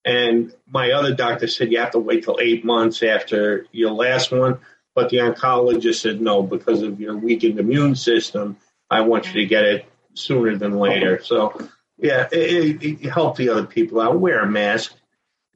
And 0.09 0.55
my 0.67 0.93
other 0.93 1.15
doctor 1.15 1.47
said 1.47 1.71
you 1.71 1.79
have 1.79 1.93
to 1.93 1.99
wait 1.99 2.25
till 2.25 2.39
eight 2.41 2.65
months 2.65 3.03
after 3.03 3.67
your 3.73 3.91
last 3.91 4.33
one. 4.33 4.59
But 4.95 5.11
the 5.11 5.19
oncologist 5.19 6.01
said 6.01 6.21
no, 6.21 6.43
because 6.43 6.83
of 6.83 7.01
your 7.01 7.17
weakened 7.17 7.61
immune 7.61 7.95
system, 7.95 8.57
I 8.91 9.03
want 9.03 9.27
you 9.27 9.43
to 9.43 9.47
get 9.47 9.65
it 9.65 9.85
sooner 10.15 10.57
than 10.57 10.79
later. 10.79 11.23
So, 11.23 11.69
yeah, 11.99 12.27
it, 12.33 12.83
it, 12.83 13.01
it 13.05 13.11
help 13.11 13.37
the 13.37 13.51
other 13.51 13.67
people 13.67 14.01
out. 14.01 14.19
Wear 14.19 14.41
a 14.41 14.51
mask. 14.51 14.95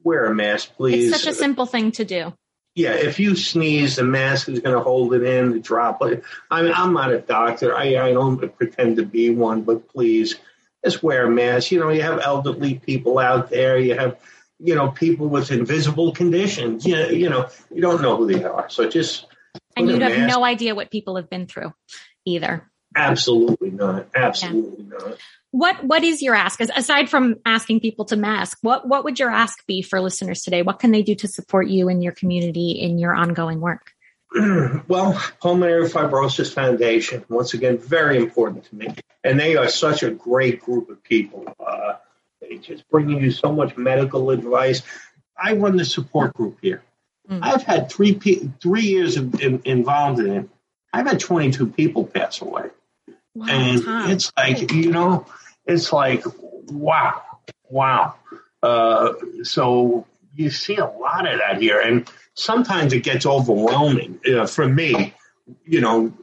Wear 0.03 0.25
a 0.25 0.35
mask, 0.35 0.75
please. 0.75 1.11
It's 1.11 1.23
such 1.23 1.31
a 1.31 1.35
simple 1.35 1.65
thing 1.65 1.91
to 1.93 2.05
do. 2.05 2.33
Yeah, 2.75 2.93
if 2.93 3.19
you 3.19 3.35
sneeze, 3.35 3.97
the 3.97 4.03
mask 4.03 4.49
is 4.49 4.59
going 4.59 4.75
to 4.75 4.81
hold 4.81 5.13
it 5.13 5.23
in, 5.23 5.51
the 5.51 5.59
droplet. 5.59 6.23
I 6.49 6.63
mean, 6.63 6.73
I'm 6.75 6.93
not 6.93 7.11
a 7.11 7.19
doctor. 7.19 7.75
I, 7.75 7.97
I 7.97 8.13
don't 8.13 8.55
pretend 8.57 8.97
to 8.97 9.05
be 9.05 9.29
one, 9.29 9.61
but 9.61 9.89
please 9.89 10.35
just 10.83 11.03
wear 11.03 11.27
a 11.27 11.29
mask. 11.29 11.71
You 11.71 11.79
know, 11.79 11.89
you 11.89 12.01
have 12.01 12.19
elderly 12.19 12.75
people 12.75 13.19
out 13.19 13.49
there. 13.49 13.77
You 13.77 13.95
have 13.95 14.17
you 14.63 14.75
know, 14.75 14.89
people 14.89 15.27
with 15.27 15.51
invisible 15.51 16.13
conditions. 16.13 16.85
You 16.85 16.95
know, 16.95 17.09
you 17.09 17.29
know, 17.29 17.49
you 17.69 17.81
don't 17.81 18.01
know 18.01 18.15
who 18.15 18.31
they 18.31 18.43
are. 18.43 18.69
So 18.69 18.89
just 18.89 19.25
and 19.75 19.89
you 19.89 19.99
have 19.99 20.27
no 20.27 20.43
idea 20.43 20.73
what 20.73 20.89
people 20.89 21.17
have 21.17 21.29
been 21.29 21.47
through 21.47 21.73
either. 22.25 22.69
Absolutely 22.95 23.71
not. 23.71 24.07
Absolutely 24.15 24.85
yeah. 24.85 24.97
not. 24.97 25.17
What 25.51 25.83
What 25.83 26.03
is 26.03 26.21
your 26.21 26.33
ask? 26.33 26.61
Aside 26.61 27.09
from 27.09 27.35
asking 27.45 27.81
people 27.81 28.05
to 28.05 28.15
mask, 28.15 28.57
what 28.61 28.87
What 28.87 29.03
would 29.03 29.19
your 29.19 29.29
ask 29.29 29.65
be 29.67 29.81
for 29.81 29.99
listeners 29.99 30.41
today? 30.41 30.61
What 30.61 30.79
can 30.79 30.91
they 30.91 31.03
do 31.03 31.15
to 31.15 31.27
support 31.27 31.67
you 31.67 31.89
and 31.89 32.01
your 32.01 32.13
community 32.13 32.71
in 32.71 32.97
your 32.97 33.13
ongoing 33.13 33.59
work? 33.59 33.91
well, 34.87 35.21
Pulmonary 35.41 35.89
Fibrosis 35.89 36.51
Foundation, 36.53 37.23
once 37.29 37.53
again, 37.53 37.77
very 37.77 38.17
important 38.17 38.63
to 38.65 38.75
me. 38.75 38.95
And 39.23 39.39
they 39.39 39.57
are 39.57 39.67
such 39.67 40.01
a 40.01 40.09
great 40.09 40.59
group 40.61 40.89
of 40.89 41.03
people. 41.03 41.53
Uh, 41.59 41.93
just 42.61 42.87
bringing 42.89 43.21
you 43.21 43.31
so 43.31 43.51
much 43.51 43.77
medical 43.77 44.31
advice. 44.31 44.81
I 45.37 45.53
run 45.53 45.77
the 45.77 45.85
support 45.85 46.33
group 46.33 46.57
here. 46.61 46.83
Mm-hmm. 47.29 47.43
I've 47.43 47.63
had 47.63 47.89
three 47.89 48.13
three 48.61 48.81
years 48.81 49.17
of, 49.17 49.41
in, 49.41 49.61
involved 49.65 50.19
in 50.19 50.31
it. 50.31 50.49
I've 50.91 51.07
had 51.07 51.19
22 51.19 51.67
people 51.67 52.05
pass 52.05 52.41
away. 52.41 52.69
Wow, 53.33 53.47
and 53.49 54.11
it's 54.11 54.31
like, 54.37 54.71
you 54.71 54.91
know, 54.91 55.25
it's 55.65 55.91
like, 55.91 56.23
wow, 56.69 57.23
wow. 57.67 58.15
Uh, 58.61 59.13
so 59.41 60.05
you 60.35 60.51
see 60.51 60.75
a 60.75 60.85
lot 60.85 61.27
of 61.27 61.39
that 61.39 61.59
here. 61.59 61.79
And 61.79 62.07
sometimes 62.35 62.93
it 62.93 63.03
gets 63.03 63.25
overwhelming 63.25 64.19
uh, 64.31 64.45
for 64.45 64.67
me. 64.67 65.15
You 65.65 65.81
know, 65.81 66.13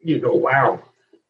you 0.00 0.20
go, 0.20 0.34
wow, 0.34 0.80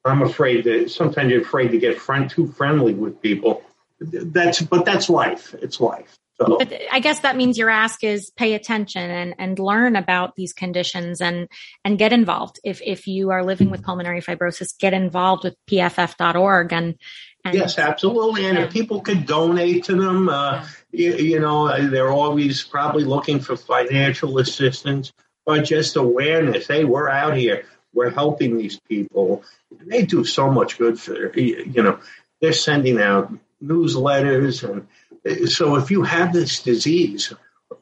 I'm 0.04 0.22
afraid 0.22 0.64
that 0.64 0.90
sometimes 0.90 1.30
you're 1.30 1.42
afraid 1.42 1.68
to 1.68 1.78
get 1.78 1.98
friend, 1.98 2.28
too 2.28 2.48
friendly 2.48 2.92
with 2.92 3.22
people 3.22 3.62
that's 4.00 4.62
but 4.62 4.84
that's 4.84 5.08
life. 5.08 5.54
It's 5.54 5.80
life. 5.80 6.18
So. 6.40 6.58
But 6.58 6.72
I 6.90 6.98
guess 6.98 7.20
that 7.20 7.36
means 7.36 7.56
your 7.56 7.70
ask 7.70 8.02
is 8.02 8.30
pay 8.30 8.54
attention 8.54 9.08
and, 9.08 9.34
and 9.38 9.56
learn 9.58 9.94
about 9.94 10.34
these 10.34 10.52
conditions 10.52 11.20
and 11.20 11.48
and 11.84 11.96
get 11.96 12.12
involved. 12.12 12.58
If 12.64 12.82
if 12.84 13.06
you 13.06 13.30
are 13.30 13.44
living 13.44 13.70
with 13.70 13.84
pulmonary 13.84 14.20
fibrosis, 14.20 14.76
get 14.76 14.94
involved 14.94 15.44
with 15.44 15.54
pff.org 15.70 16.72
and, 16.72 16.96
and 17.44 17.54
yes, 17.54 17.78
absolutely. 17.78 18.46
And 18.46 18.58
yeah. 18.58 18.64
if 18.64 18.72
people 18.72 19.00
could 19.00 19.26
donate 19.26 19.84
to 19.84 19.94
them, 19.94 20.28
uh, 20.28 20.66
yeah. 20.90 21.10
you, 21.10 21.24
you, 21.24 21.40
know, 21.40 21.88
they're 21.88 22.10
always 22.10 22.64
probably 22.64 23.04
looking 23.04 23.38
for 23.38 23.56
financial 23.56 24.38
assistance, 24.38 25.12
but 25.46 25.64
just 25.64 25.94
awareness. 25.94 26.66
Hey, 26.66 26.84
we're 26.84 27.08
out 27.08 27.36
here. 27.36 27.64
We're 27.92 28.10
helping 28.10 28.56
these 28.56 28.80
people. 28.88 29.44
They 29.70 30.04
do 30.04 30.24
so 30.24 30.50
much 30.50 30.78
good 30.78 30.98
for 30.98 31.38
you 31.38 31.82
know. 31.82 32.00
They're 32.40 32.52
sending 32.52 33.00
out 33.00 33.32
newsletters. 33.62 34.62
And 34.68 35.50
so 35.50 35.76
if 35.76 35.90
you 35.90 36.02
have 36.02 36.32
this 36.32 36.62
disease, 36.62 37.32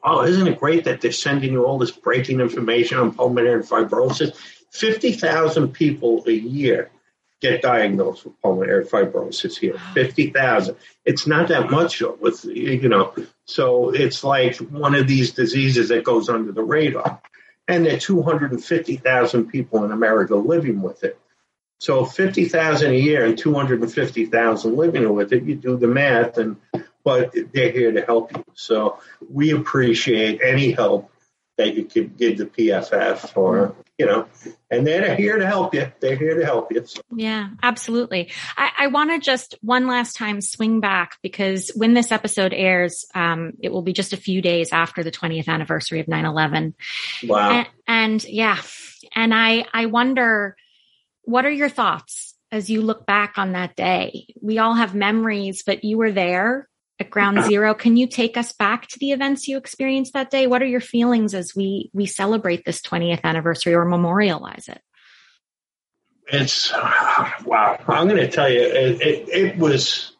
oh, 0.03 0.23
isn't 0.23 0.47
it 0.47 0.59
great 0.59 0.85
that 0.85 1.01
they're 1.01 1.11
sending 1.11 1.53
you 1.53 1.65
all 1.65 1.77
this 1.77 1.91
breaking 1.91 2.39
information 2.39 2.97
on 2.97 3.13
pulmonary 3.13 3.63
fibrosis? 3.63 4.35
50,000 4.71 5.71
people 5.71 6.23
a 6.25 6.31
year 6.31 6.89
get 7.41 7.61
diagnosed 7.61 8.23
with 8.23 8.41
pulmonary 8.41 8.85
fibrosis 8.85 9.57
here. 9.57 9.77
50,000. 9.93 10.75
It's 11.05 11.27
not 11.27 11.49
that 11.49 11.69
much 11.69 12.01
with, 12.01 12.45
you 12.45 12.87
know, 12.87 13.13
so 13.45 13.89
it's 13.89 14.23
like 14.23 14.55
one 14.57 14.95
of 14.95 15.07
these 15.07 15.31
diseases 15.31 15.89
that 15.89 16.05
goes 16.05 16.29
under 16.29 16.53
the 16.53 16.63
radar. 16.63 17.21
And 17.67 17.85
there 17.85 17.95
are 17.95 17.99
250,000 17.99 19.45
people 19.47 19.83
in 19.83 19.91
America 19.91 20.35
living 20.35 20.81
with 20.81 21.03
it. 21.03 21.19
So 21.83 22.05
50,000 22.05 22.91
a 22.91 22.95
year 22.95 23.25
and 23.25 23.37
250,000 23.37 24.77
living 24.77 25.13
with 25.13 25.33
it, 25.33 25.43
you 25.43 25.55
do 25.55 25.75
the 25.75 25.89
math 25.89 26.37
and 26.37 26.55
but 27.03 27.35
they're 27.51 27.73
here 27.73 27.91
to 27.91 28.01
help 28.01 28.31
you. 28.33 28.45
So 28.53 28.99
we 29.29 29.51
appreciate 29.51 30.39
any 30.41 30.71
help 30.71 31.11
that 31.57 31.75
you 31.75 31.83
could 31.83 32.15
give 32.15 32.37
the 32.37 32.45
PFF 32.45 33.35
or, 33.35 33.75
you 33.97 34.05
know, 34.05 34.29
and 34.71 34.87
they're 34.87 35.13
here 35.17 35.37
to 35.37 35.45
help 35.45 35.75
you. 35.75 35.91
They're 35.99 36.15
here 36.15 36.39
to 36.39 36.45
help 36.45 36.71
you. 36.71 36.85
So. 36.85 37.01
Yeah, 37.13 37.49
absolutely. 37.61 38.31
I, 38.55 38.71
I 38.77 38.87
want 38.87 39.11
to 39.11 39.19
just 39.19 39.55
one 39.61 39.85
last 39.85 40.15
time 40.15 40.39
swing 40.39 40.79
back 40.79 41.17
because 41.21 41.69
when 41.75 41.93
this 41.93 42.13
episode 42.13 42.53
airs, 42.53 43.05
um, 43.13 43.57
it 43.59 43.73
will 43.73 43.81
be 43.81 43.91
just 43.91 44.13
a 44.13 44.17
few 44.17 44.41
days 44.41 44.71
after 44.71 45.03
the 45.03 45.11
20th 45.11 45.49
anniversary 45.49 45.99
of 45.99 46.05
9-11. 46.05 46.75
Wow. 47.27 47.51
And, 47.51 47.67
and 47.85 48.23
yeah, 48.23 48.61
and 49.13 49.33
I, 49.33 49.65
I 49.73 49.87
wonder, 49.87 50.55
what 51.23 51.45
are 51.45 51.51
your 51.51 51.69
thoughts 51.69 52.35
as 52.51 52.69
you 52.69 52.81
look 52.81 53.05
back 53.05 53.37
on 53.37 53.53
that 53.53 53.75
day? 53.75 54.27
We 54.41 54.59
all 54.59 54.75
have 54.75 54.93
memories, 54.93 55.63
but 55.65 55.83
you 55.83 55.97
were 55.97 56.11
there 56.11 56.69
at 56.99 57.09
ground 57.09 57.43
zero. 57.45 57.73
Can 57.73 57.97
you 57.97 58.07
take 58.07 58.37
us 58.37 58.53
back 58.53 58.87
to 58.87 58.99
the 58.99 59.11
events 59.11 59.47
you 59.47 59.57
experienced 59.57 60.13
that 60.13 60.31
day? 60.31 60.47
What 60.47 60.61
are 60.61 60.67
your 60.67 60.81
feelings 60.81 61.33
as 61.33 61.55
we 61.55 61.89
we 61.93 62.05
celebrate 62.05 62.65
this 62.65 62.81
20th 62.81 63.23
anniversary 63.23 63.73
or 63.73 63.85
memorialize 63.85 64.67
it? 64.67 64.81
It's 66.27 66.71
wow. 66.71 67.77
I'm 67.87 68.07
going 68.07 68.21
to 68.21 68.29
tell 68.29 68.49
you, 68.49 68.61
it, 68.61 69.01
it, 69.01 69.29
it 69.29 69.57
was. 69.57 70.11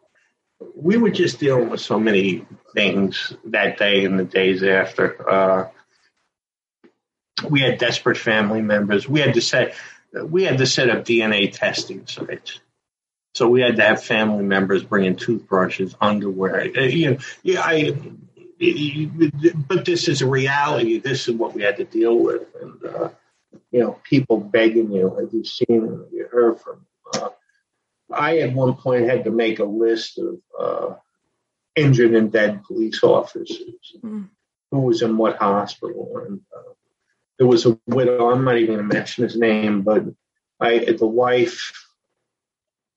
We 0.75 0.97
were 0.97 1.09
just 1.09 1.39
dealing 1.39 1.69
with 1.69 1.81
so 1.81 1.99
many 1.99 2.45
things 2.73 3.35
that 3.45 3.77
day 3.77 4.05
and 4.05 4.17
the 4.17 4.23
days 4.23 4.63
after. 4.63 5.29
Uh, 5.29 5.69
we 7.49 7.61
had 7.61 7.77
desperate 7.77 8.17
family 8.17 8.61
members. 8.61 9.07
We 9.07 9.19
had 9.19 9.33
to 9.33 9.41
say 9.41 9.73
we 10.13 10.43
had 10.43 10.57
to 10.59 10.65
set 10.65 10.89
up 10.89 11.05
DNA 11.05 11.51
testing 11.51 12.05
sites. 12.07 12.59
So 13.33 13.49
we 13.49 13.61
had 13.61 13.77
to 13.77 13.81
have 13.81 14.03
family 14.03 14.43
members 14.43 14.83
bring 14.83 15.05
in 15.05 15.15
toothbrushes, 15.15 15.95
underwear. 15.99 16.69
Uh, 16.77 16.81
you 16.81 17.11
know, 17.11 17.17
yeah, 17.41 17.61
I. 17.61 17.97
But 19.67 19.85
this 19.85 20.07
is 20.07 20.21
a 20.21 20.27
reality. 20.27 20.99
This 20.99 21.27
is 21.27 21.35
what 21.35 21.53
we 21.53 21.63
had 21.63 21.77
to 21.77 21.83
deal 21.83 22.17
with, 22.17 22.43
and 22.61 22.85
uh, 22.85 23.09
you 23.71 23.79
know, 23.81 23.99
people 24.03 24.37
begging 24.37 24.91
you, 24.91 25.19
as 25.19 25.33
you've 25.33 25.47
seen 25.47 25.83
and 25.83 26.05
you 26.11 26.27
heard 26.31 26.59
from. 26.61 26.85
Uh, 27.13 27.29
I 28.11 28.39
at 28.39 28.53
one 28.53 28.75
point 28.75 29.09
had 29.09 29.23
to 29.23 29.31
make 29.31 29.59
a 29.59 29.65
list 29.65 30.19
of 30.19 30.39
uh, 30.57 30.95
injured 31.75 32.13
and 32.13 32.31
dead 32.31 32.63
police 32.63 33.03
officers, 33.03 33.95
mm. 34.01 34.29
who 34.71 34.79
was 34.79 35.01
in 35.01 35.17
what 35.17 35.37
hospital, 35.37 36.23
and 36.25 36.41
uh, 36.55 36.73
there 37.43 37.49
was 37.49 37.65
a 37.65 37.77
widow. 37.87 38.31
I'm 38.31 38.45
not 38.45 38.55
even 38.55 38.77
going 38.77 38.87
to 38.87 38.95
mention 38.95 39.25
his 39.25 39.35
name, 39.35 39.81
but 39.81 40.05
I 40.61 40.79
the 40.97 41.05
wife 41.05 41.73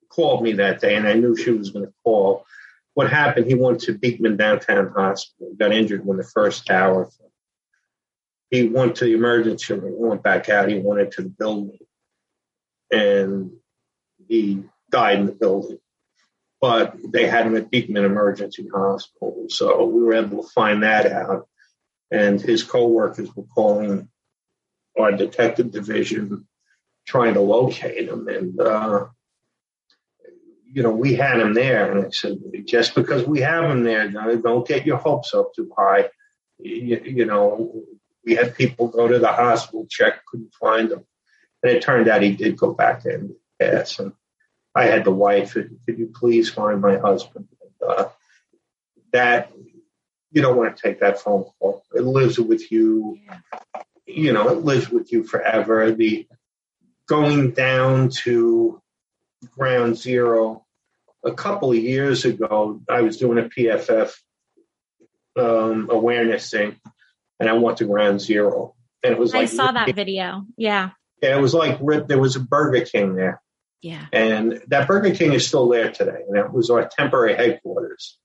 called 0.09 0.45
me 0.45 0.53
that 0.53 0.81
day, 0.81 0.95
and 0.95 1.09
I 1.09 1.15
knew 1.15 1.35
she 1.35 1.51
was 1.51 1.71
going 1.71 1.85
to 1.85 1.93
call. 2.05 2.47
What 2.95 3.11
happened? 3.11 3.47
He 3.47 3.57
went 3.57 3.81
to 3.81 3.99
Beekman 3.99 4.37
Downtown 4.37 4.93
Hospital. 4.97 5.53
Got 5.59 5.73
injured 5.73 6.07
when 6.07 6.17
the 6.17 6.23
first 6.23 6.65
tower. 6.65 7.09
He 8.49 8.69
went 8.69 8.95
to 8.97 9.07
the 9.07 9.15
emergency 9.15 9.75
room. 9.75 9.95
Went 9.97 10.23
back 10.23 10.49
out. 10.49 10.69
He 10.69 10.79
went 10.79 11.01
into 11.01 11.23
the 11.23 11.29
building, 11.29 11.79
and 12.93 13.51
he 14.29 14.63
died 14.93 15.19
in 15.19 15.27
the 15.27 15.33
building. 15.33 15.79
But 16.61 16.95
they 17.11 17.27
had 17.27 17.47
him 17.47 17.57
at 17.57 17.73
Beekman 17.73 18.05
Emergency 18.05 18.69
Hospital, 18.73 19.47
so 19.49 19.87
we 19.87 20.03
were 20.05 20.15
able 20.15 20.45
to 20.45 20.49
find 20.51 20.85
that 20.85 21.11
out. 21.11 21.49
And 22.13 22.41
his 22.41 22.63
coworkers 22.63 23.35
were 23.35 23.43
calling 23.53 24.09
our 24.99 25.13
detective 25.13 25.71
division 25.71 26.47
trying 27.07 27.35
to 27.35 27.41
locate 27.41 28.09
him. 28.09 28.29
And, 28.29 28.61
uh, 28.61 29.07
you 30.65 30.83
know, 30.83 30.91
we 30.91 31.15
had 31.15 31.41
him 31.41 31.55
there. 31.55 31.91
And 31.93 32.07
I 32.07 32.11
said, 32.11 32.39
just 32.65 32.95
because 32.95 33.25
we 33.27 33.41
have 33.41 33.71
him 33.71 33.85
there, 33.85 34.09
don't 34.09 34.67
get 34.67 34.87
your 34.87 34.99
hopes 34.99 35.33
up 35.35 35.55
too 35.55 35.73
high. 35.77 36.11
You, 36.59 37.01
you 37.05 37.25
know, 37.25 37.83
we 38.25 38.35
had 38.35 38.57
people 38.57 38.89
go 38.89 39.07
to 39.07 39.19
the 39.19 39.29
hospital, 39.29 39.87
check, 39.89 40.25
couldn't 40.27 40.55
find 40.55 40.91
him. 40.91 41.05
And 41.63 41.73
it 41.73 41.83
turned 41.83 42.09
out 42.09 42.23
he 42.23 42.33
did 42.33 42.57
go 42.57 42.75
back 42.75 43.05
and 43.05 43.35
pass. 43.61 43.99
And 43.99 44.13
I 44.75 44.87
had 44.87 45.05
the 45.05 45.13
wife, 45.13 45.55
could 45.55 45.79
you 45.87 46.13
please 46.15 46.51
find 46.51 46.81
my 46.81 46.99
husband? 46.99 47.49
And, 47.63 47.91
uh, 47.91 48.09
that, 49.13 49.53
you 50.33 50.43
don't 50.43 50.57
want 50.57 50.77
to 50.77 50.83
take 50.83 51.01
that 51.01 51.21
phone 51.21 51.45
call. 51.59 51.83
It 51.95 52.03
lives 52.03 52.39
with 52.39 52.71
you. 52.71 53.19
You 54.07 54.33
know, 54.33 54.49
it 54.51 54.65
lives 54.65 54.89
with 54.89 55.13
you 55.13 55.25
forever. 55.25 55.93
The 55.93 56.27
going 57.09 57.53
down 57.53 58.11
to 58.25 58.81
ground 59.51 59.97
zero 59.97 60.65
a 61.25 61.33
couple 61.33 61.73
of 61.73 61.79
years 61.79 62.25
ago, 62.25 62.81
I 62.89 63.03
was 63.03 63.17
doing 63.17 63.39
a 63.39 63.49
PFF 63.49 64.15
um, 65.37 65.89
awareness 65.91 66.51
thing, 66.51 66.77
and 67.41 67.49
I 67.49 67.55
went 67.55 67.79
to 67.79 67.85
ground 67.85 68.21
zero. 68.21 68.75
And 69.03 69.13
it 69.13 69.19
was 69.19 69.33
like 69.33 69.41
I 69.41 69.45
like 69.45 69.51
saw 69.51 69.73
that 69.73 69.95
video. 69.95 70.45
Yeah. 70.57 70.91
Yeah, 71.23 71.37
it 71.37 71.41
was 71.41 71.55
like. 71.55 71.81
There 72.07 72.21
was 72.21 72.37
a 72.37 72.41
Burger 72.41 72.85
King 72.85 73.15
there. 73.15 73.41
Yeah. 73.83 74.07
And 74.13 74.63
that 74.69 74.89
Burger 74.89 75.15
King 75.15 75.33
is 75.33 75.47
still 75.47 75.69
there 75.69 75.93
today. 75.93 76.23
And 76.27 76.37
that 76.37 76.53
was 76.53 76.71
our 76.71 76.89
temporary 76.89 77.35
headquarters. 77.35 78.19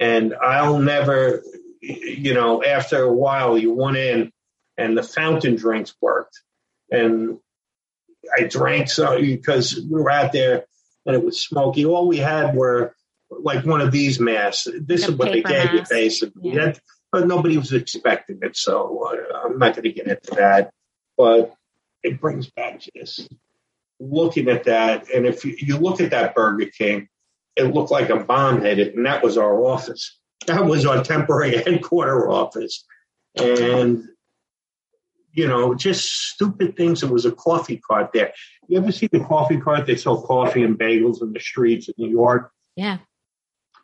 And 0.00 0.34
I'll 0.34 0.78
never, 0.78 1.42
you 1.80 2.32
know, 2.32 2.62
after 2.62 3.02
a 3.02 3.12
while, 3.12 3.58
you 3.58 3.74
went 3.74 3.96
in 3.96 4.32
and 4.78 4.96
the 4.96 5.02
fountain 5.02 5.56
drinks 5.56 5.94
worked. 6.00 6.40
And 6.90 7.38
I 8.36 8.44
drank 8.44 8.88
so 8.88 9.20
because 9.20 9.76
we 9.76 10.00
were 10.00 10.10
out 10.10 10.32
there 10.32 10.64
and 11.04 11.14
it 11.16 11.24
was 11.24 11.40
smoky. 11.40 11.84
All 11.84 12.08
we 12.08 12.18
had 12.18 12.54
were 12.54 12.94
like 13.30 13.66
one 13.66 13.80
of 13.80 13.92
these 13.92 14.18
masks. 14.20 14.68
This 14.80 15.04
The 15.04 15.12
is 15.12 15.18
what 15.18 15.32
they 15.32 15.42
gave 15.42 15.72
you, 15.74 15.82
basically. 15.88 16.50
Yeah. 16.52 16.64
That- 16.66 16.80
but 17.10 17.26
nobody 17.26 17.56
was 17.56 17.72
expecting 17.72 18.40
it, 18.42 18.54
so 18.54 19.08
uh, 19.10 19.38
I'm 19.46 19.58
not 19.58 19.74
going 19.74 19.84
to 19.84 19.92
get 19.92 20.08
into 20.08 20.32
that. 20.32 20.72
But 21.16 21.54
it 22.02 22.20
brings 22.20 22.50
back 22.50 22.82
just 22.94 23.28
looking 23.98 24.48
at 24.48 24.64
that. 24.64 25.10
And 25.10 25.24
if 25.26 25.42
you, 25.44 25.56
you 25.58 25.78
look 25.78 26.02
at 26.02 26.10
that 26.10 26.34
Burger 26.34 26.66
King, 26.66 27.08
it 27.56 27.72
looked 27.74 27.90
like 27.90 28.10
a 28.10 28.18
bomb 28.18 28.60
hit 28.60 28.78
it, 28.78 28.94
and 28.94 29.06
that 29.06 29.24
was 29.24 29.38
our 29.38 29.64
office. 29.64 30.18
That 30.46 30.66
was 30.66 30.84
our 30.84 31.02
temporary 31.02 31.56
headquarter 31.64 32.28
office. 32.30 32.84
And 33.36 34.04
you 35.38 35.46
know, 35.46 35.72
just 35.72 36.04
stupid 36.04 36.76
things. 36.76 37.00
There 37.00 37.12
was 37.12 37.24
a 37.24 37.30
coffee 37.30 37.76
cart 37.76 38.10
there. 38.12 38.32
You 38.66 38.78
ever 38.78 38.90
see 38.90 39.06
the 39.06 39.20
coffee 39.20 39.60
cart? 39.60 39.86
They 39.86 39.94
sell 39.94 40.20
coffee 40.20 40.64
and 40.64 40.76
bagels 40.76 41.22
in 41.22 41.32
the 41.32 41.38
streets 41.38 41.88
in 41.88 41.94
New 41.96 42.10
York. 42.10 42.50
Yeah. 42.74 42.98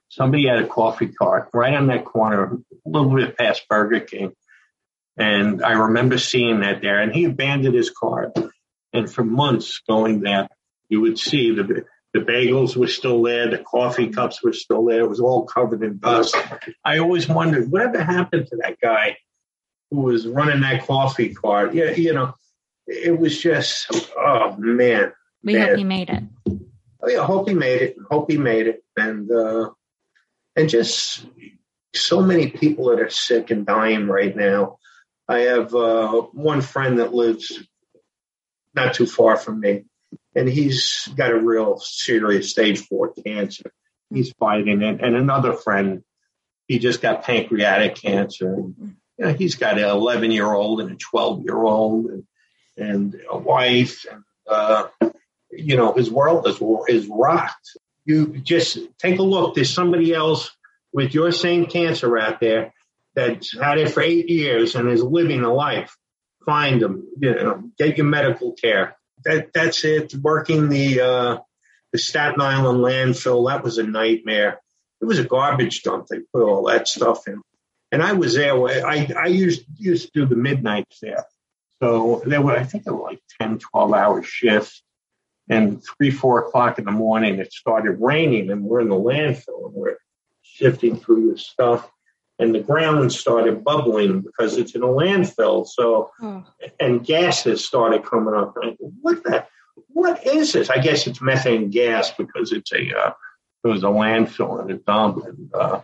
Somebody 0.08 0.48
had 0.48 0.58
a 0.58 0.66
coffee 0.66 1.06
cart 1.06 1.50
right 1.54 1.74
on 1.74 1.86
that 1.86 2.04
corner, 2.04 2.58
a 2.84 2.88
little 2.88 3.14
bit 3.14 3.38
past 3.38 3.68
Burger 3.68 4.00
King. 4.00 4.32
And 5.16 5.64
I 5.64 5.72
remember 5.72 6.18
seeing 6.18 6.60
that 6.60 6.82
there. 6.82 7.00
And 7.00 7.14
he 7.14 7.24
abandoned 7.24 7.76
his 7.76 7.90
cart. 7.90 8.32
And 8.92 9.08
for 9.08 9.22
months 9.22 9.80
going 9.88 10.22
there, 10.22 10.48
you 10.88 11.02
would 11.02 11.20
see 11.20 11.54
the 11.54 11.84
the 12.12 12.20
bagels 12.20 12.76
were 12.76 12.86
still 12.86 13.22
there, 13.22 13.50
the 13.50 13.58
coffee 13.58 14.08
cups 14.08 14.40
were 14.40 14.52
still 14.52 14.84
there. 14.84 15.00
It 15.00 15.08
was 15.08 15.18
all 15.18 15.46
covered 15.46 15.82
in 15.82 15.98
dust. 15.98 16.36
I 16.84 16.98
always 16.98 17.28
wondered 17.28 17.72
whatever 17.72 18.00
happened 18.00 18.46
to 18.48 18.56
that 18.62 18.78
guy 18.80 19.16
who 19.90 20.00
was 20.00 20.26
running 20.26 20.60
that 20.60 20.86
coffee 20.86 21.34
cart. 21.34 21.74
Yeah, 21.74 21.90
you 21.90 22.12
know, 22.12 22.34
it 22.86 23.18
was 23.18 23.40
just 23.40 23.90
oh 24.16 24.56
man. 24.58 25.12
We 25.42 25.54
Man. 25.54 25.68
hope 25.68 25.78
he 25.78 25.84
made 25.84 26.10
it. 26.10 26.24
Oh, 27.02 27.08
yeah, 27.08 27.24
hope 27.24 27.48
he 27.48 27.54
made 27.54 27.82
it. 27.82 27.96
Hope 28.10 28.30
he 28.30 28.38
made 28.38 28.66
it. 28.66 28.82
And 28.96 29.30
uh, 29.30 29.70
and 30.56 30.68
just 30.68 31.26
so 31.94 32.22
many 32.22 32.48
people 32.50 32.86
that 32.88 33.00
are 33.00 33.10
sick 33.10 33.50
and 33.50 33.66
dying 33.66 34.08
right 34.08 34.34
now. 34.34 34.78
I 35.28 35.40
have 35.40 35.74
uh, 35.74 36.20
one 36.32 36.60
friend 36.60 36.98
that 36.98 37.14
lives 37.14 37.58
not 38.74 38.94
too 38.94 39.06
far 39.06 39.36
from 39.36 39.60
me, 39.60 39.84
and 40.34 40.48
he's 40.48 41.08
got 41.16 41.30
a 41.30 41.38
real 41.38 41.78
serious 41.78 42.50
stage 42.50 42.80
four 42.80 43.12
cancer. 43.12 43.72
He's 44.12 44.32
fighting 44.32 44.82
it, 44.82 45.00
and 45.00 45.16
another 45.16 45.54
friend, 45.54 46.02
he 46.68 46.78
just 46.78 47.00
got 47.00 47.24
pancreatic 47.24 47.96
cancer. 47.96 48.52
And, 48.52 48.96
you 49.18 49.26
know, 49.26 49.32
he's 49.32 49.54
got 49.54 49.78
an 49.78 49.84
11 49.84 50.30
year 50.30 50.52
old 50.52 50.80
and 50.80 50.92
a 50.92 50.96
12 50.96 51.42
year 51.42 51.56
old, 51.56 52.06
and, 52.06 52.24
and 52.76 53.20
a 53.30 53.38
wife, 53.38 54.04
and 54.10 54.24
uh, 54.48 54.88
you 55.50 55.76
know, 55.76 55.92
his 55.92 56.10
world 56.10 56.46
is 56.48 56.60
is 56.88 57.08
rocked. 57.08 57.76
You 58.04 58.38
just 58.38 58.78
take 58.98 59.18
a 59.18 59.22
look. 59.22 59.54
There's 59.54 59.72
somebody 59.72 60.12
else 60.12 60.50
with 60.92 61.14
your 61.14 61.32
same 61.32 61.66
cancer 61.66 62.18
out 62.18 62.40
there 62.40 62.74
that's 63.14 63.58
had 63.58 63.78
it 63.78 63.90
for 63.90 64.02
eight 64.02 64.28
years 64.28 64.74
and 64.74 64.88
is 64.88 65.02
living 65.02 65.42
a 65.42 65.52
life. 65.52 65.96
Find 66.44 66.80
them. 66.80 67.08
You 67.18 67.34
know, 67.34 67.70
get 67.78 67.96
your 67.96 68.06
medical 68.06 68.52
care. 68.52 68.96
That 69.24 69.52
that's 69.54 69.84
it. 69.84 70.14
Working 70.14 70.68
the 70.68 71.00
uh, 71.00 71.38
the 71.92 71.98
Staten 71.98 72.40
Island 72.40 72.80
landfill 72.80 73.48
that 73.48 73.62
was 73.62 73.78
a 73.78 73.84
nightmare. 73.84 74.60
It 75.00 75.06
was 75.06 75.18
a 75.18 75.24
garbage 75.24 75.82
dump. 75.82 76.06
They 76.08 76.20
put 76.32 76.42
all 76.42 76.64
that 76.64 76.88
stuff 76.88 77.26
in, 77.28 77.42
and 77.94 78.02
I 78.02 78.12
was 78.12 78.34
there. 78.34 78.54
I 78.86 79.08
I 79.16 79.26
used 79.26 79.62
used 79.78 80.12
to 80.12 80.20
do 80.20 80.26
the 80.26 80.36
midnights 80.36 80.98
there. 81.00 81.24
So 81.82 82.22
there 82.26 82.40
were, 82.42 82.52
I 82.52 82.64
think 82.64 82.84
there 82.84 82.94
were 82.94 83.02
like 83.10 83.20
10, 83.40 83.58
12 83.58 83.92
hour 83.92 84.22
shifts 84.22 84.82
and 85.48 85.82
three, 85.84 86.10
four 86.10 86.46
o'clock 86.46 86.78
in 86.78 86.84
the 86.86 86.90
morning, 86.90 87.38
it 87.38 87.52
started 87.52 87.98
raining, 88.00 88.50
and 88.50 88.62
we're 88.62 88.80
in 88.80 88.88
the 88.88 88.94
landfill, 88.94 89.66
and 89.66 89.74
we're 89.74 89.98
shifting 90.42 90.96
through 90.96 91.32
the 91.32 91.38
stuff, 91.38 91.90
and 92.38 92.54
the 92.54 92.60
ground 92.60 93.12
started 93.12 93.62
bubbling 93.62 94.22
because 94.22 94.56
it's 94.56 94.74
in 94.74 94.82
a 94.82 94.86
landfill. 94.86 95.66
So, 95.66 96.10
Oh. 96.22 96.44
and 96.80 97.04
gases 97.04 97.64
started 97.64 98.04
coming 98.04 98.34
up. 98.34 98.56
And 98.56 98.70
I 98.70 98.74
go, 98.74 98.90
what 99.02 99.22
the? 99.24 99.46
What 99.88 100.24
is 100.26 100.52
this? 100.52 100.70
I 100.70 100.78
guess 100.78 101.06
it's 101.06 101.20
methane 101.20 101.68
gas 101.70 102.12
because 102.12 102.52
it's 102.52 102.72
a 102.72 102.82
uh, 102.96 103.12
it 103.64 103.68
was 103.68 103.82
a 103.82 103.86
landfill 103.88 104.60
and 104.60 104.70
a 104.70 104.74
dump, 104.74 105.24
and 105.26 105.50
uh, 105.54 105.80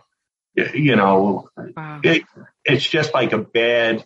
you 0.55 0.95
know, 0.95 1.49
Wow. 1.75 2.01
it, 2.03 2.23
it's 2.65 2.87
just 2.87 3.13
like 3.13 3.33
a 3.33 3.37
bad 3.37 4.03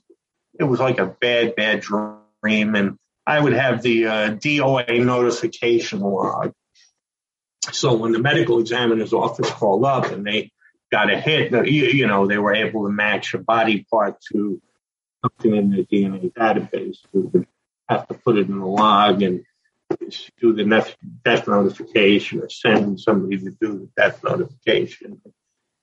it 0.59 0.63
was 0.63 0.79
like 0.79 0.99
a 0.99 1.05
bad 1.05 1.55
bad 1.55 1.81
dream. 1.81 2.75
And 2.75 2.97
i 3.27 3.39
would 3.39 3.53
have 3.53 3.81
the 3.81 4.07
uh, 4.07 4.29
doa 4.35 5.03
notification 5.03 5.99
log. 5.99 6.53
So 7.71 7.95
when 7.95 8.11
the 8.11 8.19
medical 8.19 8.59
examiner's 8.59 9.13
office 9.13 9.49
called 9.49 9.83
up 9.85 10.11
and 10.11 10.25
they 10.25 10.51
got 10.91 11.11
a 11.11 11.19
hit 11.19 11.51
you, 11.67 11.85
you 11.85 12.07
know 12.07 12.27
they 12.27 12.37
were 12.37 12.53
able 12.53 12.85
to 12.85 12.91
match 12.91 13.33
a 13.33 13.39
body 13.39 13.85
part 13.91 14.21
to 14.31 14.61
something 15.21 15.55
in 15.55 15.71
the 15.71 15.83
dna 15.83 16.31
database 16.31 16.97
we 17.11 17.21
would 17.21 17.47
have 17.89 18.07
to 18.07 18.13
put 18.13 18.37
it 18.37 18.47
in 18.47 18.59
the 18.59 18.65
log 18.65 19.21
and 19.21 19.43
do 20.39 20.53
the 20.53 20.63
death, 20.63 20.95
death 21.23 21.47
notification 21.47 22.41
or 22.41 22.49
send 22.49 22.99
somebody 22.99 23.37
to 23.37 23.51
do 23.59 23.79
the 23.79 23.89
death 23.97 24.23
notification 24.23 25.19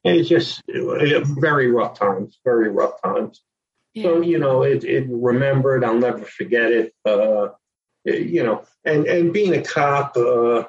it's 0.05 0.29
just 0.29 0.63
uh, 0.69 1.21
very 1.25 1.71
rough 1.71 1.99
times 1.99 2.39
very 2.45 2.69
rough 2.69 3.01
times 3.03 3.43
so 3.97 4.23
you 4.23 4.39
know, 4.39 4.63
it 4.63 4.85
it 4.85 5.07
remembered. 5.09 5.85
I'll 5.85 5.99
never 5.99 6.25
forget 6.25 6.73
it. 6.73 6.95
Uh, 7.05 7.49
you 8.05 8.43
know, 8.43 8.65
and 8.85 9.07
and 9.07 9.33
being 9.33 9.55
a 9.55 9.63
cop, 9.63 10.17
uh, 10.17 10.65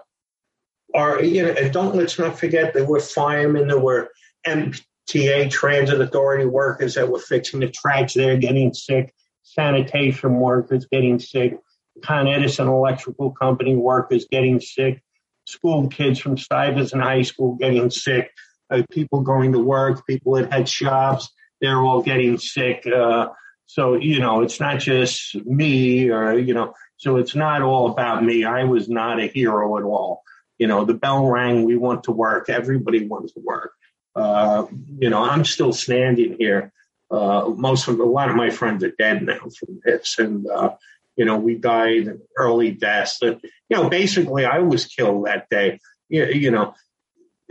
are 0.94 1.24
you 1.24 1.44
know, 1.44 1.52
and 1.52 1.72
don't 1.72 1.96
let's 1.96 2.20
not 2.20 2.38
forget 2.38 2.74
there 2.74 2.86
were 2.86 3.00
firemen, 3.00 3.68
there 3.68 3.80
were 3.80 4.10
MTA 4.46 5.50
Transit 5.50 6.02
Authority 6.02 6.46
workers 6.46 6.96
that 6.96 7.08
were 7.08 7.20
fixing 7.20 7.62
the 7.62 7.70
tracks 7.70 8.14
there, 8.14 8.36
getting 8.36 8.74
sick, 8.74 9.14
sanitation 9.44 10.36
workers 10.36 10.86
getting 10.92 11.18
sick, 11.20 11.58
Con 12.04 12.28
Edison 12.28 12.68
Electrical 12.68 13.32
Company 13.32 13.76
workers 13.76 14.28
getting 14.30 14.60
sick, 14.60 15.02
school 15.46 15.88
kids 15.88 16.20
from 16.20 16.38
Stuyvesant 16.38 17.02
High 17.02 17.22
School 17.22 17.56
getting 17.56 17.90
sick, 17.90 18.32
uh, 18.74 18.84
people 18.92 19.22
going 19.22 19.52
to 19.54 19.60
work, 19.60 20.06
people 20.08 20.34
that 20.34 20.52
had 20.52 20.68
shops 20.68 21.30
they're 21.64 21.80
all 21.80 22.02
getting 22.02 22.38
sick. 22.38 22.86
Uh, 22.86 23.30
so, 23.68 23.96
you 23.96 24.20
know, 24.20 24.42
it's 24.42 24.60
not 24.60 24.80
just 24.80 25.34
me 25.46 26.10
or, 26.10 26.38
you 26.38 26.54
know, 26.54 26.74
so 26.98 27.16
it's 27.16 27.36
not 27.36 27.62
all 27.62 27.90
about 27.90 28.24
me. 28.24 28.44
I 28.44 28.66
was 28.66 28.90
not 28.90 29.20
a 29.22 29.28
hero 29.28 29.78
at 29.78 29.84
all. 29.84 30.24
You 30.60 30.68
know, 30.68 30.84
the 30.84 30.94
bell 30.94 31.26
rang, 31.26 31.64
we 31.64 31.78
want 31.78 32.04
to 32.04 32.12
work, 32.12 32.50
everybody 32.50 33.08
wants 33.08 33.32
to 33.34 33.40
work. 33.40 33.72
Uh, 34.14 34.66
you 35.00 35.10
know, 35.10 35.24
I'm 35.24 35.46
still 35.46 35.72
standing 35.72 36.36
here. 36.38 36.74
Uh, 37.10 37.50
most 37.56 37.88
of 37.88 37.98
a 37.98 38.04
lot 38.04 38.30
of 38.30 38.36
my 38.36 38.50
friends 38.50 38.84
are 38.84 38.92
dead 38.92 39.24
now 39.24 39.40
from 39.40 39.80
this, 39.86 40.18
and 40.20 40.48
uh, 40.48 40.72
you 41.16 41.26
know, 41.26 41.38
we 41.38 41.56
died 41.56 42.20
early 42.38 42.72
deaths. 42.72 43.20
That 43.20 43.40
you 43.70 43.78
know, 43.78 43.90
basically, 43.90 44.46
I 44.46 44.60
was 44.60 44.86
killed 44.86 45.26
that 45.26 45.50
day. 45.50 45.80
You, 46.10 46.26
you 46.26 46.52
know, 46.52 46.76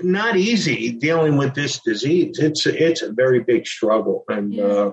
not 0.03 0.37
easy 0.37 0.93
dealing 0.93 1.37
with 1.37 1.55
this 1.55 1.81
disease. 1.81 2.39
It's 2.39 2.67
it's 2.67 3.03
a 3.03 3.13
very 3.13 3.41
big 3.41 3.67
struggle, 3.67 4.25
and 4.29 4.53
Yeah. 4.55 4.65
uh, 4.65 4.93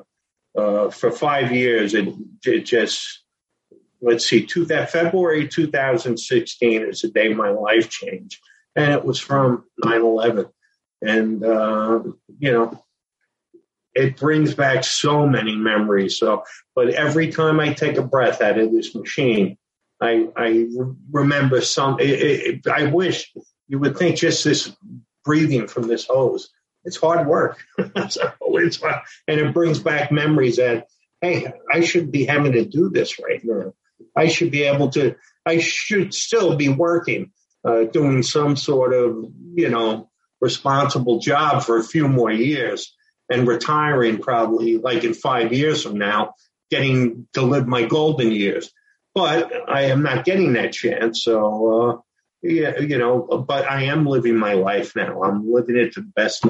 uh, 0.58 0.90
for 0.90 1.12
five 1.12 1.52
years, 1.52 1.94
it 1.94 2.08
it 2.46 2.66
just 2.66 3.24
let's 4.02 4.26
see, 4.26 4.46
two, 4.46 4.66
that 4.66 4.92
February 4.92 5.48
2016 5.48 6.82
is 6.84 7.02
the 7.02 7.10
day 7.10 7.34
my 7.34 7.50
life 7.50 7.90
changed. 7.90 8.40
And 8.76 8.94
it 8.94 9.04
was 9.04 9.20
from 9.20 9.66
9 9.84 10.02
11. 10.02 10.46
And, 11.02 11.44
uh, 11.44 12.02
you 12.40 12.52
know, 12.52 12.84
it 13.96 14.18
brings 14.18 14.54
back 14.54 14.84
so 14.84 15.28
many 15.28 15.56
memories. 15.56 16.18
So, 16.18 16.44
but 16.76 16.90
every 16.92 17.32
time 17.32 17.60
I 17.60 17.74
take 17.74 17.98
a 17.98 18.04
breath 18.04 18.42
out 18.42 18.58
of 18.58 18.72
this 18.72 18.96
machine, 18.96 19.58
I, 20.02 20.30
I 20.38 20.68
remember 21.12 21.60
some. 21.60 22.00
It, 22.00 22.10
it, 22.10 22.68
I 22.68 22.86
wish 22.86 23.34
you 23.70 23.80
would 23.80 23.98
think 23.98 24.18
just 24.18 24.44
this 24.44 24.76
breathing 25.24 25.68
from 25.68 25.88
this 25.88 26.06
hose. 26.08 26.50
It's 26.84 26.98
hard 26.98 27.28
work. 27.28 27.64
so 28.10 28.32
it's, 28.40 28.82
and 29.28 29.40
it 29.40 29.54
brings 29.54 29.80
back 29.80 30.12
memories 30.12 30.58
that, 30.58 30.88
hey, 31.22 31.54
I 31.72 31.82
should 31.82 32.12
be 32.12 32.26
having 32.26 32.54
to 32.54 32.66
do 32.66 32.90
this 32.90 33.20
right 33.20 33.40
now. 33.44 33.74
I 34.16 34.28
should 34.28 34.52
be 34.52 34.64
able 34.64 34.90
to, 34.92 35.16
I 35.46 35.60
should 35.60 36.14
still 36.14 36.56
be 36.56 36.70
working, 36.70 37.32
uh, 37.64 37.84
doing 37.84 38.24
some 38.24 38.56
sort 38.56 38.94
of, 38.94 39.26
you 39.54 39.70
know, 39.70 40.10
responsible 40.42 41.20
job 41.20 41.64
for 41.64 41.78
a 41.78 41.84
few 41.84 42.08
more 42.08 42.32
years 42.32 42.96
and 43.30 43.48
retiring 43.48 44.18
probably 44.20 44.78
like 44.78 45.04
in 45.04 45.14
five 45.14 45.54
years 45.54 45.84
from 45.84 45.98
now, 45.98 46.34
getting 46.72 47.28
to 47.34 47.42
live 47.42 47.68
my 47.68 47.86
golden 47.86 48.32
years. 48.32 48.72
But 49.14 49.52
I 49.70 49.84
am 49.86 50.02
not 50.02 50.26
getting 50.26 50.54
that 50.54 50.72
chance. 50.72 51.24
So, 51.24 51.92
uh, 51.92 51.98
yeah, 52.42 52.80
you 52.80 52.98
know, 52.98 53.22
but 53.48 53.70
I 53.70 53.84
am 53.84 54.06
living 54.06 54.38
my 54.38 54.54
life 54.54 54.96
now. 54.96 55.24
I'm 55.24 55.52
living 55.52 55.76
it 55.76 55.94
to 55.94 56.02
the 56.02 56.08
best. 56.08 56.46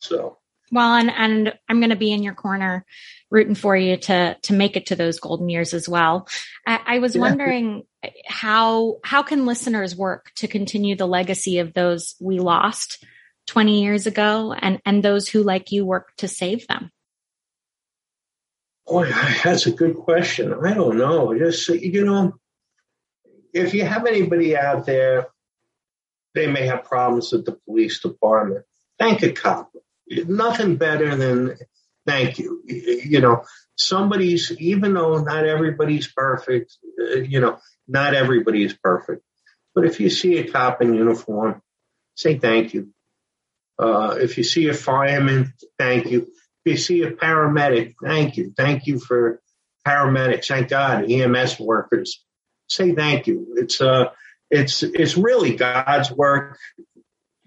So, 0.00 0.38
well, 0.70 0.94
and, 0.94 1.10
and 1.10 1.54
I'm 1.68 1.80
going 1.80 1.90
to 1.90 1.96
be 1.96 2.12
in 2.12 2.22
your 2.22 2.34
corner 2.34 2.84
rooting 3.30 3.54
for 3.54 3.76
you 3.76 3.96
to, 3.96 4.36
to 4.42 4.52
make 4.52 4.76
it 4.76 4.86
to 4.86 4.96
those 4.96 5.20
golden 5.20 5.48
years 5.48 5.74
as 5.74 5.88
well. 5.88 6.28
I, 6.66 6.80
I 6.86 6.98
was 6.98 7.14
yeah. 7.14 7.22
wondering 7.22 7.84
how, 8.26 8.96
how 9.04 9.22
can 9.22 9.46
listeners 9.46 9.96
work 9.96 10.32
to 10.36 10.48
continue 10.48 10.96
the 10.96 11.06
legacy 11.06 11.58
of 11.58 11.72
those 11.72 12.14
we 12.20 12.38
lost 12.38 13.04
20 13.46 13.82
years 13.82 14.06
ago 14.06 14.52
and, 14.52 14.80
and 14.84 15.02
those 15.02 15.28
who 15.28 15.42
like 15.42 15.72
you 15.72 15.86
work 15.86 16.14
to 16.18 16.28
save 16.28 16.66
them? 16.66 16.90
Boy, 18.86 19.10
that's 19.44 19.66
a 19.66 19.72
good 19.72 19.96
question. 19.96 20.54
I 20.64 20.74
don't 20.74 20.98
know. 20.98 21.38
Just, 21.38 21.68
you 21.68 22.04
know, 22.04 22.34
if 23.52 23.74
you 23.74 23.84
have 23.84 24.06
anybody 24.06 24.56
out 24.56 24.86
there, 24.86 25.28
they 26.34 26.46
may 26.46 26.66
have 26.66 26.84
problems 26.84 27.32
with 27.32 27.46
the 27.46 27.52
police 27.52 28.00
department. 28.00 28.64
Thank 28.98 29.22
a 29.22 29.32
cop 29.32 29.70
nothing 30.10 30.76
better 30.76 31.14
than 31.16 31.56
thank 32.06 32.38
you. 32.38 32.62
You 32.66 33.20
know, 33.20 33.44
somebody's, 33.76 34.52
even 34.58 34.94
though 34.94 35.18
not 35.18 35.44
everybody's 35.44 36.06
perfect, 36.06 36.76
uh, 37.00 37.16
you 37.16 37.40
know, 37.40 37.58
not 37.86 38.14
everybody 38.14 38.64
is 38.64 38.74
perfect. 38.74 39.22
But 39.74 39.84
if 39.84 40.00
you 40.00 40.10
see 40.10 40.38
a 40.38 40.50
cop 40.50 40.82
in 40.82 40.94
uniform, 40.94 41.62
say 42.14 42.38
thank 42.38 42.74
you. 42.74 42.92
Uh, 43.78 44.16
if 44.18 44.38
you 44.38 44.44
see 44.44 44.68
a 44.68 44.74
fireman, 44.74 45.52
thank 45.78 46.06
you. 46.06 46.22
If 46.64 46.72
you 46.72 46.76
see 46.76 47.02
a 47.02 47.12
paramedic, 47.12 47.94
thank 48.02 48.36
you. 48.36 48.52
Thank 48.56 48.86
you 48.86 48.98
for 48.98 49.40
paramedics. 49.86 50.46
Thank 50.46 50.68
God, 50.68 51.10
EMS 51.10 51.60
workers. 51.60 52.24
Say 52.68 52.94
thank 52.94 53.26
you. 53.26 53.54
It's 53.56 53.80
uh, 53.80 54.10
it's 54.50 54.82
it's 54.82 55.16
really 55.16 55.56
God's 55.56 56.10
work. 56.10 56.58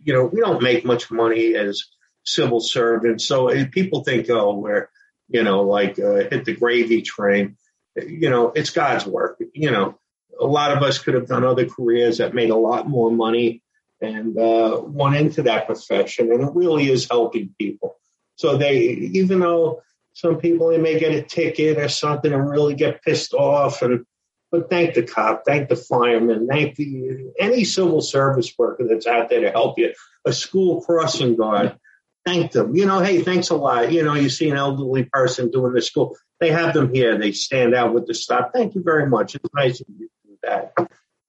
You 0.03 0.13
know, 0.13 0.25
we 0.25 0.41
don't 0.41 0.63
make 0.63 0.83
much 0.83 1.11
money 1.11 1.55
as 1.55 1.83
civil 2.23 2.59
servants, 2.59 3.25
So 3.25 3.65
people 3.67 4.03
think, 4.03 4.29
oh, 4.29 4.55
we're, 4.55 4.89
you 5.27 5.43
know, 5.43 5.61
like 5.61 5.99
uh, 5.99 6.29
hit 6.29 6.45
the 6.45 6.55
gravy 6.55 7.01
train. 7.01 7.57
You 7.95 8.29
know, 8.29 8.51
it's 8.55 8.69
God's 8.69 9.05
work. 9.05 9.41
You 9.53 9.71
know, 9.71 9.99
a 10.39 10.45
lot 10.45 10.75
of 10.75 10.83
us 10.83 10.99
could 10.99 11.13
have 11.13 11.27
done 11.27 11.43
other 11.43 11.67
careers 11.67 12.19
that 12.19 12.33
made 12.33 12.49
a 12.49 12.55
lot 12.55 12.87
more 12.87 13.11
money 13.11 13.61
and 14.01 14.37
uh, 14.37 14.81
went 14.83 15.15
into 15.15 15.43
that 15.43 15.67
profession. 15.67 16.31
And 16.31 16.41
it 16.41 16.51
really 16.53 16.89
is 16.89 17.07
helping 17.09 17.53
people. 17.59 17.97
So 18.35 18.57
they, 18.57 18.79
even 18.79 19.39
though 19.39 19.81
some 20.13 20.37
people 20.37 20.69
they 20.69 20.77
may 20.77 20.99
get 20.99 21.13
a 21.13 21.21
ticket 21.21 21.77
or 21.77 21.89
something 21.89 22.31
and 22.31 22.49
really 22.49 22.75
get 22.75 23.01
pissed 23.01 23.33
off 23.33 23.81
and 23.81 24.05
but 24.51 24.69
thank 24.69 24.93
the 24.93 25.03
cop, 25.03 25.43
thank 25.45 25.69
the 25.69 25.75
fireman, 25.75 26.47
thank 26.47 26.75
the 26.75 27.31
any 27.39 27.63
civil 27.63 28.01
service 28.01 28.53
worker 28.57 28.85
that's 28.87 29.07
out 29.07 29.29
there 29.29 29.41
to 29.41 29.51
help 29.51 29.79
you. 29.79 29.93
A 30.25 30.33
school 30.33 30.81
crossing 30.81 31.37
guard, 31.37 31.77
thank 32.25 32.51
them. 32.51 32.75
You 32.75 32.85
know, 32.85 32.99
hey, 32.99 33.21
thanks 33.21 33.49
a 33.49 33.55
lot. 33.55 33.91
You 33.91 34.03
know, 34.03 34.13
you 34.13 34.29
see 34.29 34.49
an 34.49 34.57
elderly 34.57 35.05
person 35.05 35.51
doing 35.51 35.73
the 35.73 35.81
school. 35.81 36.17
They 36.39 36.51
have 36.51 36.73
them 36.73 36.93
here. 36.93 37.17
They 37.17 37.31
stand 37.31 37.73
out 37.73 37.93
with 37.93 38.07
the 38.07 38.13
stop. 38.13 38.51
Thank 38.53 38.75
you 38.75 38.83
very 38.83 39.07
much. 39.07 39.35
It's 39.35 39.49
nice 39.53 39.79
of 39.79 39.87
you 39.97 40.07
to 40.07 40.27
do 40.27 40.37
that. 40.43 40.73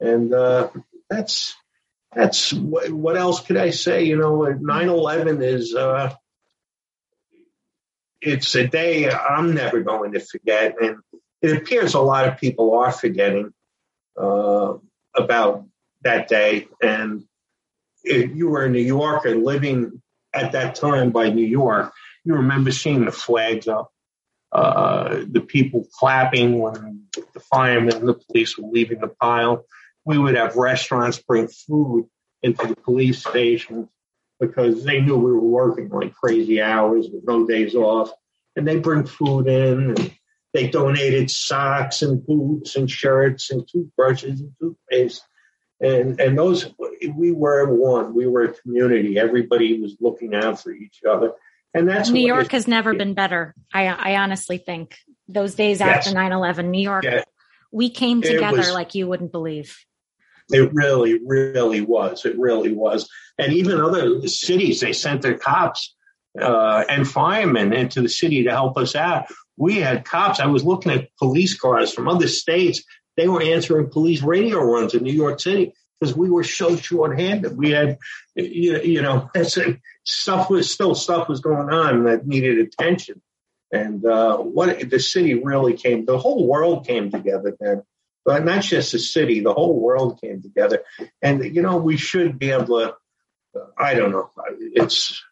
And 0.00 0.34
uh, 0.34 0.70
that's 1.08 1.54
that's 2.14 2.52
what 2.52 3.16
else 3.16 3.40
could 3.40 3.56
I 3.56 3.70
say? 3.70 4.04
You 4.04 4.16
know, 4.16 4.38
9/11 4.40 5.42
is 5.42 5.74
uh, 5.74 6.14
it's 8.20 8.54
a 8.54 8.66
day 8.66 9.10
I'm 9.10 9.54
never 9.54 9.80
going 9.80 10.12
to 10.12 10.20
forget, 10.20 10.74
and 10.80 10.96
it 11.42 11.56
appears 11.56 11.94
a 11.94 12.00
lot 12.00 12.28
of 12.28 12.38
people 12.38 12.74
are 12.74 12.92
forgetting 12.92 13.52
uh, 14.16 14.74
about 15.14 15.66
that 16.02 16.28
day. 16.28 16.68
And 16.80 17.24
if 18.04 18.34
you 18.34 18.48
were 18.48 18.64
a 18.64 18.70
New 18.70 18.80
Yorker 18.80 19.34
living 19.34 20.00
at 20.32 20.52
that 20.52 20.76
time 20.76 21.10
by 21.10 21.30
New 21.30 21.46
York, 21.46 21.92
you 22.24 22.34
remember 22.34 22.70
seeing 22.70 23.04
the 23.04 23.12
flags 23.12 23.66
up, 23.66 23.92
uh, 24.52 25.24
the 25.28 25.40
people 25.40 25.86
clapping 25.98 26.60
when 26.60 27.04
the 27.34 27.40
firemen 27.40 27.96
and 27.96 28.08
the 28.08 28.14
police 28.14 28.56
were 28.56 28.68
leaving 28.68 29.00
the 29.00 29.08
pile. 29.08 29.64
We 30.04 30.18
would 30.18 30.36
have 30.36 30.56
restaurants 30.56 31.18
bring 31.18 31.48
food 31.48 32.08
into 32.42 32.66
the 32.66 32.76
police 32.76 33.20
stations 33.20 33.88
because 34.38 34.84
they 34.84 35.00
knew 35.00 35.16
we 35.16 35.32
were 35.32 35.40
working 35.40 35.88
like 35.88 36.14
crazy 36.14 36.60
hours 36.60 37.08
with 37.12 37.24
no 37.26 37.46
days 37.46 37.74
off. 37.74 38.10
And 38.54 38.66
they 38.66 38.78
bring 38.78 39.06
food 39.06 39.46
in 39.46 39.90
and 39.90 40.12
they 40.52 40.68
donated 40.68 41.30
socks 41.30 42.02
and 42.02 42.24
boots 42.24 42.76
and 42.76 42.90
shirts 42.90 43.50
and 43.50 43.66
toothbrushes 43.66 44.40
and 44.40 44.52
toothpaste. 44.60 45.22
And 45.80 46.20
and 46.20 46.38
those 46.38 46.72
we 47.14 47.32
were 47.32 47.74
one. 47.74 48.14
We 48.14 48.26
were 48.26 48.44
a 48.44 48.52
community. 48.52 49.18
Everybody 49.18 49.80
was 49.80 49.96
looking 50.00 50.34
out 50.34 50.62
for 50.62 50.72
each 50.72 51.00
other. 51.08 51.32
And 51.74 51.88
that's 51.88 52.10
new 52.10 52.24
york 52.24 52.52
has 52.52 52.68
never 52.68 52.94
been 52.94 53.14
better. 53.14 53.54
I 53.72 53.86
i 53.86 54.16
honestly 54.16 54.58
think 54.58 54.98
those 55.26 55.54
days 55.54 55.80
yes. 55.80 56.06
after 56.06 56.18
9-11 56.18 56.66
new 56.66 56.82
york 56.82 57.04
we 57.70 57.88
came 57.88 58.20
together 58.20 58.58
was, 58.58 58.72
like 58.72 58.94
you 58.94 59.08
wouldn't 59.08 59.32
believe. 59.32 59.78
It 60.50 60.72
really 60.74 61.18
really 61.24 61.80
was. 61.80 62.26
It 62.26 62.38
really 62.38 62.72
was. 62.72 63.08
And 63.38 63.52
even 63.52 63.80
other 63.80 64.28
cities 64.28 64.80
they 64.80 64.92
sent 64.92 65.22
their 65.22 65.38
cops 65.38 65.96
uh, 66.40 66.84
and 66.88 67.08
firemen 67.08 67.72
into 67.72 68.02
the 68.02 68.08
city 68.08 68.44
to 68.44 68.50
help 68.50 68.76
us 68.76 68.94
out 68.94 69.26
we 69.56 69.74
had 69.74 70.04
cops 70.04 70.40
i 70.40 70.46
was 70.46 70.64
looking 70.64 70.92
at 70.92 71.08
police 71.18 71.58
cars 71.58 71.92
from 71.92 72.08
other 72.08 72.28
states 72.28 72.82
they 73.16 73.28
were 73.28 73.42
answering 73.42 73.90
police 73.90 74.22
radio 74.22 74.58
runs 74.62 74.94
in 74.94 75.02
New 75.02 75.12
York 75.12 75.40
City 75.40 75.74
because 76.00 76.16
we 76.16 76.30
were 76.30 76.44
so 76.44 76.76
short-handed. 76.76 77.56
We 77.56 77.70
had, 77.70 77.98
you 78.34 79.02
know, 79.02 79.30
stuff 80.04 80.50
was 80.50 80.72
still 80.72 80.94
stuff 80.94 81.28
was 81.28 81.40
going 81.40 81.70
on 81.70 82.04
that 82.04 82.26
needed 82.26 82.58
attention. 82.58 83.20
And 83.70 84.04
uh, 84.04 84.38
what 84.38 84.90
the 84.90 85.00
city 85.00 85.34
really 85.34 85.74
came, 85.74 86.04
the 86.04 86.18
whole 86.18 86.46
world 86.46 86.86
came 86.86 87.10
together 87.10 87.56
then. 87.58 87.82
But 88.24 88.44
not 88.44 88.62
just 88.62 88.92
the 88.92 88.98
city, 88.98 89.40
the 89.40 89.52
whole 89.52 89.80
world 89.80 90.20
came 90.20 90.42
together. 90.42 90.82
And 91.20 91.44
you 91.54 91.62
know, 91.62 91.78
we 91.78 91.96
should 91.96 92.38
be 92.38 92.50
able 92.50 92.78
to. 92.78 92.94
I 93.76 93.94
don't 93.94 94.12
know. 94.12 94.30
It's 94.60 95.22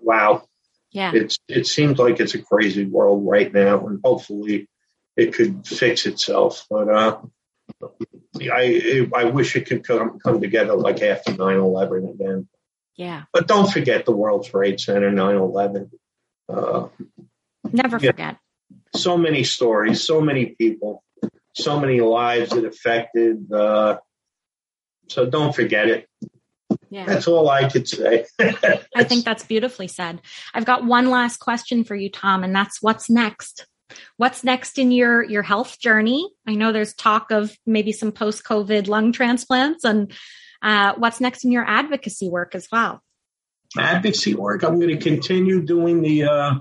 wow. 0.00 0.47
Yeah. 0.90 1.12
It's 1.14 1.38
it 1.48 1.66
seems 1.66 1.98
like 1.98 2.18
it's 2.20 2.34
a 2.34 2.42
crazy 2.42 2.84
world 2.84 3.26
right 3.26 3.52
now, 3.52 3.86
and 3.86 4.00
hopefully 4.02 4.68
it 5.16 5.34
could 5.34 5.66
fix 5.66 6.06
itself. 6.06 6.66
But 6.70 6.88
uh, 6.88 7.18
I 8.50 9.06
I 9.14 9.24
wish 9.24 9.56
it 9.56 9.66
could 9.66 9.84
come 9.84 10.18
come 10.18 10.40
together 10.40 10.74
like 10.74 11.02
after 11.02 11.32
9-11 11.32 12.14
again. 12.14 12.48
Yeah. 12.96 13.24
But 13.32 13.46
don't 13.46 13.70
forget 13.70 14.04
the 14.06 14.12
World 14.12 14.44
Trade 14.46 14.80
Center 14.80 15.10
9-11. 15.10 15.90
Uh, 16.48 16.88
Never 17.70 17.98
forget. 18.00 18.38
so 18.94 19.16
many 19.16 19.44
stories, 19.44 20.02
so 20.02 20.20
many 20.20 20.46
people, 20.46 21.04
so 21.54 21.78
many 21.78 22.00
lives 22.00 22.52
it 22.54 22.64
affected. 22.64 23.52
Uh, 23.52 23.98
so 25.08 25.26
don't 25.26 25.54
forget 25.54 25.88
it. 25.88 26.08
Yeah. 26.90 27.04
That's 27.06 27.28
all 27.28 27.48
I 27.48 27.68
could 27.68 27.88
say. 27.88 28.24
I 28.38 29.04
think 29.04 29.24
that's 29.24 29.44
beautifully 29.44 29.88
said. 29.88 30.20
I've 30.54 30.64
got 30.64 30.84
one 30.84 31.10
last 31.10 31.38
question 31.38 31.84
for 31.84 31.94
you, 31.94 32.10
Tom, 32.10 32.44
and 32.44 32.54
that's 32.54 32.80
what's 32.80 33.10
next? 33.10 33.66
What's 34.16 34.44
next 34.44 34.78
in 34.78 34.90
your 34.90 35.22
your 35.22 35.42
health 35.42 35.78
journey? 35.78 36.28
I 36.46 36.54
know 36.54 36.72
there's 36.72 36.94
talk 36.94 37.30
of 37.30 37.56
maybe 37.66 37.92
some 37.92 38.12
post 38.12 38.44
COVID 38.44 38.86
lung 38.86 39.12
transplants, 39.12 39.84
and 39.84 40.12
uh, 40.62 40.94
what's 40.96 41.20
next 41.20 41.44
in 41.44 41.52
your 41.52 41.64
advocacy 41.64 42.28
work 42.28 42.54
as 42.54 42.68
well? 42.70 43.02
Advocacy 43.78 44.34
work. 44.34 44.62
I'm 44.62 44.78
going 44.78 44.96
to 44.96 45.02
continue 45.02 45.62
doing 45.62 46.02
the 46.02 46.24
uh, 46.24 46.54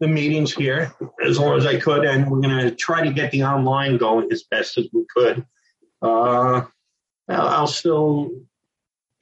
the 0.00 0.08
meetings 0.08 0.52
here 0.52 0.92
as 1.24 1.38
long 1.38 1.56
as 1.56 1.66
I 1.66 1.78
could, 1.78 2.04
and 2.04 2.30
we're 2.30 2.40
going 2.40 2.58
to 2.58 2.74
try 2.74 3.04
to 3.04 3.12
get 3.12 3.30
the 3.30 3.44
online 3.44 3.96
going 3.96 4.30
as 4.32 4.44
best 4.44 4.78
as 4.78 4.88
we 4.92 5.04
could. 5.14 5.44
Uh, 6.00 6.62
I'll 7.28 7.66
still 7.66 8.30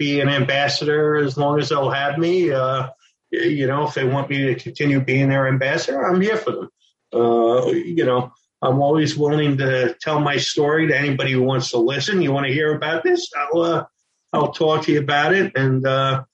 be 0.01 0.21
an 0.21 0.31
ambassador 0.31 1.17
as 1.17 1.37
long 1.37 1.61
as 1.61 1.69
they'll 1.69 1.91
have 1.91 2.19
me. 2.19 2.51
Uh, 2.51 2.89
you 3.31 3.67
know, 3.67 3.87
if 3.87 3.95
they 3.95 4.05
want 4.05 4.31
me 4.31 4.47
to 4.47 4.55
continue 4.55 4.99
being 4.99 5.29
their 5.29 5.47
ambassador, 5.47 6.03
I'm 6.03 6.23
here 6.23 6.39
for 6.39 6.53
them. 6.53 6.71
Uh, 7.13 7.67
you 7.67 8.07
know, 8.07 8.33
I'm 8.63 8.81
always 8.81 9.17
willing 9.17 9.59
to 9.59 9.95
tell 10.01 10.19
my 10.19 10.39
story 10.39 10.89
to 10.89 10.99
anybody 10.99 11.33
who 11.33 11.43
wants 11.43 11.71
to 11.73 11.79
listen. 11.79 12.23
You 12.23 12.33
want 12.33 12.47
to 12.47 12.53
hear 12.53 12.75
about 12.75 13.03
this? 13.03 13.31
I'll 13.37 13.61
uh, 13.61 13.85
I'll 14.33 14.53
talk 14.53 14.85
to 14.85 14.93
you 14.93 15.01
about 15.01 15.35
it. 15.35 15.53
And 15.55 15.87
uh, 15.87 16.25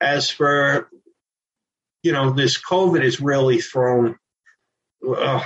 as 0.00 0.30
for 0.30 0.88
you 2.04 2.12
know, 2.12 2.30
this 2.30 2.56
COVID 2.62 3.02
has 3.02 3.20
really 3.20 3.60
thrown. 3.60 4.16
Uh, 5.06 5.42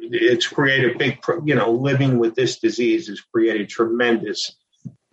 it's 0.00 0.46
created 0.46 0.98
big, 0.98 1.24
you 1.44 1.54
know, 1.54 1.72
living 1.72 2.18
with 2.18 2.34
this 2.34 2.58
disease 2.58 3.08
has 3.08 3.20
created 3.20 3.70
tremendous, 3.70 4.54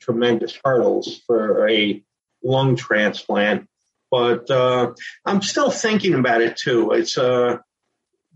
tremendous 0.01 0.57
hurdles 0.63 1.21
for 1.25 1.67
a 1.69 2.03
lung 2.43 2.75
transplant. 2.75 3.67
But 4.09 4.49
uh, 4.51 4.93
I'm 5.25 5.41
still 5.41 5.71
thinking 5.71 6.15
about 6.15 6.41
it 6.41 6.57
too. 6.57 6.91
It's 6.91 7.17
uh, 7.17 7.57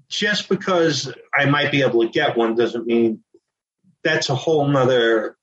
just 0.10 0.48
because 0.48 1.14
I 1.34 1.46
might 1.46 1.72
be 1.72 1.82
able 1.82 2.02
to 2.02 2.10
get 2.10 2.38
one 2.38 2.56
doesn't 2.56 2.86
mean 2.86 3.24
that's 4.04 4.30
a 4.30 4.36
whole 4.36 4.68
nother 4.68 5.36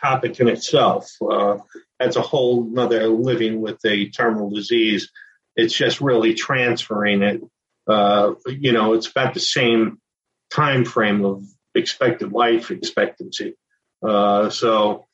topic 0.00 0.40
in 0.40 0.48
itself. 0.48 1.10
Uh, 1.20 1.58
that's 1.98 2.16
a 2.16 2.22
whole 2.22 2.64
nother 2.64 3.08
living 3.08 3.60
with 3.60 3.84
a 3.84 4.08
terminal 4.08 4.50
disease. 4.50 5.10
It's 5.56 5.74
just 5.74 6.00
really 6.00 6.34
transferring 6.34 7.22
it. 7.22 7.42
Uh, 7.86 8.34
you 8.46 8.72
know, 8.72 8.94
it's 8.94 9.08
about 9.08 9.34
the 9.34 9.40
same 9.40 9.98
time 10.50 10.84
frame 10.84 11.24
of 11.24 11.42
expected 11.74 12.32
life 12.32 12.70
expectancy. 12.70 13.54
Uh, 14.02 14.50
so, 14.50 15.06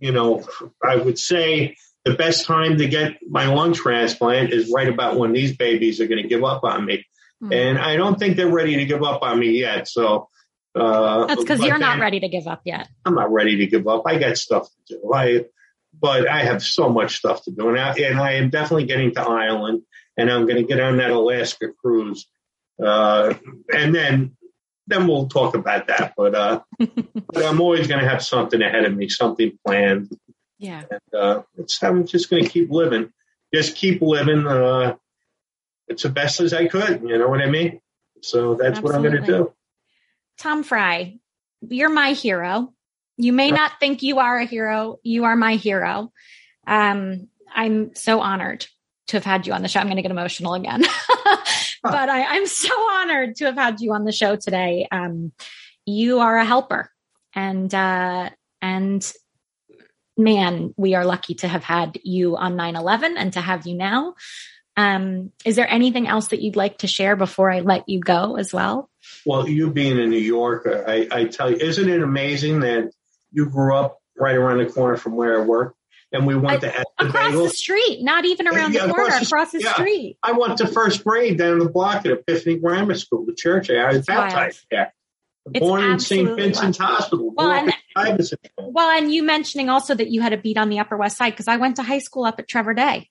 you 0.00 0.12
know, 0.12 0.44
I 0.82 0.96
would 0.96 1.18
say 1.18 1.76
the 2.04 2.14
best 2.14 2.46
time 2.46 2.78
to 2.78 2.86
get 2.86 3.18
my 3.28 3.46
lung 3.46 3.74
transplant 3.74 4.52
is 4.52 4.70
right 4.72 4.88
about 4.88 5.18
when 5.18 5.32
these 5.32 5.56
babies 5.56 6.00
are 6.00 6.06
going 6.06 6.22
to 6.22 6.28
give 6.28 6.44
up 6.44 6.64
on 6.64 6.84
me. 6.84 7.04
Mm-hmm. 7.42 7.52
And 7.52 7.78
I 7.78 7.96
don't 7.96 8.18
think 8.18 8.36
they're 8.36 8.50
ready 8.50 8.76
to 8.76 8.84
give 8.84 9.02
up 9.02 9.22
on 9.22 9.38
me 9.38 9.58
yet. 9.58 9.88
So 9.88 10.28
uh, 10.74 11.26
that's 11.26 11.40
because 11.40 11.60
you're 11.60 11.78
not 11.78 11.98
ready 11.98 12.20
to 12.20 12.28
give 12.28 12.46
up 12.46 12.62
yet. 12.64 12.88
I'm 13.04 13.14
not 13.14 13.32
ready 13.32 13.56
to 13.58 13.66
give 13.66 13.86
up. 13.88 14.02
I 14.06 14.18
got 14.18 14.36
stuff 14.36 14.68
to 14.68 14.96
do. 14.96 15.12
I, 15.12 15.44
but 16.00 16.28
I 16.28 16.44
have 16.44 16.62
so 16.62 16.88
much 16.88 17.16
stuff 17.16 17.42
to 17.44 17.50
do, 17.50 17.68
and 17.68 17.78
I, 17.78 17.92
and 17.94 18.20
I 18.20 18.34
am 18.34 18.50
definitely 18.50 18.86
getting 18.86 19.12
to 19.14 19.20
Ireland, 19.20 19.82
and 20.16 20.30
I'm 20.30 20.46
going 20.46 20.56
to 20.56 20.62
get 20.62 20.80
on 20.80 20.98
that 20.98 21.10
Alaska 21.10 21.68
cruise, 21.80 22.28
uh, 22.84 23.34
and 23.74 23.94
then 23.94 24.36
then 24.88 25.06
we'll 25.06 25.28
talk 25.28 25.54
about 25.54 25.86
that. 25.88 26.14
But, 26.16 26.34
uh, 26.34 26.60
but 26.78 27.44
I'm 27.44 27.60
always 27.60 27.86
going 27.86 28.00
to 28.00 28.08
have 28.08 28.22
something 28.22 28.60
ahead 28.60 28.84
of 28.84 28.96
me, 28.96 29.08
something 29.08 29.58
planned. 29.64 30.10
Yeah. 30.58 30.82
And, 30.90 31.20
uh, 31.20 31.42
it's, 31.56 31.82
I'm 31.82 32.06
just 32.06 32.30
going 32.30 32.42
to 32.42 32.48
keep 32.48 32.70
living. 32.70 33.12
Just 33.54 33.76
keep 33.76 34.02
living. 34.02 34.46
Uh, 34.46 34.96
it's 35.86 36.02
the 36.02 36.08
best 36.08 36.40
as 36.40 36.52
I 36.52 36.66
could. 36.66 37.02
You 37.02 37.18
know 37.18 37.28
what 37.28 37.40
I 37.40 37.50
mean? 37.50 37.80
So 38.22 38.54
that's 38.54 38.78
Absolutely. 38.78 38.82
what 38.82 38.94
I'm 38.94 39.02
going 39.02 39.24
to 39.24 39.38
do. 39.38 39.52
Tom 40.38 40.62
Frey, 40.62 41.20
you're 41.60 41.90
my 41.90 42.12
hero. 42.12 42.72
You 43.16 43.32
may 43.32 43.50
not 43.50 43.72
think 43.80 44.02
you 44.02 44.18
are 44.18 44.38
a 44.38 44.44
hero. 44.44 44.98
You 45.02 45.24
are 45.24 45.36
my 45.36 45.56
hero. 45.56 46.12
Um, 46.66 47.28
I'm 47.52 47.94
so 47.94 48.20
honored 48.20 48.66
to 49.08 49.16
have 49.16 49.24
had 49.24 49.46
you 49.46 49.52
on 49.52 49.62
the 49.62 49.68
show. 49.68 49.80
I'm 49.80 49.86
going 49.86 49.96
to 49.96 50.02
get 50.02 50.10
emotional 50.10 50.54
again, 50.54 50.84
but 51.90 52.08
I, 52.08 52.36
am 52.36 52.46
so 52.46 52.74
honored 52.90 53.36
to 53.36 53.46
have 53.46 53.56
had 53.56 53.80
you 53.80 53.92
on 53.92 54.04
the 54.04 54.12
show 54.12 54.36
today. 54.36 54.86
Um, 54.90 55.32
you 55.86 56.20
are 56.20 56.36
a 56.36 56.44
helper, 56.44 56.90
and 57.34 57.72
uh, 57.74 58.30
and 58.60 59.12
man, 60.16 60.74
we 60.76 60.94
are 60.94 61.04
lucky 61.04 61.34
to 61.34 61.48
have 61.48 61.62
had 61.62 61.98
you 62.02 62.36
on 62.36 62.56
9 62.56 62.76
11 62.76 63.16
and 63.16 63.32
to 63.34 63.40
have 63.40 63.66
you 63.66 63.74
now. 63.74 64.14
Um, 64.76 65.32
is 65.44 65.56
there 65.56 65.68
anything 65.68 66.06
else 66.06 66.28
that 66.28 66.40
you'd 66.40 66.56
like 66.56 66.78
to 66.78 66.86
share 66.86 67.16
before 67.16 67.50
I 67.50 67.60
let 67.60 67.88
you 67.88 68.00
go 68.00 68.36
as 68.36 68.52
well? 68.52 68.90
Well, 69.26 69.48
you 69.48 69.72
being 69.72 69.98
a 69.98 70.06
New 70.06 70.18
Yorker, 70.18 70.84
I, 70.86 71.08
I 71.10 71.24
tell 71.24 71.50
you, 71.50 71.56
isn't 71.56 71.88
it 71.88 72.02
amazing 72.02 72.60
that 72.60 72.92
you 73.32 73.48
grew 73.48 73.74
up 73.74 73.98
right 74.16 74.36
around 74.36 74.58
the 74.58 74.66
corner 74.66 74.96
from 74.96 75.16
where 75.16 75.40
I 75.40 75.44
work? 75.44 75.74
And 76.10 76.26
we 76.26 76.34
went 76.34 76.64
I, 76.64 76.68
to 76.68 76.84
across 76.98 77.34
the 77.34 77.50
street, 77.50 78.02
not 78.02 78.24
even 78.24 78.48
around 78.48 78.72
yeah, 78.72 78.86
the 78.86 78.94
corner, 78.94 79.08
across 79.08 79.20
the, 79.20 79.26
across 79.26 79.52
the 79.52 79.60
yeah. 79.60 79.74
street. 79.74 80.16
I 80.22 80.32
went 80.32 80.56
to 80.58 80.66
first 80.66 81.04
grade 81.04 81.36
down 81.36 81.58
the 81.58 81.68
block 81.68 82.06
at 82.06 82.12
Epiphany 82.12 82.56
Grammar 82.56 82.94
School, 82.94 83.26
the 83.26 83.34
church. 83.34 83.70
I 83.70 83.88
was 83.88 84.06
baptized 84.06 84.64
there. 84.70 84.94
Born 85.46 85.82
in 85.84 85.98
St. 85.98 86.28
Vincent's 86.36 86.78
wild. 86.78 86.90
Hospital. 86.92 87.32
Well 87.34 87.50
and, 87.96 88.30
well, 88.58 88.90
and 88.90 89.12
you 89.12 89.22
mentioning 89.22 89.68
also 89.68 89.94
that 89.94 90.10
you 90.10 90.20
had 90.20 90.32
a 90.32 90.36
beat 90.36 90.58
on 90.58 90.68
the 90.68 90.78
Upper 90.78 90.96
West 90.96 91.16
Side 91.16 91.30
because 91.30 91.48
I 91.48 91.56
went 91.56 91.76
to 91.76 91.82
high 91.82 91.98
school 91.98 92.24
up 92.24 92.38
at 92.38 92.48
Trevor 92.48 92.74
Day 92.74 93.08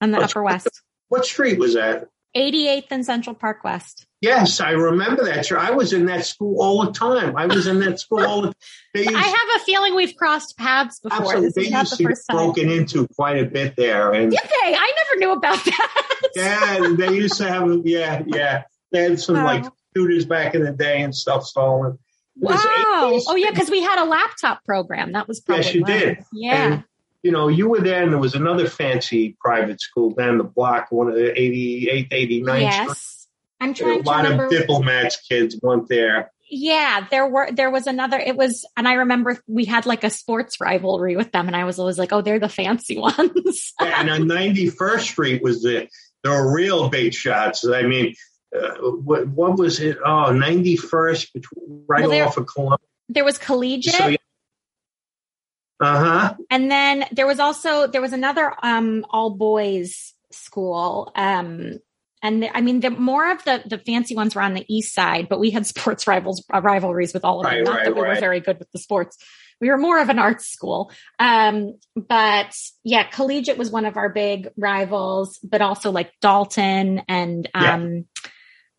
on 0.00 0.10
the 0.10 0.18
Upper 0.18 0.42
West. 0.42 0.82
What 1.08 1.24
street 1.24 1.56
was 1.60 1.74
that? 1.74 2.08
88th 2.36 2.86
and 2.90 3.04
Central 3.04 3.34
Park 3.34 3.64
West. 3.64 4.06
Yes, 4.20 4.60
I 4.60 4.70
remember 4.70 5.24
that. 5.24 5.46
Sure, 5.46 5.58
I 5.58 5.70
was 5.70 5.92
in 5.92 6.06
that 6.06 6.26
school 6.26 6.60
all 6.60 6.84
the 6.84 6.92
time. 6.92 7.36
I 7.36 7.46
was 7.46 7.66
in 7.66 7.80
that 7.80 8.00
school 8.00 8.24
all 8.24 8.42
the 8.42 8.48
time. 8.96 9.16
I 9.16 9.22
have 9.22 9.60
a 9.60 9.64
feeling 9.64 9.94
we've 9.94 10.16
crossed 10.16 10.56
paths 10.56 11.00
before. 11.00 11.18
Absolutely. 11.18 11.46
This 11.46 11.54
they 11.54 12.04
used 12.04 12.26
the 12.28 12.32
broken 12.32 12.70
into 12.70 13.06
quite 13.08 13.38
a 13.38 13.46
bit 13.46 13.74
there. 13.76 14.12
And 14.12 14.30
Did 14.30 14.40
they? 14.40 14.74
I 14.74 14.92
never 14.96 15.20
knew 15.20 15.32
about 15.32 15.64
that. 15.64 16.18
yeah, 16.34 16.94
they 16.96 17.14
used 17.14 17.38
to 17.38 17.48
have, 17.48 17.68
yeah, 17.84 18.22
yeah. 18.26 18.64
They 18.92 19.02
had 19.02 19.20
some 19.20 19.36
like 19.36 19.64
computers 19.94 20.26
back 20.26 20.54
in 20.54 20.62
the 20.64 20.72
day 20.72 21.02
and 21.02 21.14
stuff 21.14 21.44
stolen. 21.44 21.98
Wow. 22.36 22.58
Oh, 22.62 23.36
yeah, 23.36 23.50
because 23.50 23.70
we 23.70 23.82
had 23.82 23.98
a 23.98 24.04
laptop 24.04 24.64
program. 24.64 25.12
That 25.12 25.26
was 25.26 25.40
probably 25.40 25.64
Yes, 25.64 25.74
you 25.74 25.84
did. 25.84 26.18
Yeah. 26.32 26.72
And, 26.72 26.84
you 27.26 27.32
know, 27.32 27.48
you 27.48 27.68
were 27.68 27.80
there 27.80 28.04
and 28.04 28.12
there 28.12 28.20
was 28.20 28.36
another 28.36 28.68
fancy 28.68 29.36
private 29.40 29.80
school 29.80 30.10
down 30.10 30.38
the 30.38 30.44
block, 30.44 30.92
one 30.92 31.08
of 31.08 31.16
the 31.16 31.22
88th, 31.22 32.08
89th. 32.08 32.60
Yes. 32.60 33.26
I'm 33.60 33.74
trying 33.74 34.02
a 34.02 34.02
lot 34.04 34.22
remember. 34.22 34.44
of 34.44 34.50
diplomats 34.52 35.16
kids 35.28 35.58
went 35.60 35.88
there. 35.88 36.30
Yeah, 36.48 37.08
there 37.10 37.26
were 37.26 37.50
there 37.50 37.72
was 37.72 37.88
another 37.88 38.16
it 38.16 38.36
was 38.36 38.64
and 38.76 38.86
I 38.86 38.92
remember 38.92 39.42
we 39.48 39.64
had 39.64 39.86
like 39.86 40.04
a 40.04 40.10
sports 40.10 40.60
rivalry 40.60 41.16
with 41.16 41.32
them 41.32 41.48
and 41.48 41.56
I 41.56 41.64
was 41.64 41.80
always 41.80 41.98
like, 41.98 42.12
"Oh, 42.12 42.22
they're 42.22 42.38
the 42.38 42.48
fancy 42.48 42.96
ones." 42.98 43.72
and 43.80 44.08
on 44.08 44.20
91st 44.28 45.00
Street 45.00 45.42
was 45.42 45.62
the 45.62 45.88
the 46.22 46.30
real 46.30 46.90
bait 46.90 47.12
shots. 47.12 47.66
I 47.66 47.82
mean, 47.82 48.14
uh, 48.56 48.74
what 48.76 49.26
what 49.26 49.58
was 49.58 49.80
it? 49.80 49.96
Oh, 50.04 50.28
91st 50.30 51.44
right 51.88 52.02
well, 52.02 52.10
there, 52.10 52.26
off 52.26 52.36
of 52.36 52.46
Columbia. 52.46 52.78
There 53.08 53.24
was 53.24 53.38
collegiate. 53.38 53.94
So, 53.94 54.06
yeah. 54.06 54.16
Uh-huh. 55.80 56.34
And 56.50 56.70
then 56.70 57.04
there 57.12 57.26
was 57.26 57.38
also 57.38 57.86
there 57.86 58.00
was 58.00 58.12
another 58.12 58.52
um 58.62 59.04
all 59.10 59.30
boys 59.30 60.14
school 60.30 61.12
um 61.14 61.78
and 62.22 62.42
the, 62.42 62.56
I 62.56 62.60
mean, 62.60 62.80
the 62.80 62.90
more 62.90 63.30
of 63.30 63.44
the 63.44 63.62
the 63.66 63.78
fancy 63.78 64.16
ones 64.16 64.34
were 64.34 64.42
on 64.42 64.54
the 64.54 64.64
east 64.68 64.94
side, 64.94 65.28
but 65.28 65.38
we 65.38 65.50
had 65.50 65.66
sports 65.74 66.06
rivals 66.06 66.44
uh, 66.52 66.60
rivalries 66.60 67.14
with 67.14 67.24
all 67.24 67.40
of 67.40 67.44
them. 67.44 67.54
Right, 67.54 67.64
Not 67.64 67.76
right, 67.76 67.84
that 67.84 67.94
we 67.94 68.00
right. 68.00 68.14
were 68.14 68.20
very 68.20 68.40
good 68.40 68.58
with 68.58 68.70
the 68.72 68.78
sports. 68.78 69.16
We 69.60 69.70
were 69.70 69.78
more 69.78 69.98
of 70.00 70.10
an 70.10 70.18
arts 70.18 70.52
school. 70.52 70.92
Um, 71.18 71.78
but 71.94 72.54
yeah, 72.84 73.04
collegiate 73.04 73.56
was 73.56 73.70
one 73.70 73.86
of 73.86 73.96
our 73.96 74.10
big 74.10 74.50
rivals, 74.56 75.38
but 75.42 75.62
also 75.62 75.90
like 75.90 76.12
Dalton 76.20 77.02
and 77.08 77.48
um, 77.54 77.94
yeah. 77.94 78.30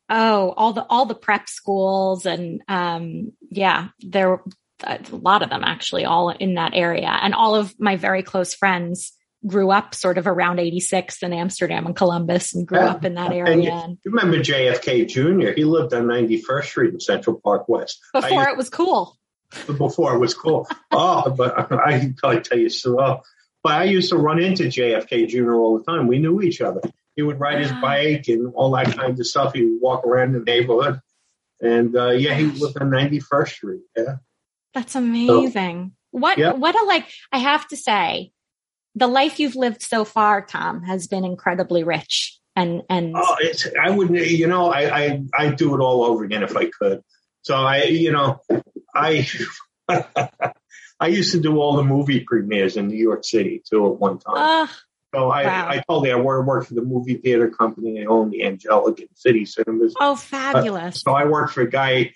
oh, 0.09 0.53
all 0.55 0.73
the 0.73 0.85
all 0.87 1.05
the 1.05 1.15
prep 1.15 1.49
schools 1.49 2.25
and 2.25 2.61
um, 2.67 3.31
yeah, 3.49 3.87
there 4.01 4.41
a 4.83 4.99
lot 5.11 5.41
of 5.41 5.49
them 5.49 5.63
actually 5.63 6.05
all 6.05 6.29
in 6.29 6.55
that 6.55 6.73
area, 6.73 7.09
and 7.09 7.33
all 7.33 7.55
of 7.55 7.73
my 7.79 7.95
very 7.95 8.23
close 8.23 8.53
friends 8.53 9.13
grew 9.45 9.69
up 9.69 9.93
sort 9.93 10.17
of 10.17 10.27
around 10.27 10.59
86 10.59 11.21
in 11.21 11.33
Amsterdam 11.33 11.85
and 11.85 11.95
Columbus 11.95 12.55
and 12.55 12.67
grew 12.67 12.79
yeah. 12.79 12.89
up 12.89 13.05
in 13.05 13.15
that 13.15 13.31
area. 13.31 13.71
And 13.71 13.97
you, 14.03 14.11
remember 14.11 14.37
JFK 14.37 15.07
Jr. 15.07 15.53
He 15.53 15.63
lived 15.63 15.93
on 15.93 16.05
91st 16.05 16.65
Street 16.65 16.93
in 16.93 16.99
Central 16.99 17.39
Park 17.39 17.69
West. 17.69 17.99
Before 18.13 18.49
it 18.49 18.57
was 18.57 18.69
cool. 18.69 19.17
Before 19.65 20.15
it 20.15 20.19
was 20.19 20.33
cool. 20.33 20.67
oh, 20.91 21.29
but 21.29 21.71
I 21.71 21.99
can 21.99 22.15
tell 22.15 22.57
you 22.57 22.69
so 22.69 22.95
well. 22.95 23.23
But 23.63 23.73
I 23.73 23.83
used 23.85 24.09
to 24.09 24.17
run 24.17 24.39
into 24.39 24.63
JFK 24.63 25.27
Jr. 25.27 25.55
all 25.55 25.77
the 25.77 25.83
time. 25.83 26.07
We 26.07 26.19
knew 26.19 26.41
each 26.41 26.61
other. 26.61 26.81
He 27.15 27.21
would 27.21 27.39
ride 27.39 27.59
his 27.59 27.71
bike 27.71 28.27
and 28.27 28.53
all 28.53 28.71
that 28.71 28.95
kind 28.95 29.19
of 29.19 29.25
stuff. 29.25 29.53
He 29.53 29.65
would 29.65 29.81
walk 29.81 30.05
around 30.05 30.33
the 30.33 30.39
neighborhood. 30.39 30.99
And 31.59 31.95
uh, 31.95 32.11
yeah, 32.11 32.35
he 32.35 32.45
lived 32.45 32.77
on 32.79 32.89
91st 32.89 33.49
Street. 33.49 33.81
Yeah. 33.95 34.17
That's 34.73 34.95
amazing. 34.95 35.91
So, 35.93 36.19
what, 36.19 36.37
yeah. 36.37 36.53
what 36.53 36.75
a 36.75 36.85
like, 36.85 37.07
I 37.31 37.39
have 37.39 37.67
to 37.69 37.77
say, 37.77 38.31
the 38.95 39.07
life 39.07 39.39
you've 39.39 39.55
lived 39.55 39.81
so 39.81 40.05
far, 40.05 40.45
Tom, 40.45 40.83
has 40.83 41.07
been 41.07 41.23
incredibly 41.23 41.83
rich. 41.83 42.39
And 42.55 42.81
and 42.89 43.13
oh, 43.15 43.35
it's 43.39 43.67
I 43.79 43.91
wouldn't, 43.91 44.25
you 44.27 44.47
know, 44.47 44.71
I 44.71 44.99
I 44.99 45.23
I 45.37 45.49
do 45.51 45.75
it 45.75 45.79
all 45.79 46.03
over 46.03 46.23
again 46.23 46.41
if 46.41 46.57
I 46.57 46.71
could. 46.71 47.03
So 47.43 47.55
I, 47.55 47.83
you 47.83 48.11
know, 48.11 48.41
I 48.95 49.27
I 50.99 51.07
used 51.07 51.33
to 51.33 51.39
do 51.39 51.59
all 51.59 51.77
the 51.77 51.83
movie 51.83 52.21
premieres 52.21 52.75
in 52.75 52.87
New 52.87 52.97
York 52.97 53.23
City 53.23 53.61
too 53.69 53.85
at 53.85 53.99
one 53.99 54.17
time. 54.17 54.37
Uh, 54.37 54.67
So 55.13 55.29
I, 55.29 55.45
Wow. 55.45 55.67
I 55.69 55.83
told 55.87 56.05
you 56.05 56.11
I 56.11 56.15
worked, 56.19 56.67
for 56.67 56.73
the 56.73 56.81
movie 56.81 57.15
theater 57.15 57.49
company. 57.49 58.01
I 58.01 58.05
own 58.05 58.29
the 58.29 58.43
Angelika 58.43 59.03
and 59.03 59.09
City 59.15 59.45
Cinemas. 59.45 59.93
Oh, 59.99 60.15
fabulous. 60.15 61.01
So 61.01 61.13
I 61.13 61.25
worked 61.25 61.53
for 61.53 61.61
a 61.61 61.69
guy, 61.69 62.13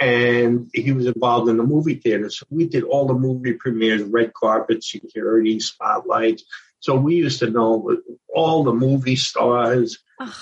and 0.00 0.70
he 0.72 0.92
was 0.92 1.06
involved 1.06 1.50
in 1.50 1.58
the 1.58 1.62
movie 1.62 1.96
theater. 1.96 2.30
So 2.30 2.46
we 2.48 2.66
did 2.66 2.84
all 2.84 3.06
the 3.06 3.14
movie 3.14 3.52
premieres, 3.52 4.02
red 4.02 4.32
carpet, 4.32 4.82
security, 4.82 5.60
spotlights. 5.60 6.44
So 6.80 6.96
we 6.96 7.16
used 7.16 7.40
to 7.40 7.50
know 7.50 7.98
all 8.34 8.64
the 8.64 8.72
movie 8.72 9.16
stars, 9.16 9.98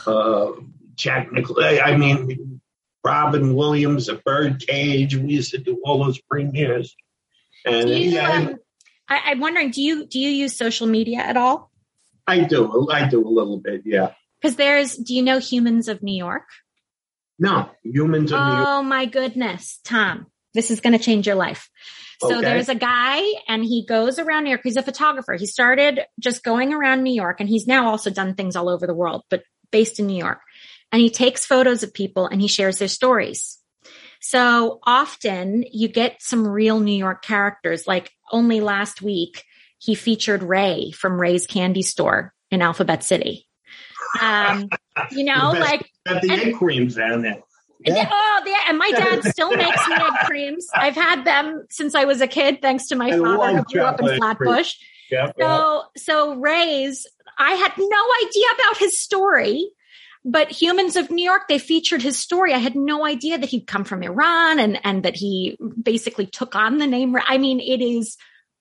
uh, 0.07 0.53
Jack 0.95 1.33
Nicholson. 1.33 1.81
I 1.83 1.97
mean, 1.97 2.61
Robin 3.05 3.55
Williams, 3.57 4.07
The 4.07 4.15
Birdcage. 4.15 5.17
We 5.17 5.33
used 5.33 5.51
to 5.51 5.59
do 5.59 5.81
all 5.85 6.05
those 6.05 6.21
premieres. 6.21 6.95
And 7.67 7.91
you, 7.91 8.11
yeah, 8.11 8.31
um, 8.31 8.57
I, 9.09 9.21
I'm 9.27 9.41
wondering, 9.41 9.73
do 9.73 9.83
you 9.83 10.07
do 10.07 10.21
you 10.21 10.31
use 10.31 10.57
social 10.57 10.87
media 10.87 11.19
at 11.19 11.37
all? 11.37 11.73
I 12.27 12.45
do. 12.45 12.89
I 12.91 13.09
do 13.09 13.27
a 13.27 13.29
little 13.29 13.59
bit. 13.59 13.83
Yeah. 13.85 14.13
Because 14.41 14.55
there's, 14.57 14.95
do 14.95 15.15
you 15.15 15.23
know 15.23 15.39
Humans 15.39 15.89
of 15.89 16.03
New 16.03 16.17
York? 16.17 16.45
No, 17.39 17.71
humans 17.83 18.31
New 18.31 18.65
Oh 18.67 18.83
my 18.83 19.07
goodness, 19.07 19.79
Tom, 19.85 20.27
this 20.55 20.71
is 20.71 20.81
going 20.81 20.97
to 20.97 21.05
change 21.05 21.27
your 21.27 21.37
life. 21.37 21.69
So 22.21 22.39
Okay. 22.39 22.41
there's 22.43 22.69
a 22.69 22.75
guy 22.75 23.23
and 23.47 23.63
he 23.63 23.87
goes 23.87 24.19
around 24.19 24.45
New 24.45 24.51
York. 24.51 24.63
He's 24.65 24.77
a 24.77 24.83
photographer. 24.83 25.35
He 25.35 25.47
started 25.47 26.01
just 26.19 26.43
going 26.43 26.75
around 26.75 27.03
New 27.03 27.15
York 27.15 27.41
and 27.41 27.49
he's 27.49 27.67
now 27.67 27.89
also 27.89 28.11
done 28.11 28.35
things 28.35 28.57
all 28.57 28.69
over 28.69 28.87
the 28.87 28.95
world, 28.95 29.23
but 29.31 29.45
based 29.71 30.01
in 30.01 30.09
New 30.09 30.19
York. 30.19 30.41
And 30.91 31.01
he 31.01 31.11
takes 31.11 31.47
photos 31.47 31.83
of 31.83 31.95
people 31.95 32.27
and 32.27 32.41
he 32.41 32.49
shares 32.49 32.79
their 32.79 32.89
stories. 32.89 33.59
So 34.21 34.81
often 34.83 35.65
you 35.71 35.89
get 35.89 36.23
some 36.23 36.47
real 36.47 36.81
New 36.81 36.97
York 36.97 37.23
characters. 37.23 37.87
Like 37.87 38.11
only 38.33 38.61
last 38.61 39.01
week, 39.01 39.45
he 39.79 39.95
featured 39.95 40.43
Ray 40.43 40.91
from 40.91 41.21
Ray's 41.21 41.47
Candy 41.47 41.83
Store 41.83 42.35
in 42.51 42.63
Alphabet 42.63 43.05
City. 43.05 43.48
Um, 44.21 44.69
you 45.13 45.25
know, 45.25 45.53
The 45.53 45.59
best- 45.61 45.71
like 45.71 45.91
Got 46.07 46.23
the 46.23 46.31
and- 46.31 46.41
egg 46.43 46.57
creams 46.57 46.95
down 46.97 47.23
there. 47.23 47.41
yeah. 47.81 48.09
Oh, 48.11 48.43
yeah. 48.47 48.57
And 48.69 48.79
my 48.79 48.91
dad 48.91 49.23
still 49.33 49.51
makes 49.55 49.89
me 49.89 49.95
egg 49.95 50.13
creams. 50.27 50.67
I've 50.75 50.95
had 50.97 51.25
them 51.25 51.67
since 51.71 51.95
I 51.95 52.05
was 52.05 52.21
a 52.21 52.27
kid, 52.27 52.61
thanks 52.63 52.89
to 52.89 52.97
my 52.97 53.09
I 53.09 53.19
father 53.19 53.59
who 53.59 53.65
grew 53.65 53.83
up 53.83 54.01
in. 54.01 54.17
Flatbush. 54.17 54.75
Yeah. 55.11 55.31
So, 55.39 55.85
so 55.97 56.35
Ray's, 56.37 57.07
I 57.39 57.53
had 57.53 57.73
no 57.79 58.07
idea 58.27 58.45
about 58.55 58.79
his 58.79 59.01
story, 59.01 59.71
but 60.25 60.51
Humans 60.51 60.97
of 60.97 61.11
New 61.11 61.25
York, 61.25 61.43
they 61.49 61.59
featured 61.59 62.03
his 62.03 62.19
story. 62.19 62.53
I 62.53 62.59
had 62.59 62.75
no 62.75 63.07
idea 63.07 63.39
that 63.39 63.49
he'd 63.49 63.67
come 63.67 63.85
from 63.85 64.03
Iran 64.03 64.59
and, 64.59 64.79
and 64.85 65.05
that 65.05 65.17
he 65.17 65.57
basically 65.81 66.27
took 66.27 66.55
on 66.57 66.79
the 66.79 66.87
name. 66.87 67.17
I 67.25 67.39
mean, 67.39 67.61
it 67.61 67.81
is 67.81 68.17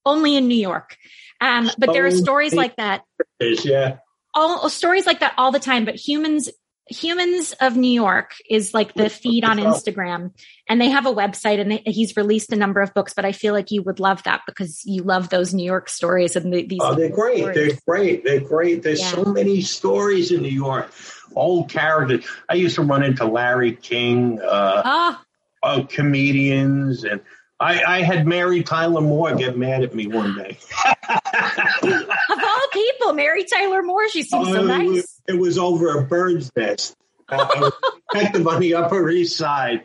only 0.06 0.36
in 0.38 0.48
New 0.48 0.56
York. 0.56 0.96
Um, 1.42 1.70
but 1.78 1.92
there 1.94 2.06
are 2.06 2.12
stories 2.12 2.54
like 2.54 2.78
that 2.78 3.02
yeah. 3.40 3.98
All 4.38 4.70
stories 4.70 5.06
like 5.08 5.20
that 5.22 5.34
all 5.38 5.52
the 5.52 5.60
time 5.60 5.84
but 5.84 5.96
humans 5.96 6.50
humans 6.90 7.54
of 7.60 7.76
new 7.76 7.92
york 7.92 8.32
is 8.50 8.74
like 8.74 8.94
the 8.94 9.10
feed 9.10 9.44
on 9.44 9.58
instagram 9.58 10.32
and 10.70 10.80
they 10.80 10.90
have 10.90 11.06
a 11.06 11.14
website 11.14 11.60
and 11.60 11.70
they, 11.72 11.82
he's 11.86 12.16
released 12.16 12.54
a 12.54 12.56
number 12.56 12.80
of 12.80 12.94
books 12.94 13.14
but 13.14 13.26
i 13.26 13.34
feel 13.34 13.54
like 13.54 13.72
you 13.72 13.82
would 13.82 14.00
love 14.00 14.24
that 14.24 14.42
because 14.48 14.84
you 14.86 15.02
love 15.04 15.28
those 15.30 15.54
new 15.54 15.66
york 15.66 15.90
stories 15.90 16.38
and 16.38 16.54
the, 16.54 16.66
these 16.66 16.80
Oh, 16.82 16.96
they're 16.96 17.10
great. 17.10 17.40
stories. 17.40 17.56
They're 17.56 17.80
great. 17.86 18.24
They're 18.24 18.40
great. 18.40 18.84
There's 18.84 19.02
Yeah. 19.02 19.12
so 19.12 19.26
many 19.26 19.60
stories 19.62 20.32
in 20.32 20.42
New 20.44 20.48
York. 20.68 20.90
Old 21.36 21.70
characters. 21.70 22.26
I 22.48 22.54
used 22.54 22.76
to 22.76 22.84
run 22.84 23.04
into 23.04 23.26
Larry 23.26 23.74
King, 23.74 24.40
uh, 24.42 24.82
oh 24.86 25.22
uh, 25.64 25.84
comedians, 25.90 27.04
and 27.04 27.20
I, 27.60 27.84
I 27.84 28.02
had 28.04 28.28
Mary 28.28 28.62
Tyler 28.62 29.02
Moore 29.02 29.34
get 29.36 29.58
mad 29.58 29.84
at 29.84 29.96
me 29.96 30.08
one 30.08 30.36
day. 30.36 30.58
of 30.86 32.40
all 32.44 32.68
people 32.72 33.14
mary 33.14 33.44
tyler 33.46 33.82
moore 33.82 34.08
she 34.10 34.22
seems 34.24 34.48
so 34.48 34.60
Oh, 34.60 34.64
nice 34.64 35.20
It 35.28 35.34
was 35.34 35.58
over 35.58 35.98
a 35.98 36.04
bird's 36.04 36.52
nest. 36.56 36.96
Uh, 37.30 37.36
I 37.56 37.60
was 37.60 37.74
a 37.74 38.14
detective 38.14 38.48
on 38.48 38.62
the 38.62 38.76
Upper 38.76 39.10
East 39.10 39.36
Side, 39.36 39.84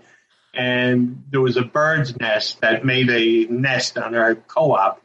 and 0.54 1.24
there 1.30 1.40
was 1.40 1.56
a 1.56 1.62
bird's 1.62 2.18
nest 2.20 2.60
that 2.60 2.84
made 2.84 3.10
a 3.10 3.46
nest 3.52 3.98
on 3.98 4.14
our 4.14 4.34
co-op. 4.36 5.02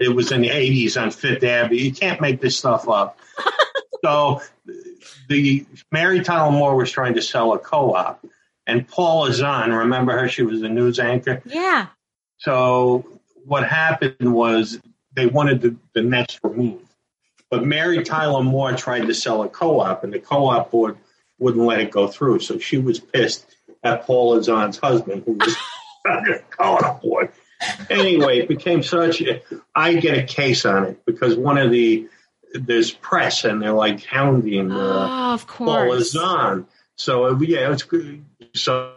It 0.00 0.08
was 0.08 0.32
in 0.32 0.40
the 0.40 0.48
80s 0.48 1.00
on 1.00 1.10
Fifth 1.10 1.44
Avenue. 1.44 1.76
You 1.76 1.92
can't 1.92 2.20
make 2.20 2.40
this 2.40 2.56
stuff 2.56 2.88
up. 2.88 3.18
so 4.04 4.40
the 5.28 5.66
Mary 5.92 6.20
Tyler 6.22 6.50
Moore 6.52 6.76
was 6.76 6.90
trying 6.90 7.14
to 7.14 7.22
sell 7.22 7.52
a 7.52 7.58
co-op, 7.58 8.24
and 8.66 8.88
Paula 8.88 9.32
Zahn, 9.32 9.72
remember 9.72 10.18
her? 10.18 10.28
She 10.28 10.42
was 10.42 10.62
a 10.62 10.68
news 10.68 10.98
anchor. 10.98 11.42
yeah 11.44 11.88
So 12.44 13.06
what 13.46 13.66
happened 13.66 14.34
was 14.34 14.78
they 15.14 15.26
wanted 15.26 15.62
the, 15.62 15.76
the 15.94 16.02
nest 16.02 16.40
removed. 16.42 16.86
But 17.50 17.64
Mary 17.64 18.02
Tyler 18.04 18.42
Moore 18.42 18.74
tried 18.74 19.06
to 19.06 19.14
sell 19.14 19.42
a 19.42 19.48
co-op, 19.48 20.04
and 20.04 20.12
the 20.12 20.18
co-op 20.18 20.70
board 20.70 20.98
wouldn't 21.38 21.64
let 21.64 21.80
it 21.80 21.90
go 21.90 22.06
through. 22.06 22.40
So 22.40 22.58
she 22.58 22.76
was 22.76 23.00
pissed 23.00 23.46
at 23.82 24.06
Paula 24.06 24.42
Zahn's 24.42 24.76
husband, 24.76 25.22
who 25.24 25.32
was 25.32 25.56
on 26.06 26.24
the 26.24 26.42
co-op 26.50 27.00
board. 27.00 27.32
Anyway, 27.88 28.40
it 28.40 28.48
became 28.48 28.82
such. 28.82 29.22
A, 29.22 29.40
I 29.74 29.94
get 29.94 30.18
a 30.18 30.24
case 30.24 30.66
on 30.66 30.84
it 30.84 31.06
because 31.06 31.36
one 31.36 31.56
of 31.56 31.70
the 31.70 32.08
there's 32.52 32.90
press, 32.90 33.44
and 33.44 33.62
they're 33.62 33.72
like 33.72 34.04
hounding. 34.04 34.70
Uh, 34.70 34.76
oh 34.76 35.34
of 35.34 35.46
Paula 35.46 35.86
course 35.86 36.10
Zahn. 36.10 36.66
So 36.96 37.26
uh, 37.26 37.38
yeah, 37.38 37.72
it's 37.72 37.84
good. 37.84 38.24
So 38.54 38.96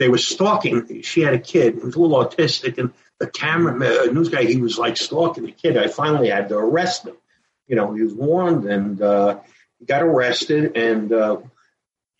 they 0.00 0.08
were 0.08 0.18
stalking. 0.18 1.02
She 1.02 1.20
had 1.20 1.34
a 1.34 1.38
kid. 1.38 1.74
He 1.74 1.80
was 1.80 1.94
a 1.94 2.00
little 2.00 2.24
autistic, 2.24 2.78
and 2.78 2.90
the 3.20 3.28
camera 3.28 3.74
uh, 3.74 4.06
news 4.06 4.30
guy 4.30 4.44
he 4.44 4.56
was 4.56 4.78
like 4.78 4.96
stalking 4.96 5.44
the 5.44 5.52
kid. 5.52 5.76
I 5.76 5.88
finally 5.88 6.30
had 6.30 6.48
to 6.48 6.56
arrest 6.56 7.06
him. 7.06 7.16
You 7.68 7.76
know, 7.76 7.92
he 7.92 8.02
was 8.02 8.14
warned, 8.14 8.64
and 8.64 9.00
uh, 9.00 9.40
he 9.78 9.84
got 9.84 10.02
arrested. 10.02 10.76
And 10.76 11.12
uh, 11.12 11.36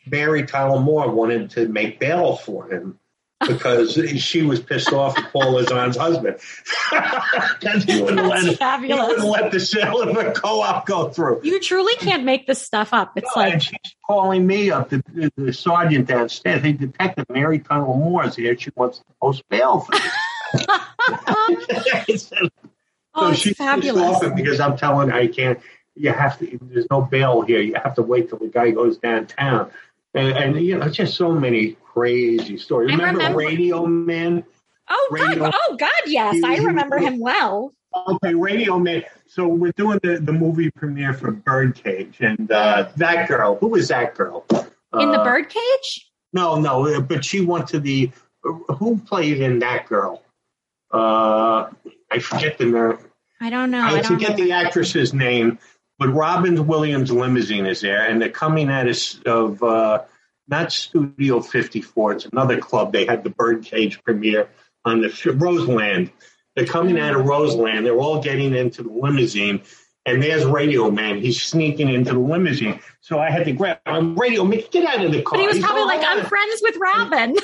Mary 0.07 0.45
Tyler 0.45 0.79
Moore 0.79 1.11
wanted 1.11 1.51
to 1.53 1.69
make 1.69 1.99
bail 1.99 2.37
for 2.37 2.71
him 2.71 3.00
because 3.47 3.95
she 4.19 4.43
was 4.43 4.61
pissed 4.61 4.93
off 4.93 5.19
at 5.19 5.33
Paul 5.33 5.63
Zahn's 5.65 5.97
husband 5.97 6.37
because 7.61 7.85
he 7.85 8.03
wouldn't 8.03 8.27
let 8.27 8.43
That's 8.43 8.47
he 8.47 8.55
fabulous 8.57 9.09
wouldn't 9.09 9.29
let 9.29 9.51
the 9.51 9.61
sale 9.61 10.03
of 10.03 10.17
a 10.17 10.33
co-op 10.33 10.87
go 10.87 11.09
through. 11.09 11.41
you 11.43 11.59
truly 11.61 11.95
can't 11.97 12.25
make 12.25 12.47
this 12.47 12.61
stuff 12.61 12.93
up 12.93 13.13
it's 13.17 13.35
No, 13.35 13.43
like 13.43 13.53
and 13.55 13.63
she's 13.63 13.79
calling 14.07 14.47
me 14.47 14.71
up, 14.71 14.91
the, 14.91 15.03
the, 15.13 15.33
the 15.37 15.53
sergeant 15.53 16.07
downstairs. 16.09 16.63
Hey, 16.63 16.73
Detective 16.73 17.27
Mary 17.31 17.59
Tyler 17.61 17.87
Moore's 17.87 18.37
here. 18.37 18.57
She 18.59 18.71
wants 18.75 18.99
to 18.99 19.05
post 19.21 19.43
bail 19.49 19.81
for 19.81 19.93
me. 19.93 20.01
so 22.17 22.37
oh 23.15 23.33
she's 23.33 23.57
fabulous 23.57 24.03
laughing 24.03 24.35
because 24.35 24.61
I'm 24.61 24.77
telling 24.77 25.09
her 25.11 25.15
I 25.15 25.29
can't. 25.29 25.61
You 25.95 26.13
have 26.13 26.39
to. 26.39 26.59
There's 26.63 26.87
no 26.91 27.03
bail 27.03 27.43
here. 27.43 27.61
You 27.61 27.75
have 27.75 27.95
to 27.97 28.03
wait 28.03 28.29
till 28.29 28.39
the 28.39 28.49
guy 28.49 28.71
goes 28.71 28.99
downtown. 28.99 29.71
And, 30.13 30.29
and 30.37 30.65
you 30.65 30.77
know, 30.77 30.89
just 30.89 31.15
so 31.15 31.31
many 31.33 31.77
crazy 32.01 32.57
story. 32.57 32.87
Remember, 32.87 33.19
remember- 33.19 33.39
Radio 33.39 33.87
Man? 33.87 34.45
oh 34.93 35.09
god 35.17 35.53
oh 35.55 35.77
god 35.79 35.91
yes 36.07 36.43
i 36.45 36.57
remember 36.57 36.99
him 36.99 37.21
well 37.21 37.73
Okay, 38.09 38.35
Radio 38.35 38.79
Man. 38.79 39.03
So 39.27 39.49
we're 39.49 39.73
doing 39.73 39.99
the, 40.03 40.19
the 40.21 40.33
movie 40.33 40.71
premiere 40.71 41.13
for 41.13 41.33
Birdcage, 41.33 42.19
and 42.21 42.51
uh, 42.51 42.89
that 42.97 43.27
girl. 43.29 43.57
Who 43.57 43.67
was 43.69 43.89
that 43.89 44.15
girl? 44.15 44.45
in 44.51 45.11
the 45.11 45.21
Uh, 45.21 45.25
birdcage 45.25 46.09
No, 46.33 46.61
no, 46.61 46.87
uh, 46.87 47.01
but 47.01 47.25
she 47.25 47.41
went 47.41 47.67
to 47.69 47.81
the. 47.81 48.11
Who 48.45 48.99
played 48.99 49.41
in 49.41 49.59
that 49.59 49.87
girl? 49.89 50.23
Uh, 50.93 51.71
I 52.13 52.19
forget 52.21 52.59
the 52.59 52.67
name. 52.67 52.99
i 53.41 53.51
don't 53.51 53.71
know 53.73 53.81
I, 53.83 53.89
i 53.89 53.93
don't 53.95 54.05
forget 54.05 54.39
know 54.39 54.45
the 54.45 54.53
actress's 54.53 55.13
name, 55.13 55.59
but 55.99 56.09
Robin 56.11 56.67
Williams 56.69 57.11
limousine 57.11 57.67
is 57.67 57.81
there, 57.81 58.07
and 58.09 58.23
they're 58.23 58.29
coming 58.31 58.71
at 58.71 58.87
us 58.89 59.19
of 59.27 59.61
uh, 59.65 60.03
not 60.51 60.73
Studio 60.73 61.41
54. 61.41 62.13
It's 62.13 62.27
another 62.27 62.59
club. 62.59 62.93
They 62.93 63.07
had 63.07 63.25
the 63.25 63.31
Birdcage 63.31 64.03
premiere 64.03 64.49
on 64.85 65.01
the 65.01 65.35
Roseland. 65.37 66.11
They're 66.57 66.67
coming 66.67 66.99
out 66.99 67.15
of 67.15 67.25
Roseland. 67.25 67.87
They're 67.87 67.97
all 67.97 68.21
getting 68.21 68.55
into 68.55 68.83
the 68.83 68.91
limousine. 68.91 69.63
And 70.07 70.23
there's 70.23 70.45
Radio 70.45 70.91
Man. 70.91 71.21
He's 71.21 71.41
sneaking 71.41 71.91
into 71.91 72.13
the 72.13 72.19
limousine. 72.19 72.81
So 73.01 73.19
I 73.19 73.31
had 73.31 73.45
to 73.45 73.53
grab 73.53 73.79
him. 73.87 74.19
Radio 74.19 74.45
Man, 74.45 74.63
get 74.71 74.85
out 74.85 75.05
of 75.05 75.13
the 75.13 75.23
car. 75.23 75.39
But 75.39 75.41
he 75.43 75.47
was 75.47 75.57
He's 75.57 75.65
probably 75.65 75.85
like, 75.85 76.03
I'm 76.03 76.25
friends 76.25 76.61
with 76.63 76.77
Robin. 76.77 77.35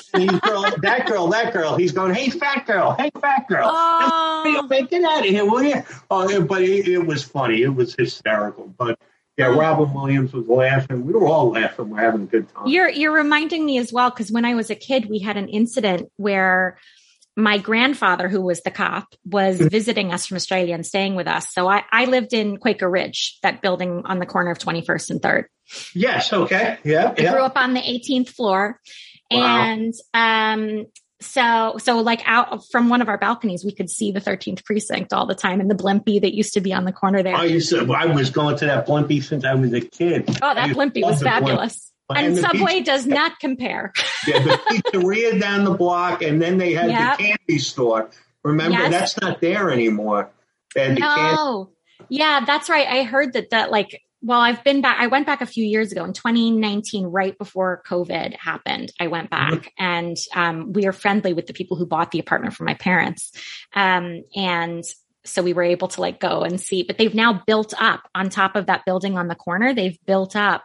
Girl, 0.41 0.63
that 0.79 1.07
girl, 1.07 1.29
that 1.29 1.53
girl. 1.53 1.77
He's 1.77 1.93
going, 1.93 2.15
hey, 2.15 2.31
fat 2.31 2.67
girl, 2.67 2.93
hey, 2.99 3.11
fat 3.21 3.47
girl. 3.47 3.69
Oh, 3.71 4.67
man, 4.69 4.87
get 4.87 5.05
out 5.05 5.21
of 5.21 5.27
here, 5.27 5.45
will 5.45 5.63
you? 5.63 5.83
Oh, 6.11 6.43
but 6.43 6.63
it, 6.63 6.89
it 6.89 7.07
was 7.07 7.23
funny. 7.23 7.63
It 7.63 7.75
was 7.75 7.95
hysterical. 7.95 8.73
But 8.77 8.99
yeah, 9.37 9.49
Oh. 9.49 9.59
Robin 9.59 9.93
Williams 9.93 10.33
was 10.33 10.47
laughing. 10.49 11.05
We 11.07 11.13
were 11.13 11.27
all 11.27 11.51
laughing. 11.51 11.91
We're 11.91 12.01
having 12.01 12.23
a 12.23 12.27
good 12.27 12.49
time. 12.55 12.67
you're 12.67 12.89
you're 12.89 13.13
reminding 13.15 13.65
me 13.65 13.79
as 13.79 13.93
well 13.93 14.11
because 14.11 14.31
when 14.33 14.45
I 14.45 14.55
was 14.55 14.71
a 14.71 14.75
kid, 14.75 15.07
we 15.11 15.19
had 15.19 15.37
an 15.37 15.49
incident 15.49 16.11
where 16.17 16.79
my 17.39 17.59
grandfather, 17.59 18.29
who 18.31 18.41
was 18.41 18.63
the 18.63 18.71
cop, 18.71 19.15
was 19.27 19.59
Mm-hmm. 19.59 19.69
visiting 19.69 20.13
us 20.13 20.27
from 20.27 20.37
Australia 20.37 20.75
and 20.75 20.87
staying 20.87 21.17
with 21.17 21.27
us. 21.27 21.53
So 21.53 21.69
I, 21.69 21.83
I 21.93 22.07
lived 22.07 22.33
in 22.33 22.57
Quaker 22.57 22.89
Ridge, 22.89 23.39
that 23.43 23.61
building 23.61 24.03
on 24.07 24.19
the 24.19 24.25
corner 24.27 24.51
of 24.51 24.59
21st 24.59 25.11
and 25.11 25.21
3rd. 25.21 25.45
yes, 25.95 26.33
okay. 26.33 26.79
Yeah, 26.83 27.13
I 27.17 27.21
grew 27.33 27.43
up 27.43 27.57
on 27.59 27.75
the 27.75 27.81
18th 27.81 28.31
floor. 28.31 28.81
Wow. 29.31 29.41
And 29.65 29.95
um, 30.15 30.87
so 31.21 31.77
so 31.79 32.01
like 32.01 32.21
out 32.27 32.67
from 32.71 32.89
one 32.91 33.01
of 33.01 33.09
our 33.09 33.17
balconies 33.17 33.65
we 33.65 33.73
could 33.73 33.89
see 33.89 34.13
the 34.13 34.21
13th 34.21 34.65
precinct 34.65 35.13
all 35.15 35.25
the 35.27 35.35
time 35.35 35.61
and 35.61 35.71
the 35.71 35.75
blimpie 35.75 36.21
that 36.21 36.35
used 36.35 36.53
to 36.53 36.61
be 36.61 36.75
on 36.75 36.85
the 36.85 36.93
corner 36.93 37.23
there 37.23 37.35
I 37.35 37.45
used 37.45 37.71
to, 37.71 37.91
I 37.95 38.07
was 38.07 38.29
going 38.31 38.57
to 38.59 38.67
that 38.67 38.87
Blimpie 38.87 39.23
since 39.23 39.45
I 39.45 39.55
was 39.55 39.73
a 39.73 39.81
kid. 39.81 40.25
oh 40.43 40.55
that 40.55 40.71
blimpie 40.77 41.03
was 41.03 41.21
Blimpie. 41.21 41.25
fabulous 41.25 41.93
and, 42.11 42.27
And 42.27 42.37
subway 42.39 42.75
pizza- 42.75 42.85
does 42.93 43.07
not 43.07 43.39
compare 43.41 43.93
Yeah, 44.27 44.39
the 44.41 44.51
pizzeria 44.93 45.41
down 45.41 45.65
the 45.65 45.73
block, 45.75 46.23
and 46.23 46.41
then 46.41 46.59
they 46.59 46.73
had 46.75 46.89
Yep. 46.91 47.19
the 47.19 47.25
candy 47.25 47.59
store. 47.59 48.11
Remember, 48.45 48.79
Yes. 48.79 48.91
that's 48.93 49.21
not 49.21 49.41
there 49.41 49.71
anymore. 49.73 50.31
They 50.75 50.95
the 50.95 51.01
candy. 51.01 51.35
no 51.35 51.71
yeah 52.11 52.45
that's 52.47 52.69
right 52.69 52.87
i 52.87 53.03
heard 53.05 53.33
that 53.33 53.51
that 53.51 53.71
like 53.71 54.03
well 54.27 54.41
i've 54.41 54.63
been 54.65 54.81
back 54.81 54.97
i 55.01 55.07
went 55.07 55.27
back 55.27 55.41
a 55.41 55.47
few 55.47 55.65
years 55.65 55.93
ago 55.93 56.05
in 56.05 56.13
2019 56.13 57.07
right 57.07 57.39
before 57.39 57.83
covid 57.87 58.37
happened 58.37 58.93
i 59.01 59.07
went 59.07 59.31
back 59.31 59.53
Mm-hmm. 59.53 59.85
and 59.85 60.17
um, 60.35 60.73
we 60.73 60.87
are 60.87 60.93
friendly 60.93 61.33
with 61.33 61.47
the 61.47 61.53
people 61.53 61.77
who 61.77 61.87
bought 61.87 62.11
the 62.11 62.19
apartment 62.19 62.55
for 62.55 62.65
my 62.65 62.75
parents. 62.75 63.33
Um, 63.75 64.23
and 64.35 64.85
so 65.25 65.43
we 65.43 65.53
were 65.53 65.63
able 65.63 65.89
to 65.89 66.01
like 66.01 66.19
go 66.21 66.43
and 66.43 66.61
see 66.61 66.83
but 66.83 66.99
they've 66.99 67.15
now 67.15 67.43
built 67.47 67.73
up 67.79 68.03
on 68.15 68.29
top 68.29 68.57
of 68.57 68.67
that 68.67 68.85
building 68.85 69.17
on 69.19 69.29
the 69.29 69.35
corner 69.35 69.73
they've 69.75 69.99
built 70.07 70.35
up. 70.37 70.63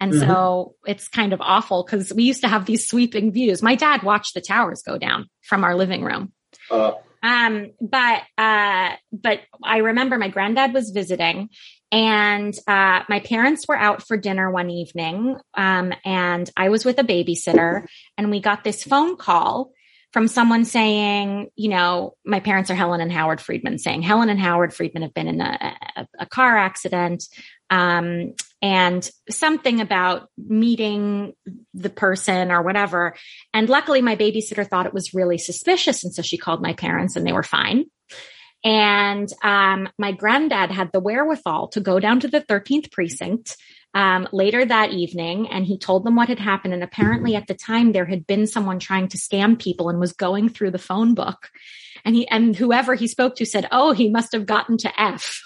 And 0.00 0.12
Mm-hmm. 0.12 0.30
so 0.30 0.74
it's 0.84 1.08
kind 1.08 1.32
of 1.32 1.40
awful 1.40 1.84
because 1.84 2.12
we 2.12 2.24
used 2.24 2.40
to 2.42 2.48
have 2.48 2.66
these 2.66 2.88
sweeping 2.88 3.30
views. 3.32 3.62
My 3.62 3.76
dad 3.76 4.02
watched 4.02 4.34
the 4.34 4.40
towers 4.40 4.82
go 4.82 4.98
down 4.98 5.28
from 5.42 5.62
our 5.62 5.76
living 5.76 6.02
room. 6.02 6.32
Uh, 6.70 6.92
um, 7.22 7.70
but 7.80 8.22
uh, 8.36 8.90
but 9.12 9.40
I 9.62 9.78
remember 9.78 10.18
my 10.18 10.28
granddad 10.28 10.74
was 10.74 10.90
visiting, 10.90 11.50
and 11.92 12.54
uh, 12.66 13.02
my 13.08 13.20
parents 13.20 13.68
were 13.68 13.76
out 13.76 14.02
for 14.06 14.16
dinner 14.16 14.50
one 14.50 14.70
evening, 14.70 15.36
um, 15.54 15.92
and 16.04 16.50
I 16.56 16.70
was 16.70 16.84
with 16.84 16.98
a 16.98 17.04
babysitter, 17.04 17.86
and 18.18 18.30
we 18.30 18.40
got 18.40 18.64
this 18.64 18.82
phone 18.82 19.16
call 19.16 19.70
from 20.12 20.28
someone 20.28 20.64
saying, 20.64 21.48
you 21.54 21.70
know, 21.70 22.14
my 22.24 22.40
parents 22.40 22.70
are 22.70 22.74
Helen 22.74 23.00
and 23.00 23.12
Howard 23.12 23.40
Friedman, 23.40 23.78
saying 23.78 24.02
Helen 24.02 24.28
and 24.28 24.40
Howard 24.40 24.74
Friedman 24.74 25.02
have 25.02 25.14
been 25.14 25.28
in 25.28 25.40
a, 25.40 25.76
a, 25.96 26.06
a 26.20 26.26
car 26.26 26.56
accident. 26.56 27.24
Um, 27.70 28.34
and 28.60 29.10
something 29.28 29.80
about 29.80 30.28
meeting 30.38 31.32
the 31.74 31.90
person 31.90 32.52
or 32.52 32.62
whatever. 32.62 33.14
And 33.52 33.68
luckily, 33.68 34.02
my 34.02 34.14
babysitter 34.14 34.66
thought 34.66 34.86
it 34.86 34.94
was 34.94 35.14
really 35.14 35.38
suspicious. 35.38 36.04
And 36.04 36.14
so 36.14 36.22
she 36.22 36.38
called 36.38 36.62
my 36.62 36.74
parents 36.74 37.16
and 37.16 37.26
they 37.26 37.32
were 37.32 37.42
fine. 37.42 37.86
And 38.64 39.32
um, 39.42 39.88
my 39.98 40.12
granddad 40.12 40.70
had 40.70 40.92
the 40.92 41.00
wherewithal 41.00 41.68
to 41.68 41.80
go 41.80 41.98
down 41.98 42.20
to 42.20 42.28
the 42.28 42.40
13th 42.40 42.92
precinct 42.92 43.56
um, 43.94 44.28
later 44.32 44.64
that 44.64 44.92
evening 44.92 45.48
and 45.50 45.66
he 45.66 45.76
told 45.76 46.04
them 46.04 46.16
what 46.16 46.28
had 46.28 46.38
happened. 46.38 46.72
And 46.72 46.82
apparently, 46.82 47.34
at 47.36 47.46
the 47.46 47.54
time, 47.54 47.92
there 47.92 48.06
had 48.06 48.26
been 48.26 48.46
someone 48.46 48.78
trying 48.78 49.08
to 49.08 49.18
scam 49.18 49.58
people 49.58 49.88
and 49.88 50.00
was 50.00 50.12
going 50.12 50.48
through 50.48 50.70
the 50.70 50.78
phone 50.78 51.14
book. 51.14 51.50
And 52.04 52.14
he 52.14 52.26
and 52.28 52.56
whoever 52.56 52.94
he 52.94 53.06
spoke 53.06 53.36
to 53.36 53.46
said, 53.46 53.68
"Oh, 53.70 53.92
he 53.92 54.08
must 54.08 54.32
have 54.32 54.46
gotten 54.46 54.78
to 54.78 55.00
F." 55.00 55.42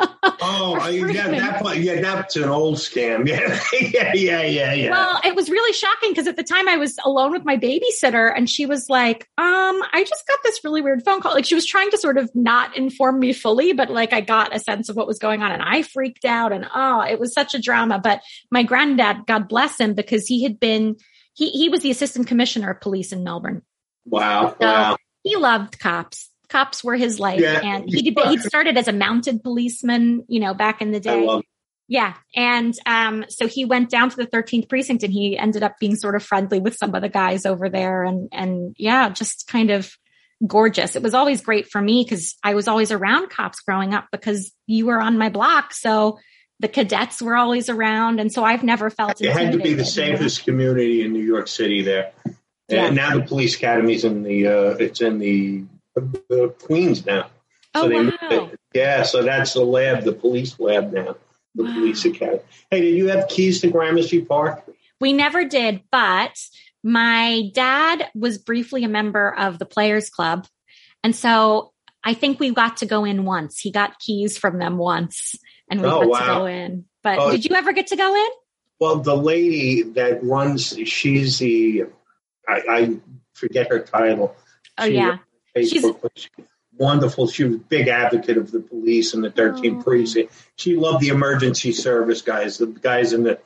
oh, 0.00 0.88
yeah, 0.88 1.28
that, 1.28 1.62
part- 1.62 1.76
yeah, 1.78 2.00
that's 2.00 2.36
an 2.36 2.48
old 2.48 2.76
scam. 2.76 3.24
Yeah, 3.34 3.60
yeah, 3.72 4.12
yeah, 4.14 4.42
yeah, 4.42 4.72
yeah. 4.72 4.90
Well, 4.90 5.20
it 5.24 5.34
was 5.34 5.50
really 5.50 5.72
shocking 5.72 6.10
because 6.10 6.26
at 6.26 6.36
the 6.36 6.42
time 6.42 6.68
I 6.68 6.76
was 6.76 6.96
alone 7.04 7.32
with 7.32 7.44
my 7.44 7.56
babysitter 7.56 8.32
and 8.34 8.48
she 8.48 8.66
was 8.66 8.88
like, 8.88 9.28
um, 9.38 9.82
I 9.92 10.04
just 10.08 10.26
got 10.28 10.38
this 10.44 10.60
really 10.62 10.82
weird 10.82 11.04
phone 11.04 11.20
call. 11.20 11.34
Like 11.34 11.44
she 11.44 11.54
was 11.54 11.66
trying 11.66 11.90
to 11.90 11.98
sort 11.98 12.18
of 12.18 12.30
not 12.34 12.76
inform 12.76 13.18
me 13.18 13.32
fully, 13.32 13.72
but 13.72 13.90
like 13.90 14.12
I 14.12 14.20
got 14.20 14.54
a 14.54 14.58
sense 14.60 14.88
of 14.88 14.96
what 14.96 15.06
was 15.06 15.18
going 15.18 15.42
on 15.42 15.52
and 15.52 15.62
I 15.62 15.82
freaked 15.82 16.24
out 16.24 16.52
and 16.52 16.66
oh, 16.74 17.00
it 17.00 17.18
was 17.18 17.34
such 17.34 17.54
a 17.54 17.60
drama. 17.60 17.98
But 17.98 18.20
my 18.50 18.62
granddad, 18.62 19.26
God 19.26 19.48
bless 19.48 19.78
him, 19.80 19.94
because 19.94 20.26
he 20.26 20.42
had 20.42 20.60
been, 20.60 20.96
he, 21.32 21.50
he 21.50 21.68
was 21.68 21.80
the 21.80 21.90
assistant 21.90 22.26
commissioner 22.26 22.70
of 22.70 22.80
police 22.80 23.12
in 23.12 23.24
Melbourne. 23.24 23.62
wow, 24.04 24.54
wow. 24.60 24.96
He 25.22 25.36
loved 25.36 25.78
cops. 25.78 26.30
Cops 26.54 26.84
were 26.84 26.94
his 26.94 27.18
life. 27.18 27.40
Yeah. 27.40 27.60
And 27.64 27.84
he 27.88 28.02
did, 28.02 28.16
he 28.28 28.38
started 28.38 28.78
as 28.78 28.86
a 28.86 28.92
mounted 28.92 29.42
policeman, 29.42 30.24
you 30.28 30.38
know, 30.38 30.54
back 30.54 30.80
in 30.80 30.92
the 30.92 31.00
day. 31.00 31.28
Yeah. 31.88 32.14
And 32.32 32.72
um, 32.86 33.24
so 33.28 33.48
he 33.48 33.64
went 33.64 33.90
down 33.90 34.08
to 34.10 34.16
the 34.16 34.28
13th 34.28 34.68
precinct 34.68 35.02
and 35.02 35.12
he 35.12 35.36
ended 35.36 35.64
up 35.64 35.80
being 35.80 35.96
sort 35.96 36.14
of 36.14 36.22
friendly 36.22 36.60
with 36.60 36.76
some 36.76 36.94
of 36.94 37.02
the 37.02 37.08
guys 37.08 37.44
over 37.44 37.68
there. 37.68 38.04
And, 38.04 38.28
and 38.30 38.76
yeah, 38.78 39.08
just 39.08 39.48
kind 39.48 39.72
of 39.72 39.90
gorgeous. 40.46 40.94
It 40.94 41.02
was 41.02 41.12
always 41.12 41.40
great 41.40 41.66
for 41.68 41.82
me 41.82 42.04
because 42.04 42.36
I 42.44 42.54
was 42.54 42.68
always 42.68 42.92
around 42.92 43.30
cops 43.30 43.58
growing 43.58 43.92
up 43.92 44.06
because 44.12 44.52
you 44.68 44.86
were 44.86 45.00
on 45.00 45.18
my 45.18 45.30
block. 45.30 45.74
So 45.74 46.20
the 46.60 46.68
cadets 46.68 47.20
were 47.20 47.34
always 47.34 47.68
around. 47.68 48.20
And 48.20 48.32
so 48.32 48.44
I've 48.44 48.62
never 48.62 48.90
felt 48.90 49.20
It 49.20 49.32
had 49.32 49.50
to 49.50 49.58
be 49.58 49.74
the 49.74 49.80
intimidated, 49.80 49.96
you 49.96 50.12
know? 50.12 50.18
safest 50.18 50.44
community 50.44 51.02
in 51.02 51.12
New 51.12 51.24
York 51.24 51.48
City 51.48 51.82
there. 51.82 52.12
Yeah. 52.68 52.86
And 52.86 52.94
now 52.94 53.18
the 53.18 53.24
police 53.24 53.56
academy's 53.56 54.04
in 54.04 54.22
the, 54.22 54.46
uh, 54.46 54.76
it's 54.78 55.00
in 55.00 55.18
the, 55.18 55.64
the 55.94 56.54
Queens 56.62 57.04
now. 57.06 57.30
Oh, 57.74 57.88
they 57.88 58.06
wow. 58.30 58.50
Yeah, 58.72 59.02
so 59.02 59.22
that's 59.22 59.54
the 59.54 59.64
lab, 59.64 60.04
the 60.04 60.12
police 60.12 60.58
lab 60.58 60.92
now, 60.92 61.16
the 61.54 61.64
Wow. 61.64 61.74
police 61.74 62.04
academy. 62.04 62.40
Hey, 62.70 62.80
did 62.80 62.96
you 62.96 63.08
have 63.08 63.28
keys 63.28 63.60
to 63.60 63.70
Gramercy 63.70 64.20
Park? 64.22 64.64
We 65.00 65.12
never 65.12 65.44
did, 65.44 65.82
but 65.90 66.36
my 66.82 67.50
dad 67.54 68.08
was 68.14 68.38
briefly 68.38 68.84
a 68.84 68.88
member 68.88 69.34
of 69.34 69.58
the 69.58 69.66
Players 69.66 70.10
Club. 70.10 70.46
And 71.02 71.14
so 71.14 71.72
I 72.02 72.14
think 72.14 72.38
we 72.40 72.50
got 72.50 72.78
to 72.78 72.86
go 72.86 73.04
in 73.04 73.24
once. 73.24 73.58
He 73.60 73.70
got 73.70 73.98
keys 73.98 74.38
from 74.38 74.58
them 74.58 74.76
once 74.76 75.34
and 75.70 75.80
we 75.80 75.88
Oh, 75.88 76.08
got 76.10 76.20
to 76.20 76.26
go 76.26 76.46
in. 76.46 76.84
But 77.02 77.18
Oh. 77.18 77.30
did 77.30 77.44
you 77.44 77.54
ever 77.56 77.72
get 77.72 77.88
to 77.88 77.96
go 77.96 78.14
in? 78.14 78.28
Well, 78.80 78.96
the 79.00 79.16
lady 79.16 79.82
that 79.82 80.22
runs, 80.24 80.76
she's 80.86 81.38
the, 81.38 81.84
I, 82.48 82.62
I 82.68 82.96
forget 83.34 83.68
her 83.70 83.80
title. 83.80 84.34
Oh, 84.78 84.86
She- 84.86 84.94
yeah. 84.94 85.18
Facebook, 85.56 86.00
but 86.02 86.12
she- 86.16 86.28
wonderful. 86.76 87.28
She 87.28 87.44
was 87.44 87.54
a 87.54 87.58
big 87.58 87.88
advocate 87.88 88.36
of 88.36 88.50
the 88.50 88.60
police 88.60 89.14
and 89.14 89.22
the 89.22 89.30
13th 89.30 89.80
Oh. 89.80 89.82
precinct. 89.84 90.32
She 90.56 90.74
loved 90.76 91.00
the 91.00 91.08
emergency 91.08 91.72
service 91.72 92.22
guys, 92.22 92.58
the 92.58 92.66
guys 92.66 93.12
in 93.12 93.22
the, 93.22 93.38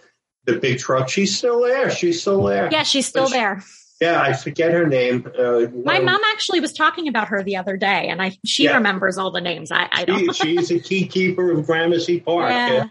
the 0.44 0.54
big 0.58 0.78
truck. 0.78 1.08
She's 1.10 1.36
still 1.36 1.60
there. 1.62 1.90
She's 1.90 2.20
still 2.22 2.42
there. 2.44 2.68
Yeah, 2.72 2.82
she's 2.84 3.06
still 3.06 3.26
she- 3.26 3.34
there. 3.34 3.62
Yeah, 4.00 4.22
I 4.22 4.32
forget 4.32 4.70
her 4.72 4.86
name. 4.86 5.26
Uh, 5.36 5.66
My 5.84 5.94
one- 5.96 6.04
mom 6.04 6.20
actually 6.32 6.60
was 6.60 6.72
talking 6.72 7.08
about 7.08 7.28
her 7.28 7.42
the 7.42 7.56
other 7.56 7.76
day, 7.76 8.06
and 8.08 8.22
I 8.22 8.38
she 8.46 8.64
Yeah. 8.64 8.76
remembers 8.76 9.18
all 9.18 9.32
the 9.32 9.40
names. 9.40 9.72
I, 9.72 9.88
I 9.90 10.04
don't. 10.04 10.32
she's 10.34 10.70
a 10.70 10.78
key 10.88 11.06
keeper 11.08 11.50
of 11.50 11.66
Gramercy 11.66 12.20
Park. 12.20 12.48
yeah. 12.50 12.70
Yeah. 12.76 12.86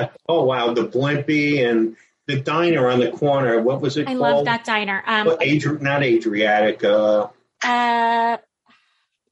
yeah. 0.00 0.08
Oh 0.28 0.42
wow, 0.42 0.74
the 0.74 0.88
Blimpie 0.88 1.64
and 1.64 1.96
the 2.26 2.40
diner 2.40 2.88
on 2.88 2.98
the 2.98 3.12
corner. 3.12 3.62
What 3.62 3.80
was 3.80 3.96
it 3.96 4.08
I 4.08 4.14
called? 4.16 4.18
love 4.18 4.44
that 4.46 4.64
diner. 4.64 5.04
Um, 5.06 5.26
What, 5.28 5.40
Adri- 5.40 5.80
not 5.80 6.02
Adriatic. 6.02 6.82
Uh, 6.82 7.28
uh, 7.64 8.36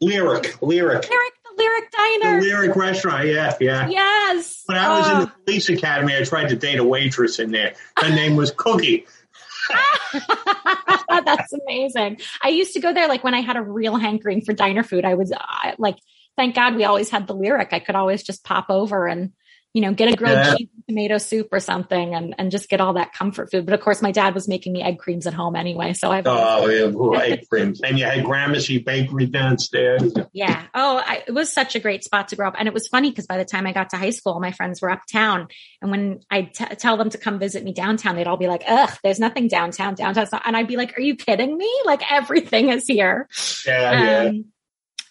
Lyric. 0.00 0.60
Lyric. 0.62 1.08
Lyric, 1.10 1.34
the 1.44 1.54
Lyric 1.58 1.90
The 1.90 2.20
Diner. 2.22 2.40
Lyric 2.40 2.76
restaurant. 2.76 3.26
Yeah, 3.28 3.54
yeah. 3.60 3.88
Yes. 3.88 4.62
When 4.66 4.78
I 4.78 4.98
was 4.98 5.08
in 5.08 5.16
Oh. 5.16 5.20
the 5.26 5.32
police 5.44 5.68
academy, 5.68 6.16
I 6.16 6.22
tried 6.24 6.48
to 6.48 6.56
date 6.56 6.78
a 6.78 6.84
waitress 6.84 7.38
in 7.38 7.50
there. 7.50 7.74
Her 7.98 8.08
name 8.08 8.36
was 8.36 8.50
Cookie. 8.50 9.06
That's 11.08 11.52
amazing. 11.52 12.18
I 12.42 12.48
used 12.48 12.72
to 12.74 12.80
go 12.80 12.92
there 12.92 13.08
like 13.08 13.22
when 13.24 13.34
I 13.34 13.40
had 13.40 13.56
a 13.56 13.62
real 13.62 13.96
hankering 13.96 14.40
for 14.42 14.52
diner 14.52 14.82
food. 14.82 15.04
I 15.04 15.14
was 15.14 15.32
uh, 15.32 15.72
like, 15.78 15.98
thank 16.36 16.54
God 16.54 16.74
we 16.76 16.84
always 16.84 17.10
had 17.10 17.26
the 17.26 17.34
lyric. 17.34 17.72
I 17.72 17.78
could 17.80 17.94
always 17.94 18.22
just 18.22 18.44
pop 18.44 18.66
over 18.70 19.06
and, 19.06 19.32
you 19.72 19.82
know, 19.82 19.92
get 19.92 20.12
a 20.12 20.16
grilled 20.16 20.36
Yeah. 20.36 20.54
cheese 20.56 20.68
and 20.74 20.84
tomato 20.88 21.18
soup 21.18 21.48
or 21.52 21.60
something 21.60 22.14
and, 22.14 22.34
and 22.38 22.50
just 22.50 22.68
get 22.68 22.80
all 22.80 22.94
that 22.94 23.12
comfort 23.12 23.50
food. 23.52 23.64
But 23.66 23.74
of 23.74 23.80
course, 23.80 24.02
my 24.02 24.10
dad 24.10 24.34
was 24.34 24.48
making 24.48 24.72
me 24.72 24.82
egg 24.82 24.98
creams 24.98 25.26
at 25.28 25.34
home 25.34 25.54
anyway. 25.54 25.92
So 25.92 26.10
I've, 26.10 26.24
Oh, 26.26 26.66
yeah, 26.66 26.90
right, 26.92 27.46
Prince. 27.48 27.80
And 27.84 27.96
you 27.98 28.04
had 28.04 28.24
Gramercy 28.24 28.78
Bakery 28.78 29.26
downstairs. 29.26 30.12
yeah. 30.32 30.64
Oh, 30.74 31.00
I, 31.04 31.22
it 31.28 31.32
was 31.32 31.52
such 31.52 31.76
a 31.76 31.78
great 31.80 32.02
spot 32.02 32.28
to 32.28 32.36
grow 32.36 32.48
up. 32.48 32.54
And 32.58 32.66
it 32.66 32.74
was 32.74 32.88
funny 32.88 33.10
because 33.10 33.26
by 33.26 33.38
the 33.38 33.44
time 33.44 33.66
I 33.66 33.72
got 33.72 33.90
to 33.90 33.96
high 33.96 34.10
school, 34.10 34.40
my 34.40 34.50
friends 34.52 34.82
were 34.82 34.90
uptown. 34.90 35.46
And 35.80 35.90
when 35.90 36.20
I 36.30 36.42
t- 36.42 36.64
tell 36.76 36.96
them 36.96 37.10
to 37.10 37.18
come 37.18 37.38
visit 37.38 37.62
me 37.62 37.72
downtown, 37.72 38.16
they'd 38.16 38.26
all 38.26 38.36
be 38.36 38.48
like, 38.48 38.64
ugh, 38.66 38.90
there's 39.04 39.20
nothing 39.20 39.46
downtown, 39.46 39.94
downtown's 39.94 40.32
not. 40.32 40.42
And 40.44 40.56
I'd 40.56 40.66
be 40.66 40.76
like, 40.76 40.98
are 40.98 41.02
you 41.02 41.14
kidding 41.14 41.56
me? 41.56 41.72
Like 41.84 42.02
everything 42.10 42.70
is 42.70 42.86
here. 42.88 43.28
Yeah, 43.66 43.92
yeah. 44.22 44.28
Um, 44.30 44.44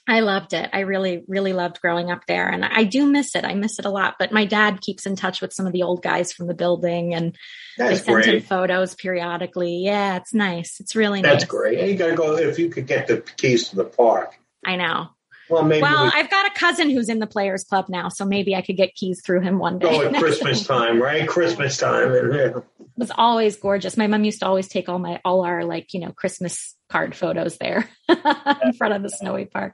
I 0.09 0.21
loved 0.21 0.53
it. 0.53 0.67
I 0.73 0.79
really, 0.79 1.23
really 1.27 1.53
loved 1.53 1.81
growing 1.81 2.09
up 2.09 2.25
there. 2.27 2.49
And 2.49 2.65
I 2.65 2.83
do 2.83 3.05
miss 3.05 3.35
it. 3.35 3.45
I 3.45 3.53
miss 3.53 3.77
it 3.77 3.85
a 3.85 3.91
lot. 3.91 4.15
But 4.17 4.31
my 4.31 4.43
dad 4.43 4.81
keeps 4.81 5.05
in 5.05 5.15
touch 5.15 5.39
with 5.39 5.53
some 5.53 5.67
of 5.67 5.71
the 5.71 5.83
old 5.83 6.01
guys 6.01 6.33
from 6.33 6.47
the 6.47 6.55
building 6.55 7.13
and 7.13 7.37
they 7.77 7.95
send 7.95 8.25
him 8.25 8.41
photos 8.41 8.95
periodically. 8.95 9.83
Yeah, 9.83 10.17
it's 10.17 10.33
nice. 10.33 10.79
It's 10.79 10.95
really 10.95 11.21
That's 11.21 11.33
nice. 11.33 11.41
That's 11.41 11.51
great. 11.51 11.79
And 11.79 11.89
you 11.89 11.95
got 11.95 12.07
to 12.07 12.15
go, 12.15 12.37
if 12.37 12.57
you 12.57 12.69
could 12.69 12.87
get 12.87 13.07
the 13.07 13.21
keys 13.37 13.69
to 13.69 13.75
the 13.75 13.85
park. 13.85 14.33
I 14.65 14.77
know. 14.77 15.09
Well, 15.47 15.63
maybe 15.63 15.83
Well, 15.83 16.05
we 16.05 16.11
I've 16.13 16.29
got 16.29 16.47
a 16.47 16.59
cousin 16.59 16.89
who's 16.89 17.09
in 17.09 17.19
the 17.19 17.27
Players 17.27 17.63
Club 17.63 17.85
now, 17.89 18.09
so 18.09 18.25
maybe 18.25 18.55
I 18.55 18.61
could 18.61 18.77
get 18.77 18.95
keys 18.95 19.21
through 19.23 19.41
him 19.41 19.59
one 19.59 19.77
day. 19.79 19.91
go 19.91 20.07
at 20.07 20.15
Christmas 20.15 20.65
time, 20.67 21.01
right? 21.01 21.27
Christmas 21.27 21.77
time. 21.77 22.13
And, 22.13 22.33
yeah. 22.33 22.57
It 22.57 22.63
was 22.97 23.11
always 23.15 23.55
gorgeous. 23.57 23.95
My 23.95 24.07
mom 24.07 24.23
used 24.23 24.39
to 24.39 24.47
always 24.47 24.67
take 24.67 24.89
all 24.89 24.99
my 24.99 25.21
all 25.23 25.45
our 25.45 25.65
like 25.65 25.93
you 25.93 25.99
know 26.01 26.11
Christmas 26.11 26.75
card 26.89 27.15
photos 27.15 27.57
there 27.57 27.89
in 28.09 28.73
front 28.73 28.93
of 28.93 29.03
the 29.03 29.09
snowy 29.09 29.45
park. 29.45 29.73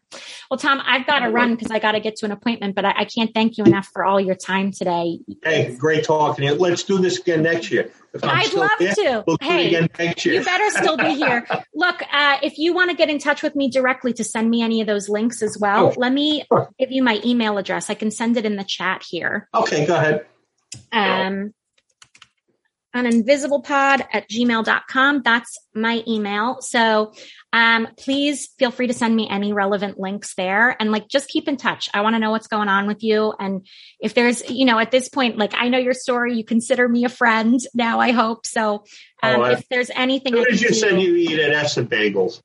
Well, 0.52 0.58
Tom, 0.58 0.82
I've 0.86 1.08
got 1.08 1.20
to 1.20 1.30
run 1.30 1.56
because 1.56 1.72
I 1.72 1.80
got 1.80 1.94
to 1.94 2.00
get 2.00 2.18
to 2.18 2.26
an 2.26 2.32
appointment, 2.32 2.76
but 2.76 2.86
I, 2.86 2.94
I, 3.00 3.06
can't 3.06 3.34
thank 3.34 3.58
you 3.58 3.64
enough 3.64 3.88
for 3.94 4.04
all 4.04 4.20
your 4.20 4.36
time 4.36 4.72
today. 4.72 5.20
Hey, 5.44 5.76
great 5.76 6.04
talking 6.04 6.48
to 6.48 6.54
you. 6.54 6.60
Let's 6.60 6.84
do 6.84 6.98
this 6.98 7.20
again 7.20 7.44
next 7.44 7.72
year. 7.72 7.92
I'd 8.22 8.54
love 8.54 8.70
here, 8.80 8.94
to. 8.94 9.24
We'll 9.26 9.38
hey, 9.42 9.68
again 9.68 9.90
next 9.98 10.26
year. 10.26 10.36
you 10.36 10.44
better 10.44 10.70
still 10.72 10.98
be 10.98 11.16
here. 11.16 11.46
Look, 11.74 12.02
uh, 12.12 12.38
if 12.44 12.58
you 12.58 12.74
want 12.74 12.92
to 12.92 12.96
get 12.96 13.10
in 13.10 13.20
touch 13.20 13.42
with 13.44 13.56
me 13.56 13.70
directly 13.70 14.14
to 14.14 14.24
send 14.24 14.50
me 14.50 14.62
any 14.62 14.82
of 14.82 14.88
those 14.88 15.10
links 15.10 15.42
as 15.42 15.58
well, 15.58 15.94
let 15.98 16.12
me 16.12 16.44
sure. 16.52 16.70
give 16.80 16.92
you 16.92 17.04
my 17.04 17.20
email 17.26 17.58
address. 17.58 17.90
I 17.90 17.94
can 17.94 18.12
send 18.12 18.38
it 18.38 18.46
in 18.46 18.56
the 18.56 18.64
chat 18.64 19.04
here. 19.10 19.50
Okay, 19.54 19.86
go 19.86 19.96
ahead. 19.96 20.26
Um, 20.92 21.54
uninvisiblepod 22.96 24.06
at 24.14 24.30
gmail.com. 24.30 25.22
That's 25.24 25.58
my 25.74 26.04
email. 26.08 26.62
So, 26.62 27.14
um, 27.52 27.88
please 27.98 28.50
feel 28.58 28.72
free 28.72 28.88
to 28.88 28.94
send 28.94 29.16
me 29.16 29.28
any 29.30 29.54
relevant 29.54 30.00
links 30.00 30.34
there 30.36 30.76
and 30.80 30.92
like 30.92 31.08
just 31.08 31.28
keep 31.30 31.48
in 31.48 31.58
touch. 31.58 31.90
I 31.94 32.02
want 32.02 32.16
to 32.16 32.20
know 32.20 32.32
what's 32.32 32.48
going 32.48 32.70
on 32.70 32.88
with 32.88 33.04
you. 33.04 33.34
And 33.40 33.66
if 34.00 34.14
there's, 34.14 34.50
you 34.50 34.66
know, 34.66 34.80
at 34.80 34.92
this 34.92 35.10
point, 35.10 35.38
like 35.38 35.54
I 35.56 35.70
know 35.70 35.78
your 35.78 35.94
story, 35.94 36.36
you 36.36 36.44
consider 36.44 36.88
me 36.88 37.06
a 37.06 37.10
friend 37.10 37.60
now, 37.74 38.00
I 38.00 38.12
hope. 38.12 38.46
So, 38.46 38.84
um, 39.24 39.42
Oh, 39.42 39.44
if 39.46 39.68
there's 39.70 39.90
anything 39.90 40.38
As 40.38 40.62
you 40.62 40.70
do, 40.70 40.74
said 40.74 41.02
you 41.02 41.16
eat 41.16 41.40
at 41.40 41.52
Ess-a-Bagels, 41.52 42.42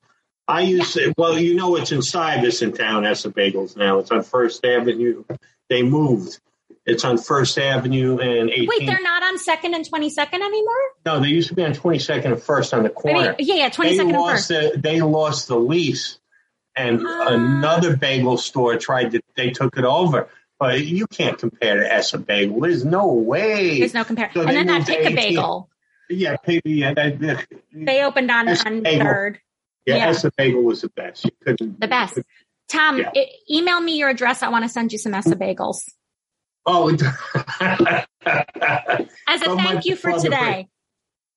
I 0.47 0.63
used 0.63 0.95
to, 0.95 1.15
well, 1.17 1.39
you 1.39 1.55
know 1.55 1.77
it's 1.77 1.93
inside 1.93 2.43
this 2.43 2.61
in 2.63 2.73
town, 2.73 3.07
Ess-a-Bagels 3.07 3.77
now. 3.77 3.99
It's 3.99 4.11
on 4.11 4.23
First 4.23 4.65
Avenue. 4.65 5.25
They 5.69 5.83
moved. 5.83 6.41
It's 6.87 7.05
on 7.05 7.19
First 7.19 7.59
Avenue 7.59 8.19
and 8.19 8.49
18th. 8.51 8.69
wait, 8.69 8.87
they're 8.87 9.03
not 9.03 9.23
on 9.23 9.39
second 9.39 9.75
and 9.75 9.85
22nd 9.89 10.35
anymore? 10.35 10.75
no, 11.05 11.21
they 11.21 11.29
used 11.29 11.49
to 11.49 11.55
be 11.55 11.63
on 11.65 11.73
22nd 11.73 12.25
and 12.25 12.43
First 12.43 12.73
on 12.75 12.83
the 12.85 12.91
I 12.91 12.93
corner. 12.93 13.21
mean, 13.21 13.35
yeah, 13.41 13.55
yeah, 13.57 13.69
22nd 13.71 13.97
they 13.97 13.99
and 14.01 14.13
first. 14.13 14.49
The, 14.49 14.73
they 14.77 15.01
lost 15.03 15.49
the 15.49 15.57
lease, 15.59 16.19
and 16.75 17.01
Ah. 17.07 17.29
another 17.29 17.97
bagel 17.97 18.37
store 18.39 18.77
tried 18.79 19.11
to. 19.13 19.21
They 19.37 19.51
took 19.51 19.77
it 19.77 19.85
over, 19.85 20.29
but 20.59 20.81
you 20.85 21.07
can't 21.07 21.37
compare 21.39 21.77
to 21.83 21.93
Ess-a-Bagel. 21.93 22.61
There's 22.61 22.85
no 22.85 23.13
way. 23.13 23.79
There's 23.79 23.95
no 23.95 24.05
comparison. 24.05 24.43
So 24.43 24.49
and 24.49 24.57
then 24.57 24.67
that 24.67 24.87
pick 24.87 25.05
a 25.11 25.15
bagel. 25.15 25.69
yeah, 26.09 26.37
yeah, 26.65 26.95
that, 26.95 27.47
They 27.73 28.03
opened 28.03 28.31
on, 28.31 28.49
on 28.49 28.81
bagel. 28.83 29.05
third. 29.07 29.41
yeah, 29.85 29.97
yeah. 29.97 30.09
Ess-a-Bagel 30.09 30.63
was 30.63 30.81
the 30.81 30.89
best. 30.91 31.25
You 31.27 31.31
couldn't 31.45 31.79
The 31.81 31.89
best. 31.89 32.19
Tom, 32.69 32.99
Yeah. 32.99 33.11
e- 33.17 33.59
email 33.59 33.81
me 33.81 33.97
your 33.99 34.09
address. 34.09 34.43
I 34.43 34.49
want 34.49 34.65
to 34.65 34.69
send 34.69 34.93
you 34.93 34.99
some 34.99 35.13
Essa 35.13 35.35
bagels 35.37 35.83
Oh, 36.67 36.89
as 36.91 37.01
a 37.03 38.07
Oh, 39.47 39.57
thank 39.57 39.85
you 39.87 39.97
for 39.97 40.13
today. 40.19 40.69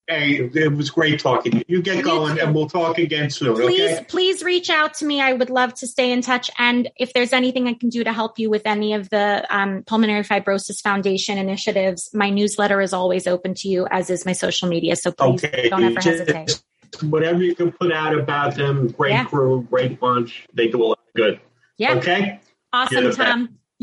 hey, 0.08 0.50
it 0.54 0.74
was 0.74 0.90
great 0.90 1.20
talking. 1.20 1.54
to 1.54 1.58
you. 1.60 1.64
You 1.68 1.82
get 1.82 2.04
going, 2.04 2.40
and 2.40 2.54
we'll 2.54 2.68
talk 2.68 2.98
again 2.98 3.30
soon. 3.30 3.56
Please, 3.56 3.80
Okay. 3.92 4.06
please 4.10 4.44
reach 4.44 4.70
out 4.70 4.96
to 4.96 5.06
me. 5.06 5.22
I 5.22 5.32
would 5.34 5.50
love 5.50 5.74
to 5.76 5.88
stay 5.88 6.12
in 6.12 6.22
touch. 6.22 6.52
And 6.60 6.90
if 6.98 7.14
there's 7.14 7.32
anything 7.32 7.68
I 7.68 7.74
can 7.74 7.88
do 7.90 8.04
to 8.04 8.12
help 8.12 8.38
you 8.38 8.50
with 8.50 8.64
any 8.66 8.94
of 8.94 9.10
the 9.10 9.46
um, 9.50 9.84
Pulmonary 9.84 10.24
Fibrosis 10.24 10.82
Foundation 10.82 11.38
initiatives, 11.38 12.10
my 12.14 12.30
newsletter 12.30 12.82
is 12.82 12.92
always 12.94 13.26
open 13.28 13.54
to 13.56 13.70
you, 13.70 13.88
as 13.90 14.10
is 14.10 14.26
my 14.26 14.34
social 14.34 14.68
media. 14.68 14.96
So 14.98 15.12
please 15.14 15.44
Okay. 15.46 15.70
don't 15.70 15.84
ever 15.84 15.96
Just 16.02 16.20
hesitate. 16.30 16.62
Whatever 17.02 17.42
you 17.42 17.56
can 17.56 17.72
put 17.72 17.92
out 17.94 18.14
about 18.18 18.56
them, 18.56 18.90
great 18.90 19.12
Yeah. 19.12 19.24
crew, 19.24 19.66
great 19.70 20.00
bunch. 20.00 20.46
They 20.54 20.68
do 20.68 20.84
a 20.84 20.86
lot 20.86 21.00
of 21.08 21.14
good. 21.16 21.40
Yeah. 21.78 21.94
Okay. 21.96 22.40
Awesome, 22.74 23.06
best. 23.06 23.20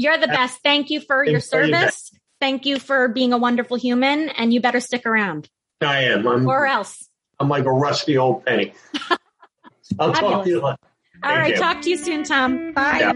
Tom. 0.01 0.05
You're 0.12 0.18
the 0.18 0.28
best. 0.28 0.60
Thank 0.62 0.90
you 0.90 1.01
for 1.01 1.24
your 1.24 1.40
Thanks 1.40 1.51
for 1.51 1.64
your 1.64 1.78
service. 1.78 2.10
Thank 2.40 2.66
you 2.66 2.78
for 2.78 3.09
being 3.09 3.32
a 3.32 3.39
wonderful 3.39 3.77
human. 3.77 4.28
And 4.31 4.52
you 4.52 4.60
better 4.60 4.81
stick 4.81 5.06
around 5.06 5.48
I 5.81 6.05
am. 6.05 6.27
I'm, 6.27 6.47
or 6.47 6.66
else. 6.66 7.09
I'm 7.39 7.48
like 7.48 7.64
a 7.64 7.72
rusty 7.72 8.18
old 8.18 8.44
penny. 8.44 8.72
I'll 9.98 10.12
talk 10.12 10.44
to 10.44 10.51
you 10.51 10.60
later. 10.60 10.78
All 11.22 11.31
Thank 11.31 11.39
right. 11.39 11.51
you. 11.51 11.56
Talk 11.56 11.82
to 11.82 11.90
you 11.90 11.97
soon, 11.97 12.24
Tom. 12.24 12.72
Bye. 12.72 12.98
Yeah. 13.01 13.12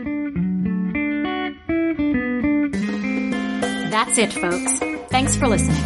That's 3.90 4.18
it, 4.18 4.32
folks. 4.32 4.78
Thanks 5.10 5.36
for 5.36 5.46
listening. 5.46 5.76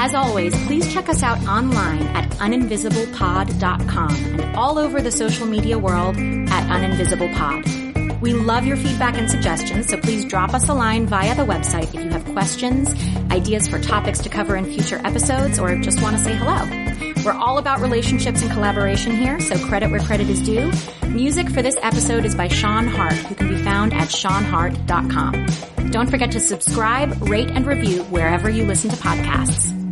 As 0.00 0.14
always, 0.14 0.54
please 0.66 0.92
check 0.92 1.08
us 1.08 1.24
out 1.24 1.44
online 1.48 2.02
at 2.08 2.30
uninvisiblepod.com 2.30 4.14
and 4.14 4.56
all 4.56 4.78
over 4.78 5.02
the 5.02 5.10
social 5.10 5.46
media 5.46 5.76
world 5.76 6.16
at 6.16 6.68
uninvisiblepod. 6.68 7.87
We 8.20 8.32
love 8.32 8.66
your 8.66 8.76
feedback 8.76 9.16
and 9.16 9.30
suggestions, 9.30 9.88
so 9.88 9.96
please 9.96 10.24
drop 10.24 10.52
us 10.52 10.68
a 10.68 10.74
line 10.74 11.06
via 11.06 11.36
the 11.36 11.44
website 11.44 11.94
if 11.94 12.02
you 12.02 12.10
have 12.10 12.24
questions, 12.26 12.92
ideas 13.30 13.68
for 13.68 13.78
topics 13.78 14.18
to 14.20 14.28
cover 14.28 14.56
in 14.56 14.64
future 14.64 15.00
episodes, 15.04 15.58
or 15.58 15.76
just 15.76 16.02
want 16.02 16.16
to 16.16 16.22
say 16.22 16.34
hello. 16.34 16.88
We're 17.24 17.38
all 17.38 17.58
about 17.58 17.80
relationships 17.80 18.42
and 18.42 18.50
collaboration 18.50 19.14
here, 19.14 19.38
so 19.38 19.56
credit 19.66 19.90
where 19.90 20.00
credit 20.00 20.28
is 20.28 20.42
due. 20.42 20.72
Music 21.08 21.48
for 21.48 21.62
this 21.62 21.76
episode 21.80 22.24
is 22.24 22.34
by 22.34 22.48
Sean 22.48 22.88
Hart, 22.88 23.12
who 23.12 23.34
can 23.36 23.48
be 23.48 23.62
found 23.62 23.94
at 23.94 24.08
seanhart.com. 24.08 25.46
Don't 25.90 26.10
forget 26.10 26.32
to 26.32 26.40
subscribe, 26.40 27.22
rate, 27.28 27.50
and 27.50 27.66
review 27.66 28.02
wherever 28.04 28.50
you 28.50 28.64
listen 28.64 28.90
to 28.90 28.96
podcasts. 28.96 29.87